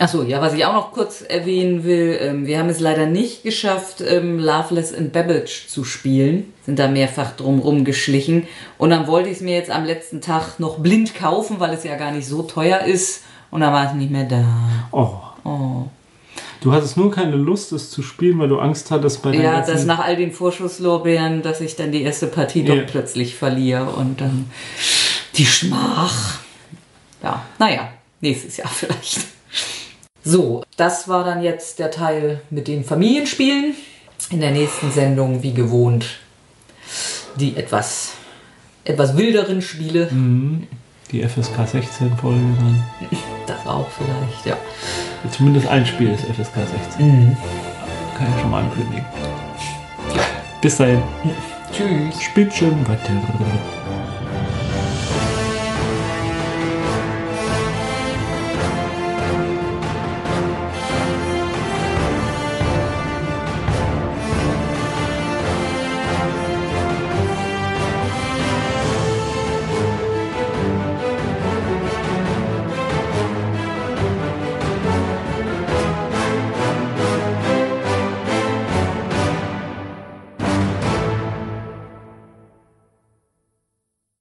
Achso, 0.00 0.22
ja, 0.22 0.40
was 0.40 0.54
ich 0.54 0.64
auch 0.64 0.74
noch 0.74 0.92
kurz 0.92 1.22
erwähnen 1.22 1.82
will, 1.82 2.16
ähm, 2.20 2.46
wir 2.46 2.60
haben 2.60 2.68
es 2.68 2.78
leider 2.78 3.06
nicht 3.06 3.42
geschafft, 3.42 4.00
ähm, 4.00 4.38
Loveless 4.38 4.92
in 4.92 5.10
Babbage 5.10 5.66
zu 5.66 5.82
spielen. 5.82 6.52
Sind 6.64 6.78
da 6.78 6.86
mehrfach 6.86 7.34
drum 7.34 7.84
geschlichen. 7.84 8.46
Und 8.78 8.90
dann 8.90 9.08
wollte 9.08 9.28
ich 9.28 9.38
es 9.38 9.42
mir 9.42 9.56
jetzt 9.56 9.70
am 9.70 9.84
letzten 9.84 10.20
Tag 10.20 10.60
noch 10.60 10.78
blind 10.78 11.16
kaufen, 11.16 11.58
weil 11.58 11.74
es 11.74 11.82
ja 11.82 11.96
gar 11.96 12.12
nicht 12.12 12.28
so 12.28 12.42
teuer 12.44 12.82
ist. 12.82 13.22
Und 13.50 13.60
dann 13.60 13.72
war 13.72 13.86
es 13.86 13.94
nicht 13.94 14.12
mehr 14.12 14.24
da. 14.24 14.44
Oh. 14.92 15.14
Oh. 15.42 15.86
Du 16.60 16.72
hattest 16.72 16.96
nur 16.96 17.10
keine 17.10 17.34
Lust, 17.34 17.72
es 17.72 17.90
zu 17.90 18.02
spielen, 18.02 18.38
weil 18.38 18.48
du 18.48 18.58
Angst 18.60 18.92
hattest 18.92 19.22
bei 19.22 19.32
der 19.32 19.40
Ja, 19.42 19.60
dass 19.62 19.84
nach 19.84 20.00
all 20.00 20.16
den 20.16 20.32
Vorschusslorbeeren, 20.32 21.42
dass 21.42 21.60
ich 21.60 21.74
dann 21.74 21.90
die 21.90 22.02
erste 22.02 22.28
Partie 22.28 22.62
Ja. 22.62 22.76
doch 22.76 22.86
plötzlich 22.86 23.34
verliere 23.34 23.86
und 23.86 24.20
dann 24.20 24.50
die 25.34 25.46
Schmach. 25.46 26.38
Ja, 27.22 27.44
naja, 27.58 27.88
nächstes 28.20 28.58
Jahr 28.58 28.68
vielleicht. 28.72 29.37
So, 30.30 30.62
das 30.76 31.08
war 31.08 31.24
dann 31.24 31.42
jetzt 31.42 31.78
der 31.78 31.90
Teil 31.90 32.42
mit 32.50 32.68
den 32.68 32.84
Familienspielen. 32.84 33.74
In 34.28 34.40
der 34.40 34.50
nächsten 34.50 34.92
Sendung, 34.92 35.42
wie 35.42 35.54
gewohnt, 35.54 36.04
die 37.36 37.56
etwas, 37.56 38.10
etwas 38.84 39.16
wilderen 39.16 39.62
Spiele. 39.62 40.10
Die 41.10 41.26
FSK 41.26 41.66
16 41.66 42.16
Folge 42.18 42.40
dann. 42.58 42.84
Das 43.46 43.66
auch 43.66 43.86
vielleicht, 43.88 44.44
ja. 44.44 44.58
Zumindest 45.30 45.66
ein 45.68 45.86
Spiel 45.86 46.10
ist 46.10 46.24
FSK 46.24 46.56
16. 46.90 47.34
Kann 48.18 48.26
ich 48.34 48.42
schon 48.42 48.50
mal 48.50 48.64
ankündigen. 48.64 49.06
Bis 50.60 50.76
dahin. 50.76 51.02
Tschüss. 51.72 52.22
Spielt 52.22 52.52
schön 52.52 52.86
weiter. 52.86 53.12